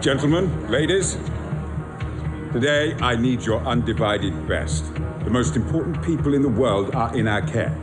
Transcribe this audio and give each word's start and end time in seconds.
Gentlemen, 0.00 0.70
ladies, 0.70 1.16
today 2.52 2.94
I 3.00 3.16
need 3.16 3.42
your 3.42 3.60
undivided 3.60 4.46
best. 4.46 4.92
The 5.24 5.30
most 5.30 5.56
important 5.56 6.02
people 6.02 6.34
in 6.34 6.42
the 6.42 6.48
world 6.48 6.94
are 6.94 7.16
in 7.16 7.26
our 7.26 7.40
care. 7.40 7.74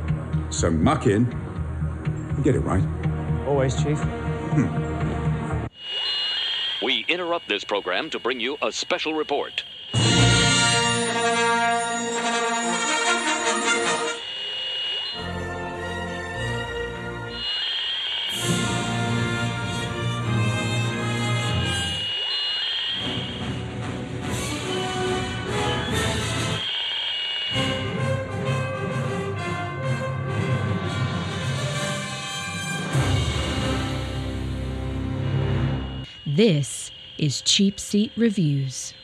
So 0.52 0.70
muck 0.70 1.08
in 1.08 1.26
and 1.26 2.44
get 2.44 2.56
it 2.56 2.60
right. 2.60 2.84
Always, 3.48 3.76
Chief. 3.82 3.98
Hmm. 4.00 5.66
We 6.86 7.06
interrupt 7.08 7.48
this 7.48 7.64
program 7.64 8.10
to 8.12 8.20
bring 8.20 8.40
you 8.40 8.58
a 8.62 8.72
special 8.72 9.14
report. 9.14 9.64
This 36.42 36.90
is 37.20 37.42
Cheap 37.44 37.80
Seat 37.80 38.12
Reviews. 38.18 38.96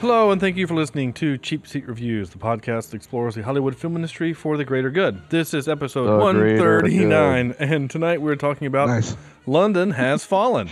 Hello, 0.00 0.30
and 0.32 0.40
thank 0.40 0.56
you 0.56 0.66
for 0.66 0.74
listening 0.74 1.12
to 1.14 1.36
Cheap 1.38 1.66
Seat 1.66 1.86
Reviews, 1.86 2.30
the 2.30 2.38
podcast 2.38 2.90
that 2.90 2.96
explores 2.96 3.34
the 3.34 3.42
Hollywood 3.42 3.76
film 3.76 3.94
industry 3.96 4.32
for 4.32 4.56
the 4.56 4.64
greater 4.64 4.90
good. 4.90 5.20
This 5.30 5.52
is 5.54 5.68
episode 5.68 6.06
The 6.06 6.16
139, 6.16 7.54
and 7.58 7.90
tonight 7.90 8.20
we're 8.20 8.34
talking 8.36 8.66
about 8.66 8.88
Nice. 8.88 9.16
London 9.46 9.90
Has 9.92 10.24
Fallen. 10.24 10.68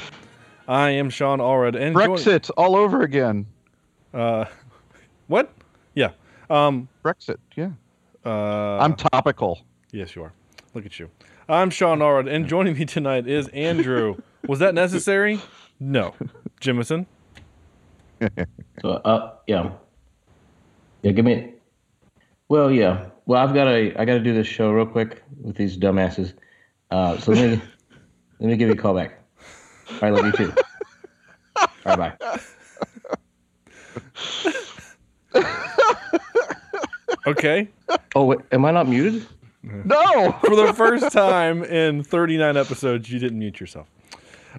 I 0.66 0.90
am 0.90 1.10
Sean 1.10 1.38
Allred, 1.38 1.76
and 1.80 1.94
join- 1.94 2.08
Brexit 2.18 2.50
all 2.56 2.74
over 2.74 3.02
again. 3.02 3.46
what? 4.12 5.52
Yeah. 5.94 6.10
Um, 6.50 6.88
Brexit, 7.04 7.36
yeah. 7.54 7.70
uh, 8.24 8.78
I'm 8.78 8.96
topical. 8.96 9.60
yes, 9.92 10.16
you 10.16 10.22
are. 10.24 10.32
Look 10.74 10.84
at 10.86 10.98
you. 10.98 11.10
I'm 11.48 11.70
Sean 11.70 12.00
Allred, 12.00 12.30
and 12.30 12.46
joining 12.46 12.76
me 12.76 12.84
tonight 12.84 13.26
is 13.26 13.48
Andrew. 13.48 14.16
Was 14.46 14.58
that 14.58 14.74
necessary? 14.74 15.40
No. 15.80 16.14
Jimison. 16.60 17.06
So, 18.80 18.90
uh, 18.90 19.34
yeah, 19.48 19.72
yeah. 21.02 21.10
Give 21.10 21.24
me. 21.24 21.52
Well, 22.48 22.70
yeah. 22.70 23.06
Well, 23.26 23.42
I've 23.42 23.52
got 23.52 23.64
to. 23.64 23.92
I 24.00 24.04
got 24.04 24.14
to 24.14 24.20
do 24.20 24.32
this 24.32 24.46
show 24.46 24.70
real 24.70 24.86
quick 24.86 25.24
with 25.40 25.56
these 25.56 25.76
dumbasses. 25.76 26.32
Uh, 26.92 27.18
so 27.18 27.32
let 27.32 27.50
me 27.50 27.62
let 28.38 28.50
me 28.50 28.56
give 28.56 28.68
you 28.68 28.74
a 28.74 28.76
call 28.76 28.94
back. 28.94 29.20
All 29.90 29.98
right, 30.00 30.12
love 30.12 30.26
you 30.26 30.32
too. 30.32 30.52
All 31.86 31.96
right, 31.96 32.16
bye. 32.20 32.40
Okay. 37.26 37.68
Oh, 38.14 38.24
wait, 38.26 38.38
am 38.52 38.64
I 38.64 38.70
not 38.70 38.88
muted? 38.88 39.26
No! 39.84 40.32
For 40.44 40.54
the 40.56 40.72
first 40.72 41.10
time 41.12 41.64
in 41.64 42.02
39 42.04 42.56
episodes, 42.56 43.10
you 43.10 43.18
didn't 43.18 43.38
mute 43.38 43.58
yourself. 43.60 43.88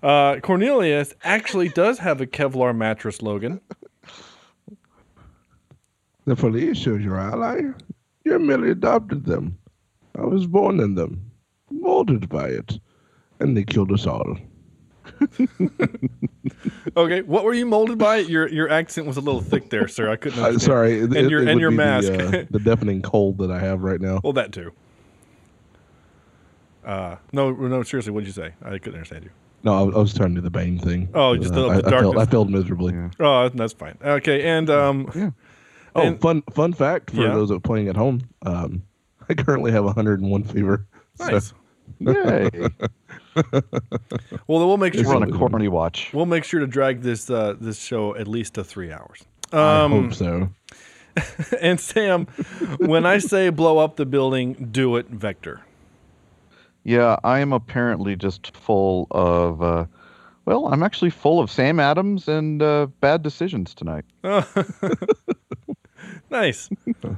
Uh, 0.03 0.39
Cornelius 0.41 1.13
actually 1.23 1.69
does 1.69 1.99
have 1.99 2.21
a 2.21 2.27
Kevlar 2.27 2.75
mattress, 2.75 3.21
Logan. 3.21 3.61
The 6.25 6.35
police 6.35 6.77
shows 6.77 7.01
your 7.01 7.17
ally. 7.17 7.61
You 8.25 8.39
merely 8.39 8.69
adopted 8.71 9.25
them. 9.25 9.57
I 10.17 10.25
was 10.25 10.45
born 10.45 10.79
in 10.79 10.95
them, 10.95 11.31
molded 11.71 12.29
by 12.29 12.49
it, 12.49 12.79
and 13.39 13.55
they 13.57 13.63
killed 13.63 13.91
us 13.91 14.05
all. 14.05 14.37
Okay, 16.97 17.21
what 17.21 17.43
were 17.43 17.53
you 17.53 17.65
molded 17.65 17.97
by? 17.97 18.17
Your 18.17 18.47
your 18.49 18.69
accent 18.69 19.05
was 19.07 19.17
a 19.17 19.21
little 19.21 19.41
thick 19.41 19.69
there, 19.69 19.87
sir. 19.87 20.09
I 20.11 20.15
couldn't. 20.15 20.39
Uh, 20.43 20.47
Understand. 20.47 20.61
sorry, 20.61 20.99
it- 20.99 21.15
and 21.15 21.29
your 21.29 21.41
it 21.43 21.47
and 21.49 21.59
your 21.59 21.71
mask. 21.71 22.07
The, 22.07 22.41
uh, 22.41 22.45
the 22.49 22.59
deafening 22.59 23.01
cold 23.01 23.37
that 23.39 23.51
I 23.51 23.59
have 23.59 23.81
right 23.83 24.01
now. 24.01 24.19
well, 24.23 24.33
that 24.33 24.51
too. 24.51 24.71
Uh, 26.85 27.17
no, 27.33 27.51
no, 27.51 27.83
seriously, 27.83 28.11
what 28.11 28.21
did 28.21 28.27
you 28.27 28.33
say? 28.33 28.53
I 28.63 28.77
couldn't 28.77 28.95
understand 28.95 29.25
you. 29.25 29.31
No, 29.63 29.73
I, 29.73 29.81
I 29.81 29.97
was 29.99 30.13
trying 30.13 30.29
to 30.29 30.35
do 30.35 30.41
the 30.41 30.49
Bane 30.49 30.79
thing. 30.79 31.09
Oh, 31.13 31.35
just 31.35 31.53
the- 31.53 31.67
Uh, 31.67 31.81
the 31.81 31.85
I, 31.93 31.97
I, 31.97 32.01
failed, 32.01 32.17
I 32.17 32.25
failed 32.25 32.49
miserably. 32.49 32.93
Oh, 33.19 33.49
that's 33.49 33.73
fine. 33.73 33.97
Okay, 34.03 34.43
and 34.43 34.69
um, 34.69 35.09
Yeah. 35.15 35.31
Oh, 35.95 36.01
And- 36.01 36.21
fun 36.21 36.41
fun 36.53 36.71
fact 36.73 37.11
for 37.11 37.17
Yeah. 37.21 37.33
those 37.33 37.49
that 37.49 37.55
are 37.55 37.59
playing 37.59 37.87
at 37.89 37.97
home. 37.97 38.21
Um, 38.45 38.83
I 39.27 39.33
currently 39.33 39.71
have 39.71 39.83
101 39.83 40.43
fever. 40.45 40.85
So- 41.15 41.25
nice. 41.29 41.53
Yay. 41.99 42.49
Well, 44.47 44.59
then 44.59 44.67
we'll 44.67 44.77
make 44.77 44.93
We're 44.95 45.03
sure 45.03 45.15
on 45.15 45.23
a 45.23 45.31
corny 45.31 45.67
watch. 45.67 46.11
we'll 46.13 46.25
make 46.25 46.43
sure 46.43 46.59
to 46.59 46.67
drag 46.67 47.01
this 47.01 47.29
uh, 47.29 47.55
this 47.59 47.79
show 47.81 48.15
at 48.15 48.27
least 48.27 48.55
to 48.55 48.63
three 48.63 48.91
hours. 48.91 49.23
I 49.53 49.83
Um, 49.83 49.91
hope 49.91 50.13
so. 50.13 50.49
and 51.61 51.79
Sam, 51.79 52.25
when 52.79 53.05
I 53.05 53.17
say 53.19 53.49
blow 53.49 53.77
up 53.77 53.95
the 53.95 54.05
building, 54.05 54.69
do 54.71 54.95
it, 54.97 55.07
Vector. 55.09 55.61
Yeah, 56.89 57.17
I 57.23 57.37
am 57.37 57.53
apparently 57.53 58.15
just 58.15 58.57
full 58.57 59.05
of, 59.11 59.61
uh, 59.61 59.85
well, 60.45 60.65
I'm 60.73 60.81
actually 60.81 61.11
full 61.11 61.39
of 61.39 61.51
Sam 61.51 61.79
Adams 61.79 62.27
and 62.27 62.63
uh, 62.63 62.87
bad 62.99 63.21
decisions 63.21 63.75
tonight. 63.75 64.05
Nice. 66.31 66.69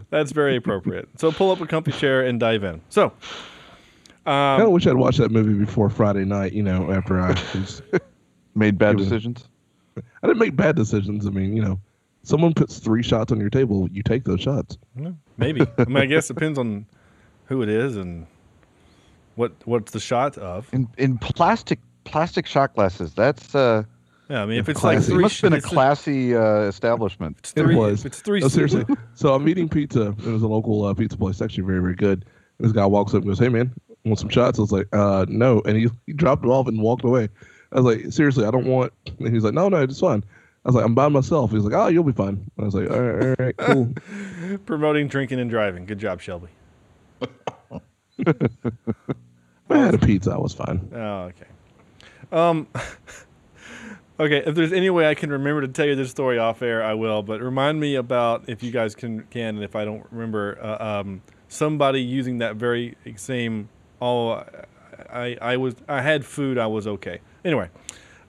That's 0.10 0.32
very 0.32 0.56
appropriate. 0.56 1.08
So 1.18 1.32
pull 1.32 1.52
up 1.52 1.62
a 1.62 1.68
comfy 1.68 1.92
chair 1.92 2.22
and 2.26 2.40
dive 2.40 2.64
in. 2.64 2.82
So, 2.90 3.14
I 4.26 4.56
kind 4.58 4.64
of 4.64 4.72
wish 4.72 4.88
I'd 4.88 4.96
watched 4.96 5.20
that 5.20 5.32
movie 5.32 5.54
before 5.54 5.90
Friday 5.90 6.26
night. 6.26 6.54
You 6.54 6.64
know, 6.64 6.92
after 6.92 7.20
I 7.20 7.30
was, 7.54 7.82
Made 8.56 8.78
bad 8.78 8.98
decisions. 8.98 9.48
I 9.98 10.28
didn't 10.28 10.40
make 10.40 10.56
bad 10.56 10.76
decisions. 10.76 11.28
I 11.28 11.30
mean, 11.30 11.56
you 11.56 11.62
know, 11.62 11.80
someone 12.24 12.54
puts 12.54 12.80
three 12.80 13.04
shots 13.04 13.32
on 13.32 13.40
your 13.40 13.50
table, 13.50 13.88
you 13.92 14.04
take 14.04 14.24
those 14.24 14.42
shots. 14.42 14.78
maybe. 15.38 15.62
I 15.78 15.86
mean, 15.86 15.98
I 15.98 16.06
guess 16.06 16.30
it 16.30 16.34
depends 16.34 16.60
on 16.60 16.86
who 17.46 17.62
it 17.62 17.70
is 17.70 17.98
and 17.98 18.28
what 19.42 19.54
what's 19.66 19.92
the 19.92 20.00
shot 20.00 20.38
of. 20.38 20.70
In 20.72 20.88
in 20.98 21.18
plastic 21.18 21.80
plastic 22.04 22.46
shot 22.46 22.74
glasses. 22.76 23.14
That's 23.14 23.54
uh, 23.56 23.84
Yeah, 24.30 24.44
I 24.44 24.46
mean, 24.46 24.60
if 24.60 24.70
it's 24.70 24.80
classy. 24.80 24.98
like 24.98 25.04
it 25.04 25.12
three, 25.12 25.22
must 25.24 25.42
have 25.42 25.52
been 25.52 25.60
a 25.60 25.62
classy 25.62 26.36
uh, 26.36 26.70
establishment. 26.74 27.38
it's 27.40 27.52
three, 27.52 27.76
it 27.76 27.78
was. 27.78 28.02
If 28.02 28.06
it's 28.06 28.22
three. 28.22 28.40
No, 28.40 28.48
seriously. 28.48 28.86
so 29.16 29.34
I'm 29.34 29.48
eating 29.50 29.68
pizza. 29.68 30.10
It 30.26 30.26
was 30.38 30.44
a 30.44 30.48
local 30.48 30.86
uh, 30.86 30.94
pizza 30.94 31.18
place, 31.18 31.42
actually 31.42 31.66
very, 31.66 31.82
very 31.82 31.96
good. 31.96 32.26
And 32.58 32.66
this 32.68 32.72
guy 32.72 32.86
walks 32.86 33.14
up 33.14 33.22
and 33.24 33.28
goes, 33.32 33.40
"Hey, 33.40 33.50
man, 33.50 33.74
want 34.06 34.20
some 34.20 34.30
shots?" 34.30 34.60
I 34.60 34.62
was 34.62 34.72
like, 34.72 34.88
"Uh, 34.94 35.26
no." 35.28 35.62
And 35.66 35.76
he 35.78 35.90
he 36.06 36.14
dropped 36.14 36.46
it 36.46 36.50
off 36.50 36.68
and 36.68 36.80
walked 36.82 37.04
away. 37.04 37.28
I 37.72 37.80
was 37.82 37.86
like, 37.86 38.12
"Seriously, 38.12 38.46
I 38.46 38.52
don't 38.52 38.68
want." 38.68 38.94
And 39.20 39.34
he's 39.34 39.44
like, 39.44 39.54
"No, 39.56 39.68
no, 39.70 39.82
it's 39.82 40.00
fine." 40.00 40.24
I 40.64 40.70
was 40.70 40.76
like, 40.76 40.86
"I'm 40.86 40.94
by 40.94 41.08
myself." 41.10 41.52
He's 41.52 41.64
like, 41.64 41.74
"Oh, 41.74 41.88
you'll 41.88 42.04
be 42.04 42.12
fine." 42.12 42.38
I 42.60 42.64
was 42.64 42.76
like, 42.76 42.90
"All 42.92 43.02
right, 43.02 43.26
all 43.26 43.46
right, 43.46 43.58
cool." 43.58 43.94
Promoting 44.66 45.08
drinking 45.08 45.40
and 45.40 45.50
driving. 45.50 45.86
Good 45.86 46.00
job, 46.00 46.22
Shelby. 46.22 46.50
I 49.72 49.86
had 49.86 49.94
a 49.94 49.98
pizza. 49.98 50.32
I 50.32 50.38
was 50.38 50.54
fine. 50.54 50.90
Oh, 50.94 51.32
okay. 51.32 51.46
Um, 52.32 52.68
okay. 54.20 54.44
If 54.46 54.56
there's 54.56 54.74
any 54.74 54.90
way 54.90 55.08
I 55.10 55.16
can 55.16 55.30
remember 55.30 55.62
to 55.62 55.68
tell 55.68 55.86
you 55.86 55.96
this 55.96 56.12
story 56.12 56.38
off 56.38 56.62
air, 56.62 56.84
I 56.84 56.94
will. 56.94 57.24
But 57.24 57.42
remind 57.42 57.80
me 57.80 57.96
about 57.96 58.46
if 58.48 58.64
you 58.64 58.72
guys 58.72 58.96
can 58.96 59.24
can, 59.32 59.56
and 59.56 59.64
if 59.64 59.76
I 59.76 59.86
don't 59.86 60.06
remember, 60.12 60.58
uh, 60.62 61.00
um, 61.02 61.22
somebody 61.48 62.02
using 62.02 62.40
that 62.40 62.56
very 62.56 62.96
same. 63.16 63.70
Oh, 64.02 64.44
I 65.12 65.38
I 65.42 65.58
was 65.58 65.76
I 65.88 66.02
had 66.02 66.26
food. 66.26 66.58
I 66.58 66.68
was 66.68 66.88
okay. 66.88 67.20
Anyway, 67.44 67.70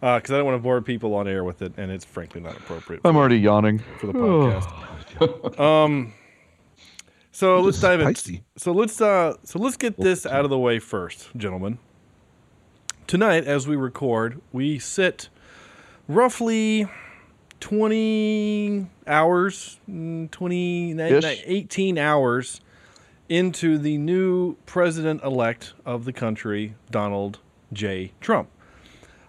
because 0.00 0.30
I 0.30 0.36
don't 0.36 0.44
want 0.44 0.56
to 0.56 0.62
bore 0.62 0.80
people 0.80 1.14
on 1.14 1.28
air 1.28 1.44
with 1.44 1.62
it, 1.62 1.72
and 1.76 1.90
it's 1.90 2.04
frankly 2.04 2.40
not 2.40 2.56
appropriate 2.56 3.02
I'm 3.04 3.16
already 3.16 3.38
yawning. 3.38 3.80
for 3.98 4.06
the 4.06 4.12
podcast. 4.12 5.60
um. 5.60 6.14
So 7.32 7.60
let's 7.60 7.80
dive 7.80 8.00
in. 8.00 8.14
So 8.56 8.72
let's 8.72 9.00
uh 9.00 9.36
so 9.42 9.58
let's 9.58 9.76
get 9.78 9.96
this 9.96 10.26
out 10.26 10.44
of 10.44 10.50
the 10.50 10.58
way 10.58 10.78
first, 10.78 11.30
gentlemen. 11.36 11.78
Tonight, 13.06 13.44
as 13.44 13.66
we 13.66 13.74
record, 13.74 14.40
we 14.52 14.78
sit 14.78 15.30
roughly 16.08 16.86
twenty 17.58 18.86
hours, 19.06 19.80
mm, 19.90 20.30
20, 20.30 20.92
Ish. 20.92 21.42
18 21.46 21.98
hours 21.98 22.60
into 23.28 23.78
the 23.78 23.96
new 23.96 24.56
president 24.66 25.22
elect 25.24 25.72
of 25.86 26.04
the 26.04 26.12
country, 26.12 26.74
Donald 26.90 27.38
J. 27.72 28.12
Trump. 28.20 28.50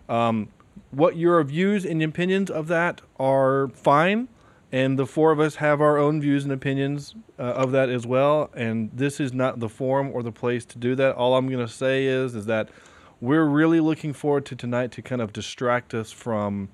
Um, 0.09 0.49
what 0.91 1.15
your 1.15 1.41
views 1.43 1.85
and 1.85 2.03
opinions 2.03 2.51
of 2.51 2.67
that 2.67 3.01
are 3.17 3.69
fine, 3.69 4.27
and 4.73 4.97
the 4.97 5.05
four 5.05 5.31
of 5.31 5.39
us 5.39 5.55
have 5.57 5.81
our 5.81 5.99
own 5.99 6.19
views 6.19 6.43
and 6.43 6.51
opinions 6.51 7.13
uh, 7.37 7.43
of 7.43 7.71
that 7.73 7.89
as 7.89 8.07
well. 8.07 8.49
And 8.55 8.89
this 8.91 9.19
is 9.19 9.31
not 9.31 9.59
the 9.59 9.69
forum 9.69 10.09
or 10.11 10.23
the 10.23 10.31
place 10.31 10.65
to 10.65 10.79
do 10.79 10.95
that. 10.95 11.15
All 11.15 11.37
I'm 11.37 11.47
going 11.47 11.65
to 11.65 11.71
say 11.71 12.05
is 12.05 12.33
is 12.33 12.47
that 12.47 12.69
we're 13.21 13.45
really 13.45 13.79
looking 13.79 14.13
forward 14.13 14.47
to 14.47 14.55
tonight 14.55 14.91
to 14.93 15.03
kind 15.03 15.21
of 15.21 15.31
distract 15.31 15.93
us 15.93 16.11
from 16.11 16.69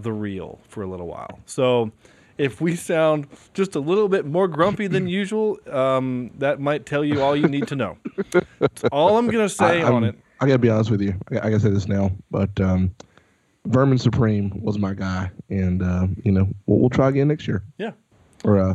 the 0.00 0.12
real 0.12 0.58
for 0.68 0.82
a 0.82 0.88
little 0.88 1.06
while. 1.06 1.38
So, 1.46 1.92
if 2.38 2.60
we 2.60 2.76
sound 2.76 3.26
just 3.52 3.74
a 3.74 3.80
little 3.80 4.08
bit 4.08 4.26
more 4.26 4.46
grumpy 4.46 4.86
than 4.86 5.08
usual, 5.22 5.58
um, 5.70 6.30
that 6.38 6.60
might 6.60 6.86
tell 6.86 7.04
you 7.04 7.20
all 7.20 7.36
you 7.36 7.48
need 7.48 7.66
to 7.68 7.76
know. 7.76 7.98
That's 8.58 8.84
all 8.92 9.16
I'm 9.16 9.26
gonna 9.28 9.48
say 9.48 9.82
I, 9.82 9.90
on 9.90 10.04
it. 10.04 10.16
I 10.40 10.46
gotta 10.46 10.58
be 10.58 10.70
honest 10.70 10.90
with 10.90 11.02
you. 11.02 11.14
I, 11.32 11.36
I 11.36 11.50
gotta 11.50 11.60
say 11.60 11.70
this 11.70 11.88
now, 11.88 12.12
but 12.30 12.60
um, 12.60 12.94
Vermin 13.66 13.98
Supreme 13.98 14.52
was 14.62 14.78
my 14.78 14.94
guy, 14.94 15.30
and 15.50 15.82
uh, 15.82 16.06
you 16.24 16.32
know 16.32 16.48
we'll, 16.66 16.78
we'll 16.80 16.90
try 16.90 17.08
again 17.08 17.28
next 17.28 17.46
year. 17.46 17.62
Yeah. 17.78 17.92
Or 18.44 18.58
uh, 18.58 18.74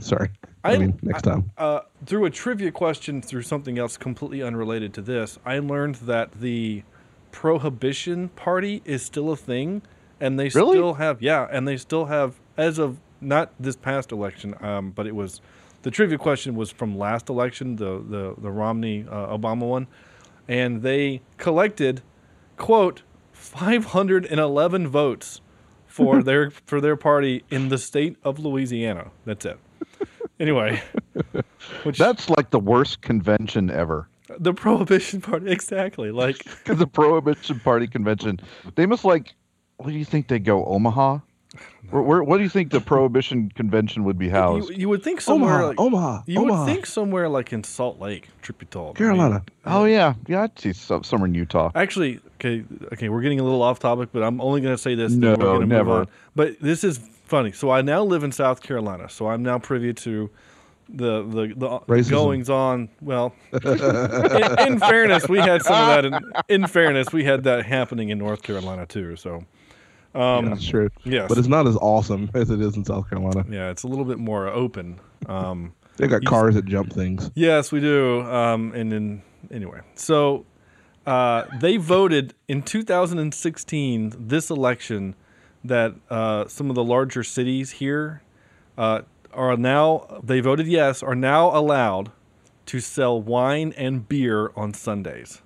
sorry. 0.00 0.30
I, 0.64 0.74
I- 0.74 0.78
mean 0.78 0.98
next 1.02 1.22
time. 1.22 1.50
Uh, 1.56 1.80
through 2.04 2.24
a 2.26 2.30
trivia 2.30 2.70
question, 2.70 3.22
through 3.22 3.42
something 3.42 3.78
else 3.78 3.96
completely 3.96 4.42
unrelated 4.42 4.92
to 4.94 5.02
this, 5.02 5.38
I 5.44 5.58
learned 5.58 5.96
that 5.96 6.32
the 6.40 6.82
Prohibition 7.32 8.28
Party 8.30 8.82
is 8.84 9.02
still 9.02 9.30
a 9.30 9.36
thing, 9.36 9.82
and 10.20 10.38
they 10.38 10.48
Really? 10.48 10.76
still 10.76 10.94
have 10.94 11.20
yeah, 11.22 11.46
and 11.50 11.66
they 11.68 11.76
still 11.76 12.06
have 12.06 12.34
as 12.56 12.78
of 12.78 12.98
not 13.20 13.52
this 13.58 13.76
past 13.76 14.12
election, 14.12 14.54
um, 14.60 14.90
but 14.90 15.06
it 15.06 15.14
was 15.14 15.40
the 15.82 15.90
trivia 15.90 16.18
question 16.18 16.54
was 16.54 16.70
from 16.70 16.96
last 16.98 17.28
election, 17.28 17.76
the 17.76 18.02
the 18.08 18.34
the 18.38 18.50
Romney 18.50 19.04
uh, 19.08 19.36
Obama 19.36 19.66
one, 19.68 19.86
and 20.48 20.82
they 20.82 21.20
collected 21.36 22.02
quote 22.56 23.02
511 23.46 24.88
votes 24.88 25.40
for 25.86 26.22
their 26.28 26.50
for 26.50 26.80
their 26.80 26.96
party 26.96 27.44
in 27.50 27.68
the 27.68 27.78
state 27.78 28.16
of 28.22 28.38
Louisiana. 28.38 29.10
That's 29.24 29.44
it. 29.44 29.58
Anyway, 30.38 30.82
which 31.84 31.96
That's 31.98 32.28
like 32.28 32.50
the 32.50 32.58
worst 32.58 33.00
convention 33.00 33.70
ever. 33.70 34.08
the 34.38 34.52
Prohibition 34.52 35.20
Party 35.22 35.50
exactly 35.50 36.10
like 36.10 36.44
the 36.64 36.86
Prohibition 36.86 37.58
Party 37.60 37.86
convention, 37.86 38.40
they 38.74 38.86
must 38.86 39.04
like. 39.04 39.34
What 39.78 39.90
do 39.90 39.98
you 39.98 40.06
think 40.06 40.28
they 40.28 40.38
go 40.38 40.64
Omaha? 40.64 41.18
Where, 41.90 42.02
where, 42.02 42.22
what 42.22 42.38
do 42.38 42.42
you 42.42 42.48
think 42.48 42.70
the 42.70 42.80
Prohibition 42.80 43.50
convention 43.54 44.04
would 44.04 44.18
be 44.18 44.28
housed? 44.28 44.70
you, 44.70 44.76
you 44.76 44.88
would 44.88 45.02
think 45.02 45.20
somewhere 45.20 45.54
Omaha, 45.54 45.68
like 45.68 45.80
Omaha, 45.80 46.22
you 46.26 46.40
Omaha, 46.40 46.64
would 46.64 46.72
think 46.72 46.86
somewhere 46.86 47.28
like 47.28 47.52
in 47.52 47.62
Salt 47.64 48.00
Lake, 48.00 48.28
be 48.58 48.66
told. 48.66 48.96
I 48.96 49.00
mean, 49.00 49.16
Carolina. 49.16 49.42
oh 49.66 49.84
yeah, 49.84 50.14
yeah, 50.26 50.42
I'd 50.42 50.58
see 50.58 50.72
some, 50.72 51.04
somewhere 51.04 51.28
in 51.28 51.34
Utah. 51.34 51.70
Actually, 51.74 52.20
okay, 52.36 52.64
okay, 52.92 53.08
we're 53.08 53.22
getting 53.22 53.40
a 53.40 53.44
little 53.44 53.62
off 53.62 53.78
topic, 53.78 54.10
but 54.12 54.22
I'm 54.22 54.40
only 54.40 54.60
going 54.60 54.74
to 54.74 54.82
say 54.82 54.94
this. 54.94 55.12
No, 55.12 55.30
we're 55.30 55.36
gonna 55.36 55.60
move 55.60 55.68
never. 55.68 55.90
on. 55.90 56.08
But 56.34 56.60
this 56.60 56.84
is 56.84 56.98
funny. 57.24 57.52
So 57.52 57.70
I 57.70 57.82
now 57.82 58.02
live 58.02 58.24
in 58.24 58.32
South 58.32 58.62
Carolina, 58.62 59.08
so 59.08 59.28
I'm 59.28 59.42
now 59.42 59.58
privy 59.58 59.92
to 59.94 60.30
the 60.88 61.22
the, 61.22 61.54
the 61.56 61.68
Racism. 61.80 62.10
goings 62.10 62.50
on. 62.50 62.88
Well, 63.00 63.34
in, 63.52 64.72
in 64.72 64.78
fairness, 64.78 65.28
we 65.28 65.38
had 65.38 65.62
some 65.62 65.76
of 65.76 65.86
that. 65.88 66.04
In, 66.04 66.62
in 66.62 66.66
fairness, 66.68 67.12
we 67.12 67.24
had 67.24 67.44
that 67.44 67.66
happening 67.66 68.10
in 68.10 68.18
North 68.18 68.42
Carolina 68.42 68.86
too. 68.86 69.16
So 69.16 69.44
Um, 70.16 70.46
That's 70.46 70.66
true. 70.66 70.88
yes. 71.04 71.28
But 71.28 71.38
it's 71.38 71.48
not 71.48 71.66
as 71.66 71.76
awesome 71.76 72.30
as 72.34 72.50
it 72.50 72.60
is 72.60 72.76
in 72.76 72.84
South 72.84 73.08
Carolina. 73.10 73.44
yeah, 73.50 73.70
it's 73.70 73.82
a 73.82 73.86
little 73.88 74.04
bit 74.04 74.18
more 74.18 74.48
open. 74.48 74.98
Um, 75.26 75.72
They 75.98 76.08
got 76.08 76.26
cars 76.26 76.54
that 76.56 76.66
jump 76.66 76.92
things. 76.92 77.30
Yes, 77.34 77.72
we 77.72 77.80
do. 77.80 78.20
Um, 78.20 78.72
and 78.74 78.92
then 78.92 79.22
anyway, 79.50 79.80
so 79.94 80.44
uh, 81.06 81.44
they 81.58 81.78
voted 81.78 82.34
in 82.48 82.60
2016 82.62 84.12
this 84.18 84.50
election 84.50 85.14
that 85.64 85.94
uh, 86.10 86.46
some 86.48 86.68
of 86.68 86.76
the 86.76 86.84
larger 86.84 87.22
cities 87.24 87.70
here 87.72 88.20
uh, 88.76 89.02
are 89.32 89.56
now 89.56 90.20
they 90.22 90.40
voted 90.40 90.66
yes 90.66 91.02
are 91.02 91.14
now 91.14 91.56
allowed 91.56 92.12
to 92.66 92.80
sell 92.80 93.20
wine 93.20 93.72
and 93.76 94.06
beer 94.08 94.50
on 94.54 94.74
Sundays. 94.74 95.40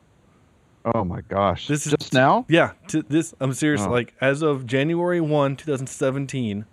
Oh 0.84 1.04
my 1.04 1.20
gosh! 1.22 1.66
This 1.66 1.86
is 1.86 1.92
just 1.92 2.14
now. 2.14 2.46
Yeah, 2.48 2.72
to 2.88 3.02
this 3.02 3.34
I'm 3.40 3.52
serious. 3.52 3.82
Oh. 3.82 3.90
Like 3.90 4.14
as 4.20 4.42
of 4.42 4.66
January 4.66 5.20
1, 5.20 5.56
2017, 5.56 6.64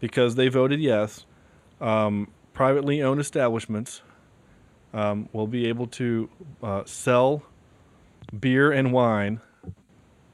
because 0.00 0.36
they 0.36 0.48
voted 0.48 0.80
yes, 0.80 1.26
um, 1.80 2.28
privately 2.52 3.02
owned 3.02 3.20
establishments 3.20 4.02
um, 4.94 5.28
will 5.32 5.46
be 5.46 5.66
able 5.66 5.86
to 5.88 6.28
uh, 6.62 6.84
sell 6.84 7.42
beer 8.38 8.72
and 8.72 8.92
wine. 8.92 9.40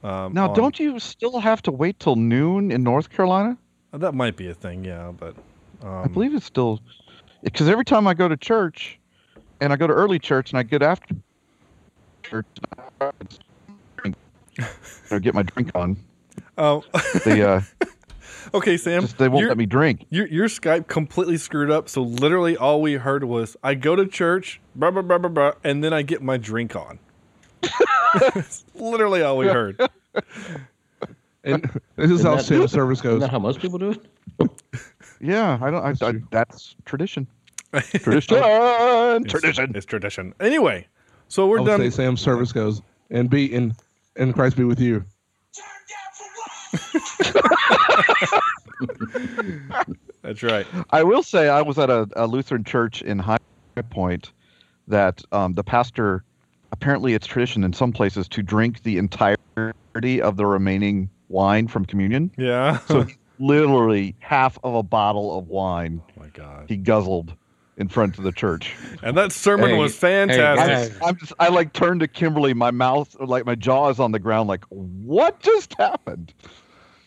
Um, 0.03 0.33
Now, 0.33 0.49
on- 0.49 0.55
don't 0.55 0.79
you 0.79 0.99
still 0.99 1.39
have 1.39 1.61
to 1.63 1.71
wait 1.71 1.99
till 1.99 2.15
noon 2.15 2.71
in 2.71 2.83
North 2.83 3.09
Carolina? 3.09 3.57
that 3.91 4.13
might 4.13 4.37
be 4.37 4.47
a 4.49 4.53
thing? 4.53 4.85
Yeah, 4.85 5.11
but 5.17 5.35
um, 5.81 6.03
I 6.03 6.07
believe 6.07 6.35
it's 6.35 6.45
still 6.45 6.79
because 7.43 7.67
every 7.67 7.85
time 7.85 8.05
I 8.05 8.13
go 8.13 8.27
to 8.27 8.37
church, 8.37 8.99
and 9.61 9.73
I 9.73 9.75
go 9.75 9.87
to 9.87 9.93
early 9.93 10.19
church, 10.19 10.51
and 10.51 10.59
I 10.59 10.63
get 10.63 10.81
after 10.81 11.15
church, 12.23 12.45
you 14.05 14.13
know, 15.11 15.19
get 15.19 15.33
my 15.33 15.43
drink 15.43 15.71
on. 15.75 15.97
Oh, 16.57 16.83
They 17.25 17.41
uh, 17.41 17.61
okay, 18.53 18.77
Sam. 18.77 19.01
just, 19.03 19.17
they 19.17 19.29
won't 19.29 19.47
let 19.47 19.57
me 19.57 19.65
drink. 19.65 20.05
Your, 20.09 20.27
your 20.27 20.47
Skype 20.47 20.87
completely 20.87 21.37
screwed 21.37 21.71
up. 21.71 21.87
So 21.89 22.01
literally, 22.01 22.57
all 22.57 22.81
we 22.81 22.93
heard 22.93 23.23
was, 23.23 23.55
"I 23.63 23.75
go 23.75 23.95
to 23.95 24.05
church, 24.05 24.59
blah 24.75 24.91
blah 24.91 25.01
blah 25.01 25.17
blah 25.17 25.29
blah," 25.29 25.51
and 25.63 25.83
then 25.83 25.93
I 25.93 26.01
get 26.01 26.21
my 26.21 26.37
drink 26.37 26.75
on. 26.75 26.99
That's 28.33 28.63
literally 28.75 29.21
all 29.21 29.37
we 29.37 29.47
heard. 29.47 29.79
And 31.43 31.63
this 31.95 32.11
is 32.11 32.23
how 32.23 32.35
that- 32.35 32.45
sales 32.45 32.71
service 32.71 32.99
Isn't 32.99 33.11
goes. 33.11 33.21
that 33.21 33.29
how 33.31 33.39
most 33.39 33.59
people 33.61 33.79
do 33.79 33.91
it? 33.91 34.51
Yeah, 35.21 35.57
I 35.61 35.69
don't. 35.71 35.83
I, 35.83 35.89
That's 35.93 36.01
I, 36.01 36.13
that's 36.31 36.75
tradition. 36.85 37.27
Tradition. 37.73 39.23
tradition. 39.25 39.71
It's 39.75 39.85
tradition. 39.85 40.33
Anyway, 40.39 40.87
so 41.27 41.45
we're 41.47 41.57
I 41.59 41.61
would 41.61 41.67
done. 41.67 41.79
say 41.79 41.89
Sam's 41.89 42.21
service 42.21 42.51
goes. 42.51 42.81
And 43.09 43.29
be 43.29 43.45
in 43.45 43.73
and 44.15 44.33
Christ 44.33 44.57
be 44.57 44.63
with 44.63 44.79
you. 44.79 45.05
That's 50.21 50.43
right. 50.43 50.67
I 50.91 51.03
will 51.03 51.23
say 51.23 51.49
I 51.49 51.61
was 51.61 51.79
at 51.79 51.89
a, 51.89 52.07
a 52.15 52.27
Lutheran 52.27 52.63
church 52.63 53.01
in 53.01 53.19
High 53.19 53.37
Point 53.89 54.31
that 54.87 55.23
um, 55.31 55.53
the 55.53 55.63
pastor 55.63 56.23
apparently 56.71 57.13
it's 57.13 57.25
tradition 57.25 57.63
in 57.63 57.73
some 57.73 57.91
places 57.91 58.27
to 58.27 58.43
drink 58.43 58.83
the 58.83 58.97
entirety 58.97 60.21
of 60.21 60.37
the 60.37 60.45
remaining 60.45 61.09
wine 61.29 61.67
from 61.67 61.85
communion. 61.85 62.31
Yeah. 62.37 62.79
So 62.79 63.07
literally 63.39 64.15
half 64.19 64.57
of 64.63 64.75
a 64.75 64.83
bottle 64.83 65.37
of 65.37 65.47
wine 65.47 66.01
oh 66.05 66.21
my 66.21 66.27
God. 66.27 66.65
he 66.67 66.75
guzzled 66.75 67.33
in 67.79 67.87
front 67.87 68.17
of 68.17 68.23
the 68.23 68.31
church. 68.31 68.75
And 69.01 69.17
that 69.17 69.31
sermon 69.31 69.69
Hey, 69.71 69.77
was 69.77 69.95
fantastic. 69.95 70.93
guys. 70.93 71.01
I'm 71.01 71.17
just, 71.17 71.33
I 71.39 71.47
like 71.47 71.73
turned 71.73 72.01
to 72.01 72.07
Kimberly, 72.07 72.53
my 72.53 72.71
mouth, 72.71 73.15
like 73.19 73.45
my 73.45 73.55
jaw 73.55 73.89
is 73.89 73.99
on 73.99 74.11
the 74.11 74.19
ground, 74.19 74.49
like, 74.49 74.65
what 74.65 75.39
just 75.39 75.73
happened? 75.75 76.33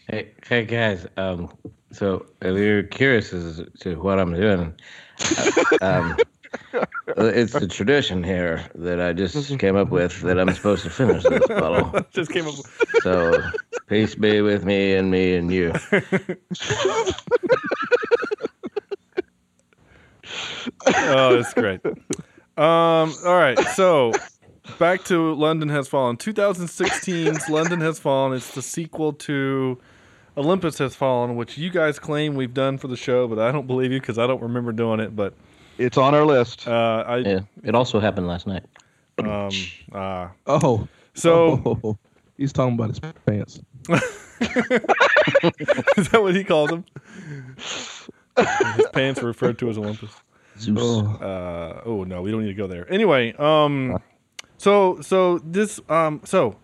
Hey, 0.08 0.32
hey 0.46 0.64
guys. 0.64 1.06
Um, 1.16 1.52
so 1.92 2.26
if 2.40 2.56
you're 2.56 2.82
curious 2.82 3.32
as 3.32 3.62
to 3.80 4.00
what 4.02 4.18
I'm 4.18 4.34
doing, 4.34 4.74
uh, 5.38 5.78
um, 5.82 6.16
it's 7.16 7.52
the 7.52 7.68
tradition 7.68 8.24
here 8.24 8.64
that 8.74 9.00
I 9.00 9.12
just 9.12 9.58
came 9.58 9.76
up 9.76 9.90
with 9.90 10.20
that 10.22 10.40
I'm 10.40 10.52
supposed 10.54 10.84
to 10.84 10.90
finish 10.90 11.22
this 11.22 11.46
bottle. 11.46 12.04
Just 12.12 12.30
came 12.30 12.46
up. 12.46 12.54
So 13.02 13.42
peace 13.88 14.14
be 14.14 14.40
with 14.40 14.64
me 14.64 14.94
and 14.94 15.10
me 15.10 15.36
and 15.36 15.52
you. 15.52 15.72
Oh, 20.86 21.38
it's 21.38 21.54
great. 21.54 21.80
Um. 22.56 23.14
All 23.24 23.36
right. 23.36 23.58
So 23.74 24.12
back 24.78 25.04
to 25.04 25.34
London 25.34 25.68
Has 25.70 25.88
Fallen. 25.88 26.16
2016's 26.16 27.48
London 27.48 27.80
Has 27.80 27.98
Fallen. 27.98 28.34
It's 28.34 28.50
the 28.54 28.62
sequel 28.62 29.12
to 29.14 29.78
Olympus 30.36 30.78
Has 30.78 30.94
Fallen, 30.94 31.36
which 31.36 31.56
you 31.58 31.70
guys 31.70 31.98
claim 31.98 32.34
we've 32.34 32.54
done 32.54 32.78
for 32.78 32.88
the 32.88 32.96
show, 32.96 33.26
but 33.28 33.38
I 33.38 33.50
don't 33.52 33.66
believe 33.66 33.90
you 33.92 34.00
because 34.00 34.18
I 34.18 34.26
don't 34.26 34.42
remember 34.42 34.72
doing 34.72 35.00
it. 35.00 35.16
But 35.16 35.34
It's 35.78 35.96
on 35.98 36.14
our 36.14 36.24
list. 36.26 36.68
uh, 36.68 37.04
I 37.06 37.16
Yeah, 37.18 37.40
it 37.64 37.74
also 37.74 37.98
happened 38.00 38.26
last 38.28 38.46
night. 38.46 38.64
um 39.18 39.50
uh 39.92 40.28
Oh. 40.46 40.88
so 41.14 41.60
Oh, 41.84 41.98
he's 42.36 42.52
talking 42.52 42.74
about 42.74 42.90
his 42.90 43.00
pants. 43.26 43.60
is 45.96 46.08
that 46.08 46.20
what 46.22 46.34
he 46.34 46.44
calls 46.44 46.70
them? 46.70 46.84
His 47.56 48.86
pants 48.92 49.20
were 49.20 49.28
referred 49.28 49.58
to 49.58 49.68
as 49.70 49.76
Olympus. 49.78 50.10
Zeus. 50.62 51.20
uh 51.20 51.82
oh 51.84 52.04
no 52.04 52.22
we 52.22 52.30
don't 52.30 52.42
need 52.42 52.48
to 52.48 52.54
go 52.54 52.66
there 52.66 52.90
anyway 52.92 53.32
um 53.34 53.98
so 54.58 55.00
so 55.00 55.38
this 55.38 55.80
um 55.88 56.20
so 56.24 56.56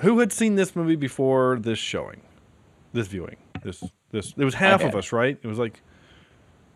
who 0.00 0.18
had 0.20 0.32
seen 0.32 0.54
this 0.54 0.76
movie 0.76 0.96
before 0.96 1.58
this 1.60 1.78
showing 1.78 2.20
this 2.92 3.08
viewing 3.08 3.36
this 3.62 3.82
this 4.10 4.34
it 4.36 4.44
was 4.44 4.54
half 4.54 4.82
of 4.82 4.94
us 4.94 5.12
right 5.12 5.38
it 5.42 5.46
was 5.46 5.58
like 5.58 5.82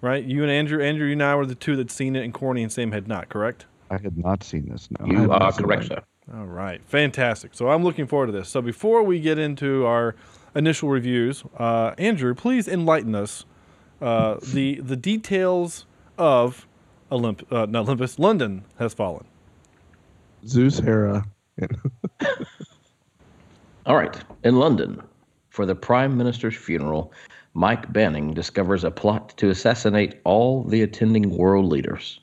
right 0.00 0.24
you 0.24 0.42
and 0.42 0.50
andrew 0.50 0.82
andrew 0.82 1.06
you 1.06 1.12
and 1.12 1.22
i 1.22 1.34
were 1.34 1.46
the 1.46 1.54
two 1.54 1.76
that 1.76 1.90
seen 1.90 2.16
it 2.16 2.24
and 2.24 2.34
corny 2.34 2.62
and 2.62 2.72
sam 2.72 2.92
had 2.92 3.06
not 3.08 3.28
correct 3.28 3.66
I 3.90 3.98
had 3.98 4.16
not 4.16 4.42
seen 4.42 4.70
this. 4.70 4.88
No. 4.98 5.04
You 5.04 5.30
are 5.30 5.52
correct, 5.52 5.84
it. 5.84 5.88
sir. 5.88 6.02
all 6.34 6.46
right 6.46 6.80
fantastic 6.86 7.52
so 7.54 7.68
i'm 7.70 7.84
looking 7.84 8.06
forward 8.06 8.26
to 8.26 8.32
this 8.32 8.48
so 8.48 8.62
before 8.62 9.02
we 9.02 9.20
get 9.20 9.38
into 9.38 9.84
our 9.84 10.14
initial 10.54 10.88
reviews 10.88 11.44
uh 11.58 11.92
andrew 11.98 12.34
please 12.34 12.66
enlighten 12.68 13.14
us 13.14 13.44
uh 14.00 14.36
the 14.52 14.80
the 14.80 14.96
details 14.96 15.84
of 16.18 16.66
Olymp- 17.10 17.50
uh, 17.52 17.66
not 17.66 17.86
olympus 17.86 18.18
london 18.18 18.64
has 18.78 18.94
fallen 18.94 19.26
Zeus, 20.46 20.78
Hera. 20.78 21.24
All 23.86 23.96
right. 23.96 24.16
In 24.44 24.56
London, 24.56 25.02
for 25.50 25.66
the 25.66 25.74
Prime 25.74 26.16
Minister's 26.16 26.56
funeral, 26.56 27.12
Mike 27.54 27.92
Banning 27.92 28.32
discovers 28.34 28.84
a 28.84 28.90
plot 28.90 29.36
to 29.36 29.50
assassinate 29.50 30.20
all 30.24 30.64
the 30.64 30.82
attending 30.82 31.30
world 31.36 31.66
leaders. 31.66 32.20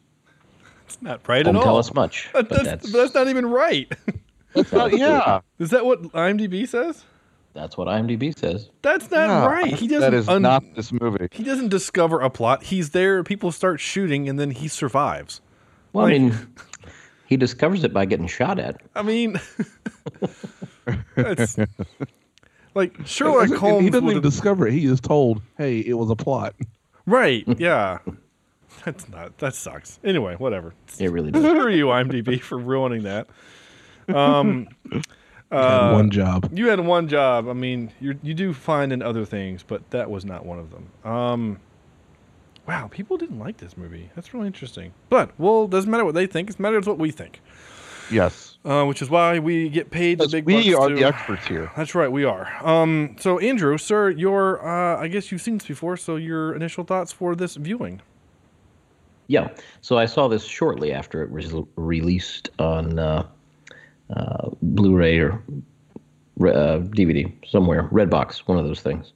It's 0.85 1.01
not 1.01 1.27
right 1.27 1.43
Don't 1.43 1.55
at 1.55 1.59
all. 1.59 1.63
Don't 1.63 1.71
tell 1.71 1.77
us 1.77 1.93
much. 1.93 2.29
But 2.33 2.49
But 2.49 2.63
that's, 2.63 2.83
that's, 2.83 2.91
that's 2.93 3.13
not 3.13 3.27
even 3.27 3.45
right. 3.45 3.91
That's 4.53 4.71
not, 4.71 4.97
yeah. 4.97 5.41
Is 5.59 5.69
that 5.69 5.85
what 5.85 6.01
IMDb 6.13 6.67
says? 6.67 7.03
That's 7.53 7.77
what 7.77 7.87
IMDb 7.87 8.37
says. 8.37 8.69
That's 8.81 9.09
not 9.11 9.27
yeah. 9.27 9.45
right. 9.45 9.73
He 9.73 9.87
doesn't. 9.87 10.11
That 10.11 10.13
is 10.13 10.27
un- 10.29 10.41
not 10.41 10.63
this 10.75 10.91
movie. 10.91 11.27
He 11.31 11.43
doesn't 11.43 11.69
discover 11.69 12.19
a 12.21 12.29
plot. 12.29 12.63
He's 12.63 12.91
there. 12.91 13.23
People 13.23 13.51
start 13.51 13.79
shooting, 13.79 14.29
and 14.29 14.39
then 14.39 14.51
he 14.51 14.67
survives. 14.67 15.41
Well, 15.93 16.05
Like- 16.05 16.15
I 16.15 16.17
mean, 16.19 16.47
he 17.27 17.37
discovers 17.37 17.83
it 17.83 17.93
by 17.93 18.05
getting 18.05 18.27
shot 18.27 18.59
at. 18.59 18.81
I 18.95 19.01
mean, 19.01 19.39
it's 21.17 21.57
like 22.75 22.95
Sherlock 23.05 23.47
he 23.49 23.55
Holmes. 23.55 23.91
doesn't 23.91 24.05
would 24.05 24.11
even 24.11 24.23
have- 24.23 24.31
discover 24.31 24.67
it. 24.67 24.73
He 24.73 24.85
is 24.85 25.01
told, 25.01 25.41
"Hey, 25.57 25.79
it 25.79 25.93
was 25.93 26.09
a 26.09 26.15
plot." 26.15 26.55
right? 27.05 27.43
Yeah, 27.59 27.97
that's 28.85 29.09
not. 29.09 29.37
That 29.39 29.55
sucks. 29.55 29.99
Anyway, 30.03 30.35
whatever. 30.35 30.73
It 30.99 31.11
really 31.11 31.31
does. 31.31 31.43
Screw 31.43 31.71
you, 31.73 31.87
IMDb, 31.87 32.39
for 32.41 32.57
ruining 32.57 33.03
that. 33.03 33.27
Um, 34.13 34.67
Had 35.51 35.91
one 35.93 36.09
job. 36.11 36.49
you 36.53 36.67
had 36.67 36.79
one 36.79 37.07
job. 37.07 37.47
I 37.47 37.53
mean, 37.53 37.91
you 37.99 38.17
you 38.21 38.33
do 38.33 38.53
find 38.53 38.93
in 38.93 39.01
other 39.01 39.25
things, 39.25 39.63
but 39.63 39.89
that 39.91 40.09
was 40.09 40.23
not 40.25 40.45
one 40.45 40.59
of 40.59 40.69
them. 40.71 41.11
Um, 41.11 41.59
wow, 42.67 42.87
people 42.91 43.17
didn't 43.17 43.39
like 43.39 43.57
this 43.57 43.75
movie. 43.75 44.09
That's 44.15 44.33
really 44.33 44.47
interesting. 44.47 44.93
But 45.09 45.31
well, 45.39 45.67
doesn't 45.67 45.89
matter 45.89 46.05
what 46.05 46.13
they 46.15 46.27
think. 46.27 46.49
It 46.51 46.59
matters 46.59 46.85
what 46.87 46.99
we 46.99 47.09
think. 47.11 47.41
Yes. 48.11 48.57
Uh, 48.65 48.85
which 48.85 49.01
is 49.01 49.09
why 49.09 49.39
we 49.39 49.69
get 49.69 49.91
paid 49.91 50.19
the 50.19 50.27
big 50.27 50.45
we 50.45 50.71
bucks 50.73 50.75
are 50.83 50.89
to- 50.89 50.95
the 50.95 51.03
experts 51.03 51.47
here. 51.47 51.71
That's 51.77 51.93
right, 51.95 52.11
we 52.11 52.25
are. 52.25 52.51
Um, 52.65 53.15
so 53.19 53.39
Andrew, 53.39 53.77
sir, 53.77 54.09
your 54.09 54.63
uh, 54.67 54.99
I 55.01 55.07
guess 55.07 55.31
you've 55.31 55.41
seen 55.41 55.57
this 55.59 55.67
before. 55.67 55.95
So 55.97 56.15
your 56.15 56.55
initial 56.55 56.83
thoughts 56.83 57.11
for 57.11 57.35
this 57.35 57.55
viewing? 57.55 58.01
Yeah. 59.27 59.49
So 59.81 59.97
I 59.97 60.05
saw 60.05 60.27
this 60.27 60.43
shortly 60.43 60.91
after 60.91 61.21
it 61.23 61.31
was 61.31 61.53
released 61.75 62.49
on 62.57 62.97
uh, 62.97 63.27
uh, 64.15 64.49
Blu-ray 64.61 65.19
or 65.19 65.43
uh, 66.41 66.79
DVD 66.79 67.31
somewhere, 67.49 67.89
Redbox, 67.91 68.39
one 68.39 68.57
of 68.57 68.65
those 68.65 68.81
things. 68.81 69.13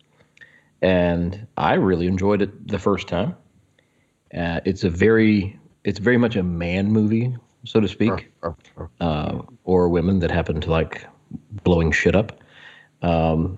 And 0.81 1.47
I 1.57 1.75
really 1.75 2.07
enjoyed 2.07 2.41
it 2.41 2.67
the 2.67 2.79
first 2.79 3.07
time. 3.07 3.35
Uh, 4.37 4.59
it's 4.65 4.83
a 4.83 4.89
very, 4.89 5.57
it's 5.83 5.99
very 5.99 6.17
much 6.17 6.35
a 6.35 6.43
man 6.43 6.91
movie, 6.91 7.35
so 7.63 7.79
to 7.79 7.87
speak, 7.87 8.31
uh, 8.99 9.41
or 9.63 9.89
women 9.89 10.19
that 10.19 10.31
happen 10.31 10.59
to 10.61 10.69
like 10.69 11.05
blowing 11.63 11.91
shit 11.91 12.15
up. 12.15 12.39
Um, 13.01 13.57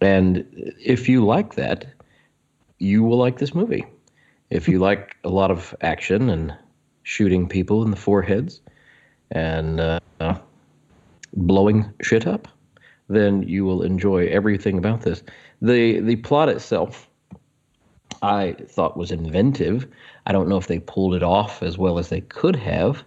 and 0.00 0.46
if 0.78 1.08
you 1.08 1.24
like 1.24 1.54
that, 1.54 1.86
you 2.78 3.02
will 3.02 3.16
like 3.16 3.38
this 3.38 3.54
movie. 3.54 3.84
If 4.50 4.68
you 4.68 4.78
like 4.78 5.16
a 5.24 5.28
lot 5.28 5.50
of 5.50 5.74
action 5.80 6.30
and 6.30 6.54
shooting 7.02 7.48
people 7.48 7.82
in 7.82 7.90
the 7.90 7.96
foreheads 7.96 8.60
and 9.30 9.80
uh, 9.80 10.00
uh, 10.20 10.38
blowing 11.36 11.92
shit 12.02 12.26
up, 12.26 12.48
then 13.08 13.42
you 13.42 13.64
will 13.64 13.82
enjoy 13.82 14.26
everything 14.26 14.78
about 14.78 15.02
this. 15.02 15.22
the 15.62 16.00
The 16.00 16.16
plot 16.16 16.48
itself, 16.48 17.08
I 18.22 18.56
thought 18.66 18.96
was 18.96 19.10
inventive. 19.10 19.86
I 20.26 20.32
don't 20.32 20.48
know 20.48 20.56
if 20.56 20.66
they 20.66 20.80
pulled 20.80 21.14
it 21.14 21.22
off 21.22 21.62
as 21.62 21.78
well 21.78 21.98
as 21.98 22.08
they 22.08 22.22
could 22.22 22.56
have, 22.56 23.04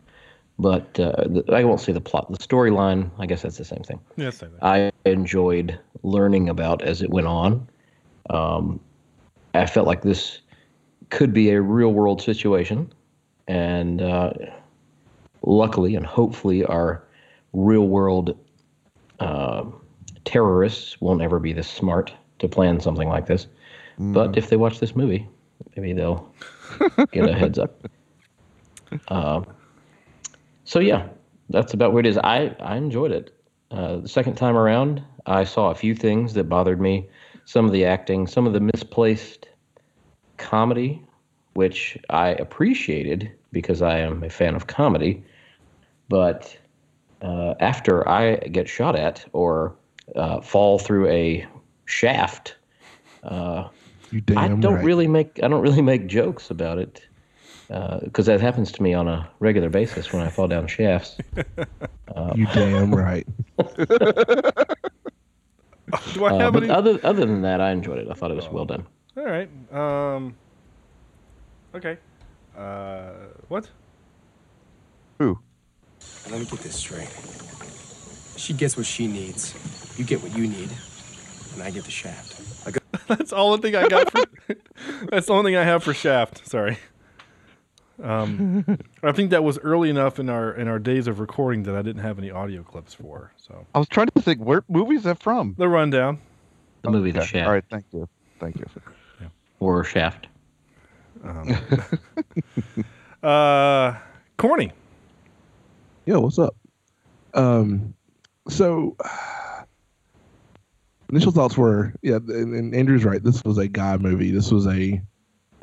but 0.58 1.00
uh, 1.00 1.24
the, 1.28 1.44
I 1.52 1.64
won't 1.64 1.82
say 1.82 1.92
the 1.92 2.02
plot. 2.02 2.32
The 2.32 2.38
storyline, 2.38 3.10
I 3.18 3.26
guess 3.26 3.42
that's 3.42 3.58
the 3.58 3.66
same 3.66 3.84
thing. 3.84 4.00
Yeah, 4.16 4.30
same 4.30 4.52
thing. 4.52 4.60
I 4.62 4.92
enjoyed 5.06 5.78
learning 6.04 6.48
about 6.50 6.82
as 6.84 7.02
it 7.02 7.10
went 7.10 7.28
on. 7.28 7.68
Um, 8.30 8.80
I 9.54 9.66
felt 9.66 9.88
like 9.88 10.04
this 10.04 10.40
could 11.10 11.34
be 11.34 11.50
a 11.50 11.62
real 11.62 11.92
world 11.92 12.22
situation, 12.22 12.94
and 13.48 14.02
uh, 14.02 14.32
luckily 15.42 15.96
and 15.96 16.06
hopefully, 16.06 16.64
our 16.64 17.04
real 17.54 17.88
world 17.88 18.38
uh, 19.20 19.66
terrorists 20.26 21.00
won't 21.02 21.22
ever 21.22 21.40
be 21.40 21.54
this 21.54 21.68
smart 21.68 22.14
to 22.40 22.48
plan 22.48 22.80
something 22.80 23.10
like 23.10 23.26
this. 23.26 23.48
But 23.98 24.38
if 24.38 24.50
they 24.50 24.56
watch 24.56 24.80
this 24.80 24.96
movie, 24.96 25.28
maybe 25.76 25.94
they'll 25.94 26.34
get 27.12 27.28
a 27.28 27.34
heads 27.34 27.60
up. 27.60 27.88
Um, 29.10 29.46
so 30.64 30.80
yeah, 30.80 31.10
that's 31.50 31.74
about 31.74 31.94
what 31.94 32.06
it 32.06 32.10
is. 32.10 32.18
I 32.18 32.56
I 32.60 32.78
enjoyed 32.78 33.12
it. 33.12 33.36
Uh, 33.72 33.98
the 33.98 34.08
second 34.08 34.36
time 34.36 34.56
around, 34.56 35.04
I 35.26 35.44
saw 35.44 35.70
a 35.70 35.76
few 35.76 35.96
things 35.96 36.34
that 36.36 36.46
bothered 36.46 36.80
me. 36.80 37.10
Some 37.46 37.66
of 37.66 37.72
the 37.72 37.86
acting, 37.86 38.26
some 38.26 38.48
of 38.48 38.54
the 38.54 38.60
misplaced 38.60 39.50
comedy, 40.38 41.04
which 41.54 41.98
I 42.10 42.30
appreciated 42.30 43.32
because 43.52 43.82
I 43.82 44.00
am 44.00 44.24
a 44.24 44.30
fan 44.30 44.56
of 44.56 44.68
comedy. 44.68 45.24
But 46.08 46.58
uh, 47.22 47.56
after 47.60 48.08
I 48.08 48.36
get 48.38 48.68
shot 48.70 48.96
at 48.96 49.26
or 49.34 49.76
uh, 50.16 50.42
fall 50.42 50.80
through 50.80 51.08
a 51.10 51.46
shaft, 51.86 52.56
You 53.24 54.22
damn 54.22 54.38
I 54.38 54.48
don't 54.48 54.76
right. 54.76 54.84
really 54.86 55.08
make 55.08 55.40
I 55.44 55.48
don't 55.48 55.62
really 55.62 55.82
make 55.82 56.08
jokes 56.08 56.50
about 56.50 56.78
it 56.80 57.02
because 58.04 58.26
that 58.26 58.42
happens 58.42 58.72
to 58.74 58.82
me 58.84 58.94
on 58.94 59.08
a 59.08 59.30
regular 59.40 59.70
basis 59.70 60.12
when 60.12 60.24
I 60.26 60.30
fall 60.30 60.48
down 60.48 60.68
shafts. 60.68 61.18
You 62.36 62.46
damn 62.48 62.94
right. 62.94 63.28
Do 66.14 66.26
I 66.26 66.34
Uh, 66.34 66.38
have 66.40 66.54
but 66.54 66.64
any? 66.64 66.70
other 66.70 67.00
other 67.04 67.26
than 67.26 67.42
that, 67.44 67.62
I 67.62 67.72
enjoyed 67.72 68.00
it. 68.00 68.08
I 68.10 68.14
thought 68.14 68.32
it 68.32 68.36
was 68.36 68.50
well 68.50 68.66
done. 68.66 68.86
All 69.18 69.26
right. 69.26 69.50
Um. 69.72 70.36
Okay. 71.76 71.98
Uh. 72.58 73.12
What? 73.48 73.70
Who? 75.20 75.40
Let 76.30 76.40
me 76.40 76.46
get 76.46 76.60
this 76.60 76.76
straight. 76.76 77.10
She 78.38 78.54
gets 78.54 78.78
what 78.78 78.86
she 78.86 79.08
needs. 79.08 79.54
You 79.98 80.06
get 80.06 80.22
what 80.24 80.36
you 80.36 80.48
need. 80.48 80.70
And 81.54 81.64
I 81.64 81.72
get 81.72 81.84
the 81.86 81.92
shaft. 81.92 82.36
That's 83.08 83.34
all 83.34 83.58
the 83.58 83.62
thing 83.62 83.76
I 83.76 83.88
got. 83.88 84.12
For, 84.12 84.24
that's 85.10 85.26
the 85.28 85.34
only 85.34 85.52
thing 85.52 85.58
I 85.58 85.64
have 85.64 85.84
for 85.84 85.94
Shaft. 85.96 86.48
Sorry. 86.48 86.78
Um, 88.02 88.64
I 89.04 89.12
think 89.12 89.32
that 89.32 89.44
was 89.44 89.58
early 89.60 89.90
enough 89.90 90.20
in 90.20 90.30
our 90.30 90.54
in 90.54 90.68
our 90.68 90.78
days 90.78 91.08
of 91.08 91.20
recording 91.20 91.64
that 91.64 91.76
I 91.76 91.82
didn't 91.82 92.04
have 92.04 92.20
any 92.20 92.30
audio 92.30 92.62
clips 92.62 92.94
for. 92.94 93.32
So 93.38 93.66
I 93.74 93.80
was 93.80 93.88
trying 93.88 94.08
to 94.16 94.22
think, 94.22 94.40
where 94.42 94.64
movie 94.70 94.96
is 94.96 95.04
that 95.04 95.20
from? 95.20 95.56
the 95.58 95.68
rundown. 95.68 96.20
The 96.84 96.92
movie 96.92 97.12
The 97.12 97.20
Okay. 97.22 97.28
Shaft 97.30 97.48
All 97.48 97.54
right, 97.54 97.64
thank 97.70 97.86
you. 97.92 98.08
Thank 98.40 98.58
you. 98.58 98.66
or 99.60 99.84
Shaft. 99.84 100.28
Uh, 103.24 103.96
corny. 104.38 104.72
Yeah, 106.10 106.18
what's 106.18 106.40
up? 106.40 106.56
Um, 107.36 107.94
so 108.48 108.98
initial 111.12 111.32
thoughts 111.32 111.56
were, 111.56 111.94
yeah, 112.02 112.16
and, 112.16 112.56
and 112.56 112.74
Andrew's 112.74 113.06
right. 113.06 113.24
This 113.24 113.44
was 113.44 113.60
a 113.60 113.68
guy 113.68 113.96
movie. 113.98 114.32
This 114.32 114.52
was 114.52 114.66
a 114.66 115.00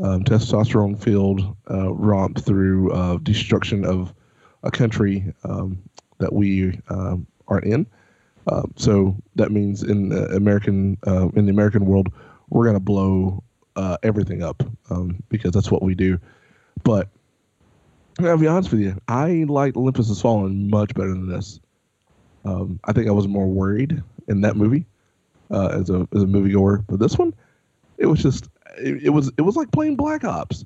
um, 0.00 0.22
testosterone 0.22 1.02
filled 1.02 1.56
uh, 1.68 1.92
romp 1.92 2.38
through 2.38 2.92
uh, 2.92 3.16
destruction 3.24 3.84
of 3.84 4.14
a 4.62 4.70
country 4.70 5.34
um, 5.42 5.82
that 6.18 6.32
we 6.32 6.80
um, 6.90 7.26
are 7.48 7.58
in. 7.58 7.84
Uh, 8.46 8.62
so 8.76 9.16
that 9.34 9.50
means 9.50 9.82
in 9.82 10.10
the 10.10 10.26
American 10.26 10.96
uh, 11.08 11.28
in 11.30 11.46
the 11.46 11.50
American 11.50 11.86
world, 11.86 12.06
we're 12.50 12.66
gonna 12.66 12.78
blow 12.78 13.42
uh, 13.74 13.96
everything 14.04 14.44
up 14.44 14.62
um, 14.90 15.20
because 15.28 15.50
that's 15.50 15.72
what 15.72 15.82
we 15.82 15.96
do. 15.96 16.20
But 16.84 17.08
I'll 18.20 18.38
be 18.38 18.46
honest 18.46 18.70
with 18.70 18.80
you. 18.80 19.00
I 19.08 19.44
liked 19.48 19.76
Olympus 19.76 20.08
Has 20.08 20.20
Fallen 20.20 20.70
much 20.70 20.94
better 20.94 21.10
than 21.10 21.28
this. 21.28 21.60
Um, 22.44 22.80
I 22.84 22.92
think 22.92 23.08
I 23.08 23.12
was 23.12 23.28
more 23.28 23.46
worried 23.46 24.02
in 24.28 24.40
that 24.42 24.56
movie 24.56 24.86
uh, 25.50 25.68
as 25.68 25.90
a 25.90 26.08
as 26.14 26.22
a 26.22 26.26
moviegoer, 26.26 26.84
but 26.88 26.98
this 26.98 27.18
one, 27.18 27.34
it 27.98 28.06
was 28.06 28.22
just 28.22 28.48
it, 28.78 29.04
it 29.04 29.10
was 29.10 29.30
it 29.36 29.42
was 29.42 29.56
like 29.56 29.70
playing 29.72 29.96
Black 29.96 30.24
Ops. 30.24 30.64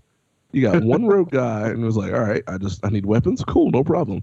You 0.52 0.62
got 0.62 0.82
one 0.82 1.06
rogue 1.08 1.30
guy, 1.30 1.68
and 1.68 1.82
it 1.82 1.86
was 1.86 1.96
like, 1.96 2.12
all 2.12 2.20
right, 2.20 2.42
I 2.46 2.58
just 2.58 2.84
I 2.84 2.90
need 2.90 3.06
weapons, 3.06 3.42
cool, 3.44 3.70
no 3.70 3.82
problem. 3.82 4.22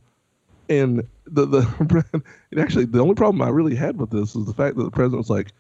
And 0.70 1.08
the 1.26 1.46
the 1.46 2.14
and 2.52 2.60
actually 2.60 2.86
the 2.86 3.00
only 3.00 3.16
problem 3.16 3.42
I 3.42 3.50
really 3.50 3.76
had 3.76 4.00
with 4.00 4.12
this 4.12 4.36
is 4.36 4.46
the 4.46 4.54
fact 4.54 4.78
that 4.78 4.84
the 4.84 4.92
president 4.92 5.18
was 5.18 5.30
like, 5.30 5.52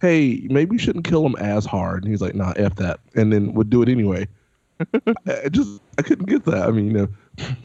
hey, 0.00 0.46
maybe 0.50 0.74
you 0.74 0.78
shouldn't 0.78 1.04
kill 1.04 1.24
him 1.24 1.36
as 1.36 1.64
hard, 1.64 2.04
and 2.04 2.10
he's 2.10 2.20
like, 2.20 2.34
nah, 2.34 2.52
f 2.56 2.74
that, 2.76 3.00
and 3.14 3.32
then 3.32 3.54
would 3.54 3.70
do 3.70 3.82
it 3.82 3.88
anyway. 3.88 4.26
I 5.26 5.48
just 5.50 5.80
I 5.98 6.02
couldn't 6.02 6.26
get 6.26 6.44
that. 6.44 6.68
I 6.68 6.70
mean, 6.70 6.86
you 6.86 6.92
know, 6.92 7.08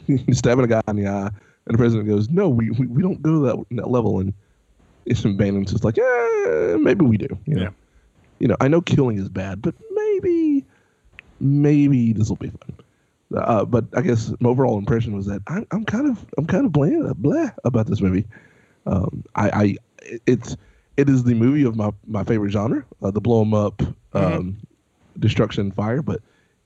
you're 0.06 0.18
stabbing 0.34 0.64
a 0.64 0.68
guy 0.68 0.82
in 0.88 0.96
the 0.96 1.06
eye, 1.08 1.26
and 1.66 1.74
the 1.74 1.78
president 1.78 2.08
goes, 2.08 2.28
"No, 2.28 2.48
we 2.48 2.70
we, 2.70 2.86
we 2.86 3.02
don't 3.02 3.22
go 3.22 3.40
that 3.40 3.64
that 3.72 3.90
level." 3.90 4.20
And 4.20 4.32
it's 5.06 5.22
Banning's 5.22 5.72
just 5.72 5.84
like, 5.84 5.96
"Yeah, 5.96 6.76
maybe 6.78 7.04
we 7.04 7.16
do." 7.16 7.38
You 7.46 7.54
know? 7.54 7.62
Yeah. 7.62 7.70
You 8.38 8.48
know, 8.48 8.56
I 8.60 8.68
know 8.68 8.80
killing 8.80 9.18
is 9.18 9.28
bad, 9.28 9.60
but 9.60 9.74
maybe 9.92 10.64
maybe 11.40 12.12
this 12.12 12.28
will 12.28 12.36
be 12.36 12.50
fun. 12.50 12.74
Uh, 13.36 13.64
but 13.64 13.84
I 13.96 14.00
guess 14.00 14.32
my 14.40 14.48
overall 14.48 14.78
impression 14.78 15.14
was 15.14 15.26
that 15.26 15.40
I'm, 15.46 15.66
I'm 15.70 15.84
kind 15.84 16.08
of 16.08 16.24
I'm 16.36 16.46
kind 16.46 16.66
of 16.66 16.72
bland 16.72 17.14
blah 17.16 17.50
about 17.64 17.86
this 17.86 18.00
movie. 18.00 18.26
Um, 18.86 19.24
I, 19.34 19.50
I 19.50 19.76
it's 20.26 20.56
it 20.96 21.08
is 21.08 21.24
the 21.24 21.34
movie 21.34 21.64
of 21.64 21.76
my 21.76 21.90
my 22.06 22.24
favorite 22.24 22.50
genre, 22.50 22.84
uh, 23.02 23.10
the 23.10 23.20
blow 23.20 23.42
'em 23.42 23.54
up, 23.54 23.82
um, 24.14 24.56
destruction, 25.18 25.70
fire. 25.72 26.02
But 26.02 26.20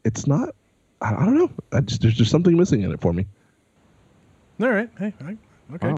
it's 0.05 0.27
not. 0.27 0.55
I, 1.01 1.15
I 1.15 1.25
don't 1.25 1.37
know. 1.37 1.51
I 1.73 1.81
just 1.81 2.03
there's 2.03 2.15
just 2.15 2.31
something 2.31 2.57
missing 2.57 2.83
in 2.83 2.93
it 2.93 3.01
for 3.01 3.13
me. 3.13 3.27
All 4.61 4.71
right. 4.71 4.89
Hey. 4.99 5.13
all 5.21 5.27
right, 5.27 5.39
Okay. 5.75 5.95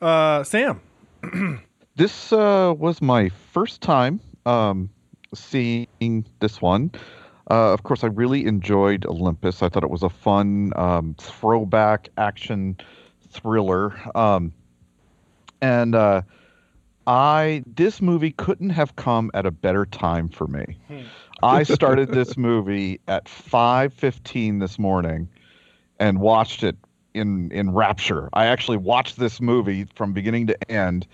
Uh, 0.00 0.42
Sam. 0.44 0.80
This 2.00 2.32
uh, 2.32 2.72
was 2.78 3.02
my 3.02 3.28
first 3.52 3.82
time 3.82 4.20
um, 4.46 4.88
seeing 5.34 5.86
this 6.38 6.62
one. 6.62 6.92
Uh, 7.50 7.74
of 7.74 7.82
course, 7.82 8.02
I 8.02 8.06
really 8.06 8.46
enjoyed 8.46 9.04
Olympus. 9.04 9.62
I 9.62 9.68
thought 9.68 9.82
it 9.84 9.90
was 9.90 10.02
a 10.02 10.08
fun 10.08 10.72
um, 10.76 11.14
throwback 11.18 12.08
action 12.16 12.78
thriller. 13.28 13.94
Um, 14.16 14.50
and 15.60 15.94
uh, 15.94 16.22
I 17.06 17.62
this 17.66 18.00
movie 18.00 18.30
couldn't 18.32 18.70
have 18.70 18.96
come 18.96 19.30
at 19.34 19.46
a 19.46 19.50
better 19.50 19.86
time 19.86 20.28
for 20.28 20.46
me. 20.46 20.78
I 21.42 21.62
started 21.62 22.08
this 22.12 22.36
movie 22.36 23.00
at 23.08 23.24
5:15 23.24 24.60
this 24.60 24.78
morning 24.78 25.28
and 25.98 26.20
watched 26.20 26.62
it 26.62 26.76
in 27.14 27.50
in 27.52 27.72
rapture. 27.72 28.28
I 28.32 28.46
actually 28.46 28.76
watched 28.76 29.18
this 29.18 29.40
movie 29.40 29.86
from 29.94 30.12
beginning 30.12 30.46
to 30.48 30.70
end 30.70 31.06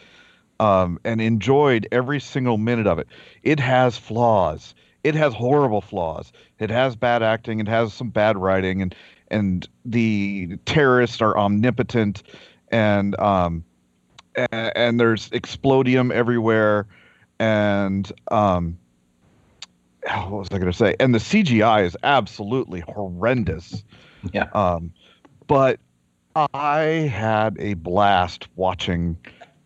um, 0.60 0.98
and 1.04 1.20
enjoyed 1.20 1.86
every 1.92 2.20
single 2.20 2.58
minute 2.58 2.86
of 2.86 2.98
it. 2.98 3.08
It 3.42 3.60
has 3.60 3.96
flaws. 3.96 4.74
It 5.04 5.14
has 5.14 5.34
horrible 5.34 5.80
flaws. 5.80 6.32
It 6.58 6.70
has 6.70 6.96
bad 6.96 7.22
acting. 7.22 7.60
It 7.60 7.68
has 7.68 7.94
some 7.94 8.10
bad 8.10 8.36
writing, 8.36 8.82
and 8.82 8.94
and 9.28 9.68
the 9.84 10.56
terrorists 10.66 11.20
are 11.20 11.36
omnipotent, 11.36 12.22
and 12.68 13.18
um, 13.20 13.64
and, 14.36 14.72
and 14.76 15.00
there's 15.00 15.28
explodium 15.30 16.12
everywhere, 16.12 16.86
and 17.38 18.10
um, 18.30 18.78
oh, 20.08 20.30
what 20.30 20.38
was 20.38 20.48
I 20.50 20.58
going 20.58 20.70
to 20.70 20.76
say? 20.76 20.96
And 21.00 21.14
the 21.14 21.18
CGI 21.18 21.84
is 21.84 21.96
absolutely 22.02 22.80
horrendous. 22.80 23.82
Yeah. 24.32 24.48
Um, 24.52 24.92
but 25.46 25.78
I 26.52 26.80
had 27.12 27.56
a 27.58 27.74
blast 27.74 28.48
watching 28.56 29.16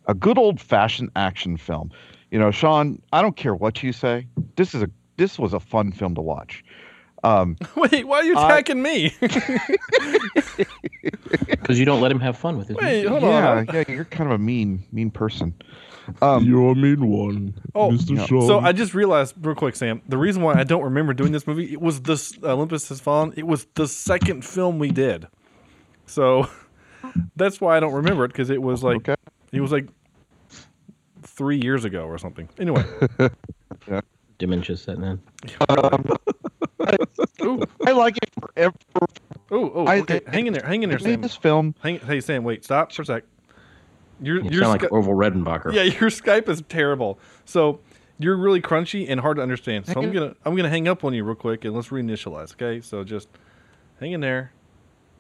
a 0.07 0.15
good 0.15 0.39
old 0.39 0.61
fashioned 0.61 1.11
action 1.17 1.57
film. 1.57 1.91
You 2.31 2.39
know, 2.39 2.50
Sean, 2.50 3.00
I 3.12 3.23
don't 3.23 3.37
care 3.37 3.55
what 3.55 3.83
you 3.83 3.93
say. 3.93 4.27
This 4.57 4.75
is 4.75 4.83
a 4.83 4.91
this 5.17 5.39
was 5.39 5.53
a 5.53 5.61
fun 5.61 5.93
film 5.93 6.15
to 6.15 6.23
watch. 6.23 6.65
Um, 7.23 7.57
Wait, 7.77 8.07
why 8.07 8.19
are 8.19 8.25
you 8.25 8.37
I- 8.37 8.47
attacking 8.47 8.83
me? 8.83 9.15
Because 11.49 11.79
you 11.79 11.85
don't 11.85 12.00
let 12.00 12.11
him 12.11 12.21
have 12.21 12.37
fun 12.37 12.59
with 12.59 12.71
it. 12.71 12.77
Wait, 12.77 13.07
hold 13.07 13.23
yeah, 13.23 13.50
on. 13.50 13.67
yeah, 13.73 13.85
you're 13.89 14.05
kind 14.05 14.31
of 14.31 14.35
a 14.35 14.43
mean 14.43 14.83
mean 14.93 15.11
person. 15.11 15.55
Um, 16.21 16.45
You're 16.45 16.73
a 16.73 16.75
mean 16.75 17.07
one, 17.07 17.55
Oh, 17.75 17.91
Mr. 17.91 18.17
yeah. 18.17 18.27
Shaw. 18.27 18.47
So 18.47 18.59
I 18.59 18.73
just 18.73 18.95
realized 18.95 19.35
real 19.41 19.55
quick, 19.55 19.77
Sam. 19.77 20.03
The 20.09 20.19
reason 20.19 20.43
why 20.43 20.55
I 20.55 20.65
don't 20.65 20.83
remember 20.83 21.15
doing 21.15 21.31
this 21.31 21.47
movie 21.47 21.73
it 21.73 21.81
was 21.81 22.00
this 22.03 22.37
Olympus 22.43 22.89
Has 22.89 22.99
Fallen. 23.00 23.33
It 23.37 23.47
was 23.47 23.67
the 23.75 23.87
second 23.87 24.45
film 24.45 24.81
we 24.81 24.91
did, 24.91 25.29
so 26.07 26.49
that's 27.37 27.61
why 27.61 27.77
I 27.77 27.81
don't 27.81 27.93
remember 27.93 28.25
it 28.25 28.29
because 28.29 28.50
it 28.50 28.61
was 28.61 28.83
like 28.83 29.09
Okay. 29.09 29.15
it 29.53 29.61
was 29.61 29.71
like 29.71 29.87
three 31.23 31.61
years 31.62 31.85
ago 31.85 32.05
or 32.07 32.19
something. 32.19 32.49
Anyway, 32.59 32.85
Dementia 34.39 34.77
setting 34.77 35.05
in. 35.05 35.21
Ooh, 37.50 37.62
I 37.87 37.92
like 37.92 38.16
it 38.19 38.30
forever. 38.40 38.75
ooh, 39.52 39.57
ooh. 39.80 39.87
I- 39.87 40.04
hang 40.26 40.47
in 40.47 40.52
there, 40.52 40.64
hang 40.64 40.83
in 40.83 40.90
there, 40.90 40.99
Sam. 40.99 41.21
This 41.21 41.37
film, 41.37 41.75
Hang, 41.83 41.99
hey, 42.00 42.21
Sam, 42.21 42.45
wait, 42.45 42.64
stop 42.64 42.92
for 42.92 43.02
a 43.02 43.07
sec. 43.07 43.25
Your 44.23 44.37
You 44.42 44.50
your 44.50 44.62
sound 44.64 44.80
Sky- 44.80 44.85
like 44.87 44.92
Orville 44.92 45.14
Redenbacher. 45.14 45.73
yeah, 45.73 45.83
your 46.00 46.11
Skype 46.11 46.49
is 46.49 46.62
terrible. 46.69 47.19
So 47.47 47.80
you're 48.19 48.37
really 48.37 48.61
crunchy 48.61 49.07
and 49.09 49.19
hard 49.19 49.38
to 49.38 49.42
understand. 49.42 49.87
So 49.87 50.00
I'm 50.00 50.12
gonna 50.12 50.35
I'm 50.45 50.54
gonna 50.54 50.69
hang 50.69 50.88
up 50.88 51.04
on 51.04 51.14
you 51.14 51.25
real 51.25 51.35
quick 51.35 51.64
and 51.64 51.75
let's 51.75 51.88
reinitialize. 51.88 52.52
Okay, 52.52 52.83
so 52.83 53.02
just 53.02 53.28
hang 53.99 54.12
in 54.12 54.21
there. 54.21 54.52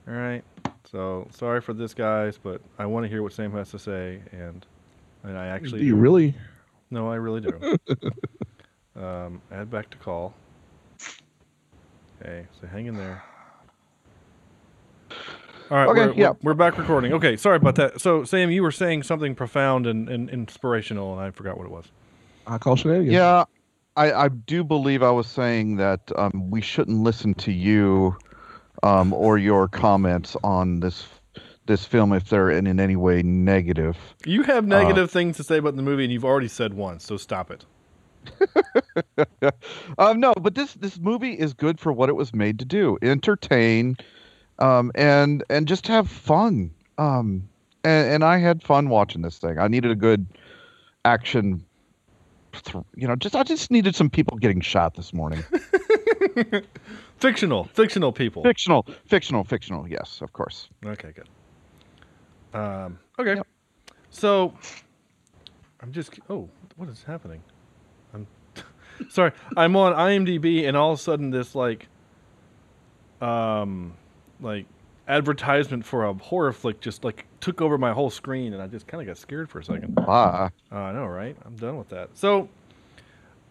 All 0.06 0.12
right. 0.14 0.44
So 0.90 1.26
sorry 1.32 1.60
for 1.62 1.72
this, 1.72 1.94
guys, 1.94 2.36
but 2.42 2.60
I 2.78 2.84
want 2.86 3.04
to 3.04 3.08
hear 3.08 3.22
what 3.22 3.32
Sam 3.32 3.52
has 3.52 3.70
to 3.70 3.78
say, 3.78 4.20
and 4.32 4.66
and 5.24 5.38
I 5.38 5.46
actually 5.46 5.80
Do 5.80 5.86
you 5.86 5.96
really? 5.96 6.34
no, 6.90 7.08
I 7.08 7.14
really 7.14 7.40
do. 7.40 7.78
um, 9.02 9.40
add 9.50 9.70
back 9.70 9.88
to 9.90 9.96
call. 9.98 10.34
Okay, 12.20 12.46
so 12.60 12.66
hang 12.66 12.86
in 12.86 12.96
there. 12.96 13.22
All 15.70 15.76
right, 15.76 15.88
Okay, 15.88 16.06
we're, 16.06 16.12
yeah. 16.14 16.28
we're, 16.30 16.50
we're 16.50 16.54
back 16.54 16.76
recording. 16.78 17.12
Okay, 17.12 17.36
sorry 17.36 17.56
about 17.56 17.76
that. 17.76 18.00
So, 18.00 18.24
Sam, 18.24 18.50
you 18.50 18.62
were 18.62 18.72
saying 18.72 19.04
something 19.04 19.34
profound 19.34 19.86
and, 19.86 20.08
and 20.08 20.28
inspirational, 20.28 21.12
and 21.12 21.22
I 21.22 21.30
forgot 21.30 21.56
what 21.56 21.64
it 21.66 21.70
was. 21.70 21.86
I 22.46 22.58
call 22.58 22.74
shenanigans. 22.76 23.12
yeah, 23.12 23.44
I, 23.96 24.12
I 24.12 24.28
do 24.28 24.64
believe 24.64 25.02
I 25.02 25.10
was 25.10 25.28
saying 25.28 25.76
that 25.76 26.00
um, 26.16 26.50
we 26.50 26.60
shouldn't 26.60 26.98
listen 26.98 27.34
to 27.34 27.52
you 27.52 28.16
um, 28.82 29.12
or 29.12 29.38
your 29.38 29.68
comments 29.68 30.36
on 30.42 30.80
this 30.80 31.06
this 31.66 31.84
film 31.84 32.12
if 32.12 32.28
they're 32.28 32.50
in, 32.50 32.66
in 32.66 32.80
any 32.80 32.96
way 32.96 33.22
negative. 33.22 33.96
You 34.26 34.42
have 34.42 34.66
negative 34.66 35.08
things 35.08 35.36
to 35.36 35.44
say 35.44 35.58
about 35.58 35.76
the 35.76 35.82
movie, 35.82 36.02
and 36.02 36.12
you've 36.12 36.24
already 36.24 36.48
said 36.48 36.74
one, 36.74 36.98
so 36.98 37.16
stop 37.16 37.48
it. 37.52 37.64
Um, 39.98 40.20
no, 40.20 40.32
but 40.40 40.54
this 40.54 40.74
this 40.74 40.98
movie 40.98 41.32
is 41.32 41.52
good 41.52 41.78
for 41.80 41.92
what 41.92 42.08
it 42.08 42.16
was 42.16 42.34
made 42.34 42.58
to 42.60 42.64
do: 42.64 42.96
entertain, 43.02 43.96
um, 44.58 44.90
and 44.94 45.44
and 45.50 45.66
just 45.68 45.86
have 45.88 46.08
fun. 46.08 46.70
Um, 46.98 47.48
and, 47.84 48.08
and 48.14 48.24
I 48.24 48.38
had 48.38 48.62
fun 48.62 48.88
watching 48.88 49.22
this 49.22 49.38
thing. 49.38 49.58
I 49.58 49.68
needed 49.68 49.90
a 49.90 49.94
good 49.96 50.26
action. 51.04 51.64
th- 52.52 52.84
You 52.96 53.08
know, 53.08 53.16
just 53.16 53.34
I 53.36 53.42
just 53.42 53.70
needed 53.70 53.94
some 53.94 54.10
people 54.10 54.36
getting 54.38 54.60
shot 54.60 54.94
this 54.94 55.12
morning. 55.12 55.42
Fictional, 57.18 57.64
fictional 57.64 58.12
people. 58.12 58.42
fictional, 58.42 58.86
fictional, 59.06 59.44
fictional. 59.44 59.86
Yes, 59.88 60.20
of 60.22 60.32
course. 60.32 60.68
Okay, 60.84 61.12
good. 61.12 61.28
Um, 62.58 62.98
okay, 63.18 63.40
so 64.10 64.54
I'm 65.80 65.92
just. 65.92 66.18
Oh, 66.30 66.48
what 66.76 66.88
is 66.88 67.02
happening? 67.02 67.42
Sorry. 69.08 69.32
I'm 69.56 69.74
on 69.76 69.92
IMDb, 69.94 70.66
and 70.68 70.76
all 70.76 70.92
of 70.92 70.98
a 70.98 71.02
sudden, 71.02 71.30
this 71.30 71.54
like, 71.54 71.88
um, 73.20 73.94
like 74.40 74.66
advertisement 75.08 75.84
for 75.84 76.04
a 76.04 76.14
horror 76.14 76.52
flick 76.52 76.80
just 76.80 77.02
like 77.04 77.26
took 77.40 77.60
over 77.60 77.78
my 77.78 77.92
whole 77.92 78.10
screen, 78.10 78.52
and 78.52 78.62
I 78.62 78.66
just 78.66 78.86
kind 78.86 79.00
of 79.00 79.06
got 79.06 79.16
scared 79.18 79.48
for 79.50 79.58
a 79.60 79.64
second. 79.64 79.94
Ah, 80.06 80.50
Uh, 80.70 80.76
I 80.76 80.92
know, 80.92 81.06
right? 81.06 81.36
I'm 81.44 81.56
done 81.56 81.76
with 81.78 81.88
that. 81.88 82.10
So, 82.14 82.48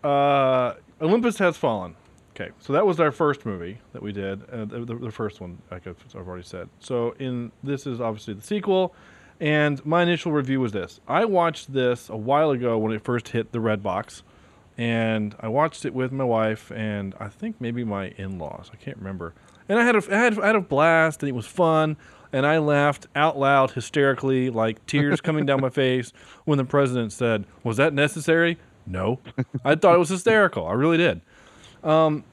uh, 0.03 0.73
Olympus 1.01 1.38
Has 1.39 1.57
Fallen. 1.57 1.95
Okay, 2.35 2.51
so 2.59 2.71
that 2.71 2.85
was 2.85 2.99
our 3.01 3.12
first 3.12 3.45
movie 3.45 3.79
that 3.91 4.01
we 4.01 4.13
did, 4.13 4.41
uh, 4.49 4.63
the, 4.63 4.85
the, 4.85 4.95
the 4.95 5.12
first 5.12 5.41
one, 5.41 5.57
like 5.71 5.85
I've 5.88 5.97
I've 6.15 6.27
already 6.27 6.43
said. 6.45 6.69
So, 6.79 7.12
in 7.19 7.51
this 7.63 7.85
is 7.85 7.99
obviously 7.99 8.33
the 8.33 8.41
sequel, 8.41 8.95
and 9.41 9.85
my 9.85 10.03
initial 10.03 10.31
review 10.31 10.62
was 10.62 10.71
this: 10.71 11.01
I 11.07 11.25
watched 11.25 11.73
this 11.73 12.07
a 12.09 12.15
while 12.15 12.51
ago 12.51 12.77
when 12.77 12.93
it 12.93 13.03
first 13.03 13.27
hit 13.29 13.51
the 13.51 13.59
Redbox, 13.59 14.21
and 14.80 15.36
I 15.42 15.50
watched 15.50 15.84
it 15.84 15.94
with 15.94 16.13
my 16.13 16.24
wife 16.24 16.72
and 16.72 17.13
I 17.20 17.28
think 17.28 17.60
maybe 17.60 17.84
my 17.84 18.13
in-laws. 18.18 18.72
I 18.72 18.78
can't 18.78 18.96
remember. 18.96 19.34
And 19.68 19.78
I 19.78 19.84
had 19.84 19.98
a, 19.98 20.02
I 20.10 20.18
had, 20.18 20.39
I 20.39 20.48
had 20.48 20.56
a 20.56 20.62
blast, 20.62 21.22
and 21.22 21.28
it 21.30 21.34
was 21.34 21.46
fun. 21.46 21.98
And 22.32 22.46
I 22.46 22.60
laughed 22.60 23.08
out 23.13 23.38
loud, 23.38 23.72
hysterically, 23.72 24.50
like 24.50 24.86
tears 24.86 25.20
coming 25.20 25.46
down 25.46 25.60
my 25.60 25.70
face 25.70 26.13
when 26.46 26.58
the 26.58 26.63
president 26.63 27.12
said, 27.12 27.44
"Was 27.63 27.76
that 27.78 27.94
necessary?" 27.94 28.58
No, 28.86 29.20
I 29.65 29.76
thought 29.76 29.96
it 29.96 30.00
was 30.00 30.10
hysterical. 30.10 30.65
I 30.65 30.74
really 30.74 30.98
did. 30.98 31.22
Um, 31.84 32.24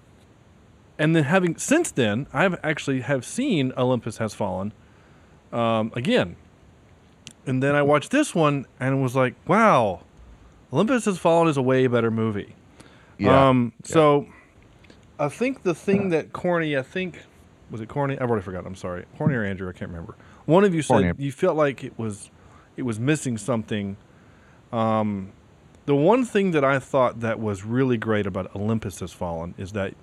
and 0.99 1.17
then 1.17 1.25
having 1.25 1.57
since 1.57 1.91
then, 1.91 2.29
I've 2.33 2.61
actually 2.63 3.01
have 3.01 3.25
seen 3.25 3.73
Olympus 3.77 4.19
Has 4.19 4.35
Fallen 4.35 4.73
um, 5.53 5.93
again, 5.97 6.37
and 7.45 7.61
then 7.63 7.75
I 7.75 7.83
watched 7.83 8.13
this 8.13 8.35
one 8.35 8.67
and 8.79 9.03
was 9.03 9.17
like, 9.17 9.35
"Wow, 9.49 10.03
Olympus 10.77 11.07
Has 11.07 11.19
Fallen 11.19 11.49
is 11.49 11.57
a 11.57 11.63
way 11.63 11.87
better 11.87 12.11
movie." 12.11 12.55
yeah. 13.19 13.49
Um, 13.49 13.73
so 13.83 14.27
I 15.19 15.29
think 15.29 15.63
the 15.63 15.75
thing 15.75 16.11
that 16.11 16.33
Corny, 16.33 16.77
I 16.77 16.83
think, 16.83 17.23
was 17.71 17.81
it 17.81 17.89
Corny? 17.89 18.19
I've 18.19 18.29
already 18.29 18.45
forgotten. 18.45 18.67
I'm 18.67 18.75
sorry. 18.75 19.07
Corny 19.17 19.35
or 19.35 19.45
Andrew? 19.45 19.69
I 19.69 19.73
can't 19.73 19.91
remember. 19.91 20.17
One 20.45 20.65
of 20.65 20.75
you 20.75 20.83
said 20.83 20.93
Corny. 20.93 21.13
you 21.19 21.33
felt 21.33 21.57
like 21.57 21.83
it 21.83 21.99
was, 21.99 22.31
it 22.77 22.83
was 22.83 23.01
missing 23.01 23.39
something. 23.39 23.97
Um, 24.73 25.33
the 25.87 25.95
one 25.95 26.25
thing 26.25 26.51
that 26.51 26.65
I 26.65 26.79
thought 26.79 27.21
that 27.21 27.41
was 27.41 27.65
really 27.65 27.97
great 27.97 28.27
about 28.27 28.55
Olympus 28.55 29.01
Has 29.01 29.13
Fallen 29.13 29.55
is 29.57 29.73
that 29.73 29.95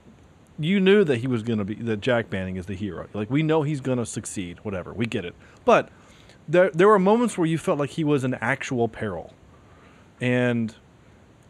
you 0.58 0.80
knew 0.80 1.04
that 1.04 1.18
he 1.18 1.28
was 1.28 1.44
going 1.44 1.60
to 1.60 1.66
be 1.66 1.76
that 1.76 2.02
Jack 2.02 2.30
Banning 2.30 2.56
is 2.56 2.66
the 2.66 2.76
hero. 2.76 3.08
Like 3.14 3.30
we 3.30 3.44
know 3.44 3.62
he's 3.64 3.82
going 3.82 3.98
to 4.00 4.06
succeed. 4.06 4.58
Whatever, 4.64 4.94
we 4.94 5.06
get 5.06 5.26
it. 5.26 5.36
But 5.66 5.90
there 6.48 6.72
there 6.72 6.88
were 6.88 7.00
moments 7.00 7.38
where 7.38 7.48
you 7.48 7.58
felt 7.58 7.78
like 7.80 7.92
he 7.92 8.04
was 8.04 8.24
an 8.24 8.36
actual 8.36 8.88
peril, 8.88 9.34
and 10.24 10.74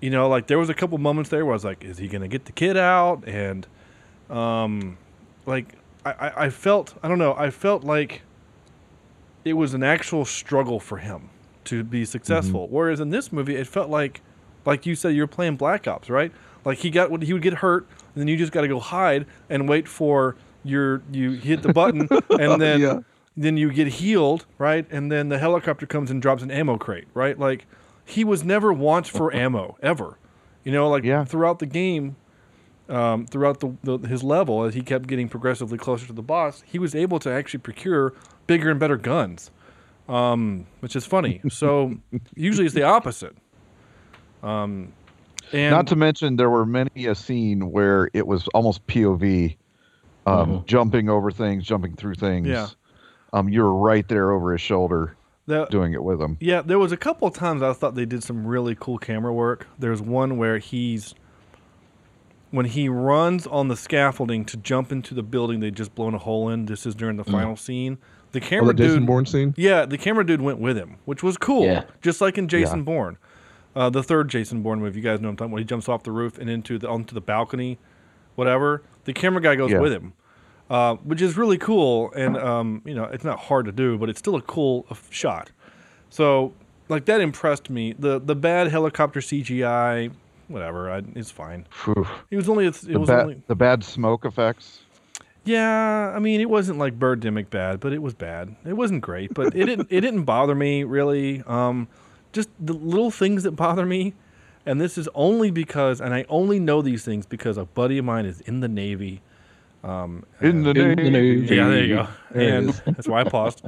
you 0.02 0.10
know, 0.10 0.28
like 0.28 0.48
there 0.48 0.58
was 0.58 0.70
a 0.70 0.74
couple 0.74 0.98
moments 0.98 1.30
there 1.30 1.46
where 1.46 1.54
I 1.54 1.56
was 1.56 1.64
like, 1.64 1.84
is 1.84 2.00
he 2.00 2.08
gonna 2.08 2.28
get 2.28 2.46
the 2.46 2.52
kid 2.52 2.76
out? 2.76 3.24
And 3.28 3.68
um, 4.30 4.98
like 5.46 5.76
I, 6.04 6.12
I, 6.12 6.46
I 6.46 6.50
felt 6.50 6.96
I 7.04 7.08
don't 7.08 7.20
know, 7.20 7.36
I 7.38 7.52
felt 7.52 7.84
like 7.84 8.24
it 9.46 9.54
was 9.54 9.74
an 9.74 9.84
actual 9.84 10.26
struggle 10.26 10.80
for 10.80 10.98
him 10.98 11.30
to 11.66 11.84
be 11.84 12.04
successful. 12.04 12.68
Whereas 12.70 13.00
in 13.00 13.10
this 13.12 13.32
movie, 13.32 13.56
it 13.56 13.68
felt 13.68 13.90
like 13.90 14.22
like 14.66 14.86
you 14.86 14.96
said, 14.96 15.10
you're 15.16 15.28
playing 15.28 15.56
Black 15.58 15.88
Ops, 15.88 16.10
right? 16.10 16.32
Like 16.66 16.80
he 16.80 16.90
got 16.90 17.22
he 17.24 17.32
would 17.32 17.42
get 17.44 17.56
hurt, 17.56 17.88
and 18.16 18.22
then 18.22 18.28
you 18.28 18.38
just 18.38 18.52
got 18.52 18.62
to 18.62 18.68
go 18.68 18.80
hide 18.80 19.28
and 19.50 19.70
wait 19.70 19.88
for 19.88 20.36
your 20.64 21.04
you 21.12 21.34
hit 21.34 21.62
the 21.62 21.72
button, 21.72 22.10
and 22.40 22.60
then 22.60 22.82
Yeah. 22.82 23.00
then 23.38 23.56
you 23.58 23.72
get 23.72 23.88
healed, 23.88 24.46
right? 24.58 24.88
And 24.90 25.12
then 25.12 25.30
the 25.30 25.38
helicopter 25.38 25.86
comes 25.86 26.10
and 26.10 26.22
drops 26.22 26.42
an 26.42 26.50
ammo 26.52 26.78
crate, 26.78 27.08
right? 27.14 27.38
Like 27.38 27.68
he 28.06 28.24
was 28.24 28.44
never 28.44 28.72
want 28.74 29.08
for 29.08 29.34
ammo 29.34 29.78
ever, 29.82 30.18
you 30.64 30.72
know. 30.72 30.90
Like 30.90 31.04
Yeah. 31.04 31.24
throughout 31.24 31.60
the 31.60 31.66
game, 31.66 32.16
um, 32.90 33.26
throughout 33.26 33.60
the, 33.60 33.76
the 33.84 33.98
his 34.08 34.24
level, 34.24 34.64
as 34.64 34.74
he 34.74 34.82
kept 34.82 35.08
getting 35.08 35.30
progressively 35.30 35.78
closer 35.78 36.06
to 36.08 36.14
the 36.14 36.22
boss, 36.22 36.64
he 36.66 36.80
was 36.80 36.96
able 36.96 37.20
to 37.20 37.32
actually 37.32 37.60
procure 37.62 38.14
bigger 38.48 38.70
and 38.70 38.80
better 38.80 38.98
guns, 38.98 39.52
um, 40.10 40.66
which 40.82 40.96
is 40.96 41.06
funny. 41.06 41.42
So 41.50 41.96
usually 42.36 42.66
it's 42.66 42.76
the 42.76 42.84
opposite. 42.84 43.36
Um, 44.42 44.92
and 45.54 45.72
Not 45.72 45.88
to 45.88 45.96
mention, 45.96 46.36
there 46.36 46.50
were 46.50 46.66
many 46.66 47.06
a 47.08 47.16
scene 47.16 47.72
where 47.72 48.10
it 48.14 48.28
was 48.28 48.48
almost 48.50 48.86
POV, 48.88 49.56
um, 50.26 50.64
jumping 50.66 51.10
over 51.10 51.32
things, 51.32 51.64
jumping 51.64 51.96
through 51.96 52.16
things. 52.16 52.48
Yeah. 52.48 52.68
Um, 53.34 53.50
you 53.50 53.62
were 53.62 53.74
right 53.74 54.08
there 54.08 54.32
over 54.32 54.52
his 54.52 54.62
shoulder 54.62 55.16
the, 55.46 55.66
doing 55.66 55.94
it 55.94 56.04
with 56.04 56.22
him. 56.22 56.38
Yeah, 56.40 56.62
there 56.62 56.80
was 56.80 56.92
a 56.92 56.98
couple 56.98 57.28
of 57.28 57.34
times 57.34 57.62
I 57.62 57.74
thought 57.74 57.96
they 57.96 58.06
did 58.06 58.24
some 58.24 58.46
really 58.48 58.76
cool 58.80 58.98
camera 58.98 59.34
work. 59.34 59.68
There's 59.78 60.02
one 60.02 60.38
where 60.38 60.58
he's 60.58 61.14
when 62.52 62.66
he 62.68 62.88
runs 62.88 63.48
on 63.48 63.68
the 63.68 63.76
scaffolding 63.76 64.46
to 64.46 64.58
jump 64.58 64.92
into 64.92 65.14
the 65.16 65.24
building 65.24 65.60
they 65.60 65.72
just 65.72 65.96
blown 65.96 66.14
a 66.14 66.20
hole 66.20 66.50
in. 66.50 66.66
This 66.68 66.86
is 66.86 66.94
during 66.96 67.18
the 67.18 67.24
final 67.24 67.56
scene. 67.56 67.98
The 68.32 68.40
Oh, 68.40 68.48
camera 68.48 68.68
the 68.74 68.84
Jason 68.84 69.00
dude, 69.00 69.08
Bourne 69.08 69.26
scene. 69.26 69.54
yeah, 69.58 69.86
the 69.86 69.98
camera 69.98 70.26
dude 70.26 70.42
went 70.42 70.60
with 70.60 70.78
him, 70.78 70.96
which 71.06 71.22
was 71.24 71.38
cool. 71.38 71.66
Yeah. 71.66 71.84
Just 72.02 72.20
like 72.22 72.38
in 72.38 72.48
Jason 72.48 72.84
Bourne, 72.84 73.18
uh, 73.76 73.90
the 73.92 74.02
third 74.04 74.30
Jason 74.30 74.62
Bourne 74.64 74.80
movie. 74.80 75.00
You 75.00 75.04
guys 75.04 75.20
know 75.20 75.28
what 75.28 75.32
I'm 75.34 75.38
talking 75.38 75.52
about. 75.54 75.60
He 75.60 75.66
jumps 75.66 75.88
off 75.90 76.04
the 76.04 76.12
roof 76.12 76.38
and 76.40 76.50
into 76.50 76.78
the 76.80 76.90
onto 76.90 77.14
the 77.14 77.22
balcony, 77.22 77.78
whatever. 78.36 78.82
The 79.06 79.14
camera 79.14 79.42
guy 79.42 79.56
goes 79.56 79.72
Yeah. 79.72 79.80
with 79.80 79.92
him, 79.94 80.14
uh, 80.70 80.96
which 80.96 81.22
is 81.22 81.38
really 81.38 81.58
cool. 81.58 82.12
And 82.16 82.38
um, 82.38 82.82
you 82.86 82.96
know, 82.96 83.06
it's 83.06 83.24
not 83.24 83.40
hard 83.40 83.66
to 83.66 83.72
do, 83.72 83.98
but 83.98 84.10
it's 84.10 84.20
still 84.20 84.36
a 84.36 84.42
cool 84.42 84.86
uh, 84.90 84.96
shot. 85.10 85.52
So, 86.10 86.54
like 86.90 87.06
that 87.06 87.22
impressed 87.22 87.70
me. 87.70 87.94
The 87.98 88.20
the 88.20 88.36
bad 88.36 88.68
helicopter 88.68 89.20
CGI, 89.20 90.12
whatever, 90.48 90.92
I, 90.92 91.02
it's 91.16 91.32
fine. 91.32 91.66
Phew. 91.72 92.08
It 92.32 92.36
was 92.38 92.50
only 92.50 92.66
it 92.68 92.74
The, 92.76 93.00
was 93.00 93.10
ba- 93.10 93.22
only 93.24 93.42
the 93.48 93.56
bad 93.56 93.84
smoke 93.84 94.26
effects. 94.26 94.82
yeah. 95.44 96.14
I 96.16 96.20
mean, 96.20 96.40
it 96.42 96.50
wasn't 96.50 96.80
like 96.80 96.98
Birdemic 97.00 97.50
bad, 97.50 97.80
but 97.80 97.94
it 97.94 98.02
was 98.02 98.14
bad. 98.14 98.56
It 98.66 98.74
wasn't 98.74 99.02
great, 99.02 99.34
but 99.34 99.56
it 99.56 99.66
didn't 99.66 99.88
it 99.92 100.02
didn't 100.02 100.24
bother 100.24 100.56
me 100.56 100.84
really. 100.84 101.44
Um, 101.48 101.88
just 102.32 102.50
the 102.60 102.74
little 102.74 103.12
things 103.12 103.44
that 103.44 103.52
bother 103.52 103.86
me, 103.86 104.14
and 104.66 104.82
this 104.82 104.98
is 104.98 105.08
only 105.14 105.52
because, 105.52 106.02
and 106.02 106.14
I 106.16 106.26
only 106.30 106.60
know 106.60 106.82
these 106.82 107.04
things 107.06 107.26
because 107.28 107.58
a 107.58 107.66
buddy 107.66 108.00
of 108.00 108.06
mine 108.06 108.26
is 108.26 108.42
in 108.42 108.60
the 108.62 108.68
Navy. 108.68 109.22
Um, 109.84 110.24
In 110.42 110.64
the 110.64 110.70
In 110.72 110.96
the 110.96 110.96
name. 110.96 111.14
Navy. 111.14 111.56
yeah, 111.56 111.68
there 111.68 111.84
you 111.84 111.96
go. 111.96 112.08
There 112.32 112.58
and 112.58 112.70
that's 112.86 113.08
why 113.08 113.22
I 113.22 113.24
paused. 113.26 113.64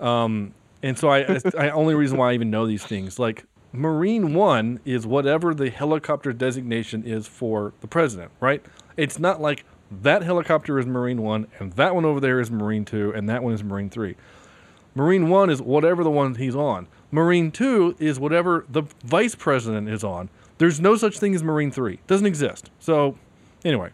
Um, 0.00 0.52
and 0.82 0.98
so 0.98 1.08
I, 1.08 1.38
I 1.58 1.70
only 1.70 1.94
reason 1.94 2.18
why 2.18 2.30
I 2.30 2.34
even 2.34 2.50
know 2.50 2.66
these 2.66 2.84
things, 2.84 3.18
like 3.18 3.44
Marine 3.72 4.34
One 4.34 4.80
is 4.84 5.06
whatever 5.06 5.54
the 5.54 5.70
helicopter 5.70 6.32
designation 6.32 7.02
is 7.04 7.26
for 7.26 7.72
the 7.80 7.86
president, 7.88 8.30
right? 8.40 8.64
It's 8.96 9.18
not 9.18 9.40
like 9.40 9.64
that 10.02 10.22
helicopter 10.22 10.78
is 10.78 10.86
Marine 10.86 11.22
One 11.22 11.46
and 11.58 11.72
that 11.74 11.94
one 11.94 12.04
over 12.04 12.20
there 12.20 12.40
is 12.40 12.50
Marine 12.50 12.84
Two 12.84 13.12
and 13.14 13.28
that 13.28 13.42
one 13.42 13.54
is 13.54 13.64
Marine 13.64 13.88
Three. 13.90 14.16
Marine 14.94 15.28
One 15.28 15.50
is 15.50 15.60
whatever 15.62 16.02
the 16.04 16.10
one 16.10 16.34
he's 16.34 16.56
on. 16.56 16.86
Marine 17.10 17.50
Two 17.50 17.96
is 17.98 18.18
whatever 18.18 18.64
the 18.68 18.82
vice 19.04 19.34
president 19.34 19.88
is 19.88 20.04
on. 20.04 20.28
There's 20.58 20.80
no 20.80 20.96
such 20.96 21.18
thing 21.18 21.34
as 21.34 21.42
Marine 21.42 21.70
Three. 21.70 22.00
Doesn't 22.06 22.26
exist. 22.26 22.70
So, 22.80 23.16
anyway, 23.64 23.90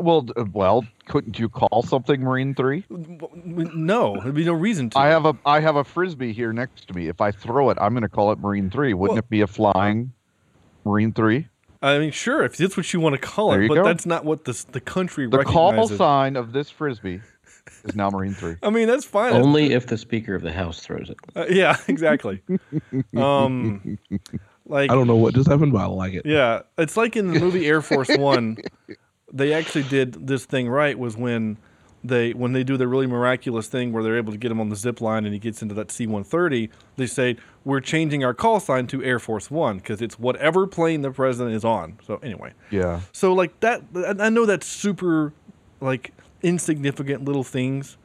well, 0.00 0.26
well, 0.52 0.84
couldn't 1.08 1.38
you 1.38 1.48
call 1.48 1.82
something 1.82 2.20
Marine 2.20 2.54
Three? 2.54 2.84
no, 2.90 4.20
there'd 4.20 4.34
be 4.34 4.44
no 4.44 4.52
reason 4.52 4.90
to. 4.90 4.98
I 4.98 5.06
have 5.08 5.24
a 5.26 5.36
I 5.44 5.60
have 5.60 5.76
a 5.76 5.84
frisbee 5.84 6.32
here 6.32 6.52
next 6.52 6.86
to 6.88 6.94
me. 6.94 7.08
If 7.08 7.20
I 7.20 7.30
throw 7.32 7.70
it, 7.70 7.78
I'm 7.80 7.92
going 7.92 8.02
to 8.02 8.08
call 8.08 8.30
it 8.32 8.38
Marine 8.38 8.70
Three. 8.70 8.94
Wouldn't 8.94 9.14
Well- 9.14 9.18
it 9.18 9.28
be 9.30 9.40
a 9.40 9.46
flying 9.46 10.12
Marine 10.84 11.12
Three? 11.12 11.48
I 11.82 11.98
mean, 11.98 12.10
sure, 12.10 12.42
if 12.44 12.58
that's 12.58 12.76
what 12.76 12.92
you 12.92 13.00
want 13.00 13.14
to 13.14 13.20
call 13.20 13.52
There 13.52 13.62
it, 13.62 13.68
but 13.68 13.74
go. 13.76 13.84
that's 13.84 14.04
not 14.04 14.24
what 14.26 14.44
the 14.44 14.50
s- 14.50 14.64
the 14.64 14.80
country 14.82 15.26
The 15.26 15.44
call 15.44 15.88
sign 15.88 16.36
of 16.36 16.52
this 16.52 16.68
frisbee 16.68 17.22
is 17.84 17.96
now 17.96 18.10
Marine 18.10 18.34
Three. 18.34 18.56
I 18.62 18.68
mean, 18.68 18.86
that's 18.86 19.06
fine. 19.06 19.32
Only 19.32 19.72
if 19.72 19.86
the 19.86 19.96
Speaker 19.96 20.34
of 20.34 20.42
the 20.42 20.52
House 20.52 20.80
throws 20.80 21.08
it. 21.08 21.16
uh, 21.34 21.46
yeah, 21.48 21.76
exactly. 21.88 22.42
um, 23.16 23.98
like 24.66 24.90
I 24.90 24.94
don't 24.94 25.06
know 25.06 25.16
what 25.16 25.34
just 25.34 25.48
happened, 25.48 25.72
but 25.72 25.78
I 25.78 25.86
like 25.86 26.12
it. 26.12 26.26
Yeah, 26.26 26.60
it's 26.76 26.98
like 26.98 27.16
in 27.16 27.32
the 27.32 27.40
movie 27.40 27.66
Air 27.66 27.80
Force 27.82 28.14
One. 28.16 28.58
They 29.32 29.52
actually 29.52 29.84
did 29.84 30.26
this 30.26 30.44
thing 30.44 30.68
right. 30.68 30.98
Was 30.98 31.16
when 31.16 31.58
they 32.02 32.32
when 32.32 32.52
they 32.52 32.64
do 32.64 32.76
the 32.76 32.88
really 32.88 33.06
miraculous 33.06 33.68
thing 33.68 33.92
where 33.92 34.02
they're 34.02 34.16
able 34.16 34.32
to 34.32 34.38
get 34.38 34.50
him 34.50 34.58
on 34.60 34.70
the 34.70 34.76
zip 34.76 35.00
line 35.00 35.24
and 35.26 35.34
he 35.34 35.38
gets 35.38 35.60
into 35.62 35.74
that 35.74 35.90
C 35.90 36.06
one 36.06 36.24
thirty. 36.24 36.70
They 36.96 37.06
say 37.06 37.36
we're 37.64 37.80
changing 37.80 38.24
our 38.24 38.32
call 38.34 38.58
sign 38.58 38.86
to 38.88 39.02
Air 39.04 39.18
Force 39.18 39.50
One 39.50 39.76
because 39.78 40.00
it's 40.00 40.18
whatever 40.18 40.66
plane 40.66 41.02
the 41.02 41.10
president 41.10 41.54
is 41.54 41.64
on. 41.64 41.98
So 42.06 42.16
anyway, 42.22 42.52
Yeah. 42.70 43.00
so 43.12 43.32
like 43.34 43.58
that, 43.60 43.82
I 43.94 44.14
I 44.18 44.28
know 44.30 44.46
that's 44.46 44.66
super, 44.66 45.32
like 45.80 46.12
insignificant 46.42 47.24
little 47.24 47.44
things. 47.44 47.98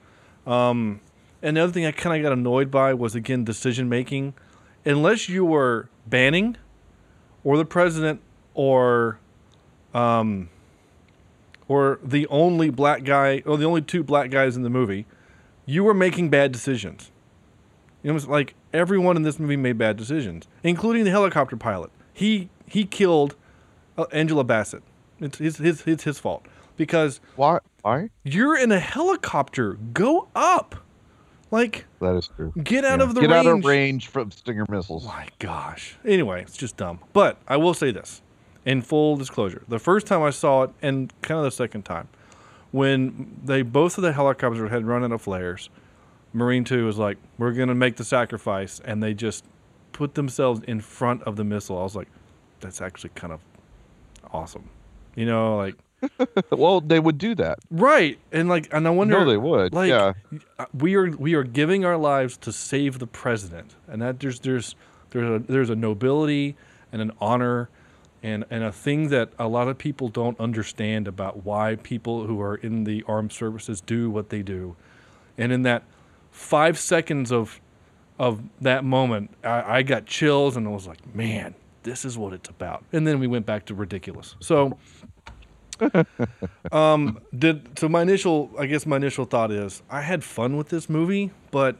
Um, 0.45 0.99
and 1.41 1.55
the 1.57 1.61
other 1.61 1.71
thing 1.71 1.85
I 1.85 1.91
kind 1.91 2.17
of 2.17 2.21
got 2.27 2.33
annoyed 2.37 2.69
by 2.69 2.93
was 2.93 3.15
again 3.15 3.43
decision 3.45 3.87
making. 3.89 4.33
Unless 4.85 5.29
you 5.29 5.43
were 5.45 5.89
Banning, 6.05 6.57
or 7.43 7.57
the 7.57 7.65
president, 7.65 8.19
or, 8.53 9.19
um, 9.95 10.49
or 11.67 11.99
the 12.03 12.27
only 12.27 12.69
black 12.69 13.03
guy, 13.03 13.41
or 13.45 13.57
the 13.57 13.65
only 13.65 13.81
two 13.81 14.03
black 14.03 14.29
guys 14.29 14.55
in 14.55 14.63
the 14.63 14.69
movie, 14.69 15.05
you 15.65 15.83
were 15.83 15.93
making 15.93 16.29
bad 16.29 16.51
decisions. 16.51 17.11
You 18.03 18.11
know, 18.11 18.17
it's 18.17 18.27
like 18.27 18.53
everyone 18.73 19.15
in 19.17 19.23
this 19.23 19.39
movie 19.39 19.55
made 19.57 19.77
bad 19.77 19.97
decisions, 19.97 20.47
including 20.63 21.05
the 21.05 21.11
helicopter 21.11 21.57
pilot. 21.57 21.91
He 22.13 22.49
he 22.67 22.85
killed 22.85 23.35
uh, 23.97 24.05
Angela 24.11 24.43
Bassett. 24.43 24.83
It's 25.19 25.37
his, 25.39 25.57
his 25.57 25.83
it's 25.87 26.03
his 26.03 26.19
fault 26.19 26.45
because 26.77 27.19
Why? 27.35 27.59
Why? 27.81 28.09
you're 28.23 28.57
in 28.57 28.71
a 28.71 28.79
helicopter. 28.79 29.73
Go 29.93 30.27
up, 30.35 30.75
like 31.51 31.85
That 32.01 32.15
is 32.15 32.27
true. 32.35 32.53
get 32.63 32.85
out 32.85 32.99
Yeah. 32.99 33.05
of 33.05 33.15
the 33.15 33.21
Get 33.21 33.29
range. 33.31 33.47
out 33.47 33.57
of 33.57 33.65
range 33.65 34.07
from 34.07 34.29
Stinger 34.31 34.65
missiles. 34.69 35.05
My 35.05 35.27
gosh. 35.39 35.95
Anyway, 36.05 36.41
it's 36.41 36.57
just 36.57 36.77
dumb. 36.77 36.99
But 37.13 37.37
I 37.47 37.57
will 37.57 37.73
say 37.73 37.91
this, 37.91 38.21
in 38.65 38.81
full 38.81 39.15
disclosure: 39.17 39.63
the 39.67 39.79
first 39.79 40.07
time 40.07 40.21
I 40.23 40.31
saw 40.31 40.63
it, 40.63 40.71
and 40.81 41.13
kind 41.21 41.37
of 41.37 41.43
the 41.45 41.51
second 41.51 41.83
time, 41.83 42.07
when 42.71 43.37
they 43.43 43.61
both 43.61 43.97
of 43.97 44.01
the 44.03 44.13
helicopters 44.13 44.69
had 44.69 44.85
run 44.85 45.03
out 45.03 45.11
of 45.11 45.21
flares, 45.21 45.69
Marine 46.33 46.63
Two 46.63 46.85
was 46.85 46.97
like, 46.97 47.17
"We're 47.37 47.53
gonna 47.53 47.75
make 47.75 47.95
the 47.97 48.03
sacrifice," 48.05 48.81
and 48.83 49.01
they 49.01 49.13
just 49.13 49.45
put 49.93 50.15
themselves 50.15 50.61
in 50.67 50.81
front 50.81 51.23
of 51.23 51.35
the 51.35 51.43
missile. 51.43 51.77
I 51.79 51.83
was 51.83 51.95
like, 51.95 52.09
"That's 52.59 52.81
actually 52.81 53.11
kind 53.15 53.31
of 53.33 53.39
awesome," 54.31 54.69
you 55.15 55.25
know, 55.25 55.55
like 55.57 55.75
Well, 56.51 56.81
they 56.81 56.99
would 56.99 57.17
do 57.17 57.33
that. 57.35 57.59
right, 57.71 58.19
and 58.31 58.49
like, 58.49 58.67
and 58.73 58.85
I 58.85 58.89
wonder, 58.91 59.19
No, 59.19 59.25
they 59.25 59.37
would. 59.37 59.73
like 59.73 59.89
yeah. 59.89 60.13
uh, 60.59 60.65
we 60.73 60.95
are 60.95 61.09
we 61.11 61.33
are 61.35 61.43
giving 61.43 61.85
our 61.85 61.97
lives 61.97 62.37
to 62.37 62.51
save 62.51 62.99
the 62.99 63.07
president, 63.07 63.75
and 63.87 64.01
that 64.01 64.19
there's 64.19 64.39
there's 64.41 64.75
there's 65.11 65.41
a 65.41 65.43
there's 65.47 65.69
a 65.69 65.75
nobility 65.75 66.55
and 66.91 67.01
an 67.01 67.11
honor, 67.21 67.69
and 68.25 68.43
and 68.49 68.63
a 68.63 68.71
thing 68.71 69.09
that 69.09 69.29
a 69.37 69.47
lot 69.47 69.67
of 69.67 69.77
people 69.77 70.09
don't 70.09 70.39
understand 70.39 71.07
about 71.07 71.45
why 71.45 71.75
people 71.75 72.25
who 72.25 72.41
are 72.41 72.55
in 72.55 72.83
the 72.83 73.03
armed 73.07 73.31
services 73.31 73.81
do 73.81 74.09
what 74.09 74.29
they 74.29 74.41
do, 74.41 74.75
and 75.37 75.51
in 75.51 75.61
that 75.61 75.83
five 76.31 76.79
seconds 76.79 77.31
of 77.31 77.61
of 78.17 78.41
that 78.61 78.83
moment, 78.83 79.29
I, 79.43 79.77
I 79.77 79.81
got 79.83 80.07
chills 80.07 80.57
and 80.57 80.67
I 80.67 80.71
was 80.71 80.87
like, 80.87 81.15
man, 81.15 81.53
this 81.83 82.03
is 82.03 82.17
what 82.17 82.33
it's 82.33 82.49
about. 82.49 82.83
And 82.91 83.05
then 83.05 83.19
we 83.19 83.27
went 83.27 83.45
back 83.45 83.65
to 83.65 83.75
ridiculous. 83.75 84.35
So 84.39 84.77
um 86.71 87.19
did 87.37 87.77
so 87.77 87.89
my 87.89 88.01
initial 88.01 88.49
i 88.57 88.65
guess 88.65 88.85
my 88.85 88.95
initial 88.95 89.25
thought 89.25 89.51
is 89.51 89.83
i 89.89 89.99
had 89.99 90.23
fun 90.23 90.55
with 90.55 90.69
this 90.69 90.87
movie 90.87 91.31
but 91.51 91.75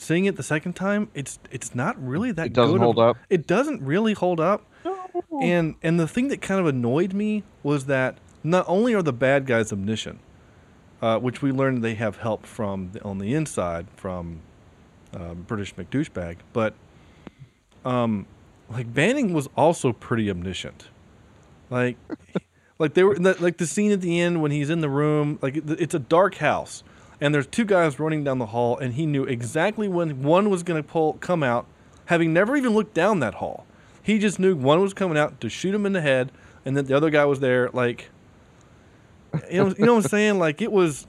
seeing 0.00 0.24
it 0.24 0.36
the 0.36 0.42
second 0.42 0.72
time 0.74 1.08
it's 1.14 1.38
it's 1.50 1.74
not 1.74 1.94
really 2.02 2.32
that 2.32 2.46
It 2.46 2.52
doesn't 2.54 2.72
good 2.78 2.82
of- 2.82 2.94
hold 2.96 2.98
up? 2.98 3.16
it 3.28 3.46
doesn't 3.46 3.82
really 3.82 4.14
hold 4.14 4.40
up 4.40 4.64
and 5.42 5.74
and 5.82 6.00
the 6.00 6.08
thing 6.08 6.28
that 6.28 6.40
kind 6.40 6.58
of 6.60 6.66
annoyed 6.66 7.12
me 7.12 7.42
was 7.62 7.84
that 7.86 8.16
not 8.42 8.64
only 8.68 8.94
are 8.94 9.02
the 9.02 9.12
bad 9.12 9.44
guys 9.46 9.72
omniscient 9.72 10.18
uh, 11.02 11.18
which 11.18 11.42
we 11.42 11.52
learned 11.52 11.82
they 11.84 11.94
have 11.94 12.16
help 12.18 12.46
from 12.46 12.90
the, 12.92 13.02
on 13.04 13.18
the 13.18 13.34
inside 13.34 13.86
from 13.96 14.40
uh, 15.14 15.34
british 15.34 15.74
mcdouchebag 15.74 16.36
but 16.54 16.72
um 17.84 18.26
like 18.70 18.92
banning 18.94 19.32
was 19.32 19.48
also 19.56 19.92
pretty 19.92 20.30
omniscient 20.30 20.88
like, 21.70 21.96
like 22.78 22.94
they 22.94 23.04
were 23.04 23.14
like 23.16 23.58
the 23.58 23.66
scene 23.66 23.92
at 23.92 24.00
the 24.00 24.18
end 24.20 24.42
when 24.42 24.50
he's 24.50 24.70
in 24.70 24.80
the 24.80 24.88
room. 24.88 25.38
Like 25.40 25.54
it's 25.56 25.94
a 25.94 26.00
dark 26.00 26.34
house, 26.36 26.82
and 27.20 27.34
there's 27.34 27.46
two 27.46 27.64
guys 27.64 28.00
running 28.00 28.24
down 28.24 28.38
the 28.38 28.46
hall, 28.46 28.78
and 28.78 28.94
he 28.94 29.06
knew 29.06 29.24
exactly 29.24 29.88
when 29.88 30.22
one 30.22 30.48
was 30.48 30.62
going 30.62 30.82
to 30.82 30.88
pull 30.88 31.14
come 31.14 31.42
out, 31.42 31.66
having 32.06 32.32
never 32.32 32.56
even 32.56 32.72
looked 32.72 32.94
down 32.94 33.20
that 33.20 33.34
hall. 33.34 33.66
He 34.02 34.18
just 34.18 34.38
knew 34.38 34.56
one 34.56 34.80
was 34.80 34.94
coming 34.94 35.18
out 35.18 35.40
to 35.42 35.48
shoot 35.48 35.74
him 35.74 35.84
in 35.84 35.92
the 35.92 36.00
head, 36.00 36.32
and 36.64 36.76
then 36.76 36.86
the 36.86 36.96
other 36.96 37.10
guy 37.10 37.24
was 37.26 37.40
there. 37.40 37.68
Like, 37.70 38.08
you 39.50 39.62
know, 39.62 39.74
you 39.78 39.84
know 39.84 39.94
what 39.94 40.04
I'm 40.04 40.10
saying? 40.10 40.38
Like 40.38 40.62
it 40.62 40.72
was, 40.72 41.06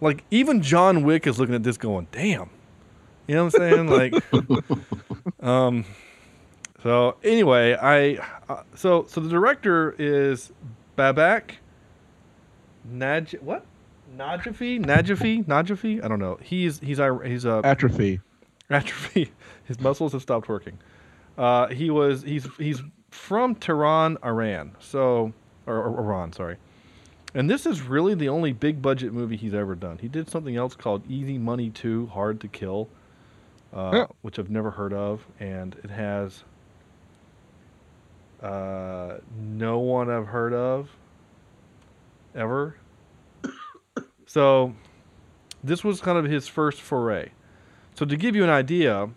like 0.00 0.24
even 0.30 0.60
John 0.62 1.02
Wick 1.04 1.26
is 1.26 1.38
looking 1.38 1.54
at 1.54 1.62
this, 1.62 1.78
going, 1.78 2.06
"Damn," 2.12 2.50
you 3.26 3.34
know 3.34 3.46
what 3.46 3.54
I'm 3.54 3.60
saying? 3.60 3.88
Like, 3.88 4.14
um. 5.40 5.84
So 6.82 7.16
anyway, 7.22 7.74
I 7.74 8.26
uh, 8.48 8.62
so 8.74 9.06
so 9.08 9.20
the 9.20 9.28
director 9.28 9.94
is 9.98 10.50
Babak 10.96 11.56
Naj 12.90 13.40
what 13.42 13.64
Najafi 14.16 14.84
Najafi 14.84 15.44
Najafi 15.44 16.04
I 16.04 16.08
don't 16.08 16.18
know. 16.18 16.38
He's 16.42 16.78
he's 16.80 16.98
a 16.98 17.18
he's 17.24 17.44
a 17.44 17.60
Atrophy. 17.64 18.20
atrophy. 18.70 19.32
His 19.64 19.80
muscles 19.80 20.12
have 20.12 20.22
stopped 20.22 20.48
working. 20.48 20.78
Uh, 21.38 21.68
he 21.68 21.90
was 21.90 22.22
he's 22.22 22.46
he's 22.58 22.82
from 23.10 23.54
Tehran, 23.54 24.18
Iran. 24.24 24.72
So 24.80 25.32
or, 25.66 25.76
or 25.76 25.98
Iran, 26.00 26.32
sorry. 26.32 26.56
And 27.34 27.48
this 27.48 27.64
is 27.66 27.82
really 27.82 28.14
the 28.14 28.28
only 28.28 28.52
big 28.52 28.82
budget 28.82 29.12
movie 29.12 29.36
he's 29.36 29.54
ever 29.54 29.76
done. 29.76 29.98
He 29.98 30.08
did 30.08 30.28
something 30.28 30.56
else 30.56 30.74
called 30.74 31.08
Easy 31.08 31.38
Money 31.38 31.70
2, 31.70 32.08
Hard 32.08 32.40
to 32.40 32.48
Kill, 32.48 32.88
uh, 33.72 33.90
Yeah. 33.94 34.06
which 34.22 34.40
I've 34.40 34.50
never 34.50 34.72
heard 34.72 34.92
of, 34.92 35.24
and 35.38 35.76
it 35.84 35.90
has 35.90 36.42
uh, 38.42 39.18
no 39.38 39.78
one 39.78 40.10
I've 40.10 40.26
heard 40.26 40.52
of 40.52 40.88
ever. 42.34 42.74
So 44.30 44.74
this 45.64 45.82
was 45.82 46.00
kind 46.00 46.16
of 46.16 46.24
his 46.26 46.46
first 46.46 46.80
foray. 46.80 47.30
So 47.96 48.04
to 48.06 48.16
give 48.16 48.36
you 48.36 48.44
an 48.44 48.50
idea, 48.50 49.10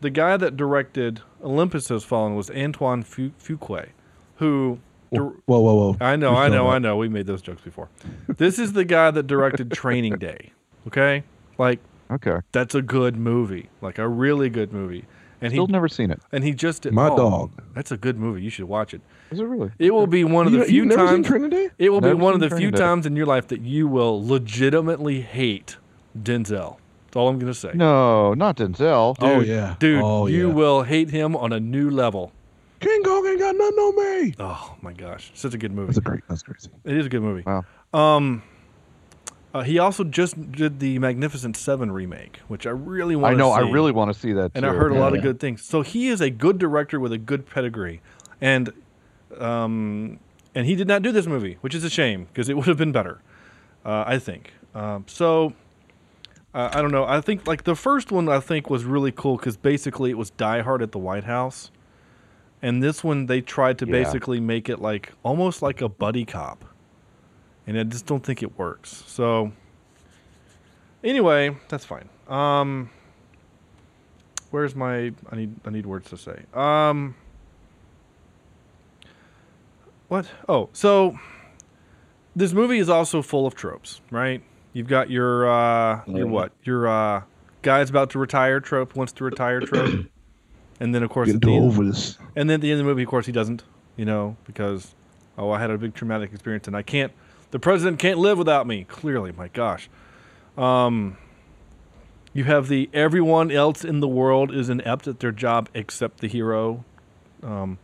the 0.00 0.10
guy 0.10 0.36
that 0.36 0.56
directed 0.56 1.22
Olympus 1.42 1.88
Has 1.88 2.04
Fallen 2.04 2.36
was 2.36 2.50
Antoine 2.52 3.02
Fu- 3.02 3.32
Fuqua, 3.32 3.88
who 4.36 4.78
Whoa, 5.10 5.34
whoa, 5.46 5.58
whoa. 5.74 5.96
I 6.00 6.14
know, 6.14 6.36
I 6.36 6.48
know, 6.48 6.68
I 6.68 6.78
know. 6.78 6.96
We 6.96 7.08
made 7.08 7.26
those 7.26 7.42
jokes 7.42 7.62
before. 7.62 7.88
this 8.28 8.60
is 8.60 8.74
the 8.74 8.84
guy 8.84 9.10
that 9.10 9.26
directed 9.26 9.72
Training 9.72 10.18
Day. 10.18 10.52
Okay, 10.86 11.24
like 11.58 11.80
Okay. 12.12 12.38
that's 12.52 12.76
a 12.76 12.82
good 12.82 13.16
movie, 13.16 13.70
like 13.80 13.98
a 13.98 14.06
really 14.06 14.48
good 14.50 14.72
movie. 14.72 15.04
And 15.40 15.50
Still 15.52 15.66
he 15.66 15.72
never 15.72 15.88
seen 15.88 16.12
it. 16.12 16.20
and 16.30 16.44
he 16.44 16.52
just 16.52 16.82
did. 16.82 16.92
My 16.92 17.08
oh, 17.08 17.16
dog. 17.16 17.50
That's 17.74 17.90
a 17.90 17.96
good 17.96 18.18
movie. 18.18 18.42
You 18.42 18.50
should 18.50 18.66
watch 18.66 18.94
it. 18.94 19.00
Is 19.30 19.38
it 19.40 19.44
really? 19.44 19.70
It 19.78 19.92
will 19.94 20.06
be 20.06 20.24
one 20.24 20.46
of 20.46 20.52
You- 20.52 20.58
the 20.60 20.64
few 20.66 20.76
you've 20.76 20.86
never 20.88 21.06
seen 21.06 21.16
times. 21.16 21.26
Trinity? 21.26 21.68
It 21.78 21.90
will 21.90 22.00
be 22.00 22.12
one 22.14 22.34
of 22.34 22.40
seen 22.40 22.48
the 22.50 22.56
few 22.56 22.70
times 22.70 23.06
in 23.06 23.14
your 23.16 23.26
life 23.26 23.46
that 23.48 23.60
you 23.60 23.86
will 23.86 24.24
legitimately 24.26 25.20
hate 25.20 25.76
Denzel. 26.18 26.76
That's 27.06 27.16
all 27.16 27.28
I'm 27.28 27.38
gonna 27.38 27.54
say. 27.54 27.72
No, 27.74 28.34
not 28.34 28.56
Denzel. 28.56 29.16
Dude, 29.18 29.28
Oh, 29.28 29.40
yeah. 29.40 29.74
dude, 29.78 30.00
Oh, 30.02 30.26
you 30.26 30.48
yeah. 30.48 30.54
will 30.54 30.82
hate 30.82 31.10
him 31.10 31.34
on 31.36 31.52
a 31.52 31.60
new 31.60 31.90
level. 31.90 32.32
King 32.80 33.02
Kong 33.02 33.26
ain't 33.26 33.38
got 33.38 33.54
nothing 33.56 33.78
on 33.78 34.22
me. 34.24 34.34
Oh 34.40 34.76
my 34.80 34.92
gosh, 34.92 35.30
such 35.34 35.52
a 35.54 35.58
good 35.58 35.72
movie. 35.72 35.86
That's 35.88 35.98
a 35.98 36.02
great. 36.02 36.20
That's 36.28 36.42
crazy. 36.42 36.70
It 36.84 36.96
is 36.96 37.06
a 37.06 37.08
good 37.08 37.22
movie. 37.22 37.42
Wow. 37.46 37.64
Um, 37.92 38.42
uh, 39.52 39.62
he 39.62 39.78
also 39.78 40.04
just 40.04 40.52
did 40.52 40.78
the 40.80 40.98
Magnificent 41.00 41.56
Seven 41.56 41.90
remake, 41.92 42.38
which 42.48 42.66
I 42.66 42.70
really 42.70 43.16
want. 43.16 43.34
I 43.34 43.36
know. 43.36 43.50
See. 43.50 43.56
I 43.66 43.70
really 43.70 43.92
want 43.92 44.12
to 44.14 44.18
see 44.18 44.32
that. 44.32 44.52
and 44.54 44.64
I 44.64 44.70
too. 44.70 44.76
heard 44.78 44.92
a 44.92 44.94
lot 44.98 45.14
of 45.14 45.22
good 45.22 45.40
things. 45.40 45.62
So 45.62 45.82
he 45.82 46.08
is 46.08 46.20
a 46.20 46.30
good 46.30 46.58
director 46.58 46.98
with 47.00 47.12
a 47.12 47.18
good 47.18 47.44
pedigree, 47.46 48.00
and 48.40 48.72
um, 49.38 50.18
and 50.54 50.66
he 50.66 50.74
did 50.74 50.88
not 50.88 51.02
do 51.02 51.12
this 51.12 51.26
movie, 51.26 51.58
which 51.60 51.74
is 51.74 51.84
a 51.84 51.90
shame 51.90 52.24
because 52.26 52.48
it 52.48 52.56
would 52.56 52.66
have 52.66 52.76
been 52.78 52.92
better, 52.92 53.20
uh, 53.84 54.04
I 54.06 54.18
think. 54.18 54.52
Um, 54.74 55.04
so 55.06 55.52
uh, 56.54 56.70
I 56.72 56.82
don't 56.82 56.90
know. 56.92 57.04
I 57.04 57.20
think 57.20 57.46
like 57.46 57.64
the 57.64 57.74
first 57.76 58.10
one 58.10 58.28
I 58.28 58.40
think 58.40 58.70
was 58.70 58.84
really 58.84 59.12
cool 59.12 59.36
because 59.36 59.56
basically 59.56 60.10
it 60.10 60.18
was 60.18 60.30
Die 60.30 60.60
Hard 60.62 60.82
at 60.82 60.92
the 60.92 60.98
White 60.98 61.24
House, 61.24 61.70
and 62.62 62.82
this 62.82 63.02
one 63.04 63.26
they 63.26 63.40
tried 63.40 63.78
to 63.78 63.86
Yeah. 63.86 63.92
basically 63.92 64.40
make 64.40 64.68
it 64.68 64.80
like 64.80 65.12
almost 65.22 65.62
like 65.62 65.80
a 65.80 65.88
buddy 65.88 66.24
cop, 66.24 66.64
and 67.66 67.78
I 67.78 67.84
just 67.84 68.06
don't 68.06 68.24
think 68.24 68.42
it 68.42 68.58
works. 68.58 69.04
So 69.06 69.52
anyway, 71.04 71.56
that's 71.68 71.84
fine. 71.84 72.08
Um, 72.28 72.90
where's 74.50 74.74
my? 74.74 75.12
I 75.30 75.36
need 75.36 75.54
I 75.64 75.70
need 75.70 75.86
words 75.86 76.10
to 76.10 76.16
say. 76.16 76.42
Um, 76.54 77.14
what? 80.10 80.26
Oh, 80.48 80.68
so 80.74 81.18
this 82.36 82.52
movie 82.52 82.78
is 82.78 82.88
also 82.88 83.22
full 83.22 83.46
of 83.46 83.54
tropes, 83.54 84.00
right? 84.10 84.42
You've 84.72 84.86
got 84.88 85.08
your 85.10 85.48
uh, 85.50 86.02
your 86.06 86.26
Mhm. 86.26 86.30
what? 86.30 86.52
Your 86.64 86.86
uh, 86.88 87.22
guy's 87.62 87.88
about 87.90 88.10
to 88.10 88.18
retire 88.18 88.60
trope, 88.60 88.94
wants 88.94 89.12
to 89.14 89.24
retire 89.24 89.60
trope, 89.60 90.06
and 90.80 90.94
then 90.94 91.02
of 91.02 91.10
course 91.10 91.30
at 91.32 91.40
the 91.40 91.54
end- 91.54 91.72
this. 91.88 92.18
and 92.36 92.50
then 92.50 92.56
at 92.56 92.60
the 92.60 92.70
end 92.70 92.80
of 92.80 92.86
the 92.86 92.90
movie, 92.90 93.02
of 93.04 93.08
course, 93.08 93.26
he 93.26 93.32
doesn't, 93.32 93.64
you 93.96 94.04
know, 94.04 94.36
because, 94.44 94.94
oh, 95.38 95.50
I 95.50 95.58
had 95.60 95.70
a 95.70 95.78
big 95.78 95.94
traumatic 95.94 96.32
experience 96.32 96.66
and 96.66 96.76
I 96.76 96.82
can't, 96.82 97.12
the 97.50 97.58
president 97.58 97.98
can't 97.98 98.18
live 98.18 98.38
without 98.38 98.66
me. 98.66 98.84
Clearly, 98.84 99.32
my 99.32 99.48
gosh. 99.48 99.88
Um, 100.58 101.16
you 102.32 102.44
have 102.44 102.68
the 102.68 102.88
everyone 102.92 103.50
else 103.50 103.84
in 103.84 104.00
the 104.00 104.08
world 104.08 104.54
is 104.54 104.68
inept 104.68 105.08
at 105.08 105.18
their 105.20 105.32
job 105.32 105.68
except 105.74 106.20
the 106.20 106.28
hero. 106.28 106.84
Um, 107.42 107.78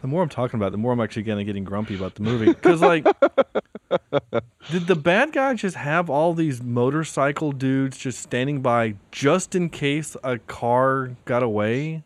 the 0.00 0.06
more 0.08 0.22
I'm 0.22 0.28
talking 0.28 0.58
about, 0.58 0.68
it, 0.68 0.70
the 0.72 0.78
more 0.78 0.92
I'm 0.92 1.00
actually 1.00 1.24
kind 1.24 1.40
of 1.40 1.46
getting 1.46 1.64
grumpy 1.64 1.96
about 1.96 2.14
the 2.14 2.22
movie. 2.22 2.46
Because, 2.46 2.80
like, 2.80 3.04
did 4.70 4.86
the 4.86 4.96
bad 4.96 5.32
guy 5.32 5.54
just 5.54 5.76
have 5.76 6.08
all 6.10 6.34
these 6.34 6.62
motorcycle 6.62 7.52
dudes 7.52 7.96
just 7.98 8.20
standing 8.20 8.60
by 8.60 8.94
just 9.12 9.54
in 9.54 9.70
case 9.70 10.16
a 10.22 10.38
car 10.38 11.10
got 11.24 11.42
away? 11.42 12.04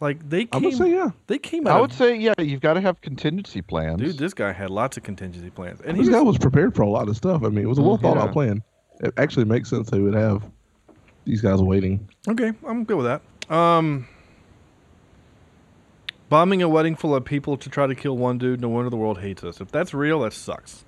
Like 0.00 0.28
they 0.28 0.44
came, 0.44 0.62
gonna 0.64 0.76
say 0.76 0.90
yeah. 0.90 1.10
they 1.28 1.38
came 1.38 1.66
out. 1.66 1.72
I 1.72 1.74
of- 1.76 1.80
would 1.82 1.92
say 1.92 2.16
yeah. 2.16 2.34
You've 2.38 2.60
got 2.60 2.74
to 2.74 2.80
have 2.80 3.00
contingency 3.00 3.62
plans. 3.62 4.00
dude, 4.00 4.18
this 4.18 4.34
guy 4.34 4.52
had 4.52 4.68
lots 4.68 4.96
of 4.96 5.02
contingency 5.02 5.50
plans, 5.50 5.80
and 5.80 5.98
This 5.98 6.08
guy 6.08 6.20
was, 6.20 6.36
prepared 6.36 6.74
for 6.74 6.82
a 6.82 6.90
lot 6.90 7.08
of 7.08 7.16
stuff. 7.16 7.42
I 7.44 7.48
mean, 7.48 7.64
it 7.64 7.68
was 7.68 7.78
a 7.78 7.82
well 7.82 7.96
thought 7.96 8.16
Yeah. 8.16 8.24
out 8.24 8.32
plan. 8.32 8.62
It 9.00 9.14
actually 9.16 9.44
makes 9.46 9.70
sense 9.70 9.88
they 9.90 10.00
would 10.00 10.14
have 10.14 10.44
these 11.24 11.40
guys 11.40 11.62
waiting. 11.62 12.06
okay. 12.28 12.52
I'm 12.66 12.84
good 12.84 12.96
with 12.98 13.06
that. 13.06 13.54
Um, 13.54 14.06
bombing 16.28 16.62
a 16.62 16.68
wedding 16.68 16.96
full 16.96 17.14
of 17.14 17.24
people 17.24 17.56
to 17.58 17.68
try 17.68 17.86
to 17.86 17.94
kill 17.94 18.16
one 18.16 18.38
dude. 18.38 18.60
No 18.60 18.68
wonder 18.68 18.90
the 18.90 18.96
world 18.96 19.20
hates 19.20 19.44
us. 19.44 19.60
If 19.60 19.70
that's 19.70 19.94
real, 19.94 20.20
that 20.20 20.32
sucks. 20.32 20.84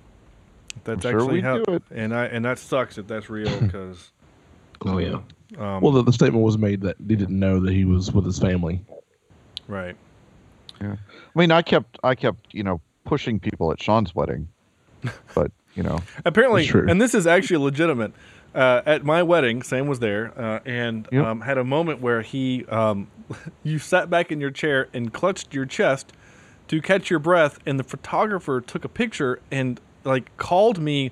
If 0.75 0.83
that's 0.83 1.05
I'm 1.05 1.15
actually 1.15 1.33
we'd 1.35 1.43
how, 1.43 1.59
do 1.63 1.81
and 1.91 2.13
I 2.13 2.25
and 2.25 2.45
that 2.45 2.59
sucks 2.59 2.97
if 2.97 3.07
that's 3.07 3.29
real 3.29 3.59
because. 3.61 4.11
Oh 4.85 4.97
yeah. 4.99 5.19
Um, 5.57 5.81
Well, 5.81 5.91
the, 5.91 6.03
the 6.03 6.13
statement 6.13 6.43
was 6.43 6.57
made 6.57 6.81
that 6.81 6.97
they 6.99 7.15
didn't 7.15 7.39
know 7.39 7.59
that 7.61 7.73
he 7.73 7.85
was 7.85 8.11
with 8.11 8.25
his 8.25 8.37
family. 8.39 8.81
right. 9.67 9.95
Yeah. 10.79 10.95
I 11.35 11.39
mean, 11.39 11.51
I 11.51 11.63
kept 11.63 11.97
I 12.03 12.13
kept 12.13 12.53
you 12.53 12.63
know 12.63 12.79
pushing 13.05 13.39
people 13.39 13.71
at 13.71 13.81
Sean's 13.81 14.13
wedding, 14.13 14.47
but 15.33 15.51
you 15.73 15.81
know 15.81 15.99
Apparently, 16.25 16.67
and 16.69 17.01
this 17.01 17.15
is 17.15 17.25
actually 17.25 17.57
legitimate. 17.57 18.13
Uh, 18.55 18.81
at 18.85 19.03
my 19.03 19.21
wedding, 19.21 19.61
Sam 19.61 19.87
was 19.87 19.99
there 19.99 20.33
uh, 20.39 20.59
and 20.65 21.07
Yep. 21.11 21.25
um, 21.25 21.41
had 21.41 21.57
a 21.57 21.63
moment 21.63 22.01
where 22.01 22.21
he, 22.21 22.65
um, 22.65 23.07
you 23.63 23.77
sat 23.77 24.09
back 24.09 24.31
in 24.31 24.41
your 24.41 24.51
chair 24.51 24.87
and 24.93 25.13
clutched 25.13 25.53
your 25.53 25.65
chest 25.65 26.13
to 26.69 26.81
catch 26.81 27.09
your 27.09 27.19
breath, 27.19 27.59
and 27.65 27.79
the 27.79 27.83
photographer 27.83 28.59
took 28.61 28.83
a 28.83 28.89
picture 28.89 29.39
and 29.51 29.79
like 30.03 30.35
called 30.37 30.79
me, 30.79 31.11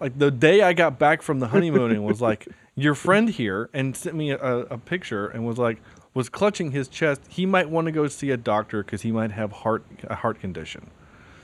like 0.00 0.18
the 0.18 0.30
day 0.30 0.62
I 0.62 0.72
got 0.72 0.98
back 0.98 1.22
from 1.22 1.40
the 1.40 1.48
honeymoon, 1.48 1.90
and 1.92 2.04
was 2.04 2.20
like, 2.30 2.46
"Your 2.74 2.94
friend 2.94 3.28
here," 3.30 3.68
and 3.72 3.96
sent 3.96 4.14
me 4.16 4.30
a, 4.30 4.38
a 4.38 4.78
picture 4.78 5.26
and 5.28 5.46
was 5.46 5.58
like, 5.58 5.78
was 6.14 6.28
clutching 6.28 6.72
his 6.72 6.88
chest. 6.88 7.20
He 7.28 7.46
might 7.46 7.70
want 7.70 7.86
to 7.86 7.92
go 7.92 8.06
see 8.08 8.30
a 8.30 8.36
doctor 8.36 8.82
because 8.82 9.02
he 9.02 9.12
might 9.12 9.30
have 9.32 9.52
heart 9.52 9.84
a 10.04 10.16
heart 10.16 10.40
condition. 10.40 10.90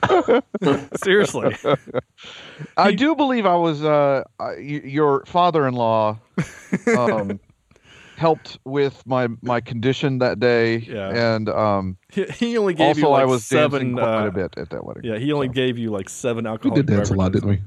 Seriously. 1.03 1.57
I 2.77 2.93
do 2.93 3.15
believe 3.17 3.47
I 3.47 3.57
was 3.57 3.83
uh 3.85 4.25
your 4.59 5.25
father-in-law 5.27 6.19
um 6.97 7.41
helped 8.17 8.59
with 8.65 9.03
my 9.07 9.29
my 9.43 9.61
condition 9.61 10.19
that 10.21 10.41
day 10.41 10.79
Yeah. 10.79 11.35
and 11.35 11.49
um 11.51 11.97
He, 12.11 12.25
he 12.25 12.57
only 12.59 12.73
gave 12.75 12.89
also 12.89 13.01
you 13.01 13.09
like 13.09 13.23
I 13.23 13.27
was 13.27 13.45
seven. 13.45 13.95
dancing 13.95 13.97
quite 13.97 14.25
uh, 14.25 14.29
a 14.29 14.31
bit 14.31 14.57
at 14.59 14.71
that 14.71 14.85
wedding. 14.87 15.05
Yeah, 15.05 15.19
he 15.19 15.33
only 15.33 15.49
gave 15.49 15.77
you 15.77 15.91
like 15.91 16.09
seven 16.09 16.47
alcohol. 16.47 16.75
We 16.77 16.83
did 16.83 16.87
dance 16.95 17.11
a 17.11 17.15
lot, 17.15 17.33
didn't 17.33 17.49
we? 17.51 17.61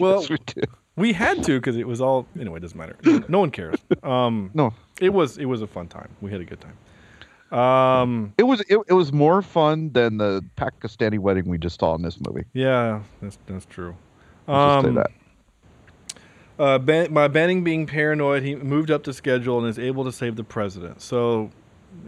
Well, 0.00 0.20
Yes, 0.22 0.30
we 0.30 0.38
did. 0.46 0.68
we 0.96 1.12
had 1.12 1.44
to 1.44 1.58
because 1.60 1.76
it 1.76 1.86
was 1.86 2.00
all 2.00 2.26
anyway. 2.38 2.56
It 2.58 2.62
doesn't 2.62 2.78
matter. 2.78 2.96
No 3.28 3.38
one 3.40 3.50
cares. 3.52 3.78
Um, 4.02 4.50
No. 4.54 4.74
it 5.00 5.12
was 5.12 5.38
it 5.38 5.46
was 5.46 5.62
a 5.62 5.66
fun 5.68 5.86
time. 5.88 6.08
We 6.20 6.32
had 6.32 6.40
a 6.40 6.44
good 6.44 6.60
time. 6.60 6.76
Um, 7.52 8.32
It 8.38 8.42
was 8.44 8.60
it, 8.62 8.78
it 8.88 8.92
was 8.94 9.12
more 9.12 9.40
fun 9.42 9.90
than 9.92 10.16
the 10.18 10.44
Pakistani 10.56 11.18
wedding 11.18 11.48
we 11.48 11.58
just 11.58 11.78
saw 11.78 11.94
in 11.94 12.02
this 12.02 12.18
movie. 12.26 12.44
yeah, 12.52 13.02
that's 13.22 13.38
that's 13.46 13.66
true. 13.66 13.94
Let's 14.48 14.74
just 14.74 14.82
say 14.84 14.88
Um, 14.88 14.94
that. 14.96 15.10
uh, 16.58 16.78
ban- 16.78 17.12
by 17.12 17.28
Banning 17.28 17.62
being 17.64 17.86
paranoid, 17.86 18.42
he 18.42 18.54
moved 18.56 18.90
up 18.90 19.04
the 19.04 19.12
schedule 19.12 19.58
and 19.58 19.68
is 19.68 19.78
able 19.78 20.04
to 20.04 20.12
save 20.12 20.36
the 20.36 20.44
president. 20.44 21.02
So, 21.02 21.50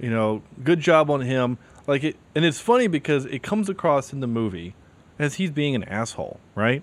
you 0.01 0.11
know, 0.11 0.43
good 0.65 0.81
job 0.81 1.11
on 1.11 1.21
him. 1.21 1.59
Like 1.87 2.05
it, 2.05 2.17
and 2.35 2.45
it's 2.45 2.61
funny 2.61 2.87
because 2.87 3.25
it 3.27 3.43
comes 3.43 3.69
across 3.69 4.13
in 4.13 4.21
the 4.21 4.27
movie 4.27 4.75
as 5.19 5.35
he's 5.35 5.51
being 5.51 5.75
an 5.75 5.85
asshole, 5.85 6.39
right? 6.55 6.83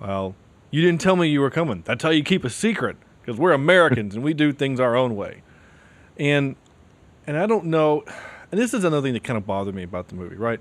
Well, 0.00 0.34
you 0.70 0.82
didn't 0.82 1.00
tell 1.00 1.16
me 1.16 1.28
you 1.28 1.40
were 1.40 1.50
coming. 1.50 1.82
That's 1.86 2.02
how 2.02 2.10
you 2.10 2.22
keep 2.22 2.44
a 2.44 2.50
secret 2.50 2.96
because 3.22 3.38
we're 3.38 3.52
Americans 3.52 4.14
and 4.14 4.22
we 4.22 4.34
do 4.34 4.52
things 4.52 4.80
our 4.80 4.94
own 4.96 5.16
way. 5.16 5.42
And 6.18 6.56
and 7.28 7.36
I 7.36 7.46
don't 7.46 7.66
know. 7.66 8.04
And 8.50 8.58
this 8.58 8.72
is 8.72 8.82
another 8.84 9.06
thing 9.06 9.12
that 9.12 9.22
kind 9.22 9.36
of 9.36 9.46
bothered 9.46 9.74
me 9.74 9.82
about 9.82 10.08
the 10.08 10.14
movie, 10.14 10.36
right? 10.36 10.58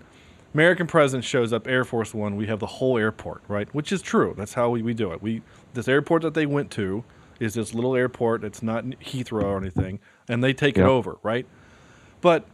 American 0.53 0.85
president 0.85 1.23
shows 1.23 1.53
up, 1.53 1.65
Air 1.65 1.85
Force 1.85 2.13
One. 2.13 2.35
We 2.35 2.47
have 2.47 2.59
the 2.59 2.67
whole 2.67 2.97
airport, 2.97 3.41
right? 3.47 3.73
Which 3.73 3.91
is 3.91 4.01
true. 4.01 4.35
That's 4.37 4.53
how 4.53 4.69
we, 4.69 4.81
we 4.81 4.93
do 4.93 5.13
it. 5.13 5.21
We 5.21 5.41
this 5.73 5.87
airport 5.87 6.23
that 6.23 6.33
they 6.33 6.45
went 6.45 6.69
to 6.71 7.05
is 7.39 7.53
this 7.53 7.73
little 7.73 7.95
airport. 7.95 8.43
It's 8.43 8.61
not 8.61 8.83
Heathrow 8.85 9.43
or 9.43 9.57
anything, 9.57 9.99
and 10.27 10.43
they 10.43 10.53
take 10.53 10.77
it 10.77 10.83
over, 10.83 11.17
right? 11.23 11.45
But 12.19 12.45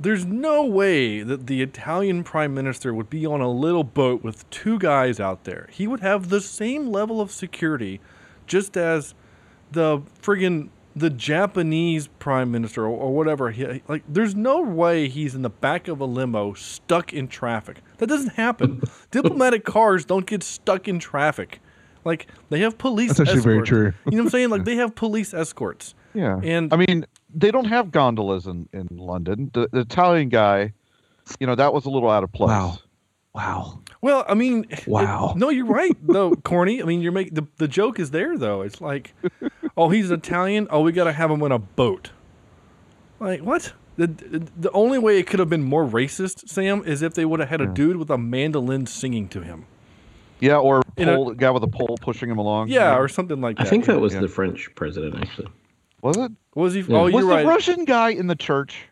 there's 0.00 0.24
no 0.24 0.64
way 0.64 1.22
that 1.22 1.46
the 1.46 1.60
Italian 1.60 2.24
prime 2.24 2.54
minister 2.54 2.94
would 2.94 3.10
be 3.10 3.26
on 3.26 3.40
a 3.40 3.50
little 3.50 3.84
boat 3.84 4.24
with 4.24 4.48
two 4.48 4.78
guys 4.78 5.20
out 5.20 5.44
there. 5.44 5.68
He 5.70 5.86
would 5.86 6.00
have 6.00 6.30
the 6.30 6.40
same 6.40 6.90
level 6.90 7.20
of 7.20 7.30
security 7.30 8.00
just 8.46 8.76
as 8.76 9.14
the 9.72 10.00
friggin' 10.22 10.70
the 10.96 11.10
Japanese 11.10 12.06
prime 12.18 12.50
minister 12.52 12.84
or, 12.84 12.88
or 12.88 13.14
whatever. 13.14 13.50
He, 13.50 13.82
like, 13.88 14.02
there's 14.08 14.34
no 14.34 14.60
way 14.60 15.08
he's 15.08 15.34
in 15.34 15.42
the 15.42 15.50
back 15.50 15.88
of 15.88 16.00
a 16.00 16.04
limo 16.04 16.54
stuck 16.54 17.12
in 17.12 17.28
traffic. 17.28 17.78
That 17.98 18.06
doesn't 18.06 18.34
happen. 18.34 18.82
Diplomatic 19.10 19.64
cars 19.64 20.04
don't 20.04 20.26
get 20.26 20.42
stuck 20.42 20.86
in 20.88 20.98
traffic. 20.98 21.60
Like 22.04 22.26
they 22.50 22.60
have 22.60 22.76
police. 22.78 23.16
That's 23.16 23.20
actually 23.30 23.40
very 23.42 23.54
escorts. 23.62 23.68
true. 23.70 23.92
You 24.06 24.10
know 24.12 24.16
what 24.18 24.26
I'm 24.26 24.30
saying? 24.30 24.50
Like 24.50 24.64
they 24.66 24.76
have 24.76 24.94
police 24.94 25.32
escorts. 25.34 25.94
Yeah. 26.12 26.38
And 26.42 26.72
I 26.72 26.76
mean, 26.76 27.06
they 27.34 27.50
don't 27.50 27.64
have 27.64 27.90
gondolas 27.90 28.46
in, 28.46 28.68
in 28.72 28.88
London. 28.92 29.50
The, 29.54 29.68
the 29.72 29.80
Italian 29.80 30.28
guy, 30.28 30.74
you 31.40 31.46
know, 31.46 31.54
that 31.54 31.72
was 31.72 31.86
a 31.86 31.90
little 31.90 32.10
out 32.10 32.22
of 32.22 32.30
place. 32.32 32.48
Wow. 32.48 32.78
Wow. 33.34 33.80
Well, 34.00 34.24
I 34.28 34.34
mean, 34.34 34.66
it- 34.70 34.86
Wow. 34.86 35.34
no, 35.36 35.48
you're 35.48 35.66
right 35.66 35.96
though, 36.02 36.32
corny. 36.44 36.80
I 36.82 36.84
mean, 36.84 37.00
you're 37.00 37.10
make 37.10 37.34
the 37.34 37.46
the 37.56 37.66
joke 37.66 37.98
is 37.98 38.10
there 38.12 38.36
though. 38.38 38.60
It's 38.62 38.80
like, 38.82 39.12
oh, 39.76 39.88
he's 39.90 40.10
Italian. 40.10 40.66
Oh, 40.70 40.80
we 40.82 40.92
got 40.92 41.04
to 41.04 41.12
have 41.12 41.30
him 41.30 41.42
on 41.42 41.52
a 41.52 41.58
boat. 41.58 42.10
Like 43.20 43.40
what? 43.40 43.72
The 43.96 44.06
the 44.56 44.70
only 44.72 44.98
way 44.98 45.18
it 45.18 45.26
could 45.26 45.38
have 45.38 45.48
been 45.48 45.62
more 45.62 45.84
racist, 45.86 46.48
Sam, 46.48 46.82
is 46.84 47.00
if 47.02 47.14
they 47.14 47.24
would 47.24 47.38
have 47.40 47.48
had 47.48 47.60
a 47.60 47.66
dude 47.66 47.96
with 47.96 48.10
a 48.10 48.18
mandolin 48.18 48.86
singing 48.86 49.28
to 49.28 49.40
him. 49.42 49.66
Yeah, 50.40 50.56
or 50.58 50.82
In 50.96 51.08
a- 51.08 51.14
pole, 51.14 51.30
guy 51.32 51.50
with 51.52 51.62
a 51.62 51.68
pole 51.68 51.96
pushing 52.00 52.28
him 52.28 52.38
along. 52.38 52.68
Yeah, 52.68 52.98
or 52.98 53.06
something 53.08 53.40
like 53.40 53.56
that. 53.56 53.66
I 53.66 53.70
think 53.70 53.84
that 53.86 54.00
was 54.00 54.12
Yeah. 54.14 54.20
the 54.20 54.28
French 54.28 54.68
president, 54.74 55.14
actually. 55.22 55.46
was 56.02 56.16
it? 56.16 56.32
was 56.56 56.74
he? 56.74 56.80
Yeah. 56.80 56.96
Oh, 56.96 57.04
Was 57.04 57.12
you're 57.12 57.20
the 57.22 57.26
right. 57.28 57.46
Russian 57.46 57.84
guy 57.84 58.10
in 58.10 58.26
the 58.26 58.34
church? 58.34 58.88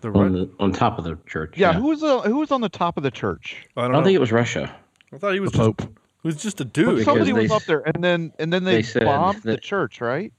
The 0.00 0.10
On, 0.12 0.32
the, 0.32 0.50
on 0.58 0.72
top 0.72 0.98
of 0.98 1.04
the 1.04 1.16
church. 1.26 1.56
Yeah, 1.56 1.72
who 1.74 1.86
was 1.86 2.02
uh, 2.02 2.22
who 2.22 2.38
was 2.38 2.50
on 2.50 2.60
the 2.60 2.68
top 2.68 2.96
of 2.96 3.04
the 3.04 3.10
church? 3.12 3.68
I 3.76 3.82
I 3.82 3.84
don't 3.84 3.92
don't 3.92 4.00
know. 4.00 4.06
think 4.06 4.16
it 4.16 4.20
was 4.20 4.32
Russia. 4.32 4.74
I 5.12 5.18
thought 5.18 5.32
he 5.32 5.38
was 5.40 5.52
The 5.52 5.58
just, 5.58 5.76
Pope. 5.78 5.98
He 6.22 6.28
was 6.28 6.36
just 6.36 6.60
a 6.60 6.64
But 6.64 6.72
dude. 6.72 7.04
somebody 7.04 7.32
they 7.32 7.42
was 7.42 7.50
up 7.50 7.64
there, 7.64 7.80
and 7.80 8.02
then 8.02 8.32
and 8.38 8.52
then 8.52 8.64
they, 8.64 8.76
they 8.76 8.82
said 8.82 9.04
bombed 9.04 9.42
the 9.42 9.56
church, 9.56 10.00
right? 10.00 10.32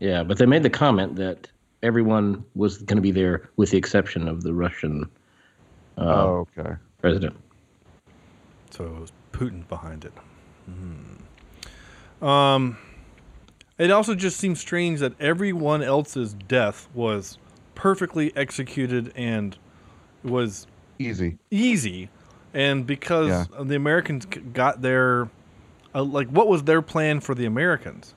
Yeah, 0.00 0.22
but 0.22 0.38
they 0.38 0.46
made 0.46 0.62
the 0.62 0.70
comment 0.70 1.16
that 1.16 1.48
everyone 1.82 2.44
was 2.54 2.78
going 2.78 2.96
to 2.96 3.02
be 3.02 3.10
there 3.10 3.50
with 3.56 3.70
the 3.70 3.78
exception 3.78 4.28
of 4.28 4.42
the 4.42 4.52
Russian 4.52 5.04
uh, 5.96 6.00
oh, 6.00 6.48
okay. 6.58 6.76
president. 7.00 7.36
So 8.70 8.84
it 8.84 9.00
was 9.00 9.12
Putin 9.32 9.66
behind 9.68 10.04
it. 10.04 10.12
Hmm. 10.66 12.24
Um, 12.24 12.78
it 13.78 13.90
also 13.90 14.14
just 14.14 14.38
seems 14.38 14.60
strange 14.60 15.00
that 15.00 15.12
everyone 15.20 15.82
else's 15.82 16.34
death 16.34 16.88
was 16.94 17.38
perfectly 17.74 18.32
executed 18.36 19.12
and 19.14 19.56
was 20.24 20.66
Easy. 20.98 21.38
easy, 21.50 22.08
and 22.54 22.86
because 22.86 23.28
Yeah. 23.28 23.44
the 23.64 23.76
Americans 23.76 24.26
got 24.26 24.82
their, 24.82 25.28
uh, 25.94 26.02
like, 26.02 26.28
what 26.28 26.48
was 26.48 26.64
their 26.64 26.82
plan 26.82 27.20
for 27.20 27.34
the 27.34 27.44
Americans? 27.46 28.14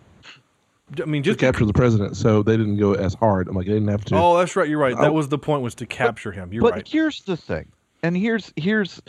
I 1.01 1.05
mean, 1.05 1.23
To 1.23 1.29
just 1.29 1.39
capture 1.39 1.65
the 1.65 1.71
president, 1.73 2.17
so 2.17 2.43
they 2.43 2.57
didn't 2.57 2.77
go 2.77 2.93
as 2.93 3.13
hard. 3.13 3.47
I'm 3.47 3.55
like, 3.55 3.65
they 3.65 3.73
didn't 3.73 3.87
have 3.87 4.03
to. 4.05 4.15
oh, 4.15 4.37
that's 4.37 4.55
right. 4.57 4.67
You're 4.67 4.79
right. 4.79 4.95
That 4.97 5.09
Oh. 5.09 5.13
was 5.13 5.29
the 5.29 5.37
point 5.37 5.61
was 5.61 5.73
to 5.75 5.85
capture 5.85 6.31
him. 6.33 6.51
You're 6.51 6.61
but 6.61 6.73
right. 6.73 6.83
But 6.83 6.87
here's 6.89 7.21
the 7.21 7.37
thing, 7.37 7.67
and 8.03 8.17
here's 8.17 8.51
here's 8.57 9.01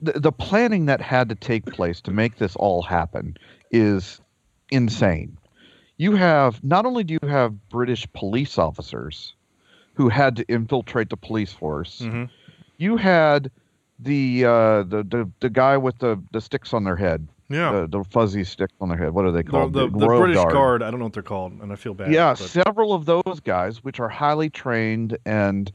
the, 0.00 0.12
the 0.12 0.32
planning 0.32 0.86
that 0.86 1.00
had 1.02 1.28
to 1.28 1.34
take 1.34 1.66
place 1.66 2.00
to 2.02 2.10
make 2.12 2.36
this 2.38 2.56
all 2.56 2.80
happen 2.82 3.36
is 3.70 4.20
insane. 4.70 5.36
You 5.98 6.14
have 6.14 6.62
not 6.64 6.86
only 6.86 7.04
do 7.04 7.18
you 7.20 7.28
have 7.28 7.68
British 7.68 8.06
police 8.14 8.56
officers 8.56 9.34
who 9.94 10.08
had 10.08 10.36
to 10.36 10.44
infiltrate 10.48 11.10
the 11.10 11.16
police 11.16 11.52
force, 11.52 12.00
Mhm. 12.02 12.30
you 12.78 12.96
had 12.96 13.50
the 13.98 14.44
uh, 14.44 14.82
the, 14.84 15.02
the 15.08 15.30
the 15.40 15.50
guy 15.50 15.76
with 15.76 15.98
the, 15.98 16.20
the 16.32 16.40
sticks 16.40 16.72
on 16.72 16.84
their 16.84 16.96
head, 16.96 17.26
Yeah. 17.48 17.72
the, 17.72 17.86
the 17.88 18.04
fuzzy 18.04 18.44
sticks 18.44 18.72
on 18.80 18.88
their 18.88 18.98
head. 18.98 19.12
What 19.12 19.24
are 19.24 19.32
they 19.32 19.42
The, 19.42 19.50
called? 19.50 19.72
the, 19.72 19.88
the 19.88 20.06
Royal 20.06 20.20
British 20.20 20.36
Guard. 20.36 20.52
Guard. 20.52 20.82
I 20.82 20.90
don't 20.90 21.00
know 21.00 21.06
what 21.06 21.12
they're 21.14 21.22
called, 21.22 21.52
and 21.60 21.72
I 21.72 21.76
feel 21.76 21.94
bad. 21.94 22.12
Yeah, 22.12 22.30
but- 22.32 22.38
several 22.38 22.92
of 22.92 23.06
those 23.06 23.40
guys, 23.44 23.82
which 23.82 23.98
are 24.00 24.08
highly 24.08 24.50
trained, 24.50 25.16
and 25.26 25.70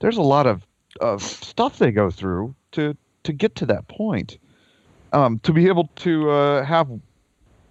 there's 0.00 0.16
a 0.16 0.22
lot 0.22 0.46
of, 0.46 0.66
of 1.00 1.22
stuff 1.22 1.78
they 1.78 1.92
go 1.92 2.10
through 2.10 2.54
to 2.72 2.96
to 3.22 3.32
get 3.32 3.54
to 3.56 3.66
that 3.66 3.86
point. 3.88 4.38
Um, 5.12 5.38
to 5.40 5.52
be 5.52 5.66
able 5.66 5.88
to 5.96 6.30
uh, 6.30 6.64
have 6.64 6.88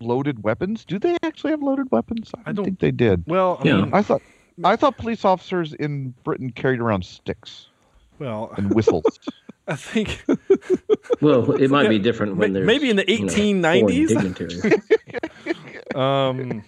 loaded 0.01 0.43
weapons. 0.43 0.85
Do 0.85 0.99
they 0.99 1.15
actually 1.23 1.51
have 1.51 1.61
loaded 1.63 1.89
weapons? 1.91 2.31
I, 2.35 2.39
I 2.39 2.43
don't 2.45 2.55
don't- 2.55 2.65
think 2.65 2.79
they 2.79 2.91
did. 2.91 3.23
well, 3.27 3.57
I 3.63 3.67
Yeah. 3.67 3.81
mean, 3.81 3.93
I 3.93 4.01
thought 4.01 4.21
I 4.63 4.75
thought 4.75 4.97
police 4.97 5.23
officers 5.25 5.73
in 5.73 6.13
Britain 6.23 6.51
carried 6.51 6.79
around 6.81 7.03
sticks 7.05 7.67
well, 8.19 8.53
and 8.57 8.73
whistles. 8.73 9.19
I 9.69 9.75
think 9.75 10.23
Well, 11.21 11.51
it 11.53 11.69
might 11.69 11.87
be 11.89 11.99
different 11.99 12.35
when 12.37 12.51
ma- 12.51 12.59
there's 12.59 12.67
maybe 12.67 12.89
in 12.89 12.95
the 12.97 13.09
you 13.09 13.25
know, 13.25 13.31
1890s. 13.33 14.11
foreign 14.13 14.33
dignitaries. 14.33 14.81
um, 15.95 16.63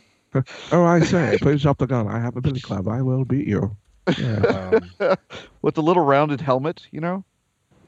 Oh, 0.71 0.85
I 0.85 1.01
say, 1.01 1.37
please 1.41 1.61
drop 1.61 1.77
the 1.79 1.87
gun. 1.87 2.07
I 2.07 2.19
have 2.19 2.37
a 2.37 2.41
billy 2.41 2.61
club. 2.61 2.87
I 2.87 3.01
will 3.01 3.25
beat 3.25 3.47
you. 3.47 3.75
Yeah. 4.17 4.79
um, 4.99 5.15
with 5.61 5.75
the 5.75 5.81
little 5.83 6.03
rounded 6.05 6.39
helmet, 6.39 6.87
you 6.91 7.01
know. 7.01 7.25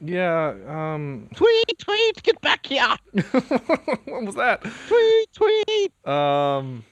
yeah. 0.01 0.53
Um, 0.67 1.29
Tweet, 1.35 1.79
tweet, 1.79 2.21
get 2.23 2.41
back 2.41 2.65
here! 2.65 2.95
what 3.13 4.25
was 4.25 4.35
that? 4.35 4.61
Tweet, 4.89 5.29
tweet. 5.33 6.07
Um, 6.07 6.83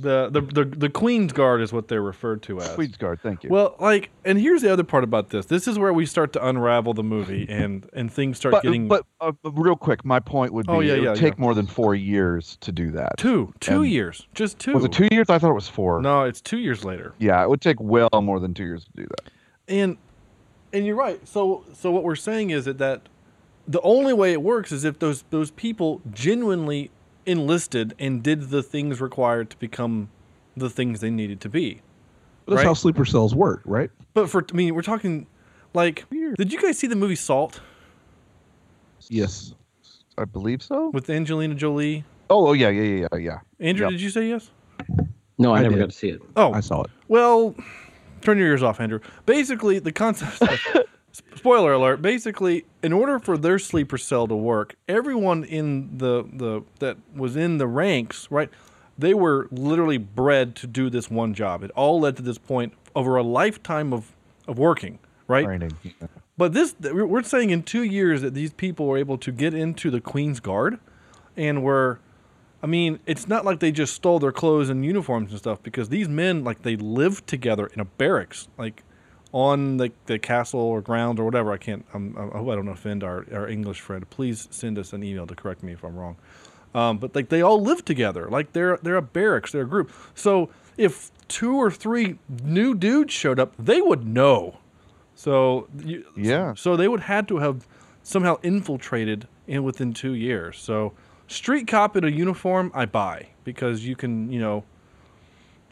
the, 0.00 0.30
the 0.30 0.40
the 0.40 0.64
the 0.64 0.88
Queen's 0.88 1.32
Guard 1.32 1.60
is 1.60 1.72
what 1.72 1.88
they're 1.88 2.02
referred 2.02 2.42
to 2.42 2.60
as. 2.60 2.74
Queen's 2.74 2.96
Guard, 2.96 3.20
thank 3.22 3.42
you. 3.42 3.50
Well, 3.50 3.74
like, 3.80 4.10
and 4.24 4.38
here's 4.38 4.62
the 4.62 4.72
other 4.72 4.84
part 4.84 5.02
about 5.02 5.30
this. 5.30 5.46
This 5.46 5.66
is 5.66 5.78
where 5.78 5.92
we 5.92 6.06
start 6.06 6.32
to 6.34 6.46
unravel 6.46 6.94
the 6.94 7.02
movie, 7.02 7.46
and 7.50 7.88
and 7.92 8.12
things 8.12 8.36
start 8.38 8.52
but, 8.52 8.62
getting 8.62 8.86
but 8.88 9.04
uh, 9.20 9.32
real 9.42 9.76
quick, 9.76 10.04
my 10.04 10.20
point 10.20 10.52
would 10.52 10.66
be 10.66 10.72
Oh, 10.72 10.80
yeah, 10.80 10.94
it 10.94 11.00
would 11.00 11.04
yeah, 11.04 11.14
take 11.14 11.34
yeah. 11.34 11.40
more 11.42 11.54
than 11.54 11.66
four 11.66 11.94
years 11.94 12.56
to 12.60 12.70
do 12.70 12.90
that. 12.92 13.16
two 13.18 13.52
two 13.60 13.82
and- 13.82 13.90
years, 13.90 14.26
just 14.34 14.58
two. 14.58 14.72
Was 14.74 14.84
it 14.84 14.92
two 14.92 15.08
years? 15.10 15.28
I 15.28 15.38
thought 15.38 15.50
it 15.50 15.54
was 15.54 15.68
four. 15.68 16.00
No, 16.00 16.24
it's 16.24 16.40
two 16.40 16.58
years 16.58 16.84
later. 16.84 17.14
Yeah, 17.18 17.42
it 17.42 17.48
would 17.48 17.60
take 17.60 17.80
well 17.80 18.08
more 18.22 18.38
than 18.40 18.54
two 18.54 18.64
years 18.64 18.84
to 18.84 18.90
do 18.94 19.06
that. 19.08 19.30
And 19.66 19.96
and 20.72 20.86
you're 20.86 20.96
right. 20.96 21.26
So 21.26 21.64
so 21.74 21.90
what 21.90 22.04
we're 22.04 22.14
saying 22.16 22.50
is 22.50 22.66
that, 22.66 22.78
that 22.78 23.08
the 23.66 23.80
only 23.82 24.12
way 24.12 24.32
it 24.32 24.42
works 24.42 24.70
is 24.72 24.84
if 24.84 24.98
those 24.98 25.24
those 25.30 25.50
people 25.50 26.00
genuinely 26.12 26.90
enlisted 27.28 27.94
and 27.98 28.22
did 28.22 28.50
the 28.50 28.62
things 28.62 29.00
required 29.00 29.50
to 29.50 29.56
become 29.58 30.08
the 30.56 30.68
things 30.70 31.00
they 31.00 31.10
needed 31.10 31.40
to 31.42 31.48
be. 31.48 31.80
That's 32.46 32.56
Right. 32.58 32.64
how 32.66 32.74
sleeper 32.74 33.04
cells 33.04 33.34
work, 33.34 33.60
right? 33.64 33.90
But 34.14 34.28
for 34.30 34.44
I 34.50 34.56
mean, 34.56 34.74
we're 34.74 34.82
talking 34.82 35.26
like 35.74 36.06
did 36.36 36.52
you 36.52 36.60
guys 36.60 36.78
see 36.78 36.86
the 36.86 36.96
movie 36.96 37.14
Salt 37.16 37.60
Yes. 39.08 39.54
I 40.16 40.24
believe 40.24 40.62
so. 40.62 40.90
with 40.90 41.08
Angelina 41.08 41.54
Jolie? 41.54 42.04
Oh, 42.30 42.48
oh 42.48 42.52
yeah, 42.52 42.68
yeah, 42.70 42.82
yeah, 42.82 43.06
yeah, 43.12 43.18
yeah. 43.18 43.38
Andrew, 43.60 43.86
Yep. 43.86 43.92
did 43.92 44.00
you 44.00 44.10
say 44.10 44.28
yes? 44.28 44.50
No, 45.38 45.52
I, 45.54 45.58
I 45.58 45.62
never 45.62 45.76
did. 45.76 45.80
got 45.82 45.90
to 45.90 45.96
see 45.96 46.08
it. 46.10 46.20
Oh, 46.36 46.52
I 46.52 46.60
saw 46.60 46.82
it. 46.82 46.90
Well, 47.06 47.54
turn 48.22 48.38
your 48.38 48.48
ears 48.48 48.62
off, 48.62 48.80
Andrew. 48.80 48.98
Basically, 49.24 49.78
the 49.78 49.92
concept. 49.92 50.42
spoiler 51.36 51.72
alert. 51.72 52.02
Basically, 52.02 52.64
in 52.82 52.92
order 52.92 53.18
for 53.18 53.36
their 53.36 53.58
sleeper 53.58 53.98
cell 53.98 54.26
to 54.28 54.34
work, 54.34 54.74
everyone 54.88 55.44
in 55.44 55.98
the 55.98 56.24
the 56.32 56.62
that 56.80 56.96
was 57.14 57.36
in 57.36 57.58
the 57.58 57.66
ranks, 57.66 58.28
right? 58.30 58.50
They 58.96 59.14
were 59.14 59.48
literally 59.50 59.98
bred 59.98 60.56
to 60.56 60.66
do 60.66 60.90
this 60.90 61.10
one 61.10 61.32
job. 61.34 61.62
It 61.62 61.70
all 61.72 62.00
led 62.00 62.16
to 62.16 62.22
this 62.22 62.38
point 62.38 62.72
over 62.94 63.16
a 63.16 63.22
lifetime 63.22 63.92
of 63.92 64.12
of 64.46 64.58
working, 64.58 64.98
right? 65.26 65.44
Training. 65.44 65.72
But 66.36 66.52
this, 66.52 66.74
we're 66.80 67.06
we're 67.06 67.22
saying 67.24 67.50
in 67.50 67.64
two 67.64 67.82
years 67.82 68.22
that 68.22 68.32
these 68.32 68.52
people 68.52 68.86
were 68.86 68.96
able 68.96 69.18
to 69.18 69.32
get 69.32 69.54
into 69.54 69.90
the 69.90 70.00
Queen's 70.00 70.38
Guard, 70.38 70.78
and 71.36 71.64
were, 71.64 71.98
I 72.62 72.66
mean, 72.66 73.00
it's 73.06 73.26
not 73.26 73.44
like 73.44 73.58
they 73.58 73.72
just 73.72 73.94
stole 73.94 74.20
their 74.20 74.32
clothes 74.32 74.68
and 74.68 74.84
uniforms 74.84 75.30
and 75.30 75.38
stuff 75.38 75.62
because 75.62 75.88
these 75.88 76.08
men, 76.08 76.44
like, 76.44 76.62
they 76.62 76.76
lived 76.76 77.26
together 77.26 77.66
in 77.74 77.80
a 77.80 77.84
barracks, 77.84 78.48
like, 78.56 78.84
on 79.32 79.76
the, 79.76 79.92
the 80.06 80.18
castle 80.18 80.60
or 80.60 80.80
ground 80.80 81.18
or 81.18 81.24
whatever. 81.24 81.52
I 81.52 81.58
can't. 81.58 81.84
I'm, 81.92 82.16
I 82.16 82.38
hope 82.38 82.48
I 82.48 82.54
don't 82.54 82.68
offend 82.68 83.04
our, 83.04 83.26
our 83.32 83.48
English 83.48 83.80
friend. 83.80 84.08
Please 84.10 84.48
send 84.50 84.78
us 84.78 84.92
an 84.92 85.02
email 85.02 85.26
to 85.26 85.34
correct 85.34 85.62
me 85.62 85.72
if 85.72 85.84
I'm 85.84 85.96
wrong. 85.96 86.16
Um, 86.74 86.98
but 86.98 87.14
like 87.14 87.28
they 87.28 87.42
all 87.42 87.60
live 87.62 87.84
together, 87.84 88.28
like 88.28 88.52
they're 88.52 88.78
they're 88.82 88.96
a 88.96 89.02
barracks, 89.02 89.52
they're 89.52 89.62
a 89.62 89.68
group. 89.68 89.90
So 90.14 90.50
if 90.76 91.10
two 91.26 91.56
or 91.56 91.70
three 91.70 92.18
new 92.42 92.74
dudes 92.74 93.12
showed 93.12 93.40
up, 93.40 93.54
they 93.58 93.80
would 93.80 94.06
know. 94.06 94.58
So 95.14 95.68
you, 95.82 96.04
Yeah. 96.16 96.54
So 96.54 96.76
they 96.76 96.88
would 96.88 97.00
had 97.00 97.26
to 97.28 97.38
have 97.38 97.66
somehow 98.02 98.36
infiltrated 98.42 99.26
in 99.46 99.64
within 99.64 99.92
two 99.94 100.12
years. 100.14 100.58
So 100.58 100.92
street 101.26 101.66
cop 101.66 101.96
in 101.96 102.04
a 102.04 102.08
uniform, 102.08 102.70
I 102.74 102.86
buy 102.86 103.28
because 103.44 103.84
you 103.84 103.96
can 103.96 104.30
you 104.30 104.40
know 104.40 104.64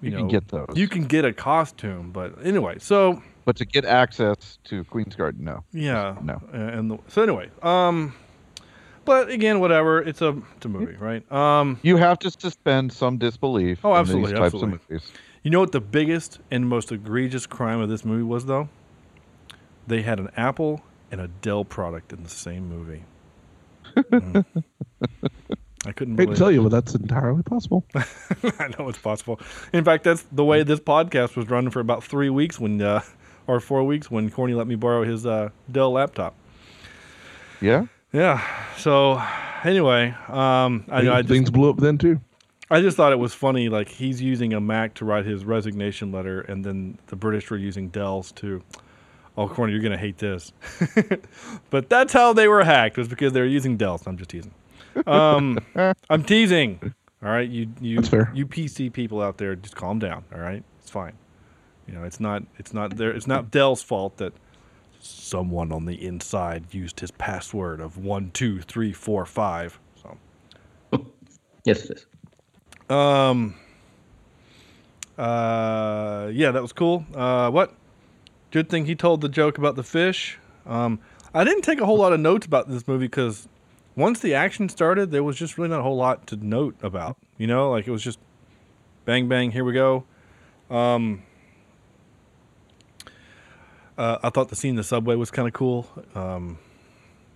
you, 0.00 0.11
You 0.11 0.11
know 0.11 0.18
can 0.18 0.28
get 0.28 0.48
those. 0.48 0.66
You 0.74 0.88
can 0.88 1.04
get 1.04 1.24
a 1.24 1.32
costume, 1.32 2.11
but 2.11 2.34
anyway, 2.44 2.78
so 2.78 3.22
But 3.47 3.57
to 3.57 3.64
get 3.64 3.84
access 3.84 4.59
to 4.64 4.84
Queen's 4.84 5.14
Garden, 5.14 5.44
no. 5.44 5.64
yeah, 5.72 6.16
No. 6.22 6.42
And 6.53 6.90
the, 6.90 6.99
so 7.07 7.22
anyway, 7.22 7.49
um, 7.62 8.12
but 9.05 9.30
again, 9.30 9.61
whatever. 9.61 10.03
It's 10.03 10.20
a 10.20 10.36
it's 10.57 10.66
a 10.66 10.68
movie, 10.68 10.97
right? 10.97 11.30
Um, 11.32 11.78
You 11.82 11.97
have 11.97 12.18
to 12.18 12.30
suspend 12.30 12.92
some 12.92 13.18
disbelief. 13.18 13.84
Oh, 13.84 13.92
in 13.92 14.01
absolutely, 14.01 14.32
these 14.32 14.40
types 14.40 14.55
absolutely. 14.55 14.74
of 14.74 14.90
movies. 14.90 15.12
you 15.44 15.53
know 15.53 15.61
what 15.61 15.70
the 15.70 15.80
biggest 15.80 16.40
and 16.51 16.68
most 16.68 16.90
egregious 16.90 17.47
crime 17.47 17.80
of 17.80 17.88
this 17.88 18.05
movie 18.05 18.24
was, 18.24 18.47
though? 18.47 18.68
They 19.86 20.03
had 20.03 20.18
an 20.18 20.28
Apple 20.36 20.82
and 21.12 21.20
a 21.20 21.28
Dell 21.28 21.64
product 21.64 22.12
in 22.12 22.24
the 22.24 22.28
same 22.28 22.68
movie. 22.68 23.05
Mm. 23.97 24.44
I 25.86 25.92
couldn't 25.92 26.16
Hate 26.16 26.24
to 26.24 26.26
believe 26.26 26.38
tell 26.38 26.51
you, 26.51 26.62
but 26.62 26.70
that's 26.70 26.97
entirely 26.97 27.44
possible. 27.44 27.84
I 27.94 28.68
know 28.76 28.88
it's 28.88 28.99
possible. 28.99 29.40
In 29.72 29.84
fact, 29.84 30.03
that's 30.03 30.24
the 30.32 30.44
way 30.44 30.64
this 30.64 30.80
podcast 30.80 31.36
was 31.36 31.49
running 31.49 31.70
for 31.70 31.78
about 31.78 32.03
three 32.03 32.28
weeks 32.28 32.59
when, 32.59 32.82
uh, 32.82 33.03
or 33.47 33.61
four 33.61 33.84
weeks 33.84 34.11
when 34.11 34.30
Corny 34.30 34.55
let 34.55 34.66
me 34.66 34.74
borrow 34.74 35.05
his 35.05 35.26
uh, 35.26 35.51
Dell 35.70 35.92
laptop. 35.92 36.34
Yeah. 37.61 37.86
Yeah. 38.12 38.42
So 38.76 39.22
anyway, 39.64 40.14
um, 40.28 40.84
I, 40.88 41.09
I 41.09 41.22
things 41.22 41.51
blew 41.51 41.70
up 41.70 41.78
then 41.78 41.99
too. 41.99 42.20
I 42.70 42.80
just 42.80 42.97
thought 42.97 43.12
it 43.12 43.18
was 43.18 43.32
funny. 43.32 43.68
Like 43.68 43.88
he's 43.88 44.20
using 44.20 44.53
a 44.53 44.61
Mac 44.61 44.94
to 44.94 45.05
write 45.05 45.24
his 45.24 45.44
resignation 45.44 46.11
letter, 46.12 46.40
and 46.42 46.64
then 46.64 46.99
the 47.07 47.16
British 47.16 47.51
were 47.51 47.57
using 47.57 47.88
Dells 47.88 48.32
to. 48.32 48.62
Oh, 49.38 49.47
Corny, 49.49 49.72
you're 49.72 49.82
gonna 49.82 49.99
hate 49.99 50.16
this, 50.18 50.53
but 51.70 51.90
that's 51.90 52.12
how 52.12 52.32
they 52.32 52.49
were 52.49 52.64
hacked. 52.64 52.97
Was 52.97 53.07
because 53.07 53.34
they 53.34 53.40
were 53.40 53.47
using 53.47 53.76
Dells. 53.76 54.07
I'm 54.07 54.16
just 54.16 54.30
teasing. 54.30 54.53
Um, 55.07 55.59
I'm 56.11 56.24
teasing. 56.24 56.94
All 57.22 57.30
right, 57.30 57.49
you 57.49 57.68
you 57.80 57.97
you 58.32 58.47
PC 58.47 58.92
people 58.92 59.20
out 59.20 59.36
there, 59.36 59.55
just 59.55 59.76
calm 59.76 59.99
down. 59.99 60.24
All 60.34 60.40
right, 60.40 60.62
it's 60.80 60.90
fine. 60.90 61.12
You 61.87 61.95
know, 61.95 62.05
it's 62.05 62.20
not 62.20 62.43
it's 62.59 62.74
not 62.74 62.97
there. 62.97 63.11
It's 63.11 63.26
not 63.26 63.51
Dell's 63.51 63.82
fault 63.82 64.16
that 64.16 64.32
someone 64.99 65.70
on 65.72 65.84
the 65.84 66.05
inside 66.05 66.74
used 66.74 67.01
his 67.01 67.11
password 67.12 67.80
of 67.80 67.97
one 67.99 68.30
two 68.32 68.61
three 68.61 68.93
four 68.93 69.24
five. 69.24 69.78
So. 70.03 70.16
Yes, 71.64 71.84
it 71.91 71.99
is. 71.99 72.07
Um. 72.91 73.55
Uh. 75.18 76.30
Yeah, 76.32 76.51
that 76.53 76.62
was 76.62 76.72
cool. 76.72 77.05
Uh. 77.14 77.51
What? 77.51 77.74
Good 78.51 78.68
thing 78.68 78.87
he 78.87 78.95
told 78.95 79.20
the 79.20 79.28
joke 79.28 79.59
about 79.59 79.76
the 79.76 79.82
fish. 79.82 80.39
Um. 80.66 80.99
I 81.34 81.45
didn't 81.45 81.62
take 81.62 81.80
a 81.80 81.87
whole 81.87 81.99
lot 81.99 82.12
of 82.12 82.20
notes 82.20 82.47
about 82.47 82.68
this 82.68 82.89
movie 82.89 83.07
because 83.07 83.47
once 83.95 84.20
the 84.20 84.34
action 84.34 84.68
started, 84.68 85.11
there 85.11 85.22
was 85.22 85.37
just 85.37 85.59
really 85.59 85.70
not 85.70 85.80
a 85.80 85.82
whole 85.82 85.97
lot 85.97 86.26
to 86.28 86.37
note 86.37 86.76
about. 86.82 87.16
You 87.37 87.47
know, 87.47 87.70
like 87.70 87.87
it 87.87 87.91
was 87.91 88.03
just 88.03 88.18
bang 89.05 89.28
bang. 89.28 89.53
Here 89.53 89.64
we 89.64 89.72
go. 89.72 90.05
Um. 90.70 91.22
Uh, 93.99 94.18
I 94.22 94.30
thought 94.30 94.49
the 94.49 94.57
scene 94.57 94.70
in 94.70 94.76
the 94.76 94.84
subway 94.84 95.14
was 95.14 95.30
kind 95.30 95.49
of 95.49 95.55
cool. 95.55 95.86
Um, 96.14 96.59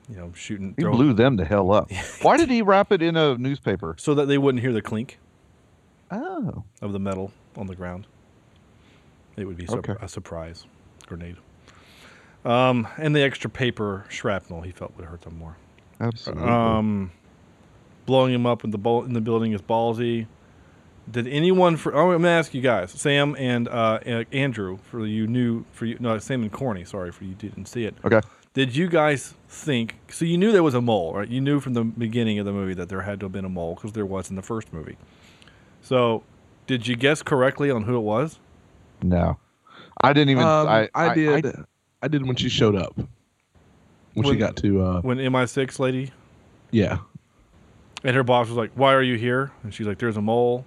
you 0.08 0.16
know, 0.16 0.32
shooting, 0.34 0.74
He 0.76 0.82
throwing- 0.82 0.96
blew 0.96 1.12
them 1.14 1.36
to 1.38 1.44
hell 1.44 1.70
up. 1.72 1.90
Why 2.22 2.36
did 2.36 2.50
he 2.50 2.62
wrap 2.62 2.92
it 2.92 3.00
in 3.02 3.16
a 3.16 3.36
newspaper? 3.38 3.94
so 3.98 4.14
that 4.14 4.26
they 4.26 4.38
wouldn't 4.38 4.60
hear 4.62 4.72
the 4.72 4.82
clink. 4.82 5.18
Oh. 6.10 6.64
of 6.82 6.92
the 6.92 6.98
metal 6.98 7.30
on 7.56 7.66
the 7.68 7.76
ground. 7.76 8.06
It 9.36 9.44
would 9.46 9.56
be 9.56 9.66
sur- 9.66 9.78
Okay. 9.78 9.94
a 10.00 10.08
surprise 10.08 10.66
grenade. 11.06 11.36
Um, 12.44 12.88
and 12.98 13.14
the 13.14 13.22
extra 13.22 13.48
paper 13.48 14.04
shrapnel 14.08 14.62
he 14.62 14.72
felt 14.72 14.96
would 14.96 15.06
hurt 15.06 15.22
them 15.22 15.38
more. 15.38 15.56
Absolutely. 16.00 16.42
Um, 16.48 17.12
blowing 18.06 18.34
him 18.34 18.44
up 18.46 18.64
in 18.64 18.70
the 18.70 18.78
in 19.06 19.12
the 19.12 19.20
building 19.20 19.52
is 19.52 19.62
ballsy. 19.62 20.26
Did 21.10 21.26
anyone 21.26 21.76
for? 21.76 21.94
Oh, 21.94 22.12
I'm 22.12 22.22
gonna 22.22 22.28
ask 22.28 22.54
you 22.54 22.60
guys, 22.60 22.90
Sam 22.92 23.36
and 23.38 23.68
uh, 23.68 24.00
uh, 24.06 24.24
Andrew, 24.32 24.78
for 24.90 25.06
you 25.06 25.26
new 25.26 25.64
for 25.72 25.86
you 25.86 25.96
no 26.00 26.18
Sam 26.18 26.42
and 26.42 26.52
Corny. 26.52 26.84
Sorry 26.84 27.10
for 27.10 27.24
you 27.24 27.34
didn't 27.34 27.66
see 27.66 27.84
it. 27.84 27.94
okay. 28.04 28.20
Did 28.52 28.74
you 28.74 28.88
guys 28.88 29.34
think? 29.48 29.96
So 30.08 30.24
you 30.24 30.36
knew 30.36 30.50
there 30.50 30.62
was 30.62 30.74
a 30.74 30.80
mole, 30.80 31.14
right? 31.14 31.28
You 31.28 31.40
knew 31.40 31.60
from 31.60 31.74
the 31.74 31.84
beginning 31.84 32.38
of 32.40 32.46
the 32.46 32.52
movie 32.52 32.74
that 32.74 32.88
there 32.88 33.02
had 33.02 33.20
to 33.20 33.26
have 33.26 33.32
been 33.32 33.44
a 33.44 33.48
mole 33.48 33.76
because 33.76 33.92
there 33.92 34.06
was 34.06 34.28
in 34.28 34.36
the 34.36 34.42
first 34.42 34.72
movie. 34.72 34.96
So, 35.82 36.24
did 36.66 36.86
you 36.86 36.96
guess 36.96 37.22
correctly 37.22 37.70
on 37.70 37.84
who 37.84 37.96
it 37.96 38.00
was? 38.00 38.38
No. 39.02 39.38
I 40.02 40.12
didn't 40.12 40.30
even. 40.30 40.44
Um, 40.44 40.68
I, 40.68 40.88
I, 40.94 41.14
did. 41.14 41.46
I- 41.46 41.64
I, 42.02 42.08
did 42.08 42.26
when 42.26 42.36
she 42.36 42.48
showed 42.48 42.74
up. 42.74 42.98
When, 44.14 44.26
she 44.26 44.36
got 44.36 44.56
to, 44.56 44.82
uh, 44.82 45.00
When 45.02 45.18
MI6 45.18 45.78
lady 45.78 46.10
yeah, 46.70 46.98
and 48.04 48.16
her 48.16 48.22
boss 48.22 48.48
was 48.48 48.56
like, 48.56 48.70
"Why 48.74 48.94
are 48.94 49.02
you 49.02 49.16
here?" 49.16 49.50
And 49.62 49.74
she's 49.74 49.86
like, 49.86 49.98
"There's 49.98 50.16
a 50.16 50.22
mole." 50.22 50.64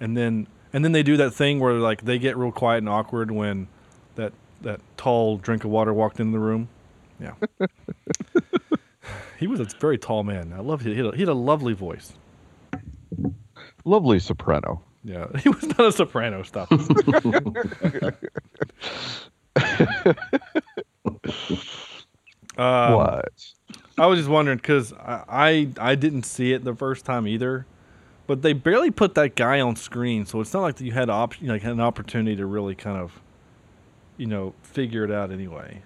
And 0.00 0.16
then 0.16 0.46
and 0.72 0.84
then 0.84 0.92
they 0.92 1.02
do 1.02 1.16
that 1.16 1.32
thing 1.32 1.60
where 1.60 1.74
like 1.74 2.04
they 2.04 2.18
get 2.18 2.36
real 2.36 2.52
quiet 2.52 2.78
and 2.78 2.88
awkward 2.88 3.30
when 3.30 3.68
that 4.14 4.32
that 4.62 4.80
tall 4.96 5.36
drink 5.36 5.64
of 5.64 5.70
water 5.70 5.92
walked 5.92 6.20
in 6.20 6.32
the 6.32 6.38
room. 6.38 6.68
Yeah. 7.20 7.34
he 9.38 9.46
was 9.46 9.60
a 9.60 9.64
very 9.64 9.98
tall 9.98 10.24
man. 10.24 10.52
I 10.56 10.60
love 10.60 10.82
he 10.82 10.96
had 10.96 11.06
a, 11.06 11.12
he 11.12 11.20
had 11.20 11.28
a 11.28 11.34
lovely 11.34 11.72
voice. 11.72 12.12
lovely 13.84 14.18
soprano. 14.18 14.82
Yeah, 15.04 15.28
he 15.42 15.48
was 15.48 15.64
not 15.64 15.80
a 15.80 15.92
soprano. 15.92 16.42
Stop. 16.42 16.70
um, 16.72 16.84
what? 22.94 23.32
I 23.96 24.06
was 24.06 24.18
just 24.18 24.28
wondering 24.28 24.58
because 24.58 24.92
I, 24.92 25.24
I 25.28 25.68
I 25.92 25.94
didn't 25.94 26.24
see 26.24 26.52
it 26.52 26.64
the 26.64 26.74
first 26.74 27.04
time 27.04 27.26
either, 27.26 27.66
but 28.28 28.42
they 28.42 28.52
barely 28.52 28.90
put 28.92 29.14
that 29.16 29.34
guy 29.34 29.60
on 29.60 29.74
screen, 29.74 30.24
so 30.26 30.40
it's 30.40 30.52
not 30.54 30.60
like 30.62 30.80
you 30.80 30.92
had 30.92 31.10
op- 31.10 31.40
like 31.42 31.64
an 31.64 31.80
opportunity 31.80 32.36
to 32.36 32.46
really 32.46 32.76
kind 32.76 32.96
of, 32.98 33.20
you 34.16 34.26
know, 34.26 34.54
figure 34.62 35.02
it 35.02 35.10
out 35.10 35.32
anyway. 35.32 35.82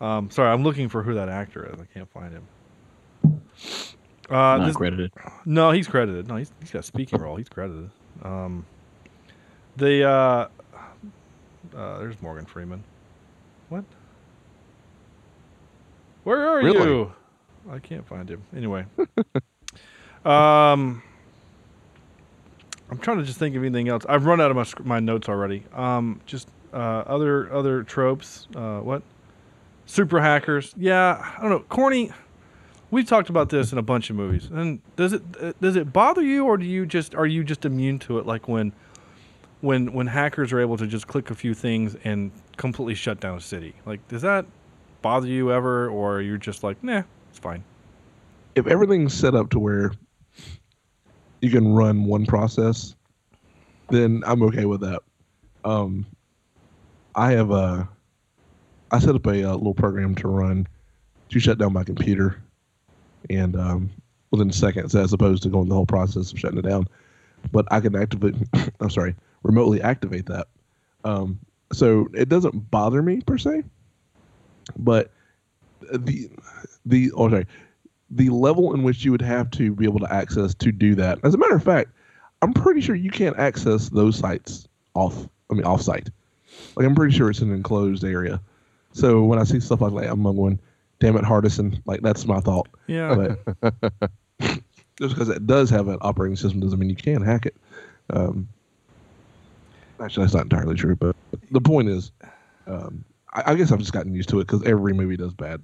Um, 0.00 0.30
sorry, 0.30 0.50
I'm 0.50 0.64
looking 0.64 0.88
for 0.88 1.02
who 1.02 1.14
that 1.14 1.28
actor 1.28 1.64
is. 1.72 1.80
I 1.80 1.84
can't 1.94 2.10
find 2.10 2.32
him. 2.32 2.46
Uh, 4.28 4.34
Not 4.58 4.66
this- 4.66 4.76
credited. 4.76 5.12
no, 5.44 5.70
he's 5.70 5.86
credited. 5.86 6.26
No, 6.28 6.36
he's, 6.36 6.52
he's 6.60 6.70
got 6.70 6.80
a 6.80 6.82
speaking 6.82 7.18
role. 7.20 7.36
He's 7.36 7.48
credited. 7.48 7.90
Um, 8.22 8.66
the 9.76 10.04
uh, 10.04 10.48
uh, 11.76 11.98
there's 11.98 12.20
Morgan 12.20 12.46
Freeman. 12.46 12.82
What? 13.68 13.84
Where 16.24 16.48
are 16.48 16.58
Really? 16.62 16.88
you? 16.88 17.12
I 17.70 17.78
can't 17.78 18.06
find 18.06 18.28
him. 18.28 18.42
Anyway, 18.56 18.86
um, 20.24 21.02
I'm 22.90 22.98
trying 23.00 23.18
to 23.18 23.24
just 23.24 23.38
think 23.38 23.56
of 23.56 23.62
anything 23.62 23.88
else. 23.88 24.04
I've 24.08 24.26
run 24.26 24.40
out 24.40 24.50
of 24.50 24.56
my 24.56 24.84
my 24.84 25.00
notes 25.00 25.28
already. 25.28 25.64
Um, 25.72 26.20
just 26.26 26.48
uh, 26.72 26.76
other 26.76 27.52
other 27.52 27.82
tropes. 27.82 28.48
Uh, 28.54 28.80
what? 28.80 29.02
Super 29.86 30.20
hackers. 30.20 30.74
Yeah, 30.76 31.34
I 31.36 31.40
don't 31.40 31.50
know. 31.50 31.60
Corny. 31.60 32.12
We've 32.90 33.06
talked 33.06 33.30
about 33.30 33.48
this 33.48 33.72
in 33.72 33.78
a 33.78 33.82
bunch 33.82 34.10
of 34.10 34.16
movies. 34.16 34.50
And 34.52 34.80
does 34.96 35.14
it 35.14 35.22
uh, 35.40 35.52
does 35.60 35.76
it 35.76 35.92
bother 35.92 36.22
you, 36.22 36.44
or 36.44 36.56
do 36.58 36.66
you 36.66 36.84
just 36.84 37.14
are 37.14 37.26
you 37.26 37.42
just 37.44 37.64
immune 37.64 37.98
to 38.00 38.18
it? 38.18 38.26
Like 38.26 38.48
when 38.48 38.72
when 39.62 39.92
when 39.92 40.08
hackers 40.08 40.52
are 40.52 40.60
able 40.60 40.76
to 40.76 40.86
just 40.86 41.06
click 41.06 41.30
a 41.30 41.34
few 41.34 41.54
things 41.54 41.96
and 42.04 42.30
completely 42.56 42.94
shut 42.94 43.20
down 43.20 43.38
a 43.38 43.40
city. 43.40 43.74
Like 43.86 44.06
does 44.08 44.22
that 44.22 44.44
bother 45.00 45.26
you 45.26 45.52
ever, 45.52 45.88
or 45.88 46.20
you're 46.20 46.38
just 46.38 46.62
like, 46.62 46.82
nah, 46.82 47.02
it's 47.32 47.38
fine. 47.38 47.64
if 48.54 48.66
everything's 48.66 49.14
set 49.14 49.34
up 49.34 49.48
to 49.48 49.58
where 49.58 49.92
you 51.40 51.48
can 51.50 51.72
run 51.72 52.04
one 52.04 52.26
process, 52.26 52.94
then 53.88 54.22
I'm 54.26 54.42
okay 54.42 54.66
with 54.66 54.82
that. 54.82 55.00
Um, 55.64 56.04
I 57.14 57.32
have 57.32 57.50
a, 57.50 57.88
I 58.90 58.98
set 58.98 59.14
up 59.14 59.26
a, 59.26 59.44
uh 59.50 59.54
little 59.54 59.72
program 59.72 60.14
to 60.16 60.28
run 60.28 60.68
to 61.30 61.40
shut 61.40 61.56
down 61.56 61.72
my 61.72 61.84
computer, 61.84 62.42
and 63.30 63.56
um, 63.56 63.90
within 64.30 64.52
seconds, 64.52 64.94
as 64.94 65.14
opposed 65.14 65.42
to 65.44 65.48
going 65.48 65.70
the 65.70 65.74
whole 65.74 65.86
process 65.86 66.32
of 66.32 66.38
shutting 66.38 66.58
it 66.58 66.68
down. 66.68 66.86
But 67.50 67.66
I 67.70 67.80
can 67.80 67.96
activate, 67.96 68.34
I'm 68.80 68.90
sorry, 68.90 69.16
remotely 69.42 69.80
activate 69.80 70.26
that. 70.26 70.48
Um, 71.04 71.38
so 71.72 72.08
it 72.12 72.28
doesn't 72.28 72.70
bother 72.70 73.02
me 73.02 73.22
per 73.22 73.38
se, 73.38 73.62
but 74.76 75.10
the 75.92 76.30
the 76.84 77.12
oh 77.12 77.28
sorry 77.30 77.46
the 78.12 78.28
level 78.28 78.74
in 78.74 78.82
which 78.82 79.04
you 79.04 79.10
would 79.10 79.22
have 79.22 79.50
to 79.50 79.72
be 79.72 79.84
able 79.84 79.98
to 80.00 80.12
access 80.12 80.54
to 80.54 80.70
do 80.70 80.94
that. 80.94 81.18
As 81.24 81.34
a 81.34 81.38
matter 81.38 81.56
of 81.56 81.64
fact, 81.64 81.90
I'm 82.42 82.52
pretty 82.52 82.82
sure 82.82 82.94
you 82.94 83.10
can't 83.10 83.38
access 83.38 83.88
those 83.88 84.16
sites 84.16 84.68
off. 84.94 85.26
I 85.50 85.54
mean, 85.54 85.64
off 85.64 85.80
site. 85.80 86.10
Like 86.76 86.86
I'm 86.86 86.94
pretty 86.94 87.16
sure 87.16 87.30
it's 87.30 87.40
an 87.40 87.52
enclosed 87.52 88.04
area. 88.04 88.40
So 88.92 89.22
when 89.24 89.38
I 89.38 89.44
see 89.44 89.60
stuff 89.60 89.80
like 89.80 89.94
that, 89.94 90.10
I'm 90.10 90.22
going, 90.22 90.58
"Damn 90.98 91.16
it, 91.16 91.24
Hardison!" 91.24 91.80
Like 91.86 92.02
that's 92.02 92.26
my 92.26 92.40
thought. 92.40 92.68
Yeah. 92.86 93.14
But 93.62 93.74
just 94.98 95.14
because 95.14 95.28
it 95.30 95.46
does 95.46 95.70
have 95.70 95.88
an 95.88 95.98
operating 96.02 96.36
system 96.36 96.60
doesn't 96.60 96.78
mean 96.78 96.90
you 96.90 96.96
can't 96.96 97.24
hack 97.24 97.46
it. 97.46 97.56
Um, 98.10 98.48
actually, 100.00 100.24
that's 100.24 100.34
not 100.34 100.44
entirely 100.44 100.74
true. 100.74 100.96
But 100.96 101.16
the 101.50 101.60
point 101.60 101.88
is, 101.88 102.12
um, 102.66 103.04
I, 103.32 103.52
I 103.52 103.54
guess 103.54 103.72
I've 103.72 103.78
just 103.78 103.92
gotten 103.92 104.14
used 104.14 104.28
to 104.30 104.40
it 104.40 104.46
because 104.46 104.62
every 104.64 104.92
movie 104.92 105.16
does 105.16 105.32
bad, 105.32 105.62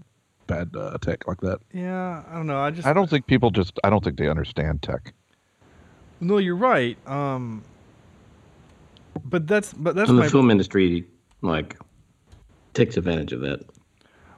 bad 0.49 0.75
uh, 0.77 0.99
tech 1.01 1.29
like 1.29 1.41
that. 1.43 1.61
yeah, 1.73 2.25
I 2.29 2.35
don't 2.35 2.49
know. 2.49 2.59
I 2.59 2.71
just 2.73 2.87
I 2.89 2.93
don't 2.93 3.09
think 3.09 3.27
people 3.29 3.51
just. 3.53 3.79
I 3.85 3.91
don't 3.91 4.03
think 4.03 4.19
they 4.19 4.29
understand 4.29 4.83
tech. 4.83 5.13
No, 6.21 6.39
you're 6.39 6.57
right. 6.57 6.99
Um, 7.09 7.63
but 9.25 9.47
that's 9.47 9.73
but 9.73 9.95
that's 9.95 10.09
and 10.11 10.19
my 10.19 10.25
the 10.25 10.31
film 10.31 10.51
industry 10.51 11.05
like 11.43 11.77
takes 12.75 12.97
advantage 12.97 13.33
of 13.33 13.41
that. 13.43 13.61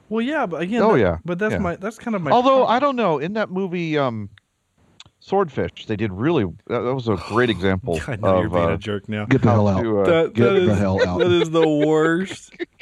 well, 0.09 0.21
yeah. 0.21 0.45
But 0.45 0.61
again, 0.61 0.81
Oh, 0.83 0.93
that- 0.93 0.99
yeah, 0.99 1.17
But 1.25 1.39
that's 1.39 1.53
yeah. 1.53 1.57
my 1.59 1.75
that's 1.77 1.97
kind 1.97 2.15
of 2.15 2.21
my. 2.21 2.29
Although 2.31 2.65
problem. 2.65 2.75
I 2.75 2.79
don't 2.79 2.95
know, 2.95 3.17
in 3.19 3.33
that 3.33 3.49
movie, 3.49 3.97
um, 3.97 4.29
Swordfish, 5.19 5.85
they 5.85 5.95
did 5.95 6.11
really. 6.11 6.43
That, 6.67 6.81
that 6.81 6.93
was 6.93 7.07
a 7.07 7.15
great 7.29 7.49
example 7.55 7.99
I 8.07 8.15
know 8.17 8.37
you're 8.37 8.45
of 8.47 8.51
being 8.53 8.65
uh, 8.65 8.73
a 8.73 8.77
jerk 8.77 9.07
now. 9.09 9.25
Get 9.25 9.41
the 9.41 9.51
hell 9.51 9.67
out. 9.67 9.81
to, 9.83 9.99
uh, 10.01 10.05
That, 10.05 10.33
Get 10.33 10.43
that 10.43 10.59
the 10.59 10.71
is- 10.71 10.77
hell 10.79 11.07
out. 11.07 11.19
That 11.19 11.31
is 11.31 11.49
the 11.51 11.67
worst. 11.67 12.53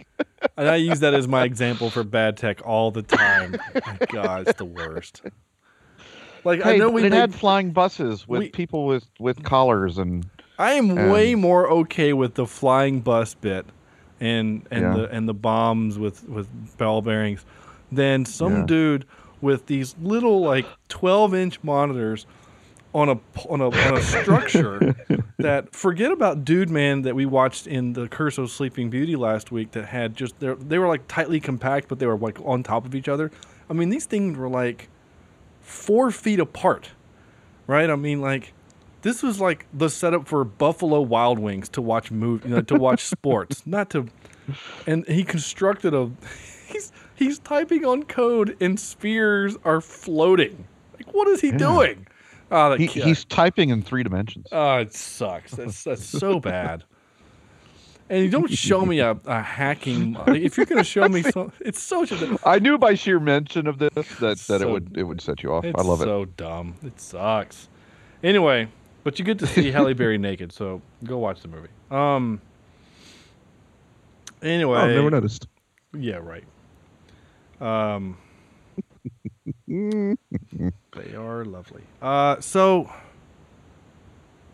and 0.58 0.68
I 0.70 0.76
use 0.78 1.00
that 1.02 1.14
as 1.14 1.28
my 1.28 1.44
example 1.44 1.90
for 1.90 2.04
bad 2.04 2.38
tech 2.38 2.66
all 2.66 2.92
the 2.92 3.02
time. 3.04 3.56
God, 4.12 4.48
it's 4.48 4.58
the 4.58 4.66
worst. 4.66 5.22
Like 6.46 6.66
I 6.66 6.78
know 6.78 6.90
we 6.90 7.02
it 7.06 7.10
make- 7.12 7.20
had 7.20 7.36
flying 7.36 7.72
buses 7.72 8.28
with 8.28 8.40
we- 8.40 8.50
people 8.50 8.86
with 8.86 9.06
with 9.20 9.44
collars 9.44 9.98
and 9.98 10.26
I 10.58 10.74
am 10.74 10.98
and- 10.98 11.12
way 11.12 11.36
more 11.36 11.70
okay 11.70 12.14
with 12.14 12.36
the 12.36 12.46
flying 12.46 13.02
bus 13.02 13.34
bit 13.34 13.66
and 14.22 14.66
and 14.72 14.82
Yeah. 14.82 14.94
the 14.94 15.10
and 15.12 15.28
the 15.28 15.34
bombs 15.34 16.00
with 16.00 16.28
with 16.30 16.48
bell 16.78 17.02
bearings 17.02 17.46
than 17.92 18.26
some 18.26 18.58
Yeah. 18.60 18.66
dude 18.66 19.06
with 19.42 19.66
these 19.68 19.96
little 20.02 20.42
like 20.42 20.66
12 20.90 21.34
inch 21.34 21.62
monitors 21.64 22.26
on 22.94 23.10
a 23.10 23.20
on 23.48 23.62
a 23.62 23.70
on 23.70 23.98
a 23.98 24.02
structure 24.02 24.96
that 25.38 25.76
forget 25.76 26.12
about 26.12 26.44
dude 26.44 26.70
man 26.70 27.04
that 27.04 27.16
we 27.16 27.26
watched 27.26 27.68
in 27.68 27.94
the 27.94 28.08
curse 28.08 28.38
of 28.38 28.50
sleeping 28.50 28.90
beauty 28.90 29.16
last 29.16 29.52
week 29.52 29.72
that 29.72 29.86
had 29.86 30.16
just 30.16 30.40
they 30.40 30.54
they 30.56 30.80
were 30.80 30.88
like 30.88 31.08
tightly 31.08 31.40
compact 31.40 31.88
but 31.88 32.00
they 32.00 32.08
were 32.08 32.18
like 32.18 32.40
on 32.44 32.64
top 32.64 32.86
of 32.86 32.96
each 32.96 33.08
other. 33.08 33.32
I 33.70 33.74
mean 33.74 33.90
these 33.90 34.06
things 34.06 34.38
were 34.38 34.50
like 34.50 34.90
four 35.62 36.10
feet 36.10 36.40
apart 36.40 36.90
right? 37.68 37.92
I 37.92 37.96
mean 37.96 38.20
like 38.20 38.54
this 39.04 39.22
was 39.22 39.40
like 39.40 39.68
the 39.72 39.90
setup 39.90 40.28
for 40.28 40.44
buffalo 40.44 41.00
wild 41.02 41.38
wings 41.38 41.70
to 41.70 41.82
watch 41.82 42.10
move 42.10 42.44
you 42.44 42.50
know 42.50 42.62
to 42.62 42.76
watch 42.76 43.06
sports 43.06 43.66
not 43.68 43.92
to 43.92 44.08
and 44.88 45.06
he 45.08 45.24
constructed 45.24 45.94
a 45.94 46.10
he's 46.68 46.92
he's 47.16 47.38
typing 47.38 47.86
on 47.86 48.04
code 48.04 48.58
and 48.60 48.80
spheres 48.80 49.58
are 49.64 49.80
floating. 49.80 50.68
Like 50.96 51.14
what 51.14 51.28
is 51.28 51.42
he 51.42 51.52
doing 51.52 52.08
oh, 52.52 52.76
he, 52.76 52.88
he's 52.88 53.26
typing 53.26 53.70
in 53.70 53.82
three 53.82 54.04
dimensions. 54.04 54.48
Oh, 54.52 54.78
it 54.78 54.94
sucks. 54.94 55.52
That's 55.52 55.84
that's 55.84 56.06
so 56.06 56.40
bad. 56.40 56.84
And 58.12 58.24
you 58.24 58.30
don't 58.32 58.50
show 58.50 58.86
me 58.88 59.00
a, 59.02 59.12
a 59.26 59.42
hacking. 59.42 60.18
if 60.28 60.58
you're 60.58 60.66
going 60.66 60.80
to 60.80 60.84
show 60.84 61.08
me, 61.08 61.22
so, 61.22 61.52
it's 61.60 61.80
so. 61.80 62.06
I 62.44 62.58
knew 62.58 62.80
by 62.80 62.96
sheer 62.96 63.20
mention 63.20 63.68
of 63.68 63.78
this 63.78 63.92
that, 64.20 64.40
that 64.48 64.62
it 64.62 64.68
would 64.70 64.98
it 64.98 65.04
would 65.04 65.22
set 65.22 65.44
you 65.44 65.54
off. 65.54 65.64
I 65.64 65.82
love 65.84 66.02
it. 66.02 66.06
so 66.06 66.26
dumb. 66.26 66.74
It 66.84 67.00
sucks. 67.00 67.70
Anyway, 68.24 68.68
but 69.04 69.20
you 69.20 69.26
get 69.26 69.38
to 69.40 69.48
see 69.48 69.70
Halle 69.70 69.94
Berry 69.94 70.18
naked, 70.30 70.52
so 70.52 70.82
go 71.04 71.20
watch 71.20 71.42
the 71.42 71.50
movie. 71.50 71.70
Um. 71.92 72.42
Anyway, 74.42 74.78
Oh, 74.78 74.82
I've 74.82 74.96
never 74.96 75.12
noticed. 75.12 75.48
yeah, 75.94 76.16
right. 76.18 76.46
Um, 77.62 78.18
they 80.96 81.16
are 81.16 81.46
lovely. 81.46 81.84
Uh, 82.02 82.40
so 82.40 82.92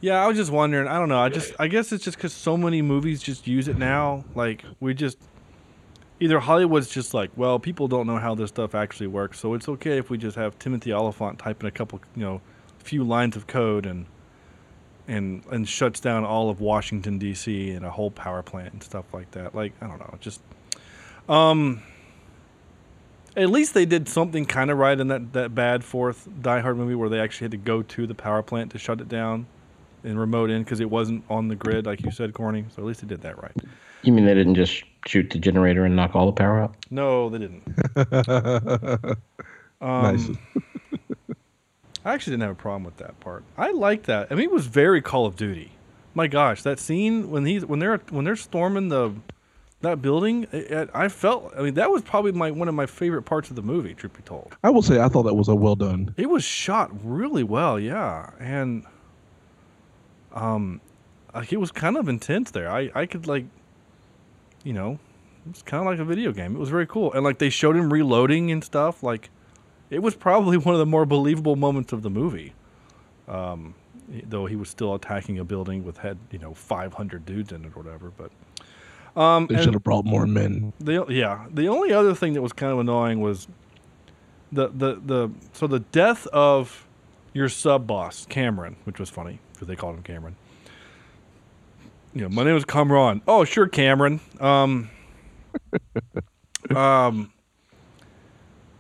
yeah, 0.02 0.22
I 0.22 0.28
was 0.28 0.36
just 0.36 0.52
wondering. 0.52 0.88
I 0.88 1.00
don't 1.00 1.08
know. 1.08 1.20
I 1.20 1.30
just, 1.30 1.54
I 1.58 1.68
guess 1.68 1.92
it's 1.94 2.04
just 2.04 2.18
because 2.18 2.34
so 2.34 2.58
many 2.58 2.82
movies 2.82 3.24
just 3.24 3.48
use 3.48 3.70
it 3.70 3.78
now. 3.78 4.26
Like 4.36 4.66
we 4.82 4.94
just 4.94 5.18
either 6.20 6.40
Hollywood's 6.40 6.90
just 6.90 7.14
like, 7.14 7.32
well, 7.38 7.60
people 7.60 7.88
don't 7.88 8.08
know 8.08 8.18
how 8.18 8.36
this 8.36 8.50
stuff 8.50 8.76
actually 8.76 9.08
works, 9.08 9.40
so 9.40 9.54
it's 9.54 9.70
okay 9.70 9.98
if 9.98 10.10
we 10.10 10.18
just 10.18 10.36
have 10.36 10.60
Timothy 10.60 10.92
Olyphant 10.92 11.40
type 11.40 11.62
in 11.62 11.68
a 11.68 11.72
couple, 11.72 12.02
you 12.16 12.24
know, 12.24 12.42
few 12.80 13.04
lines 13.06 13.38
of 13.38 13.48
code 13.48 13.86
and 13.86 14.06
and 15.08 15.46
and 15.50 15.68
shuts 15.68 16.02
down 16.02 16.26
all 16.26 16.50
of 16.50 16.60
Washington 16.60 17.18
D.C. 17.18 17.72
and 17.72 17.86
a 17.86 17.90
whole 17.90 18.12
power 18.12 18.44
plant 18.44 18.74
and 18.74 18.84
stuff 18.84 19.14
like 19.14 19.32
that. 19.32 19.56
Like 19.56 19.72
I 19.82 19.88
don't 19.88 20.00
know, 20.00 20.18
just 20.20 20.42
um. 21.30 21.82
At 23.36 23.50
least 23.50 23.74
they 23.74 23.86
did 23.86 24.08
something 24.08 24.46
kind 24.46 24.72
of 24.72 24.78
right 24.78 24.98
in 25.00 25.08
that, 25.10 25.34
that 25.34 25.54
bad 25.54 25.84
fourth 25.84 26.28
Die 26.42 26.60
Hard 26.60 26.78
movie 26.78 26.96
where 26.96 27.10
they 27.10 27.20
actually 27.20 27.46
had 27.46 27.52
to 27.52 27.58
go 27.58 27.82
to 27.82 28.08
the 28.08 28.16
power 28.16 28.42
plant 28.42 28.72
to 28.72 28.78
shut 28.78 29.02
it 29.02 29.10
down 29.10 29.46
and 30.04 30.20
remote 30.20 30.50
in 30.50 30.64
because 30.64 30.80
it 30.80 30.90
wasn't 30.90 31.24
on 31.30 31.48
the 31.48 31.56
grid 31.56 31.86
like 31.86 32.04
you 32.04 32.12
said, 32.12 32.34
Corny. 32.34 32.66
So 32.76 32.82
at 32.82 32.86
least 32.86 33.02
they 33.02 33.08
did 33.08 33.22
that 33.22 33.42
right. 33.42 33.52
You 34.04 34.14
mean 34.14 34.26
they 34.26 34.36
didn't 34.36 34.56
just 34.56 34.84
shoot 35.08 35.30
the 35.32 35.40
generator 35.40 35.84
and 35.84 35.96
knock 35.96 36.16
all 36.16 36.28
the 36.28 36.32
power 36.32 36.60
out? 36.62 36.76
No, 36.92 37.30
they 37.30 37.40
didn't. 37.40 39.18
Um, 39.82 40.16
nice. 40.16 40.30
I 42.06 42.14
actually 42.14 42.32
didn't 42.32 42.44
have 42.44 42.52
a 42.52 42.56
problem 42.56 42.84
with 42.84 42.98
that 42.98 43.20
part. 43.20 43.44
I 43.58 43.72
like 43.72 44.04
that. 44.04 44.28
I 44.32 44.36
mean, 44.36 44.46
it 44.46 44.52
was 44.52 44.68
very 44.68 45.02
Call 45.02 45.26
of 45.26 45.36
Duty. 45.36 45.72
My 46.14 46.28
gosh, 46.28 46.62
that 46.64 46.80
scene 46.80 47.30
when 47.30 47.46
he's 47.46 47.66
when 47.66 47.80
they're 47.80 47.98
when 48.10 48.24
they're 48.24 48.38
storming 48.38 48.88
the 48.88 49.14
that 49.86 50.02
building, 50.02 50.48
I 50.94 51.08
felt. 51.08 51.54
I 51.58 51.62
mean, 51.62 51.76
that 51.76 51.90
was 51.90 52.02
probably 52.02 52.32
my 52.32 52.52
one 52.52 52.68
of 52.68 52.76
my 52.76 52.86
favorite 52.86 53.24
parts 53.24 53.50
of 53.50 53.56
the 53.56 53.62
movie. 53.62 53.94
Truth 53.94 54.14
be 54.14 54.22
told, 54.24 54.56
I 54.64 54.70
will 54.70 54.82
say 54.82 55.00
I 55.00 55.08
thought 55.08 55.24
that 55.24 55.34
was 55.34 55.48
a 55.48 55.56
well 55.56 55.76
done. 55.76 56.14
it 56.18 56.30
was 56.30 56.44
shot 56.44 56.92
really 57.04 57.44
well. 57.44 57.80
Yeah, 57.80 58.32
and 58.40 58.86
um, 60.34 60.82
like 61.34 61.54
it 61.54 61.58
was 61.58 61.72
kind 61.72 61.98
of 61.98 62.10
intense 62.10 62.52
there. 62.52 62.70
I 62.70 62.92
I 62.94 63.06
could 63.06 63.28
like, 63.28 63.46
you 64.64 64.74
know, 64.74 65.00
it's 65.50 65.62
kind 65.62 65.82
of 65.82 65.88
like 65.88 66.00
a 66.00 66.06
video 66.06 66.32
game. 66.32 66.56
It 66.56 66.60
was 66.60 66.70
very 66.70 66.88
cool, 66.88 67.14
and 67.14 67.24
like 67.24 67.40
they 67.40 67.50
showed 67.50 67.76
him 67.76 67.92
reloading 67.92 68.52
and 68.52 68.64
stuff. 68.64 69.04
Like, 69.04 69.30
it 69.90 70.02
was 70.02 70.16
probably 70.16 70.58
one 70.70 70.76
of 70.76 70.80
the 70.80 70.86
more 70.86 71.06
believable 71.06 71.56
moments 71.56 71.94
of 71.94 72.02
the 72.02 72.10
movie. 72.10 72.54
Um, 73.28 73.74
though 74.28 74.46
he 74.46 74.56
was 74.56 74.70
still 74.70 74.94
attacking 74.94 75.40
a 75.40 75.44
building 75.44 75.84
with 75.84 75.98
had 75.98 76.18
you 76.32 76.40
know 76.40 76.54
500 76.54 77.26
dudes 77.26 77.52
in 77.52 77.66
it 77.66 77.72
or 77.76 77.82
whatever, 77.82 78.12
but. 78.18 78.32
Um, 79.16 79.48
They 79.48 79.62
should 79.64 79.74
have 79.74 79.84
brought 79.84 80.06
more 80.06 80.28
men. 80.28 80.74
the 80.80 81.06
yeah, 81.10 81.46
the 81.52 81.68
only 81.68 81.94
other 81.94 82.14
thing 82.14 82.34
that 82.34 82.42
was 82.42 82.54
kind 82.54 82.72
of 82.72 82.80
annoying 82.80 83.22
was 83.22 83.48
the 84.52 84.68
the 84.70 84.96
the 85.06 85.30
so 85.54 85.68
the 85.68 85.80
death 85.80 86.28
of 86.28 86.86
your 87.34 87.50
sub 87.50 87.88
boss 87.88 88.26
Cameron, 88.28 88.76
which 88.84 89.00
was 89.00 89.10
funny 89.10 89.40
because 89.54 89.68
they 89.68 89.76
called 89.76 89.96
him 89.96 90.04
Cameron. 90.04 90.36
You 92.14 92.22
know, 92.22 92.30
my 92.30 92.44
name 92.44 92.56
is 92.56 92.64
Cameron. 92.66 93.22
Oh, 93.28 93.44
sure, 93.44 93.68
Cameron. 93.68 94.22
Um, 94.40 94.90
um, 96.76 97.32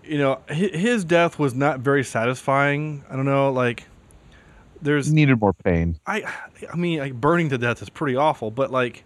you 0.04 0.18
know, 0.18 0.40
his 0.48 1.04
death 1.04 1.38
was 1.40 1.54
not 1.54 1.80
very 1.80 2.04
satisfying. 2.04 3.04
I 3.10 3.16
don't 3.16 3.26
know, 3.26 3.52
like 3.52 3.86
there's 4.82 5.12
Needed 5.12 5.40
more 5.40 5.54
pain. 5.54 5.98
I 6.06 6.24
I 6.72 6.76
mean 6.76 7.00
like 7.00 7.14
burning 7.14 7.50
to 7.50 7.58
death 7.58 7.82
is 7.82 7.90
pretty 7.90 8.16
awful, 8.16 8.52
but 8.52 8.72
like 8.72 9.04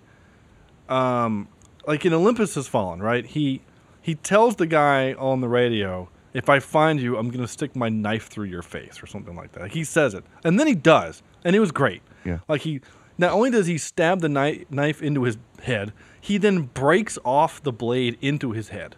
um 0.90 1.48
like 1.88 2.06
in 2.06 2.14
Olympus 2.14 2.56
has 2.56 2.68
fallen, 2.68 3.02
right? 3.02 3.26
He 3.26 3.62
he 4.02 4.16
tells 4.16 4.56
the 4.58 4.68
guy 4.68 5.14
on 5.14 5.42
the 5.42 5.48
radio, 5.48 6.10
if 6.34 6.50
I 6.50 6.60
find 6.60 7.00
you, 7.00 7.18
I'm 7.18 7.30
gonna 7.30 7.48
stick 7.48 7.76
my 7.76 7.90
knife 7.90 8.28
through 8.28 8.46
your 8.48 8.62
face 8.62 9.02
or 9.02 9.08
something 9.08 9.36
like 9.36 9.52
that. 9.54 9.62
Like 9.62 9.74
he 9.74 9.84
says 9.84 10.14
it. 10.14 10.24
And 10.44 10.60
then 10.60 10.68
he 10.68 10.76
does. 10.76 11.22
And 11.44 11.56
it 11.56 11.60
was 11.60 11.72
great. 11.72 12.02
Yeah. 12.26 12.40
Like 12.48 12.62
he 12.62 12.82
not 13.18 13.32
only 13.34 13.50
does 13.52 13.68
he 13.68 13.78
stab 13.78 14.22
the 14.22 14.30
knife 14.30 14.70
knife 14.70 15.02
into 15.02 15.24
his 15.24 15.38
head, 15.64 15.94
he 16.22 16.38
then 16.38 16.64
breaks 16.64 17.18
off 17.24 17.62
the 17.64 17.72
blade 17.72 18.18
into 18.22 18.52
his 18.52 18.70
head. 18.70 18.96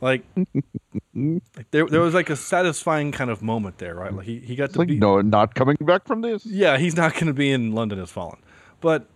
Like, 0.00 0.24
like 0.34 0.46
there, 1.70 1.86
there 1.86 2.00
was 2.00 2.12
like 2.14 2.28
a 2.28 2.36
satisfying 2.36 3.12
kind 3.12 3.30
of 3.30 3.42
moment 3.42 3.78
there, 3.78 3.94
right? 3.94 4.12
Like 4.12 4.26
he, 4.26 4.38
he 4.40 4.54
got 4.56 4.64
It's 4.64 4.72
to 4.74 4.78
like 4.80 4.88
be 4.88 4.98
no, 4.98 5.20
not 5.22 5.54
coming 5.54 5.76
back 5.80 6.06
from 6.06 6.20
this. 6.20 6.44
yeah, 6.44 6.76
he's 6.76 6.96
not 6.96 7.14
going 7.14 7.26
to 7.26 7.32
be 7.32 7.50
in 7.50 7.72
London 7.72 7.98
has 7.98 8.10
fallen. 8.10 8.38
But 8.80 9.06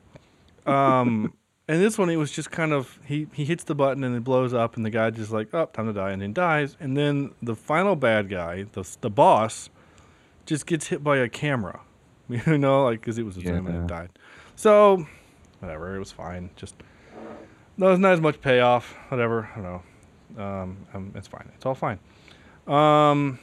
um 0.67 1.33
and 1.69 1.83
this 1.83 1.99
one 1.99 2.09
it 2.09 2.17
was 2.17 2.31
just 2.31 2.51
kind 2.51 2.73
of 2.73 2.99
he 3.05 3.29
he 3.33 3.45
hits 3.45 3.65
the 3.65 3.75
button 3.75 4.03
and 4.03 4.17
it 4.17 4.25
blows 4.25 4.55
up 4.55 4.77
and 4.77 4.85
the 4.87 4.91
guy 4.91 5.11
just 5.11 5.31
like, 5.31 5.53
"Oh, 5.53 5.67
time 5.67 5.87
to 5.87 5.93
die." 5.93 6.11
And 6.11 6.23
then 6.23 6.33
dies. 6.33 6.77
And 6.81 6.97
then 6.97 7.33
the 7.43 7.55
final 7.55 7.95
bad 7.95 8.31
guy, 8.31 8.65
the 8.73 8.89
the 9.03 9.11
boss 9.11 9.69
just 10.47 10.67
gets 10.67 10.87
hit 10.87 11.05
by 11.05 11.19
a 11.19 11.29
camera. 11.29 11.81
You 12.31 12.59
know, 12.59 12.85
like 12.85 13.01
cuz 13.01 13.17
it 13.17 13.25
was 13.25 13.39
a 13.39 13.41
zoom 13.41 13.67
and 13.67 13.85
it 13.85 13.87
died. 13.87 14.11
So, 14.55 15.07
whatever, 15.61 15.97
it 15.97 15.99
was 15.99 16.13
fine. 16.13 16.51
Just 16.57 16.75
no, 17.79 17.91
it's 17.91 18.01
not 18.01 18.13
as 18.13 18.21
much 18.21 18.41
payoff. 18.43 18.95
Whatever, 19.09 19.49
I 19.57 19.61
don't 19.61 19.65
know. 19.65 19.83
Um, 20.45 20.77
um, 20.93 21.13
it's 21.15 21.29
fine. 21.29 21.51
It's 21.55 21.65
all 21.65 21.75
fine. 21.75 21.99
Um, 22.67 23.39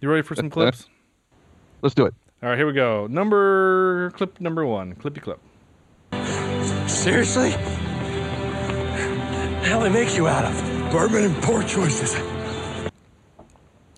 you 0.00 0.08
ready 0.08 0.22
for 0.22 0.36
some 0.36 0.48
clips? 0.48 0.88
Let's 1.82 1.94
do 1.96 2.06
it. 2.06 2.14
All 2.40 2.50
right, 2.50 2.58
here 2.58 2.68
we 2.68 2.72
go. 2.72 3.08
Number 3.08 4.12
clip 4.12 4.40
number 4.40 4.64
one. 4.64 4.94
Clippy 4.94 5.20
clip. 5.20 5.40
Seriously? 7.00 7.52
Hell, 9.62 9.80
they 9.80 9.88
make 9.88 10.14
you 10.14 10.28
out 10.28 10.44
of 10.44 10.92
bourbon 10.92 11.24
and 11.24 11.42
poor 11.42 11.62
choices. 11.62 12.14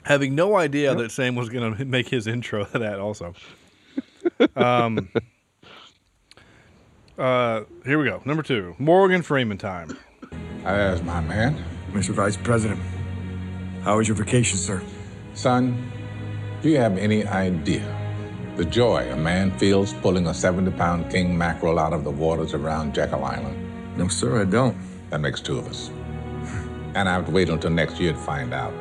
Having 0.04 0.36
no 0.36 0.56
idea 0.56 0.94
that 0.94 1.10
Sam 1.10 1.34
was 1.34 1.48
going 1.48 1.74
to 1.78 1.84
make 1.84 2.08
his 2.08 2.28
intro 2.28 2.64
to 2.64 2.78
that 2.78 3.00
also. 3.00 3.34
Um, 4.54 5.08
uh, 7.18 7.62
here 7.84 7.98
we 7.98 8.04
go. 8.04 8.22
Number 8.24 8.44
two. 8.44 8.76
Morgan 8.78 9.22
Freeman 9.22 9.58
time. 9.58 9.98
As 10.64 11.02
my 11.02 11.20
man. 11.22 11.56
Mr. 11.90 12.10
Vice 12.10 12.36
President, 12.36 12.80
how 13.82 13.96
was 13.96 14.06
your 14.06 14.16
vacation, 14.16 14.58
sir? 14.58 14.80
Son, 15.34 15.90
do 16.62 16.68
you 16.68 16.78
have 16.78 16.96
any 16.96 17.26
idea 17.26 18.01
The 18.56 18.64
joy 18.66 19.10
a 19.10 19.16
man 19.16 19.50
feels 19.58 19.92
pulling 19.94 20.26
a 20.26 20.34
70 20.34 20.72
pound 20.72 21.10
king 21.10 21.36
mackerel 21.36 21.78
out 21.78 21.92
of 21.92 22.04
the 22.04 22.10
waters 22.10 22.52
around 22.54 22.94
Jekyll 22.94 23.24
Island. 23.24 23.56
No, 23.96 24.08
sir, 24.08 24.42
I 24.42 24.44
don't. 24.44 24.76
That 25.10 25.20
makes 25.20 25.40
two 25.40 25.58
of 25.58 25.66
us. 25.68 25.90
And 26.94 27.08
I 27.08 27.12
have 27.14 27.26
to 27.26 27.32
wait 27.32 27.48
until 27.48 27.70
next 27.70 27.98
year 27.98 28.12
to 28.12 28.18
find 28.18 28.52
out. 28.52 28.72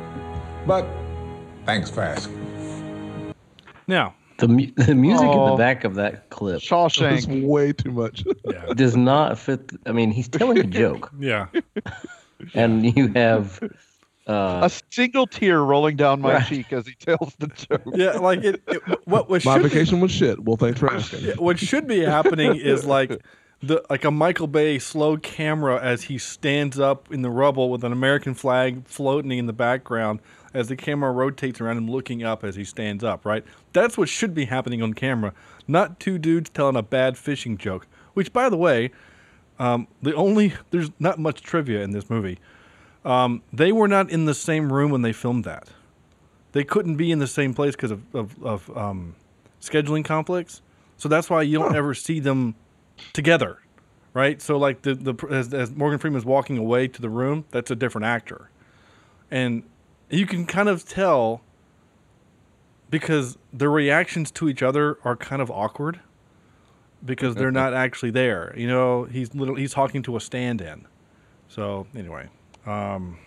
But 0.67 0.85
thanks 1.65 1.89
for 1.89 2.01
asking. 2.01 2.37
Now, 3.87 4.13
The, 4.39 4.47
mu- 4.49 4.71
the 4.75 4.93
music 4.95 5.23
in 5.27 5.37
Aw. 5.37 5.51
the 5.51 5.57
back 5.57 5.85
of 5.85 5.95
that 5.95 6.29
clip 6.29 6.55
That's 6.55 6.65
Shawshank. 6.65 7.43
way 7.45 7.71
too 7.71 7.91
much. 7.91 8.23
yeah, 8.45 8.65
does 8.75 8.97
not 8.97 9.39
fit. 9.39 9.71
I 9.85 9.93
mean, 9.93 10.11
he's 10.11 10.27
telling 10.27 10.57
a 10.59 10.63
joke, 10.63 11.11
yeah, 11.19 11.47
and 12.53 12.95
you 12.97 13.07
have 13.13 13.61
uh, 14.31 14.61
A 14.65 14.71
single 14.89 15.27
tear 15.27 15.61
rolling 15.61 15.95
down 15.95 16.21
my 16.21 16.33
Right. 16.35 16.47
cheek 16.47 16.71
as 16.73 16.87
he 16.87 16.93
tells 16.95 17.35
the 17.39 17.47
joke. 17.47 17.81
yeah. 17.93 18.11
Like 18.17 18.43
it. 18.43 18.61
it 18.67 18.81
what 19.05 19.29
was 19.29 19.43
My 19.45 19.55
should 19.55 19.63
be, 19.63 19.69
vacation 19.69 19.99
was 19.99 20.11
shit. 20.11 20.39
Well, 20.43 20.57
thanks 20.57 20.79
for 20.79 20.91
asking. 20.91 21.25
yeah, 21.25 21.33
what 21.35 21.59
should 21.59 21.87
be 21.87 21.99
happening 21.99 22.55
is 22.55 22.85
like 22.85 23.21
the 23.61 23.83
like 23.89 24.03
a 24.05 24.11
Michael 24.11 24.47
Bay 24.47 24.79
slow 24.79 25.17
camera 25.17 25.79
as 25.81 26.03
he 26.03 26.17
stands 26.17 26.79
up 26.79 27.11
in 27.13 27.21
the 27.21 27.29
rubble 27.29 27.69
with 27.69 27.83
an 27.83 27.91
American 27.91 28.33
flag 28.33 28.87
floating 28.87 29.31
in 29.31 29.45
the 29.45 29.53
background 29.53 30.19
as 30.53 30.67
the 30.67 30.75
camera 30.75 31.11
rotates 31.11 31.61
around 31.61 31.77
him 31.77 31.89
looking 31.89 32.23
up 32.23 32.43
as 32.43 32.55
he 32.55 32.63
stands 32.65 33.03
up, 33.03 33.23
right? 33.25 33.43
That's 33.73 33.97
what 33.97 34.09
should 34.09 34.33
be 34.33 34.45
happening 34.45 34.81
on 34.81 34.93
camera, 34.93 35.33
not 35.67 35.99
two 35.99 36.17
dudes 36.17 36.49
telling 36.49 36.75
a 36.75 36.81
bad 36.83 37.17
fishing 37.17 37.55
joke. 37.57 37.87
Which 38.15 38.33
by 38.33 38.49
the 38.49 38.57
way, 38.57 38.91
um, 39.59 39.87
the 40.01 40.13
only 40.15 40.53
there's 40.71 40.89
not 40.99 41.19
much 41.19 41.41
trivia 41.41 41.81
in 41.83 41.91
this 41.91 42.09
movie. 42.09 42.39
Um, 43.03 43.41
they 43.51 43.71
were 43.71 43.87
not 43.87 44.09
in 44.09 44.25
the 44.25 44.33
same 44.33 44.71
room 44.71 44.91
when 44.91 45.01
they 45.01 45.13
filmed 45.13 45.43
that. 45.45 45.69
They 46.51 46.63
couldn't 46.63 46.97
be 46.97 47.11
in 47.11 47.19
the 47.19 47.27
same 47.27 47.53
place 47.53 47.75
because 47.75 47.91
of, 47.91 48.03
of, 48.13 48.43
of 48.43 48.77
um, 48.77 49.15
scheduling 49.61 50.03
conflicts. 50.03 50.61
So 50.97 51.09
that's 51.09 51.29
why 51.29 51.41
you 51.41 51.57
don't 51.57 51.75
ever 51.75 51.93
see 51.93 52.19
them 52.19 52.55
together, 53.13 53.57
right? 54.13 54.41
So 54.41 54.57
like 54.57 54.83
the 54.83 54.93
the 54.93 55.27
as, 55.31 55.53
as 55.53 55.71
Morgan 55.71 55.97
Freeman's 55.97 56.25
walking 56.25 56.57
away 56.57 56.87
to 56.89 57.01
the 57.01 57.09
room, 57.09 57.45
that's 57.49 57.71
a 57.71 57.75
different 57.75 58.05
actor, 58.05 58.51
and 59.31 59.63
you 60.09 60.27
can 60.27 60.45
kind 60.45 60.69
of 60.69 60.87
tell 60.87 61.41
because 62.91 63.37
their 63.51 63.71
reactions 63.71 64.29
to 64.31 64.49
each 64.49 64.61
other 64.61 64.99
are 65.03 65.15
kind 65.15 65.41
of 65.41 65.49
awkward 65.49 66.01
because 67.03 67.33
they're 67.35 67.51
not 67.51 67.73
actually 67.73 68.11
there. 68.11 68.53
You 68.55 68.67
know, 68.67 69.05
he's 69.05 69.33
little 69.33 69.55
he's 69.55 69.73
talking 69.73 70.03
to 70.03 70.15
a 70.17 70.19
stand-in. 70.19 70.85
So 71.47 71.87
anyway, 71.95 72.29
um, 72.65 73.17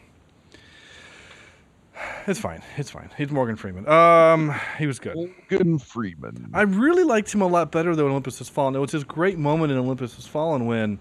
it's 2.26 2.41
fine. 2.41 2.62
It's 2.76 2.91
fine. 2.91 3.11
He's 3.16 3.30
Morgan 3.30 3.57
Freeman. 3.57 3.89
Um, 3.89 4.55
he 4.78 4.87
was 4.87 4.99
good. 4.99 5.16
Morgan 5.16 5.78
Freeman. 5.78 6.51
I 6.53 6.62
really 6.62 7.05
liked 7.05 7.32
him 7.32 7.43
a 7.43 7.47
lot 7.47 7.70
better 7.70 7.95
though 7.95 8.07
in 8.07 8.12
Olympus 8.12 8.39
Has 8.39 8.49
Fallen. 8.49 8.74
It 8.74 8.80
was 8.80 8.93
this 8.93 9.05
great 9.05 9.39
moment 9.39 9.72
in 9.72 9.78
Olympus 9.78 10.16
Has 10.16 10.26
Fallen 10.26 10.66
when, 10.66 10.99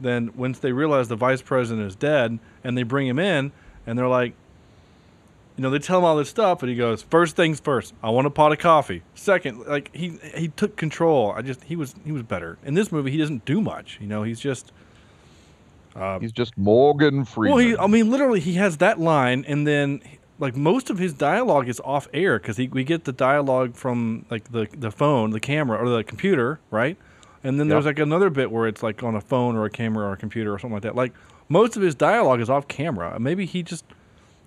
then 0.00 0.32
once 0.36 0.58
they 0.58 0.72
realize 0.72 1.08
the 1.08 1.16
vice 1.16 1.42
president 1.42 1.86
is 1.86 1.96
dead 1.96 2.38
and 2.64 2.76
they 2.76 2.82
bring 2.82 3.06
him 3.06 3.18
in 3.18 3.52
and 3.86 3.98
they're 3.98 4.08
like, 4.08 4.34
you 5.56 5.62
know, 5.62 5.70
they 5.70 5.78
tell 5.78 5.98
him 5.98 6.04
all 6.04 6.16
this 6.16 6.28
stuff, 6.28 6.62
and 6.62 6.68
he 6.68 6.76
goes, 6.76 7.02
first 7.02 7.34
things 7.34 7.60
first, 7.60 7.94
I 8.02 8.10
want 8.10 8.26
a 8.26 8.30
pot 8.30 8.52
of 8.52 8.58
coffee. 8.58 9.02
Second, 9.14 9.66
like 9.66 9.94
he 9.94 10.18
he 10.34 10.48
took 10.48 10.76
control. 10.76 11.32
I 11.32 11.40
just 11.40 11.64
he 11.64 11.76
was 11.76 11.94
he 12.04 12.12
was 12.12 12.22
better 12.22 12.58
in 12.62 12.74
this 12.74 12.92
movie. 12.92 13.10
He 13.10 13.16
doesn't 13.16 13.46
do 13.46 13.62
much. 13.62 13.98
You 13.98 14.06
know, 14.06 14.22
he's 14.22 14.38
just 14.38 14.72
He's 16.20 16.32
just 16.32 16.56
Morgan 16.56 17.24
Freeman. 17.24 17.56
well, 17.56 17.64
he, 17.64 17.76
I 17.76 17.86
mean, 17.86 18.10
literally, 18.10 18.40
he 18.40 18.54
has 18.54 18.78
that 18.78 18.98
line, 18.98 19.44
and 19.46 19.66
then 19.66 20.02
like 20.38 20.56
most 20.56 20.90
of 20.90 20.98
his 20.98 21.12
dialogue 21.12 21.68
is 21.68 21.80
off 21.80 22.08
air 22.12 22.38
because 22.38 22.58
we 22.58 22.84
get 22.84 23.04
the 23.04 23.12
dialogue 23.12 23.74
from 23.74 24.26
like 24.30 24.50
the 24.52 24.68
the 24.76 24.90
phone, 24.90 25.30
the 25.30 25.40
camera, 25.40 25.78
or 25.78 25.88
the 25.88 26.04
computer, 26.04 26.60
right? 26.70 26.96
And 27.42 27.60
then 27.60 27.68
there's 27.68 27.86
like 27.86 27.98
another 28.00 28.28
bit 28.28 28.50
where 28.50 28.66
it's 28.66 28.82
like 28.82 29.02
on 29.02 29.14
a 29.14 29.20
phone 29.20 29.56
or 29.56 29.64
a 29.64 29.70
camera 29.70 30.06
or 30.06 30.12
a 30.12 30.16
computer 30.16 30.52
or 30.52 30.58
something 30.58 30.74
like 30.74 30.82
that. 30.82 30.96
Like 30.96 31.12
most 31.48 31.76
of 31.76 31.82
his 31.82 31.94
dialogue 31.94 32.40
is 32.40 32.50
off 32.50 32.66
camera. 32.66 33.18
Maybe 33.20 33.46
he 33.46 33.62
just 33.62 33.84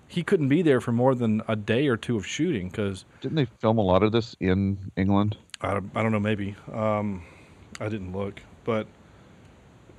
he 0.06 0.22
couldn't 0.22 0.48
be 0.48 0.60
there 0.60 0.80
for 0.80 0.92
more 0.92 1.14
than 1.14 1.40
a 1.48 1.56
day 1.56 1.88
or 1.88 1.96
two 1.96 2.16
of 2.16 2.26
shooting 2.26 2.68
because 2.68 3.04
Didn't 3.20 3.36
they 3.36 3.46
film 3.46 3.78
a 3.78 3.82
lot 3.82 4.02
of 4.02 4.12
this 4.12 4.36
in 4.40 4.76
England? 4.96 5.36
I 5.62 5.74
don't, 5.74 5.90
I 5.94 6.02
don't 6.02 6.12
know. 6.12 6.20
Maybe 6.20 6.56
um, 6.72 7.22
I 7.80 7.88
didn't 7.88 8.12
look, 8.12 8.40
but 8.64 8.86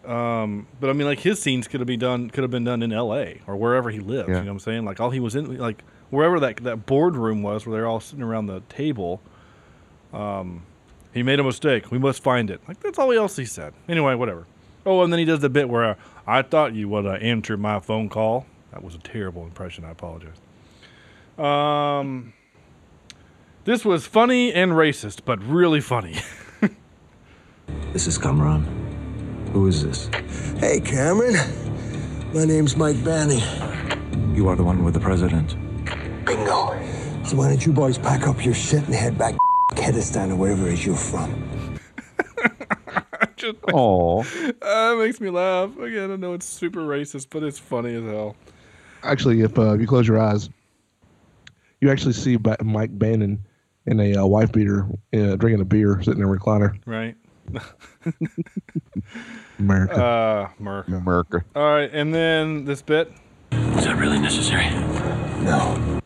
um, 0.06 0.68
but 0.80 0.90
I 0.90 0.94
mean, 0.94 1.08
like 1.08 1.20
his 1.20 1.42
scenes 1.42 1.68
could 1.68 1.80
have 1.80 1.88
been 1.88 2.00
done 2.00 2.30
could 2.30 2.44
have 2.44 2.52
been 2.52 2.64
done 2.64 2.82
in 2.82 2.92
L.A. 2.92 3.42
or 3.48 3.56
wherever 3.56 3.90
he 3.90 4.00
lives. 4.00 4.30
Yeah. 4.30 4.36
You 4.36 4.42
know 4.42 4.46
what 4.48 4.54
I'm 4.54 4.60
saying? 4.60 4.86
Like 4.86 5.00
all 5.00 5.12
he 5.12 5.20
was 5.20 5.36
in, 5.36 5.58
like 5.58 5.84
wherever 6.10 6.40
that 6.40 6.58
that 6.58 6.86
boardroom 6.86 7.44
was, 7.44 7.66
where 7.66 7.78
they're 7.78 7.88
all 7.88 8.00
sitting 8.00 8.24
around 8.24 8.48
the 8.48 8.62
table. 8.62 9.22
Um, 10.14 10.66
he 11.14 11.24
made 11.24 11.40
a 11.40 11.44
mistake. 11.44 11.92
We 11.92 12.00
must 12.00 12.24
find 12.24 12.50
it. 12.50 12.62
Like 12.68 12.80
that's 12.80 12.98
all 12.98 13.12
else 13.12 13.36
he 13.36 13.46
said. 13.46 13.74
Anyway, 13.88 14.16
whatever. 14.16 14.48
Oh, 14.86 15.04
and 15.04 15.14
then 15.14 15.20
he 15.20 15.26
does 15.26 15.42
the 15.42 15.50
bit 15.50 15.70
where 15.70 15.84
uh, 15.84 15.96
I 16.26 16.42
thought 16.42 16.74
you 16.74 16.90
would 16.90 17.06
uh, 17.06 17.12
answer 17.12 17.56
my 17.58 17.80
phone 17.80 18.10
call. 18.10 18.48
That 18.72 18.84
was 18.84 18.96
a 18.96 19.00
terrible 19.00 19.44
impression. 19.44 19.86
I 19.86 19.92
apologize. 19.92 20.38
Um, 21.38 22.34
this 23.66 23.86
was 23.86 24.08
funny 24.08 24.52
and 24.54 24.72
racist, 24.72 25.22
but 25.26 25.44
really 25.44 25.82
funny. 25.82 26.18
This 27.94 28.08
is 28.08 28.18
Cameron. 28.18 28.91
Who 29.54 29.68
is 29.68 29.84
this? 29.84 30.08
Hey, 30.60 30.80
Cameron. 30.80 31.36
My 32.34 32.46
name's 32.46 32.78
Mike 32.78 33.04
Banning. 33.04 33.42
You 34.36 34.48
are 34.48 34.56
the 34.56 34.64
one 34.64 34.84
with 34.84 34.94
the 34.94 35.00
president. 35.00 35.56
Bingo. 36.26 36.80
So 37.26 37.36
why 37.36 37.50
don't 37.50 37.66
you 37.66 37.74
boys 37.74 37.98
pack 37.98 38.28
up 38.28 38.44
your 38.46 38.54
shit 38.54 38.84
and 38.86 38.94
head 38.94 39.18
back 39.18 39.34
to 39.36 39.76
Kurdistan 39.76 40.32
or 40.32 40.36
wherever 40.38 40.68
it 40.68 40.74
is 40.74 40.86
you're 40.86 40.96
from? 40.96 41.80
Just, 43.36 43.58
Oh, 43.74 44.22
uh, 44.22 44.94
it 44.96 45.00
makes 45.00 45.20
me 45.20 45.30
laugh. 45.30 45.78
Again, 45.80 46.12
I 46.12 46.16
know 46.16 46.34
it's 46.34 46.46
super 46.46 46.80
racist, 46.82 47.28
but 47.30 47.44
it's 47.44 47.60
funny 47.60 47.96
as 47.96 48.04
hell. 48.04 48.36
Actually, 49.04 49.42
if 49.42 49.58
uh, 49.60 49.74
you 49.74 49.88
close 49.88 50.08
your 50.08 50.20
eyes, 50.20 50.50
you 51.82 51.90
actually 51.92 52.14
see 52.14 52.38
ba- 52.38 52.58
Mike 52.64 52.98
Banning 52.98 53.44
in 53.88 54.00
a 54.00 54.16
uh, 54.16 54.26
wife 54.26 54.52
beater 54.52 54.88
uh, 55.14 55.36
drinking 55.36 55.60
a 55.62 55.66
beer, 55.66 56.00
sitting 56.04 56.22
in 56.22 56.26
a 56.26 56.32
recliner. 56.32 56.78
Right? 56.86 57.16
America. 59.62 60.04
Uh, 60.04 60.50
Merc. 60.60 60.88
America. 60.88 61.44
All 61.56 61.64
right, 61.64 61.90
and 61.94 62.14
then 62.14 62.66
this 62.66 62.82
bit. 62.82 63.12
Is 63.52 63.86
that 63.86 63.98
really 63.98 64.20
necessary? 64.20 64.70
No. 65.44 66.00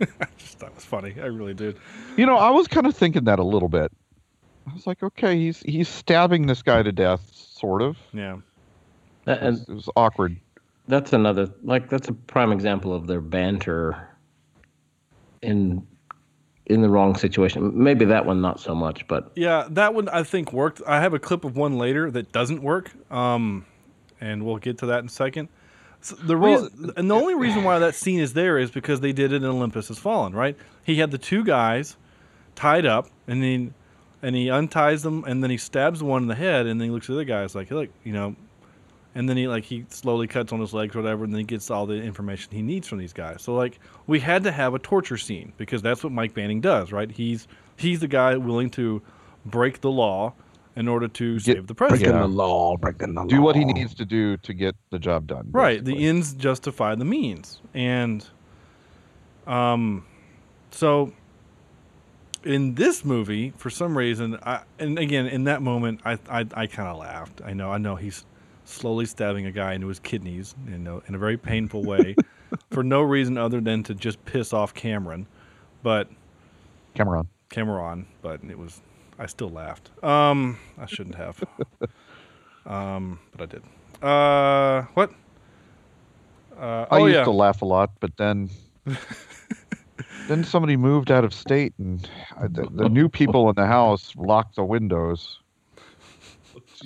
I 0.00 0.26
just 0.38 0.58
thought 0.58 0.70
it 0.70 0.74
was 0.74 0.84
funny. 0.84 1.14
I 1.20 1.26
really 1.26 1.54
did. 1.54 1.76
You 2.16 2.26
know, 2.26 2.36
I 2.36 2.50
was 2.50 2.66
kind 2.68 2.86
of 2.86 2.96
thinking 2.96 3.24
that 3.24 3.38
a 3.38 3.44
little 3.44 3.68
bit. 3.68 3.92
I 4.68 4.72
was 4.74 4.86
like, 4.86 5.02
okay, 5.02 5.36
he's 5.36 5.60
he's 5.60 5.88
stabbing 5.88 6.46
this 6.46 6.62
guy 6.62 6.82
to 6.82 6.92
death, 6.92 7.22
sort 7.34 7.82
of. 7.82 7.96
Yeah. 8.12 8.38
that- 9.24 9.42
It 9.42 9.50
was, 9.50 9.58
and 9.60 9.68
it 9.68 9.74
was 9.74 9.88
awkward. 9.96 10.36
that's 10.88 11.12
another 11.12 11.48
like 11.62 11.88
that's 11.88 12.08
a 12.08 12.12
prime 12.12 12.52
example 12.52 12.94
of 12.94 13.06
their 13.06 13.20
banter 13.20 14.08
in 15.42 15.86
in 16.70 16.82
the 16.82 16.88
wrong 16.88 17.14
situation. 17.16 17.72
Maybe 17.82 18.04
that 18.06 18.24
one 18.24 18.40
not 18.40 18.60
so 18.60 18.74
much, 18.74 19.06
but 19.08 19.32
Yeah, 19.34 19.66
that 19.70 19.92
one 19.94 20.08
I 20.08 20.22
think 20.22 20.52
worked. 20.52 20.80
I 20.86 21.00
have 21.00 21.12
a 21.12 21.18
clip 21.18 21.44
of 21.44 21.56
one 21.56 21.76
later 21.76 22.10
that 22.10 22.32
doesn't 22.32 22.62
work. 22.62 22.90
Um, 23.10 23.66
and 24.20 24.44
we'll 24.44 24.58
get 24.58 24.78
to 24.78 24.86
that 24.86 25.00
in 25.00 25.06
a 25.06 25.10
second. 25.10 25.48
So 26.00 26.16
the 26.16 26.38
Well, 26.38 26.62
reason, 26.62 26.92
and 26.96 27.10
the 27.10 27.14
only 27.14 27.34
reason 27.34 27.64
why 27.64 27.78
that 27.80 27.94
scene 27.94 28.20
is 28.20 28.32
there 28.32 28.58
is 28.58 28.70
because 28.70 29.00
they 29.00 29.12
did 29.12 29.32
it 29.32 29.36
in 29.36 29.44
Olympus 29.44 29.88
Has 29.88 29.98
Fallen, 29.98 30.32
right? 30.32 30.56
He 30.82 30.96
had 30.96 31.10
the 31.10 31.18
two 31.18 31.44
guys 31.44 31.96
tied 32.54 32.86
up, 32.86 33.08
and 33.26 33.42
then 33.42 33.74
and 34.22 34.36
he 34.36 34.50
unties 34.50 35.02
them, 35.02 35.24
and 35.24 35.42
then 35.42 35.50
he 35.50 35.56
stabs 35.56 36.02
one 36.02 36.22
in 36.22 36.28
the 36.28 36.34
head, 36.34 36.66
and 36.66 36.80
then 36.80 36.88
he 36.88 36.92
looks 36.92 37.06
at 37.06 37.08
the 37.08 37.14
other 37.14 37.24
guys 37.24 37.54
like, 37.54 37.70
look, 37.70 37.88
you 38.04 38.12
know, 38.12 38.36
and 39.14 39.28
then 39.28 39.36
he 39.36 39.48
like 39.48 39.64
he 39.64 39.84
slowly 39.88 40.26
cuts 40.26 40.52
on 40.52 40.60
his 40.60 40.72
legs 40.72 40.94
or 40.94 41.02
whatever, 41.02 41.24
and 41.24 41.32
then 41.32 41.40
he 41.40 41.44
gets 41.44 41.70
all 41.70 41.86
the 41.86 41.94
information 41.94 42.52
he 42.52 42.62
needs 42.62 42.86
from 42.88 42.98
these 42.98 43.12
guys. 43.12 43.42
So 43.42 43.54
like 43.54 43.78
we 44.06 44.20
had 44.20 44.44
to 44.44 44.52
have 44.52 44.74
a 44.74 44.78
torture 44.78 45.16
scene 45.16 45.52
because 45.56 45.82
that's 45.82 46.02
what 46.04 46.12
Mike 46.12 46.34
Banning 46.34 46.60
does, 46.60 46.92
right? 46.92 47.10
He's 47.10 47.48
he's 47.76 48.00
the 48.00 48.08
guy 48.08 48.36
willing 48.36 48.70
to 48.70 49.02
break 49.46 49.80
the 49.80 49.90
law 49.90 50.32
in 50.76 50.86
order 50.86 51.08
to 51.08 51.34
Get- 51.40 51.56
save 51.56 51.66
the 51.66 51.74
president 51.74 52.12
breaking 52.12 52.20
the 52.20 52.28
law, 52.36 52.76
breaking 52.76 53.14
the 53.14 53.20
law. 53.22 53.26
Do 53.26 53.42
what 53.42 53.56
he 53.56 53.64
needs 53.64 53.94
to 53.94 54.04
do 54.04 54.36
to 54.38 54.54
get 54.54 54.76
the 54.90 54.98
job 55.00 55.26
done. 55.26 55.48
Right. 55.50 55.84
The 55.84 56.06
ends 56.06 56.32
justify 56.34 56.94
the 56.94 57.04
means. 57.04 57.60
And 57.74 58.24
um 59.46 60.04
so 60.70 61.12
in 62.44 62.74
this 62.74 63.04
movie, 63.04 63.52
for 63.56 63.68
some 63.68 63.98
reason, 63.98 64.38
I 64.42 64.62
and 64.78 64.98
again 64.98 65.26
in 65.26 65.44
that 65.44 65.62
moment 65.62 66.00
I 66.04 66.12
I, 66.28 66.46
I 66.54 66.66
kinda 66.66 66.94
laughed. 66.94 67.40
I 67.44 67.52
know 67.52 67.70
I 67.72 67.78
know 67.78 67.96
he's 67.96 68.24
slowly 68.70 69.06
stabbing 69.06 69.46
a 69.46 69.52
guy 69.52 69.74
into 69.74 69.88
his 69.88 69.98
kidneys, 69.98 70.54
you 70.68 70.78
know, 70.78 71.02
in 71.08 71.14
a 71.14 71.18
very 71.18 71.36
painful 71.36 71.82
way 71.82 72.14
for 72.70 72.82
no 72.82 73.02
reason 73.02 73.36
other 73.36 73.60
than 73.60 73.82
to 73.84 73.94
just 73.94 74.24
piss 74.24 74.52
off 74.52 74.74
Cameron. 74.74 75.26
But 75.82 76.08
Cameron. 76.94 77.28
Cameron, 77.48 78.06
but 78.22 78.40
it 78.48 78.58
was 78.58 78.80
I 79.18 79.26
still 79.26 79.50
laughed. 79.50 79.90
Um 80.04 80.58
I 80.78 80.86
shouldn't 80.86 81.16
have. 81.16 81.42
um 82.66 83.18
but 83.32 83.42
I 83.42 83.46
did. 83.46 83.62
Uh 84.02 84.82
what? 84.94 85.12
Uh, 86.58 86.86
I 86.90 86.98
oh 86.98 87.06
used 87.06 87.16
yeah. 87.16 87.24
to 87.24 87.30
laugh 87.30 87.62
a 87.62 87.64
lot, 87.64 87.90
but 88.00 88.14
then 88.18 88.50
then 90.28 90.44
somebody 90.44 90.76
moved 90.76 91.10
out 91.10 91.24
of 91.24 91.32
state, 91.32 91.72
and 91.78 92.06
the, 92.50 92.68
the 92.70 92.88
new 92.88 93.08
people 93.08 93.48
in 93.48 93.54
the 93.54 93.66
house 93.66 94.14
locked 94.16 94.56
the 94.56 94.64
windows. 94.64 95.39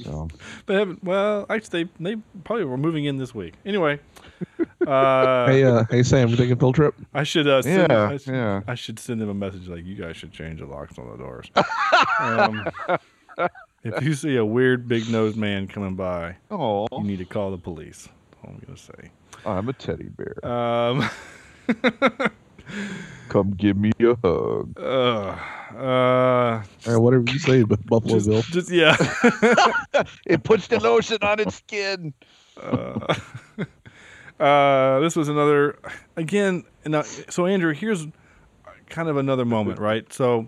So 0.02 0.28
They 0.66 0.74
haven't. 0.74 1.02
Well, 1.04 1.46
actually, 1.48 1.84
they, 1.84 2.14
they 2.14 2.22
probably 2.44 2.64
were 2.64 2.76
moving 2.76 3.04
in 3.04 3.18
this 3.18 3.34
week. 3.34 3.54
Anyway, 3.64 4.00
uh, 4.86 5.46
hey, 5.46 5.64
uh, 5.64 5.84
hey, 5.90 6.02
Sam, 6.02 6.28
you 6.28 6.36
taking 6.36 6.52
a 6.52 6.56
field 6.56 6.74
trip? 6.74 6.94
I 7.12 7.22
should. 7.22 7.46
Uh, 7.46 7.62
send, 7.62 7.90
Yeah, 7.90 8.08
I 8.08 8.16
should, 8.16 8.34
yeah. 8.34 8.60
I 8.66 8.74
should 8.74 8.98
send 8.98 9.20
them 9.20 9.28
a 9.28 9.34
message 9.34 9.68
like, 9.68 9.84
"You 9.84 9.94
guys 9.94 10.16
should 10.16 10.32
change 10.32 10.60
the 10.60 10.66
locks 10.66 10.98
on 10.98 11.10
the 11.10 11.16
doors." 11.16 11.50
um, 12.20 12.66
if 13.84 14.02
you 14.02 14.14
see 14.14 14.36
a 14.36 14.44
weird 14.44 14.88
big 14.88 15.08
nosed 15.10 15.36
man 15.36 15.66
coming 15.68 15.94
by, 15.94 16.36
oh, 16.50 16.86
you 16.92 17.04
need 17.04 17.18
to 17.18 17.24
call 17.24 17.50
the 17.50 17.58
police. 17.58 18.08
That's 18.30 18.44
all 18.44 18.50
I'm 18.50 18.62
gonna 18.66 18.78
say. 18.78 19.10
I'm 19.46 19.68
a 19.68 19.72
teddy 19.72 20.08
bear. 20.08 20.44
Um, 20.46 21.08
Come 23.28 23.50
give 23.52 23.76
me 23.76 23.92
a 24.00 24.14
hug. 24.22 24.78
uh, 24.78 25.36
uh, 25.76 26.62
Or 26.86 27.00
whatever 27.00 27.24
you 27.30 27.38
say, 27.38 27.62
Bu- 27.62 27.76
Buffalo 27.76 28.14
just, 28.14 28.28
Bill. 28.28 28.42
just 28.42 28.70
yeah. 28.70 28.96
it 30.26 30.42
puts 30.44 30.68
the 30.68 30.78
lotion 30.80 31.18
on 31.22 31.40
its 31.40 31.56
skin. 31.56 32.14
uh, 32.62 33.14
uh, 34.40 35.00
this 35.00 35.16
was 35.16 35.28
another 35.28 35.78
again. 36.16 36.64
And, 36.84 36.94
uh, 36.94 37.02
so 37.02 37.46
Andrew, 37.46 37.72
here's 37.72 38.06
kind 38.88 39.08
of 39.08 39.16
another 39.16 39.44
moment, 39.44 39.78
right? 39.78 40.10
So 40.12 40.46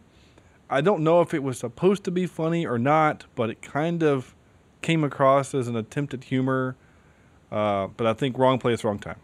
I 0.71 0.81
don't 0.81 1.03
know 1.03 1.21
if 1.23 1.33
it 1.35 1.43
was 1.43 1.59
supposed 1.59 2.05
to 2.05 2.11
be 2.11 2.27
funny 2.27 2.67
or 2.67 2.79
not, 2.79 3.25
but 3.35 3.51
it 3.51 3.63
kind 3.63 4.03
of 4.03 4.35
came 4.83 5.03
across 5.03 5.55
as 5.55 5.67
an 5.67 5.77
attempt 5.77 6.15
at 6.15 6.25
humor. 6.25 6.77
Uh, 7.51 7.87
but 7.97 8.07
I 8.07 8.13
think 8.13 8.37
wrong 8.39 8.59
place, 8.59 8.85
wrong 8.85 8.99
time. 8.99 9.19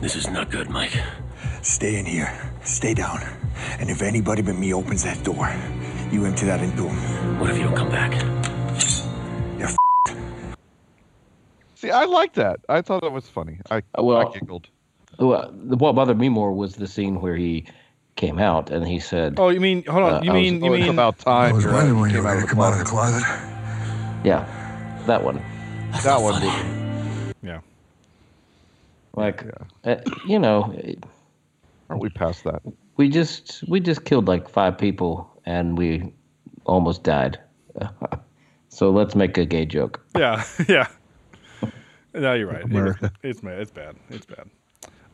This 0.00 0.14
is 0.16 0.28
not 0.28 0.50
good, 0.50 0.68
Mike. 0.68 0.92
Stay 1.62 1.98
in 1.98 2.06
here. 2.06 2.30
Stay 2.64 2.94
down. 2.94 3.20
And 3.78 3.90
if 3.90 4.02
anybody 4.02 4.42
but 4.42 4.56
me 4.56 4.72
opens 4.74 5.02
that 5.04 5.22
door, 5.24 5.52
you 6.10 6.24
empty 6.24 6.46
that 6.46 6.60
into 6.60 6.82
them. 6.82 7.38
What 7.40 7.50
if 7.50 7.58
you 7.58 7.64
don't 7.64 7.76
come 7.76 7.90
back? 7.90 8.12
You're 9.58 9.68
See, 11.74 11.90
I 11.90 12.04
like 12.04 12.34
that. 12.34 12.60
I 12.68 12.80
thought 12.82 13.02
that 13.02 13.12
was 13.12 13.28
funny. 13.28 13.58
I, 13.70 13.78
Uh, 13.98 14.02
well- 14.02 14.28
I 14.28 14.32
giggled. 14.38 14.68
Well, 15.18 15.50
what 15.52 15.94
bothered 15.94 16.18
me 16.18 16.28
more 16.28 16.52
was 16.52 16.74
the 16.76 16.86
scene 16.86 17.20
where 17.22 17.36
he 17.36 17.64
came 18.16 18.38
out 18.38 18.70
and 18.70 18.86
he 18.86 18.98
said, 18.98 19.34
Oh, 19.38 19.48
you 19.48 19.60
mean? 19.60 19.82
Hold 19.86 20.04
on. 20.04 20.12
Uh, 20.14 20.20
you 20.22 20.30
I 20.30 20.34
was- 20.34 20.42
mean? 20.42 20.64
You 20.64 20.70
oh, 20.74 20.76
mean? 20.76 20.88
about 20.90 21.18
time. 21.18 21.50
I 21.50 21.52
was 21.52 21.64
you're 21.64 21.72
wondering 21.72 22.00
when 22.00 22.10
you 22.10 22.16
Came 22.16 22.24
were 22.24 22.30
out 22.30 22.32
going 22.34 22.42
of 22.42 22.48
to 22.48 22.54
the 22.54 22.60
come 22.60 22.64
out 22.64 22.72
of 22.72 22.78
the 22.78 22.84
closet. 22.84 23.22
closet. 23.24 24.24
"Yeah, 24.24 25.02
that 25.06 25.22
one." 25.24 25.42
That 26.02 26.20
one. 26.20 26.42
Yeah. 27.42 27.60
Like, 29.14 29.44
uh, 29.84 29.96
you 30.26 30.38
know, 30.38 30.74
it- 30.76 31.02
Aren't 31.88 32.02
we 32.02 32.08
past 32.10 32.44
that? 32.44 32.62
we 32.96 33.08
just 33.08 33.62
we 33.68 33.80
just 33.80 34.04
killed 34.04 34.28
like 34.28 34.48
five 34.48 34.76
people 34.76 35.30
and 35.44 35.78
we 35.78 36.12
almost 36.64 37.02
died. 37.02 37.38
so 38.68 38.90
let's 38.90 39.14
make 39.14 39.36
a 39.38 39.44
gay 39.44 39.66
joke. 39.66 40.04
Yeah. 40.16 40.44
Yeah. 40.68 40.88
No, 42.14 42.32
you're 42.32 42.50
right. 42.50 42.64
America. 42.64 43.12
it's 43.22 43.42
bad. 43.42 43.60
It's 43.60 43.70
bad. 43.70 43.96
It's 44.08 44.24
bad. 44.24 44.48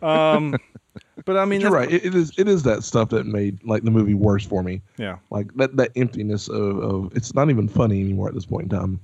Um, 0.02 0.56
but 1.24 1.36
I 1.36 1.44
mean, 1.44 1.60
You're 1.60 1.72
right. 1.72 1.90
It, 1.90 2.04
it 2.04 2.14
is. 2.14 2.32
It 2.38 2.46
is 2.46 2.62
that 2.62 2.84
stuff 2.84 3.08
that 3.08 3.26
made 3.26 3.58
like 3.64 3.82
the 3.82 3.90
movie 3.90 4.14
worse 4.14 4.46
for 4.46 4.62
me. 4.62 4.82
Yeah. 4.98 5.18
Like 5.30 5.52
that. 5.56 5.76
That 5.76 5.90
emptiness 5.96 6.48
of, 6.48 6.78
of 6.78 7.16
it's 7.16 7.34
not 7.34 7.50
even 7.50 7.66
funny 7.66 8.00
anymore 8.00 8.28
at 8.28 8.34
this 8.34 8.46
point 8.46 8.72
in 8.72 8.78
time. 8.78 9.00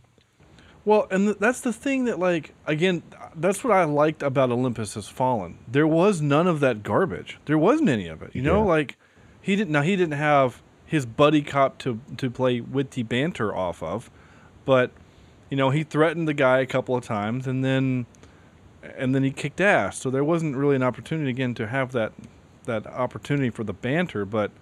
Well, 0.88 1.06
and 1.10 1.26
th- 1.26 1.38
that's 1.38 1.60
the 1.60 1.72
thing 1.74 2.06
that, 2.06 2.18
like, 2.18 2.54
again, 2.66 3.02
that's 3.36 3.62
what 3.62 3.74
I 3.74 3.84
liked 3.84 4.22
about 4.22 4.50
Olympus 4.50 4.94
Has 4.94 5.06
Fallen. 5.06 5.58
There 5.70 5.86
was 5.86 6.22
none 6.22 6.46
of 6.46 6.60
that 6.60 6.82
garbage. 6.82 7.38
There 7.44 7.58
wasn't 7.58 7.90
any 7.90 8.08
of 8.08 8.22
it. 8.22 8.34
You 8.34 8.40
know, 8.40 8.62
Yeah. 8.62 8.68
like 8.68 8.96
he 9.38 9.54
didn't. 9.54 9.70
Now 9.70 9.82
he 9.82 9.96
didn't 9.96 10.16
have 10.18 10.62
his 10.86 11.04
buddy 11.04 11.42
cop 11.42 11.76
to 11.80 12.00
to 12.16 12.30
play 12.30 12.62
witty 12.62 13.02
banter 13.02 13.54
off 13.54 13.82
of, 13.82 14.10
but 14.64 14.90
you 15.50 15.58
know 15.58 15.68
he 15.68 15.82
threatened 15.84 16.26
the 16.26 16.32
guy 16.32 16.60
a 16.60 16.66
couple 16.66 16.96
of 16.96 17.04
times, 17.04 17.46
and 17.46 17.62
then 17.62 18.06
and 18.96 19.14
then 19.14 19.22
he 19.22 19.30
kicked 19.30 19.60
ass. 19.60 19.98
So 19.98 20.08
there 20.08 20.24
wasn't 20.24 20.56
really 20.56 20.76
an 20.76 20.82
opportunity 20.82 21.28
again 21.28 21.52
to 21.56 21.66
have 21.66 21.92
that 21.92 22.12
that 22.64 22.86
opportunity 22.86 23.50
for 23.50 23.62
the 23.62 23.74
banter. 23.74 24.24
But 24.24 24.52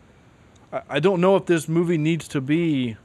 I, 0.72 0.82
I 0.88 0.98
don't 0.98 1.20
know 1.20 1.36
if 1.36 1.46
this 1.46 1.68
movie 1.68 1.98
needs 1.98 2.26
to 2.28 2.40
be 2.40 2.96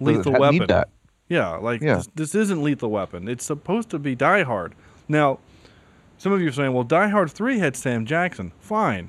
Lethal 0.00 0.32
ha- 0.32 0.38
Weapon. 0.38 0.84
Yeah, 1.28 1.56
like 1.56 1.80
Yeah. 1.80 1.96
This, 1.96 2.08
this 2.14 2.34
isn't 2.34 2.62
Lethal 2.62 2.90
Weapon. 2.90 3.28
It's 3.28 3.44
supposed 3.44 3.90
to 3.90 3.98
be 3.98 4.14
Die 4.14 4.42
Hard. 4.42 4.74
Now, 5.08 5.38
some 6.18 6.32
of 6.32 6.40
you 6.40 6.48
are 6.48 6.52
saying, 6.52 6.72
well, 6.72 6.84
Die 6.84 7.08
Hard 7.08 7.30
3 7.30 7.58
had 7.58 7.76
Sam 7.76 8.06
Jackson. 8.06 8.52
Fine. 8.60 9.08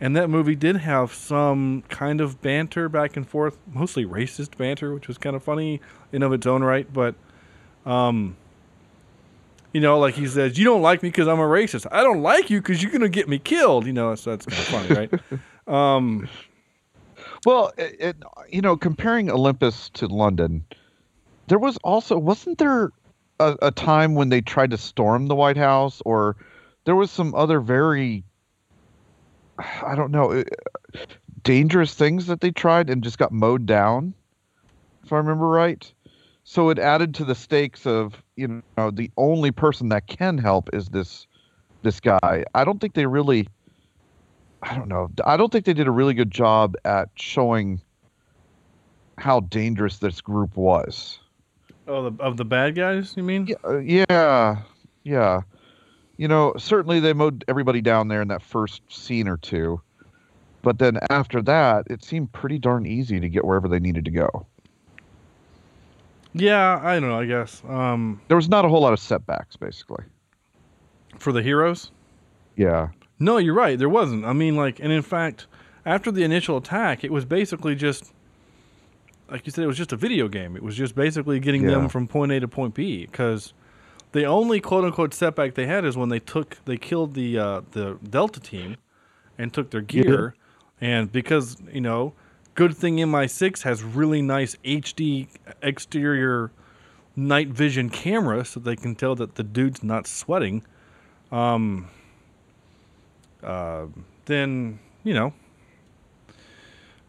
And 0.00 0.16
that 0.16 0.28
movie 0.28 0.56
did 0.56 0.76
have 0.78 1.12
some 1.14 1.82
kind 1.88 2.20
of 2.20 2.42
banter 2.42 2.88
back 2.88 3.16
and 3.16 3.28
forth, 3.28 3.58
mostly 3.72 4.04
racist 4.04 4.56
banter, 4.56 4.92
which 4.92 5.06
was 5.06 5.16
kind 5.16 5.36
of 5.36 5.42
funny 5.44 5.80
in 6.12 6.22
of 6.22 6.32
its 6.32 6.46
own 6.46 6.62
right. 6.62 6.92
But, 6.92 7.14
um, 7.86 8.36
you 9.72 9.80
know, 9.80 9.98
like 9.98 10.14
he 10.14 10.26
says, 10.26 10.58
you 10.58 10.64
don't 10.64 10.82
like 10.82 11.02
me 11.02 11.08
because 11.08 11.28
I'm 11.28 11.38
a 11.38 11.44
racist. 11.44 11.86
I 11.92 12.02
don't 12.02 12.20
like 12.20 12.50
you 12.50 12.60
because 12.60 12.82
you're 12.82 12.90
going 12.90 13.02
to 13.02 13.08
get 13.08 13.28
me 13.28 13.38
killed. 13.38 13.86
You 13.86 13.92
know, 13.92 14.08
that's, 14.10 14.24
that's 14.24 14.46
kind 14.46 14.60
of 14.60 14.88
funny, 14.88 15.08
right? 15.10 15.40
Um, 15.72 16.28
Well, 17.46 17.72
it, 17.76 17.96
it, 18.00 18.16
you 18.50 18.60
know, 18.60 18.76
comparing 18.76 19.30
Olympus 19.30 19.90
to 19.90 20.06
London, 20.06 20.64
there 21.52 21.58
was 21.58 21.76
also 21.84 22.16
wasn't 22.16 22.56
there 22.56 22.92
a, 23.38 23.58
a 23.60 23.70
time 23.70 24.14
when 24.14 24.30
they 24.30 24.40
tried 24.40 24.70
to 24.70 24.78
storm 24.78 25.26
the 25.26 25.34
White 25.34 25.58
House, 25.58 26.00
or 26.06 26.34
there 26.86 26.96
was 26.96 27.10
some 27.10 27.34
other 27.34 27.60
very, 27.60 28.24
I 29.58 29.94
don't 29.94 30.12
know, 30.12 30.32
uh, 30.32 30.44
dangerous 31.42 31.92
things 31.92 32.24
that 32.28 32.40
they 32.40 32.52
tried 32.52 32.88
and 32.88 33.04
just 33.04 33.18
got 33.18 33.32
mowed 33.32 33.66
down, 33.66 34.14
if 35.04 35.12
I 35.12 35.18
remember 35.18 35.46
right. 35.46 35.92
So 36.44 36.70
it 36.70 36.78
added 36.78 37.16
to 37.16 37.24
the 37.26 37.34
stakes 37.34 37.84
of 37.84 38.14
you 38.34 38.62
know 38.78 38.90
the 38.90 39.10
only 39.18 39.50
person 39.50 39.90
that 39.90 40.06
can 40.06 40.38
help 40.38 40.70
is 40.72 40.88
this 40.88 41.26
this 41.82 42.00
guy. 42.00 42.46
I 42.54 42.64
don't 42.64 42.80
think 42.80 42.94
they 42.94 43.04
really. 43.04 43.46
I 44.62 44.74
don't 44.74 44.88
know. 44.88 45.10
I 45.26 45.36
don't 45.36 45.52
think 45.52 45.66
they 45.66 45.74
did 45.74 45.86
a 45.86 45.90
really 45.90 46.14
good 46.14 46.30
job 46.30 46.76
at 46.86 47.10
showing 47.16 47.82
how 49.18 49.40
dangerous 49.40 49.98
this 49.98 50.22
group 50.22 50.56
was. 50.56 51.18
Oh, 51.88 52.10
the, 52.10 52.22
of 52.22 52.36
the 52.36 52.44
bad 52.44 52.74
guys, 52.74 53.14
you 53.16 53.22
mean? 53.22 53.46
Yeah, 53.46 53.56
uh, 53.64 53.78
yeah, 53.78 54.62
yeah. 55.04 55.40
You 56.16 56.28
know, 56.28 56.54
certainly 56.58 57.00
they 57.00 57.12
mowed 57.12 57.44
everybody 57.48 57.80
down 57.80 58.08
there 58.08 58.22
in 58.22 58.28
that 58.28 58.42
first 58.42 58.82
scene 58.88 59.26
or 59.28 59.36
two, 59.38 59.80
but 60.62 60.78
then 60.78 60.98
after 61.10 61.42
that, 61.42 61.86
it 61.90 62.04
seemed 62.04 62.32
pretty 62.32 62.58
darn 62.58 62.86
easy 62.86 63.18
to 63.18 63.28
get 63.28 63.44
wherever 63.44 63.66
they 63.68 63.80
needed 63.80 64.04
to 64.04 64.10
go. 64.10 64.46
Yeah, 66.34 66.80
I 66.82 66.98
don't 66.98 67.08
know, 67.10 67.18
I 67.18 67.26
guess. 67.26 67.62
Um, 67.68 68.20
There 68.28 68.36
was 68.36 68.48
not 68.48 68.64
a 68.64 68.68
whole 68.68 68.80
lot 68.80 68.92
of 68.92 69.00
setbacks, 69.00 69.56
basically. 69.56 70.04
for 71.18 71.32
the 71.32 71.42
heroes? 71.42 71.90
Yeah, 72.56 72.88
No, 73.18 73.36
you're 73.38 73.54
right. 73.54 73.78
There 73.78 73.88
wasn't. 73.88 74.24
I 74.24 74.32
mean, 74.32 74.56
like, 74.56 74.80
and 74.80 74.90
in 74.92 75.02
fact, 75.02 75.46
after 75.84 76.10
the 76.10 76.22
initial 76.22 76.56
attack, 76.56 77.04
it 77.04 77.12
was 77.12 77.24
basically 77.24 77.74
just, 77.74 78.12
like 79.32 79.46
you 79.46 79.50
said, 79.50 79.64
it 79.64 79.66
was 79.66 79.78
just 79.78 79.92
a 79.92 79.96
video 79.96 80.28
game. 80.28 80.54
It 80.56 80.62
was 80.62 80.76
just 80.76 80.94
basically 80.94 81.40
getting 81.40 81.62
Yeah. 81.64 81.70
them 81.70 81.88
from 81.88 82.06
point 82.06 82.30
A 82.32 82.38
to 82.40 82.46
point 82.46 82.74
B. 82.74 83.06
Because 83.06 83.54
the 84.12 84.24
only 84.24 84.60
quote 84.60 84.84
unquote 84.84 85.14
setback 85.14 85.54
they 85.54 85.66
had 85.66 85.84
is 85.84 85.96
when 85.96 86.10
they 86.10 86.18
took, 86.20 86.58
they 86.66 86.76
killed 86.76 87.14
the 87.14 87.38
uh, 87.38 87.60
the 87.72 87.98
Delta 88.08 88.38
team, 88.40 88.76
and 89.38 89.52
took 89.52 89.70
their 89.70 89.80
gear, 89.80 90.34
and 90.80 91.10
because 91.10 91.56
you 91.72 91.80
know, 91.80 92.12
good 92.54 92.76
thing 92.76 92.98
MI6 92.98 93.62
has 93.62 93.82
really 93.82 94.20
nice 94.20 94.54
HD 94.64 95.28
exterior 95.62 96.50
night 97.16 97.48
vision 97.48 97.88
camera, 97.88 98.44
so 98.44 98.60
they 98.60 98.76
can 98.76 98.94
tell 98.94 99.14
that 99.14 99.36
the 99.36 99.42
dude's 99.42 99.82
not 99.82 100.06
sweating. 100.06 100.62
Um, 101.30 101.88
uh, 103.42 103.86
then 104.26 104.78
you 105.04 105.14
know. 105.14 105.32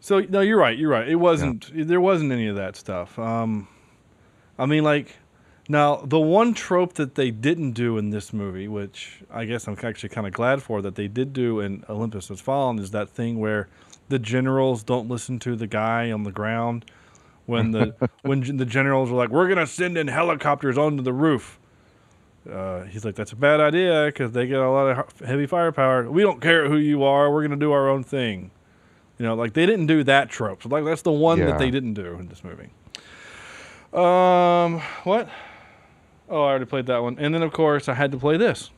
So 0.04 0.20
no, 0.20 0.42
you're 0.42 0.58
right. 0.58 0.76
You're 0.76 0.90
right. 0.90 1.08
It 1.08 1.14
wasn't. 1.14 1.70
There 1.72 1.98
wasn't 1.98 2.30
any 2.30 2.46
of 2.46 2.56
that 2.56 2.76
stuff. 2.76 3.18
Um, 3.18 3.68
I 4.58 4.66
mean, 4.66 4.84
like 4.84 5.16
now 5.66 5.96
the 5.96 6.20
one 6.20 6.52
trope 6.52 6.92
that 6.96 7.14
they 7.14 7.30
didn't 7.30 7.72
do 7.72 7.96
in 7.96 8.10
this 8.10 8.30
movie, 8.30 8.68
which 8.68 9.22
I 9.30 9.46
guess 9.46 9.66
I'm 9.66 9.78
actually 9.82 10.10
kind 10.10 10.26
of 10.26 10.34
glad 10.34 10.62
for 10.62 10.82
that 10.82 10.96
they 10.96 11.08
did 11.08 11.32
do 11.32 11.60
in 11.60 11.86
Olympus 11.88 12.28
Has 12.28 12.38
Fallen, 12.38 12.78
is 12.78 12.90
that 12.90 13.08
thing 13.08 13.40
where 13.40 13.66
the 14.10 14.18
generals 14.18 14.82
don't 14.82 15.08
listen 15.08 15.38
to 15.38 15.56
the 15.56 15.66
guy 15.66 16.12
on 16.12 16.24
the 16.24 16.32
ground 16.32 16.84
when 17.46 17.70
the 17.70 17.94
when 18.24 18.58
the 18.58 18.66
generals 18.66 19.10
are 19.10 19.14
like, 19.14 19.30
"We're 19.30 19.48
gonna 19.48 19.66
send 19.66 19.96
in 19.96 20.08
helicopters 20.08 20.76
onto 20.76 21.02
the 21.02 21.14
roof." 21.14 21.58
Uh, 22.46 22.82
he's 22.82 23.06
like, 23.06 23.14
"That's 23.14 23.32
a 23.32 23.36
bad 23.36 23.58
idea 23.58 24.04
because 24.04 24.32
they 24.32 24.46
get 24.46 24.60
a 24.60 24.68
lot 24.68 24.86
of 24.86 25.26
heavy 25.26 25.46
firepower. 25.46 26.10
We 26.10 26.20
don't 26.20 26.42
care 26.42 26.68
who 26.68 26.76
you 26.76 27.04
are. 27.04 27.32
We're 27.32 27.40
gonna 27.40 27.56
do 27.56 27.72
our 27.72 27.88
own 27.88 28.04
thing." 28.04 28.50
You 29.24 29.30
know, 29.30 29.36
like 29.36 29.54
they 29.54 29.64
didn't 29.64 29.86
do 29.86 30.04
that 30.04 30.28
trope. 30.28 30.62
So 30.64 30.68
like 30.68 30.84
that's 30.84 31.00
the 31.00 31.10
one 31.10 31.38
Yeah. 31.38 31.46
that 31.46 31.58
they 31.58 31.70
didn't 31.70 31.94
do 31.94 32.18
in 32.20 32.28
this 32.28 32.44
movie. 32.44 32.68
Um, 33.94 34.80
what? 35.04 35.30
Oh, 36.28 36.42
I 36.42 36.50
already 36.50 36.66
played 36.66 36.84
that 36.88 37.02
one, 37.02 37.16
and 37.18 37.34
then 37.34 37.40
of 37.42 37.50
course 37.50 37.88
I 37.88 37.94
had 37.94 38.12
to 38.12 38.18
play 38.18 38.36
this. 38.36 38.68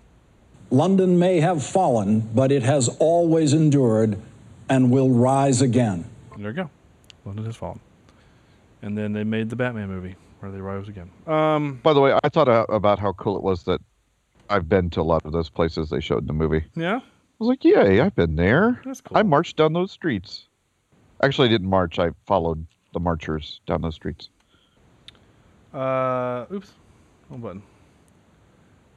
London 0.70 1.18
may 1.18 1.40
have 1.40 1.66
fallen, 1.66 2.20
but 2.32 2.52
it 2.52 2.62
has 2.62 2.88
always 3.00 3.54
endured 3.54 4.20
and 4.68 4.92
will 4.92 5.10
rise 5.10 5.62
again. 5.62 6.04
There 6.38 6.50
you 6.50 6.52
go. 6.52 6.70
London 7.24 7.44
has 7.46 7.56
fallen. 7.56 7.80
And 8.82 8.96
then 8.96 9.12
they 9.14 9.24
made 9.24 9.50
the 9.50 9.56
Batman 9.56 9.88
movie 9.88 10.14
where 10.38 10.52
they 10.52 10.60
rise 10.60 10.86
again. 10.88 11.10
Um, 11.26 11.80
By 11.82 11.92
the 11.92 12.00
way, 12.00 12.16
I 12.22 12.28
thought 12.28 12.48
uh, 12.48 12.66
about 12.68 13.00
how 13.00 13.14
cool 13.14 13.36
it 13.36 13.42
was 13.42 13.64
that 13.64 13.80
I've 14.48 14.68
been 14.68 14.90
to 14.90 15.00
a 15.00 15.02
lot 15.02 15.24
of 15.24 15.32
those 15.32 15.48
places 15.50 15.90
they 15.90 16.00
showed 16.00 16.20
in 16.20 16.26
the 16.28 16.32
movie. 16.32 16.66
yeah. 16.76 17.00
I 17.38 17.44
was 17.44 17.48
like, 17.48 17.64
yay, 17.64 18.00
I've 18.00 18.14
been 18.14 18.36
there. 18.36 18.80
That's 18.82 19.02
cool. 19.02 19.18
I 19.18 19.22
marched 19.22 19.58
down 19.58 19.74
those 19.74 19.92
streets. 19.92 20.46
Actually, 21.22 21.48
I 21.48 21.50
didn't 21.50 21.68
march. 21.68 21.98
I 21.98 22.10
followed 22.26 22.66
the 22.94 23.00
marchers 23.00 23.60
down 23.66 23.82
those 23.82 23.94
streets. 23.94 24.30
Uh, 25.74 26.46
oops, 26.50 26.72
wrong 27.28 27.40
button. 27.40 27.62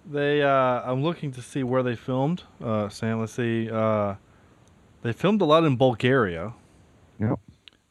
They, 0.10 0.42
uh, 0.42 0.50
I'm 0.50 1.04
looking 1.04 1.34
to 1.34 1.42
see 1.42 1.64
where 1.64 1.84
they 1.84 1.98
filmed. 1.98 2.44
Uh, 2.64 2.88
Sam, 2.88 3.20
let's 3.20 3.34
see. 3.34 3.70
Uh, 3.70 4.16
they 5.02 5.12
filmed 5.12 5.42
a 5.42 5.46
lot 5.46 5.66
in 5.66 5.76
Bulgaria. 5.76 6.54
Yep. 7.20 7.40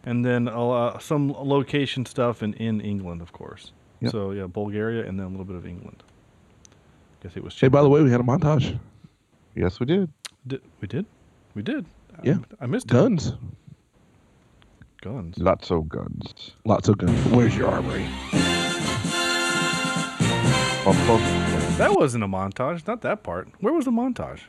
And 0.05 0.24
then 0.24 0.49
a 0.49 0.64
lot, 0.64 1.03
some 1.03 1.30
location 1.30 2.07
stuff 2.07 2.42
in, 2.42 2.55
in 2.55 2.80
England, 2.80 3.20
of 3.20 3.32
course. 3.32 3.72
Yep. 4.01 4.12
So 4.12 4.30
yeah, 4.30 4.46
Bulgaria 4.46 5.07
and 5.07 5.18
then 5.18 5.26
a 5.26 5.28
little 5.28 5.44
bit 5.44 5.57
of 5.57 5.66
England. 5.66 6.03
Guess 7.22 7.36
it 7.36 7.44
was. 7.44 7.61
Hey, 7.61 7.68
by 7.68 7.82
the 7.82 7.88
way, 7.90 8.03
we 8.03 8.11
had 8.11 8.20
a 8.20 8.24
montage. 8.24 8.78
Yes, 9.55 9.80
we 9.80 9.86
did. 9.86 10.11
Did, 10.49 10.62
we 10.80 10.88
did, 10.88 11.05
we 11.55 11.62
did. 11.62 11.84
Yeah. 12.22 12.38
I, 12.59 12.64
I 12.64 12.66
missed 12.66 12.86
it. 12.86 12.92
Guns. 12.92 13.34
Guns. 15.03 15.36
Lots 15.38 15.70
of 15.70 15.88
guns. 15.90 16.53
Lots 16.64 16.88
of 16.88 16.96
guns. 16.96 17.18
Where's 17.26 17.55
your 17.55 17.68
armory? 17.68 18.07
That 21.76 21.94
wasn't 21.94 22.24
a 22.24 22.26
montage. 22.26 22.86
Not 22.86 23.03
that 23.03 23.22
part. 23.22 23.49
Where 23.61 23.74
was 23.74 23.84
the 23.84 23.90
montage? 23.90 24.40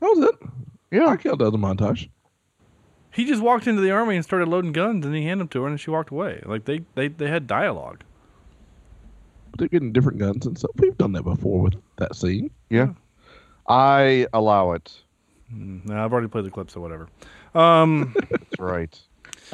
That 0.00 0.06
was 0.06 0.20
it. 0.20 0.48
Yeah. 0.92 1.06
I 1.06 1.16
killed 1.16 1.40
the 1.40 1.46
other 1.46 1.58
montage. 1.58 2.08
He 3.12 3.24
just 3.24 3.42
walked 3.42 3.66
into 3.66 3.82
the 3.82 3.90
army 3.90 4.14
and 4.14 4.24
started 4.24 4.48
loading 4.48 4.72
guns, 4.72 5.04
and 5.04 5.14
he 5.14 5.24
handed 5.24 5.40
them 5.42 5.48
to 5.48 5.62
her, 5.62 5.68
and 5.68 5.80
she 5.80 5.90
walked 5.90 6.10
away. 6.10 6.42
Like 6.46 6.64
they, 6.64 6.82
they, 6.94 7.08
they 7.08 7.28
had 7.28 7.48
dialogue. 7.48 8.04
But 9.50 9.58
they're 9.58 9.68
getting 9.68 9.92
different 9.92 10.18
guns 10.18 10.46
and 10.46 10.56
stuff. 10.56 10.70
We've 10.76 10.96
done 10.96 11.12
that 11.12 11.24
before 11.24 11.60
with 11.60 11.74
that 11.96 12.14
scene. 12.14 12.50
Yeah. 12.70 12.90
I 13.68 14.26
allow 14.32 14.72
it. 14.72 14.92
Mm, 15.54 15.86
nah, 15.86 16.04
I've 16.04 16.12
already 16.12 16.28
played 16.28 16.44
the 16.44 16.50
clip, 16.50 16.70
so 16.70 16.80
whatever. 16.80 17.08
Um, 17.54 18.14
That's 18.30 18.58
right. 18.58 18.98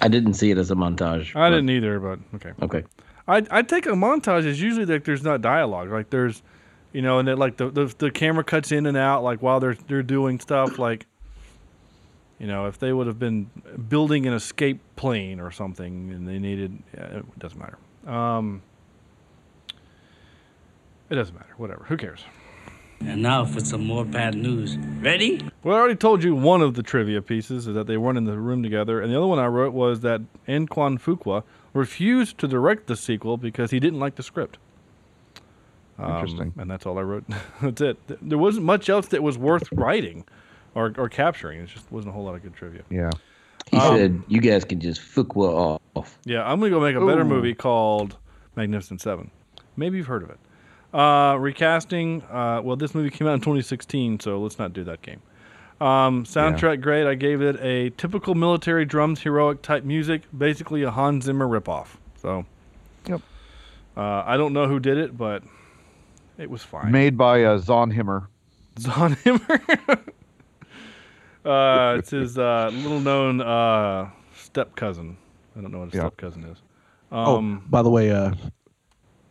I 0.00 0.08
didn't 0.08 0.34
see 0.34 0.50
it 0.50 0.58
as 0.58 0.70
a 0.70 0.74
montage. 0.74 1.34
I 1.36 1.50
but- 1.50 1.56
didn't 1.56 1.70
either, 1.70 2.00
but 2.00 2.18
okay. 2.36 2.52
Okay. 2.62 2.84
I 3.28 3.44
I 3.50 3.62
take 3.62 3.86
a 3.86 3.90
montage 3.90 4.46
as 4.46 4.60
usually 4.60 4.86
like 4.86 5.04
there's 5.04 5.22
not 5.22 5.40
dialogue, 5.42 5.90
like 5.90 6.10
there's, 6.10 6.42
you 6.92 7.02
know, 7.02 7.18
and 7.18 7.28
then 7.28 7.36
like 7.38 7.56
the, 7.58 7.70
the 7.70 7.94
the 7.98 8.10
camera 8.10 8.42
cuts 8.42 8.72
in 8.72 8.86
and 8.86 8.96
out 8.96 9.22
like 9.22 9.42
while 9.42 9.60
they're 9.60 9.76
they're 9.88 10.02
doing 10.02 10.40
stuff 10.40 10.78
like. 10.78 11.06
You 12.38 12.46
know, 12.46 12.64
if 12.68 12.78
they 12.78 12.90
would 12.90 13.06
have 13.06 13.18
been 13.18 13.50
building 13.90 14.24
an 14.26 14.32
escape 14.32 14.80
plane 14.96 15.40
or 15.40 15.50
something, 15.50 16.10
and 16.10 16.26
they 16.26 16.38
needed, 16.38 16.82
yeah, 16.94 17.18
it 17.18 17.38
doesn't 17.38 17.58
matter. 17.58 17.76
Um, 18.10 18.62
it 21.10 21.16
doesn't 21.16 21.34
matter. 21.34 21.52
Whatever. 21.58 21.84
Who 21.88 21.98
cares? 21.98 22.24
And 23.00 23.22
now 23.22 23.44
for 23.46 23.60
some 23.60 23.86
more 23.86 24.04
bad 24.04 24.34
news. 24.34 24.76
Ready? 25.00 25.40
Well, 25.64 25.74
I 25.76 25.80
already 25.80 25.96
told 25.96 26.22
you 26.22 26.34
one 26.34 26.60
of 26.62 26.74
the 26.74 26.82
trivia 26.82 27.22
pieces 27.22 27.66
is 27.66 27.74
that 27.74 27.86
they 27.86 27.96
weren't 27.96 28.18
in 28.18 28.24
the 28.24 28.38
room 28.38 28.62
together, 28.62 29.00
and 29.00 29.10
the 29.10 29.16
other 29.16 29.26
one 29.26 29.38
I 29.38 29.46
wrote 29.46 29.72
was 29.72 30.00
that 30.00 30.20
Antoine 30.48 30.98
Fuqua 30.98 31.42
refused 31.72 32.36
to 32.38 32.48
direct 32.48 32.86
the 32.88 32.96
sequel 32.96 33.36
because 33.36 33.70
he 33.70 33.80
didn't 33.80 34.00
like 34.00 34.16
the 34.16 34.22
script. 34.22 34.58
Um, 35.98 36.12
Interesting. 36.14 36.54
And 36.58 36.70
that's 36.70 36.86
all 36.86 36.98
I 36.98 37.02
wrote. 37.02 37.24
that's 37.62 37.80
it. 37.80 37.98
There 38.26 38.38
wasn't 38.38 38.66
much 38.66 38.88
else 38.88 39.08
that 39.08 39.22
was 39.22 39.38
worth 39.38 39.68
writing 39.72 40.24
or, 40.74 40.92
or 40.96 41.08
capturing. 41.08 41.60
It 41.60 41.68
just 41.68 41.90
wasn't 41.90 42.10
a 42.10 42.12
whole 42.12 42.24
lot 42.24 42.34
of 42.34 42.42
good 42.42 42.54
trivia. 42.54 42.82
Yeah. 42.90 43.10
He 43.70 43.76
Um, 43.76 43.96
said, 43.96 44.22
"You 44.28 44.40
guys 44.40 44.64
can 44.64 44.80
just 44.80 45.00
fuqua 45.00 45.78
off." 45.94 46.18
Yeah, 46.24 46.42
I'm 46.44 46.58
gonna 46.58 46.70
go 46.70 46.80
make 46.80 46.96
a 46.96 47.06
better 47.06 47.20
Ooh. 47.22 47.24
movie 47.24 47.54
called 47.54 48.16
Magnificent 48.56 49.00
Seven. 49.00 49.30
Maybe 49.76 49.96
you've 49.98 50.06
heard 50.06 50.22
of 50.22 50.30
it. 50.30 50.38
Uh, 50.92 51.36
recasting. 51.38 52.22
Uh, 52.30 52.60
well, 52.64 52.76
this 52.76 52.94
movie 52.94 53.10
came 53.10 53.26
out 53.28 53.34
in 53.34 53.40
2016, 53.40 54.20
so 54.20 54.40
let's 54.40 54.58
not 54.58 54.72
do 54.72 54.82
that 54.84 55.02
game. 55.02 55.20
Um, 55.80 56.24
soundtrack 56.24 56.80
great. 56.82 57.06
I 57.06 57.14
gave 57.14 57.40
it 57.40 57.56
a 57.60 57.90
typical 57.90 58.34
military 58.34 58.84
drums 58.84 59.20
heroic 59.22 59.62
type 59.62 59.84
music, 59.84 60.22
basically 60.36 60.82
a 60.82 60.90
Hans 60.90 61.24
Zimmer 61.24 61.46
ripoff. 61.48 61.96
So, 62.20 62.44
Yep. 63.06 63.22
Uh, 63.96 64.22
I 64.26 64.36
don't 64.36 64.52
know 64.52 64.66
who 64.68 64.78
did 64.78 64.98
it, 64.98 65.16
but 65.16 65.42
it 66.38 66.50
was 66.50 66.62
fine. 66.62 66.90
Made 66.92 67.16
by 67.16 67.44
uh, 67.44 67.58
Zonhimmer. 67.58 68.26
Zonhimmer. 68.76 69.98
uh, 71.44 71.96
it's 71.98 72.10
his 72.10 72.36
uh, 72.38 72.70
little 72.72 73.00
known 73.00 73.40
uh, 73.40 74.10
step 74.36 74.74
cousin. 74.76 75.16
I 75.56 75.60
don't 75.62 75.72
know 75.72 75.78
what 75.80 75.86
his 75.92 75.94
Yeah. 75.94 76.02
step 76.08 76.16
cousin 76.18 76.44
is. 76.44 76.58
Um, 77.10 77.62
oh, 77.64 77.68
by 77.70 77.82
the 77.82 77.90
way, 77.90 78.10
uh, 78.10 78.34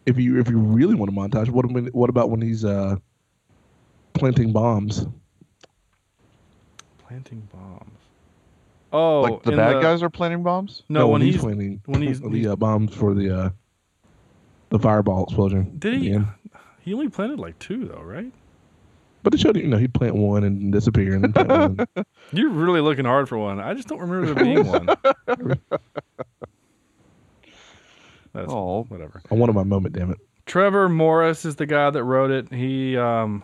if 0.10 0.18
you 0.18 0.40
if 0.40 0.50
you 0.50 0.58
really 0.58 0.96
want 0.96 1.12
a 1.12 1.14
montage, 1.14 1.50
what 1.50 1.66
when- 1.72 1.88
what 1.88 2.10
about 2.10 2.30
when 2.30 2.42
he's 2.42 2.66
uh, 2.66 2.98
planting 4.14 4.52
bombs? 4.52 5.06
Planting 7.08 7.48
bombs. 7.52 8.00
Oh, 8.92 9.22
like 9.22 9.44
the 9.44 9.52
in 9.52 9.58
bad 9.58 9.82
guys 9.82 10.02
are 10.02 10.10
planting 10.10 10.42
bombs? 10.44 10.82
No, 10.90 11.08
when, 11.08 11.22
he's, 11.22 11.38
planting 11.38 11.80
when 11.86 12.02
he's, 12.02 12.22
the 12.22 12.48
uh, 12.48 12.56
bombs 12.56 12.94
for 12.94 13.14
the 13.14 13.30
uh, 13.30 13.50
the 14.70 14.80
fireball 14.80 15.26
explosion. 15.26 15.76
did 15.78 16.02
he? 16.02 16.20
He 16.82 16.94
only 16.94 17.10
planted 17.10 17.40
like 17.40 17.60
two 17.60 17.86
though, 17.86 18.02
right? 18.02 18.32
But 19.22 19.34
it 19.34 19.40
showed 19.40 19.58
you 19.58 19.68
know 19.68 19.78
he'd 19.78 19.94
plant 19.94 20.16
one 20.16 20.44
and 20.44 20.72
disappear 20.72 21.14
and 21.14 21.34
plant 21.34 21.50
one. 21.50 22.06
You're 22.32 22.50
really 22.50 22.82
looking 22.82 23.06
hard 23.06 23.30
for 23.30 23.38
one. 23.38 23.60
I 23.60 23.74
just 23.76 23.88
don't 23.88 24.00
remember 24.00 24.34
there 24.34 24.44
being 24.44 24.66
one. 24.68 24.90
That's 28.34 28.52
Oh. 28.52 28.84
whatever. 28.90 29.22
I 29.32 29.36
wanted 29.36 29.54
my 29.54 29.64
moment, 29.64 29.96
damn 29.96 30.12
it. 30.12 30.18
Trevor 30.46 30.90
Morris 30.90 31.46
is 31.46 31.56
the 31.58 31.66
guy 31.66 31.90
that 31.90 32.04
wrote 32.04 32.32
it. 32.32 32.52
He 32.54 32.98
um 32.98 33.44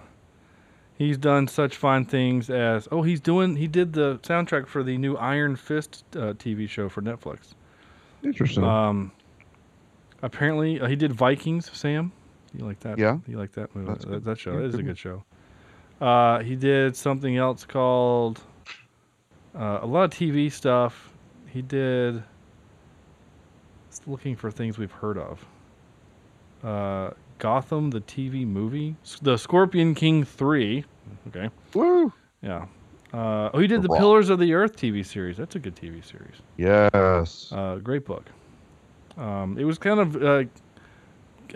he's 0.97 1.17
done 1.17 1.47
such 1.47 1.75
fine 1.77 2.05
things 2.05 2.49
as 2.49 2.87
oh 2.91 3.01
he's 3.03 3.19
doing 3.19 3.55
he 3.55 3.67
did 3.67 3.93
the 3.93 4.17
soundtrack 4.23 4.65
for 4.67 4.81
the 4.83 4.97
new 4.97 5.15
Iron 5.17 5.55
Fist 5.55 6.03
uh, 6.15 6.33
TV 6.33 6.67
show 6.67 6.89
for 6.89 7.01
Netflix. 7.01 7.53
Interesting. 8.23 8.63
Um 8.63 9.11
apparently 10.23 10.79
uh, 10.79 10.87
he 10.87 10.95
did 10.95 11.11
Vikings, 11.13 11.69
Sam. 11.77 12.11
You 12.57 12.65
like 12.65 12.79
that? 12.81 12.97
Yeah. 12.97 13.17
You 13.27 13.37
like 13.37 13.51
that 13.53 13.75
movie? 13.75 13.89
That's 13.89 14.05
that, 14.05 14.23
that 14.23 14.39
show. 14.39 14.53
Yeah, 14.53 14.59
It 14.59 14.65
is 14.65 14.73
a 14.75 14.77
good 14.77 14.85
good 14.87 14.97
show. 14.97 15.23
Uh 16.01 16.39
he 16.39 16.55
did 16.55 16.95
something 16.95 17.37
else 17.37 17.65
called 17.65 18.41
uh, 19.57 19.79
a 19.81 19.85
lot 19.85 20.03
of 20.05 20.09
TV 20.11 20.51
stuff. 20.51 21.09
He 21.47 21.61
did 21.61 22.15
just 22.15 22.25
looking 24.05 24.35
for 24.35 24.51
things 24.51 24.77
we've 24.77 24.91
heard 24.91 25.17
of. 25.17 25.45
Uh, 26.63 27.11
Gotham, 27.37 27.89
the 27.91 28.01
TV 28.01 28.45
movie, 28.45 28.95
the 29.21 29.37
Scorpion 29.37 29.93
King 29.93 30.23
three. 30.23 30.85
Okay. 31.27 31.49
Woo! 31.73 32.11
Yeah. 32.41 32.65
Uh, 33.13 33.49
oh, 33.53 33.59
he 33.59 33.67
did 33.67 33.81
The 33.81 33.87
the 33.87 33.95
Pillars 33.95 34.29
of 34.29 34.39
the 34.39 34.53
Earth 34.53 34.75
TV 34.75 35.05
series. 35.05 35.37
That's 35.37 35.55
a 35.55 35.59
good 35.59 35.75
TV 35.75 36.03
series. 36.03 36.35
Yes. 36.57 37.51
Uh, 37.51 37.75
great 37.75 38.05
book. 38.05 38.25
Um, 39.17 39.57
it 39.57 39.63
was 39.63 39.77
kind 39.77 39.99
of 39.99 40.21
uh, 40.21 40.43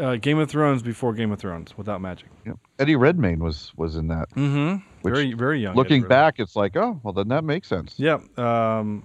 uh, 0.01 0.15
Game 0.15 0.37
of 0.39 0.49
Thrones 0.49 0.81
before 0.81 1.13
Game 1.13 1.31
of 1.31 1.39
Thrones 1.39 1.77
without 1.77 2.01
magic. 2.01 2.29
Yep. 2.45 2.57
Eddie 2.79 2.95
Redmayne 2.95 3.39
was 3.39 3.73
was 3.75 3.95
in 3.95 4.07
that. 4.07 4.29
Mm-hmm. 4.31 5.07
Very 5.07 5.33
very 5.33 5.59
young. 5.61 5.75
Looking 5.75 5.95
Eddie 5.95 6.01
Redmayne. 6.03 6.09
back, 6.09 6.39
it's 6.39 6.55
like, 6.55 6.77
oh, 6.77 6.99
well, 7.03 7.13
then 7.13 7.27
that 7.29 7.43
makes 7.43 7.67
sense. 7.67 7.95
Yep. 7.97 8.37
Um, 8.39 9.03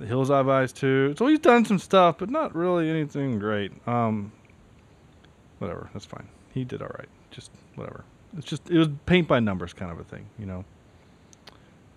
the 0.00 0.06
Hills 0.06 0.30
Have 0.30 0.48
Eyes 0.48 0.72
too. 0.72 1.14
So 1.18 1.26
he's 1.26 1.38
done 1.38 1.64
some 1.64 1.78
stuff, 1.78 2.16
but 2.18 2.30
not 2.30 2.54
really 2.54 2.88
anything 2.88 3.38
great. 3.38 3.70
Um, 3.86 4.32
whatever. 5.58 5.90
That's 5.92 6.06
fine. 6.06 6.26
He 6.52 6.64
did 6.64 6.80
all 6.82 6.90
right. 6.98 7.08
Just 7.30 7.50
whatever. 7.74 8.04
It's 8.36 8.46
just 8.46 8.68
it 8.70 8.78
was 8.78 8.88
paint 9.06 9.28
by 9.28 9.40
numbers 9.40 9.72
kind 9.72 9.92
of 9.92 10.00
a 10.00 10.04
thing, 10.04 10.26
you 10.38 10.46
know. 10.46 10.64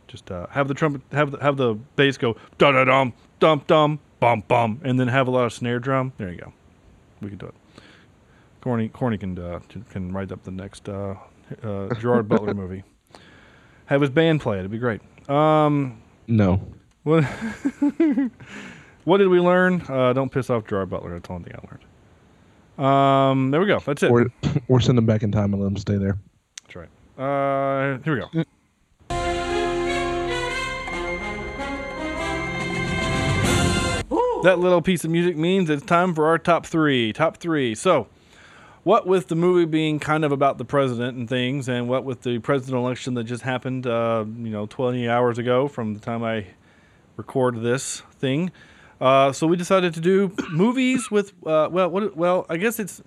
Just 0.08 0.30
uh, 0.30 0.48
have 0.52 0.68
the 0.68 0.74
trumpet, 0.74 1.02
have 1.12 1.32
the, 1.32 1.38
have 1.40 1.58
the 1.58 1.76
bass 1.96 2.18
go 2.18 2.36
da 2.58 2.72
da 2.72 2.84
dum 2.84 3.14
dum 3.40 3.64
dum 3.68 4.00
bum 4.20 4.44
bum, 4.48 4.82
and 4.84 5.00
then 5.00 5.08
have 5.08 5.28
a 5.28 5.32
lot 5.32 5.46
of 5.46 5.54
snare 5.54 5.80
drum. 5.80 6.12
There 6.18 6.30
you 6.30 6.38
go. 6.38 6.54
We 7.22 7.30
can 7.30 7.38
do 7.38 7.48
it. 7.48 7.56
Corny 8.62 8.90
Corny 8.90 9.18
can 9.18 9.40
uh, 9.40 9.60
can 9.90 10.12
write 10.12 10.32
up 10.32 10.44
the 10.44 10.52
next 10.52 10.90
uh, 10.90 11.16
uh, 11.64 11.94
Gerard 11.96 12.28
Butler 12.28 12.54
movie. 12.56 12.84
Have 13.86 14.02
his 14.02 14.10
band 14.10 14.42
play 14.42 14.58
it. 14.58 14.60
It'd 14.60 14.72
be 14.72 14.78
great. 14.78 15.02
Um, 15.30 16.02
no. 16.28 16.62
What, 17.04 17.24
what 19.04 19.18
did 19.18 19.28
we 19.28 19.40
learn? 19.40 19.84
Uh, 19.88 20.14
don't 20.14 20.32
piss 20.32 20.50
off 20.50 20.66
Gerard 20.66 20.90
Butler. 20.90 21.14
That's 21.14 21.28
the 21.28 21.34
only 21.34 21.50
thing 21.50 21.60
I 21.62 21.68
learned. 21.70 21.84
Um, 22.78 23.52
there 23.52 23.62
we 23.62 23.68
go. 23.68 23.80
That's 23.80 24.02
it. 24.04 24.10
Or 24.10 24.28
or 24.68 24.80
send 24.80 24.98
them 24.98 25.06
back 25.06 25.22
in 25.22 25.32
time 25.32 25.54
and 25.54 25.62
let 25.62 25.68
them 25.68 25.78
stay 25.78 25.98
there. 25.98 26.18
That's 26.64 26.76
right. 26.76 26.90
Uh, 27.18 28.00
here 28.04 28.16
we 28.16 28.22
go. 28.22 28.44
That 34.44 34.60
little 34.60 34.82
piece 34.82 35.06
of 35.06 35.12
music 35.12 35.38
means 35.38 35.70
it's 35.70 35.86
time 35.86 36.14
for 36.14 36.28
our 36.28 36.38
top 36.38 36.66
three. 36.66 37.14
Top 37.14 37.38
three. 37.38 37.76
So, 37.76 38.08
what 38.84 39.08
with 39.08 39.30
the 39.30 39.36
movie 39.36 39.64
being 39.64 40.00
kind 40.00 40.26
of 40.26 40.34
about 40.34 40.58
the 40.58 40.66
president 40.66 41.18
and 41.18 41.30
things, 41.30 41.70
and 41.70 41.88
what 41.88 42.04
with 42.04 42.24
the 42.24 42.40
presidential 42.40 42.86
election 42.86 43.14
that 43.14 43.24
just 43.24 43.44
happened, 43.44 43.88
uh, 43.88 44.26
you 44.28 44.50
know, 44.50 44.66
20 44.66 45.08
hours 45.08 45.38
ago 45.38 45.70
from 45.70 45.94
the 45.94 46.02
time 46.02 46.24
I 46.24 46.48
record 47.18 47.62
this 47.62 48.02
thing. 48.20 48.52
Uh, 49.02 49.32
so 49.32 49.48
we 49.48 49.58
decided 49.58 49.94
to 49.94 50.00
do 50.00 50.32
movies 50.52 51.12
with 51.12 51.34
uh, 51.46 51.68
well, 51.72 51.90
what, 51.90 52.16
well, 52.16 52.46
I 52.50 52.58
guess 52.58 52.80
it's 52.80 53.02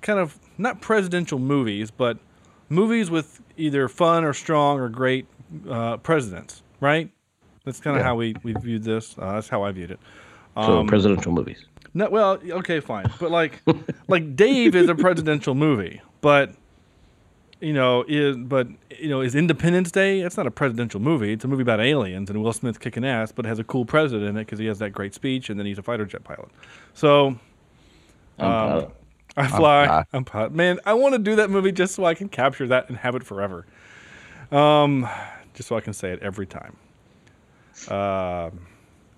kind 0.00 0.18
of 0.18 0.38
not 0.58 0.80
presidential 0.80 1.38
movies, 1.38 1.90
but 1.90 2.18
movies 2.68 3.10
with 3.10 3.40
either 3.56 3.88
fun 3.88 4.24
or 4.24 4.32
strong 4.32 4.78
or 4.78 4.88
great 4.88 5.26
uh, 5.68 5.96
presidents, 5.98 6.62
right? 6.80 7.10
That's 7.64 7.80
kind 7.80 7.96
of 7.96 8.00
Yeah. 8.02 8.06
how 8.08 8.14
we, 8.16 8.34
we 8.42 8.52
viewed 8.52 8.84
this. 8.84 9.16
Uh, 9.18 9.32
that's 9.34 9.48
how 9.48 9.62
I 9.64 9.72
viewed 9.72 9.90
it. 9.90 10.00
So 10.56 10.78
Um, 10.80 10.86
presidential 10.86 11.32
movies. 11.32 11.64
no, 11.94 12.08
well, 12.10 12.38
okay, 12.60 12.78
fine, 12.80 13.06
but 13.18 13.30
like, 13.30 13.62
like 14.06 14.36
Dave 14.36 14.76
is 14.76 14.88
a 14.88 14.94
presidential 14.94 15.54
movie, 15.54 16.00
but 16.20 16.54
you 17.60 17.72
know, 17.72 18.04
is 18.08 18.36
but 18.36 18.68
you 18.98 19.08
know, 19.08 19.20
is 19.20 19.34
Independence 19.34 19.90
Day? 19.90 20.20
It's 20.20 20.36
not 20.36 20.46
a 20.46 20.50
presidential 20.50 21.00
movie. 21.00 21.32
It's 21.32 21.44
a 21.44 21.48
movie 21.48 21.62
about 21.62 21.80
aliens 21.80 22.30
and 22.30 22.42
Will 22.42 22.52
Smith 22.52 22.80
kicking 22.80 23.04
ass, 23.04 23.32
but 23.32 23.46
it 23.46 23.48
has 23.48 23.58
a 23.58 23.64
cool 23.64 23.84
president 23.84 24.28
in 24.28 24.36
it 24.36 24.44
because 24.44 24.58
he 24.58 24.66
has 24.66 24.78
that 24.80 24.90
great 24.90 25.14
speech 25.14 25.50
and 25.50 25.58
then 25.58 25.66
he's 25.66 25.78
a 25.78 25.82
fighter 25.82 26.04
jet 26.04 26.24
pilot. 26.24 26.48
So, 26.94 27.38
I'm 28.38 28.46
um. 28.46 28.92
I 29.36 29.42
I'm 29.42 29.50
fly. 29.50 30.04
I'm 30.12 30.24
pilot. 30.24 30.52
Man, 30.52 30.78
I 30.86 30.94
want 30.94 31.14
to 31.14 31.18
do 31.18 31.36
that 31.36 31.50
movie 31.50 31.72
just 31.72 31.94
so 31.94 32.04
I 32.04 32.14
can 32.14 32.28
capture 32.28 32.68
that 32.68 32.88
and 32.88 32.98
have 32.98 33.16
it 33.16 33.24
forever. 33.24 33.66
Um, 34.52 35.08
just 35.54 35.68
so 35.68 35.76
I 35.76 35.80
can 35.80 35.92
say 35.92 36.12
it 36.12 36.20
every 36.22 36.46
time. 36.46 36.76
Um, 37.88 38.66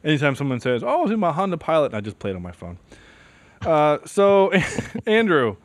anytime 0.03 0.34
someone 0.34 0.61
says, 0.61 0.82
"Oh, 0.82 1.03
it's 1.03 1.12
in 1.12 1.20
my 1.20 1.32
Honda 1.32 1.59
Pilot," 1.59 1.87
and 1.87 1.97
I 1.97 2.01
just 2.01 2.18
play 2.18 2.30
it 2.30 2.37
on 2.37 2.43
my 2.43 2.53
phone. 2.53 2.78
Uh, 3.62 3.99
so, 4.07 4.53
Andrew, 5.07 5.57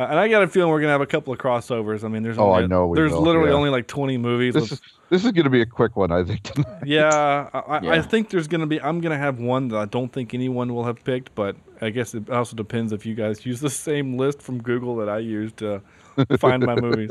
uh, 0.00 0.06
and 0.10 0.18
I 0.18 0.28
got 0.28 0.42
a 0.42 0.48
feeling 0.48 0.70
we're 0.70 0.80
gonna 0.80 0.92
have 0.92 1.00
a 1.00 1.06
couple 1.06 1.32
of 1.32 1.38
crossovers. 1.38 2.04
I 2.04 2.08
mean, 2.08 2.22
there's 2.22 2.38
Oh, 2.38 2.52
I 2.52 2.66
know 2.66 2.86
we 2.86 2.96
there's 2.96 3.12
will, 3.12 3.20
literally 3.22 3.50
yeah. 3.50 3.56
only 3.56 3.70
like 3.70 3.86
20 3.86 4.16
movies. 4.16 4.54
This 4.54 4.62
with- 4.70 4.72
is 4.72 4.80
this 5.10 5.24
is 5.24 5.32
going 5.32 5.44
to 5.44 5.50
be 5.50 5.60
a 5.60 5.66
quick 5.66 5.96
one, 5.96 6.12
I 6.12 6.22
think. 6.22 6.42
Tonight. 6.44 6.82
yeah, 6.86 7.48
I, 7.52 7.58
I- 7.58 7.90
I 7.98 8.02
think 8.02 8.30
there's 8.30 8.46
gonna 8.48 8.66
be. 8.66 8.80
I'm 8.80 9.00
gonna 9.00 9.18
have 9.18 9.38
one 9.40 9.68
that 9.68 9.76
I 9.78 9.84
don't 9.84 10.12
think 10.12 10.34
anyone 10.34 10.72
will 10.72 10.84
have 10.84 11.02
picked, 11.04 11.34
but 11.34 11.56
I 11.80 11.90
guess 11.90 12.14
it 12.14 12.30
also 12.30 12.54
depends 12.56 12.92
if 12.92 13.04
you 13.04 13.14
guys 13.14 13.44
use 13.46 13.60
the 13.60 13.70
same 13.70 14.16
list 14.16 14.40
from 14.40 14.62
Google 14.62 14.96
that 14.96 15.08
I 15.08 15.18
used 15.18 15.56
to 15.58 15.82
find 16.38 16.64
my 16.64 16.76
movies. 16.76 17.10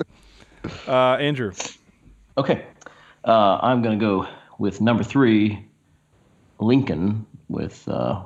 Uh, 0.88 1.16
Andrew, 1.16 1.52
Okay. 2.38 2.66
Uh, 3.26 3.60
I'm 3.62 3.82
going 3.82 4.00
to 4.00 4.06
go 4.06 4.28
with 4.60 4.80
number 4.82 5.04
three, 5.04 5.66
Lincoln, 6.60 7.26
with 7.50 7.86
uh, 7.90 8.24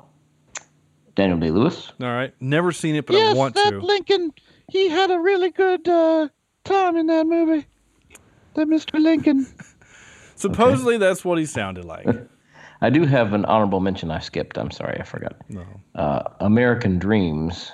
Daniel 1.16 1.40
Day 1.40 1.50
Lewis. 1.50 1.92
all 2.02 2.08
right, 2.08 2.34
never 2.40 2.72
seen 2.72 2.96
it, 2.96 3.06
but 3.06 3.16
I 3.16 3.34
want 3.34 3.56
to. 3.56 3.80
Lincoln, 3.80 4.34
he 4.74 4.90
had 4.90 5.12
a 5.12 5.20
really 5.20 5.52
good 5.52 5.88
uh, 5.88 6.28
time 6.64 6.98
in 6.98 7.06
that 7.08 7.28
movie. 7.28 7.66
That 8.56 8.68
Mr. 8.68 9.00
Lincoln. 9.00 9.46
Supposedly, 10.36 10.98
that's 10.98 11.24
what 11.24 11.38
he 11.38 11.46
sounded 11.46 11.86
like. 11.86 12.08
I 12.82 12.90
do 12.90 13.06
have 13.06 13.34
an 13.34 13.46
honorable 13.46 13.80
mention 13.80 14.12
I 14.12 14.20
skipped. 14.20 14.58
I'm 14.58 14.72
sorry, 14.72 15.00
I 15.00 15.04
forgot. 15.04 15.36
No. 15.48 15.64
Uh, 15.96 16.24
American 16.42 17.00
Dreamz 17.00 17.70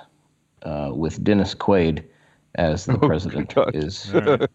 uh, 0.64 0.91
with 0.93 1.24
Dennis 1.24 1.56
Quaid 1.56 2.04
as 2.56 2.86
the 2.86 2.97
president 3.10 3.54
is 3.74 4.14
All 4.14 4.22
right. 4.22 4.50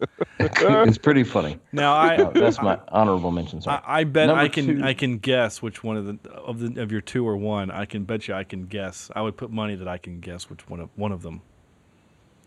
it's 0.89 0.99
pretty 0.99 1.25
funny. 1.25 1.59
Now, 1.73 1.95
I- 1.95 2.17
Uh, 2.17 2.31
that's 2.31 2.61
my 2.61 2.79
honorable 2.89 3.31
mention. 3.33 3.63
Sorry. 3.63 3.81
I, 3.85 4.01
I 4.01 4.05
bet 4.05 4.27
Number 4.29 4.43
I 4.43 4.49
can 4.49 4.67
two- 4.67 4.85
I 4.85 4.93
can 4.95 5.19
guess 5.19 5.63
which 5.63 5.83
one 5.83 5.97
of 5.97 6.05
the 6.07 6.31
of 6.31 6.59
the 6.61 6.81
of 6.83 6.93
your 6.93 7.01
two 7.01 7.27
or 7.27 7.37
one. 7.37 7.71
I 7.71 7.85
can 7.87 8.05
bet 8.05 8.29
you 8.29 8.35
I 8.35 8.45
can 8.45 8.67
guess. 8.67 9.11
I 9.17 9.23
would 9.23 9.37
put 9.37 9.51
money 9.51 9.75
that 9.77 9.89
I 9.89 9.99
can 9.99 10.21
guess 10.21 10.51
which 10.51 10.69
one 10.69 10.81
of 10.81 10.91
one 10.95 11.11
of 11.13 11.23
them. 11.23 11.41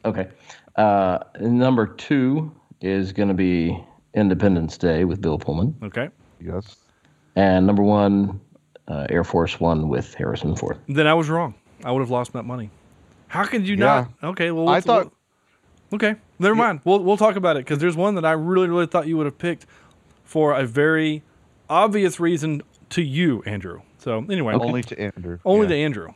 Okay. 0.05 0.27
Uh, 0.75 1.19
number 1.39 1.87
two 1.87 2.51
is 2.81 3.11
going 3.11 3.27
to 3.29 3.33
be 3.33 3.83
Independence 4.13 4.77
Day 4.77 5.03
with 5.05 5.21
Bill 5.21 5.37
Pullman. 5.37 5.75
Okay. 5.83 6.09
Yes. 6.39 6.77
And 7.35 7.65
number 7.67 7.83
one, 7.83 8.39
uh, 8.87 9.07
Air 9.09 9.23
Force 9.23 9.59
One 9.59 9.89
with 9.89 10.13
Harrison 10.13 10.55
Ford. 10.55 10.77
Then 10.87 11.07
I 11.07 11.13
was 11.13 11.29
wrong. 11.29 11.55
I 11.83 11.91
would 11.91 11.99
have 12.01 12.09
lost 12.09 12.33
that 12.33 12.43
money. 12.43 12.69
How 13.27 13.45
could 13.45 13.67
you 13.67 13.75
Yeah. 13.75 14.07
not? 14.21 14.31
Okay, 14.31 14.51
well, 14.51 14.67
I 14.69 14.73
let's- 14.73 14.85
thought- 14.85 15.11
Okay, 15.93 16.15
never 16.37 16.53
mind. 16.55 16.81
We'll 16.83 17.01
we'll 17.01 17.15
talk 17.17 17.37
about 17.37 17.55
it 17.55 17.59
because 17.63 17.79
there's 17.79 17.95
one 17.95 18.15
that 18.15 18.25
I 18.25 18.33
really 18.33 18.67
really 18.67 18.87
thought 18.87 19.07
you 19.07 19.15
would 19.17 19.25
have 19.25 19.37
picked 19.37 19.65
for 20.25 20.53
a 20.53 20.65
very 20.65 21.23
obvious 21.69 22.19
reason 22.19 22.61
to 22.89 23.01
you, 23.01 23.41
Andrew. 23.45 23.81
So 23.97 24.25
anyway, 24.29 24.53
Only 24.53 24.81
to 24.83 24.99
Andrew. 24.99 25.39
Only 25.45 25.63
Yeah. 25.67 25.69
to 25.69 25.75
Andrew. 25.75 26.07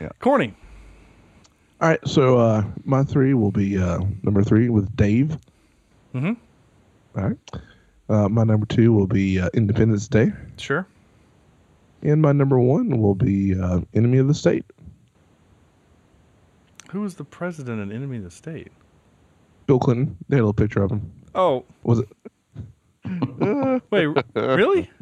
Yeah. 0.00 0.08
Corny. 0.18 0.54
All 1.80 1.88
right, 1.88 2.08
so 2.08 2.38
uh, 2.38 2.64
my 2.84 3.04
three 3.04 3.34
will 3.34 3.50
be 3.50 3.76
uh, 3.76 3.98
number 4.22 4.42
three 4.42 4.70
with 4.70 4.94
Dave. 4.96 5.36
Mm-hmm. 6.14 6.32
All 7.18 7.28
right. 7.28 7.38
Uh, 8.08 8.28
my 8.28 8.44
number 8.44 8.64
two 8.64 8.92
will 8.92 9.06
be 9.06 9.38
uh, 9.38 9.50
Independence 9.52 10.08
Day. 10.08 10.32
Sure. 10.56 10.86
And 12.02 12.22
my 12.22 12.32
number 12.32 12.58
one 12.58 13.00
will 13.00 13.14
be 13.14 13.58
uh, 13.60 13.80
Enemy 13.92 14.18
of 14.18 14.28
the 14.28 14.34
State. 14.34 14.64
Who 16.90 17.00
was 17.00 17.16
the 17.16 17.24
president 17.24 17.82
and 17.82 17.92
enemy 17.92 18.18
of 18.18 18.24
the 18.24 18.30
state? 18.30 18.72
Bill 19.66 19.78
Clinton. 19.78 20.16
They 20.28 20.36
had 20.36 20.42
a 20.42 20.44
little 20.44 20.54
picture 20.54 20.82
of 20.82 20.92
him. 20.92 21.12
Oh, 21.34 21.64
Was 21.82 21.98
it? 21.98 22.08
wait, 23.90 24.06
really? 24.34 24.90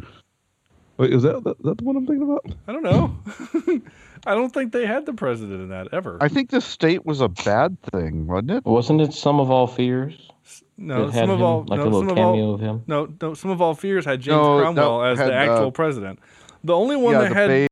Wait, 0.97 1.13
is 1.13 1.23
that, 1.25 1.43
that 1.45 1.63
that 1.63 1.79
the 1.79 1.85
one 1.85 1.97
I'm 1.97 2.07
thinking 2.07 2.23
about? 2.23 2.47
I 2.69 2.73
don't 2.73 2.83
know. 2.83 3.83
I 4.27 4.35
don't 4.35 4.51
think 4.51 4.73
they 4.73 4.87
had 4.87 5.07
the 5.07 5.13
president 5.13 5.61
in 5.61 5.69
that 5.71 5.89
ever. 5.93 6.19
I 6.21 6.29
think 6.29 6.51
the 6.51 6.61
state 6.61 7.05
was 7.05 7.21
a 7.21 7.29
bad 7.29 7.81
thing, 7.93 8.27
wasn't 8.27 8.53
it? 8.53 8.65
Wasn't 8.65 9.01
it 9.01 9.13
Sum 9.13 9.41
of 9.41 9.51
All 9.51 9.67
Fears? 9.67 10.31
No, 10.77 11.05
It 11.05 11.13
had 11.13 11.21
some 11.23 11.31
of 11.31 11.39
him, 11.39 11.45
all 11.45 11.65
like 11.67 11.79
no, 11.79 11.85
a 11.85 11.87
little 11.87 12.01
some 12.01 12.09
of 12.11 12.17
cameo 12.17 12.45
all, 12.45 12.55
of 12.55 12.61
him? 12.61 12.83
No, 12.87 13.09
no, 13.21 13.35
sum 13.35 13.51
of 13.51 13.63
all 13.63 13.75
fears 13.75 14.05
had 14.05 14.21
James 14.21 14.37
No, 14.37 14.59
Cromwell 14.61 14.99
no, 14.99 15.05
as 15.05 15.19
had, 15.19 15.29
the 15.29 15.35
actual 15.35 15.69
uh, 15.69 15.71
president. 15.71 16.19
The 16.65 16.75
only 16.75 16.97
one 16.97 17.15
yeah, 17.15 17.21
that 17.21 17.29
the 17.29 17.35
had 17.35 17.47
babe- 17.49 17.69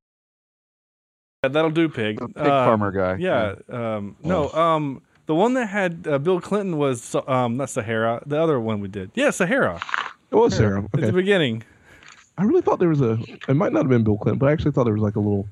Yeah, 1.42 1.48
that'll 1.50 1.70
do, 1.70 1.88
pig. 1.88 2.20
The 2.20 2.28
pig 2.28 2.46
farmer 2.46 2.92
guy, 2.92 3.16
Yeah. 3.16 3.54
Um, 3.68 4.16
no. 4.22 4.50
Um, 4.52 5.02
the 5.26 5.34
one 5.34 5.54
that 5.54 5.66
had 5.66 6.06
uh, 6.08 6.18
Bill 6.18 6.40
Clinton 6.40 6.78
was 6.78 7.16
um, 7.26 7.56
not 7.56 7.70
Sahara. 7.70 8.22
The 8.26 8.40
other 8.40 8.60
one 8.60 8.80
we 8.80 8.88
did. 8.88 9.10
Yeah, 9.14 9.30
Sahara. 9.30 9.80
It 10.30 10.36
was 10.36 10.56
Sarah. 10.56 10.84
At 10.94 11.00
the 11.00 11.12
beginning. 11.12 11.64
I 12.38 12.44
really 12.44 12.62
thought 12.62 12.78
there 12.78 12.88
was 12.88 13.00
a. 13.00 13.18
It 13.48 13.54
might 13.54 13.72
not 13.72 13.80
have 13.80 13.88
been 13.88 14.04
Bill 14.04 14.16
Clinton, 14.16 14.38
but 14.38 14.48
I 14.48 14.52
actually 14.52 14.72
thought 14.72 14.84
there 14.84 14.94
was 14.94 15.02
like 15.02 15.16
a 15.16 15.20
little 15.20 15.48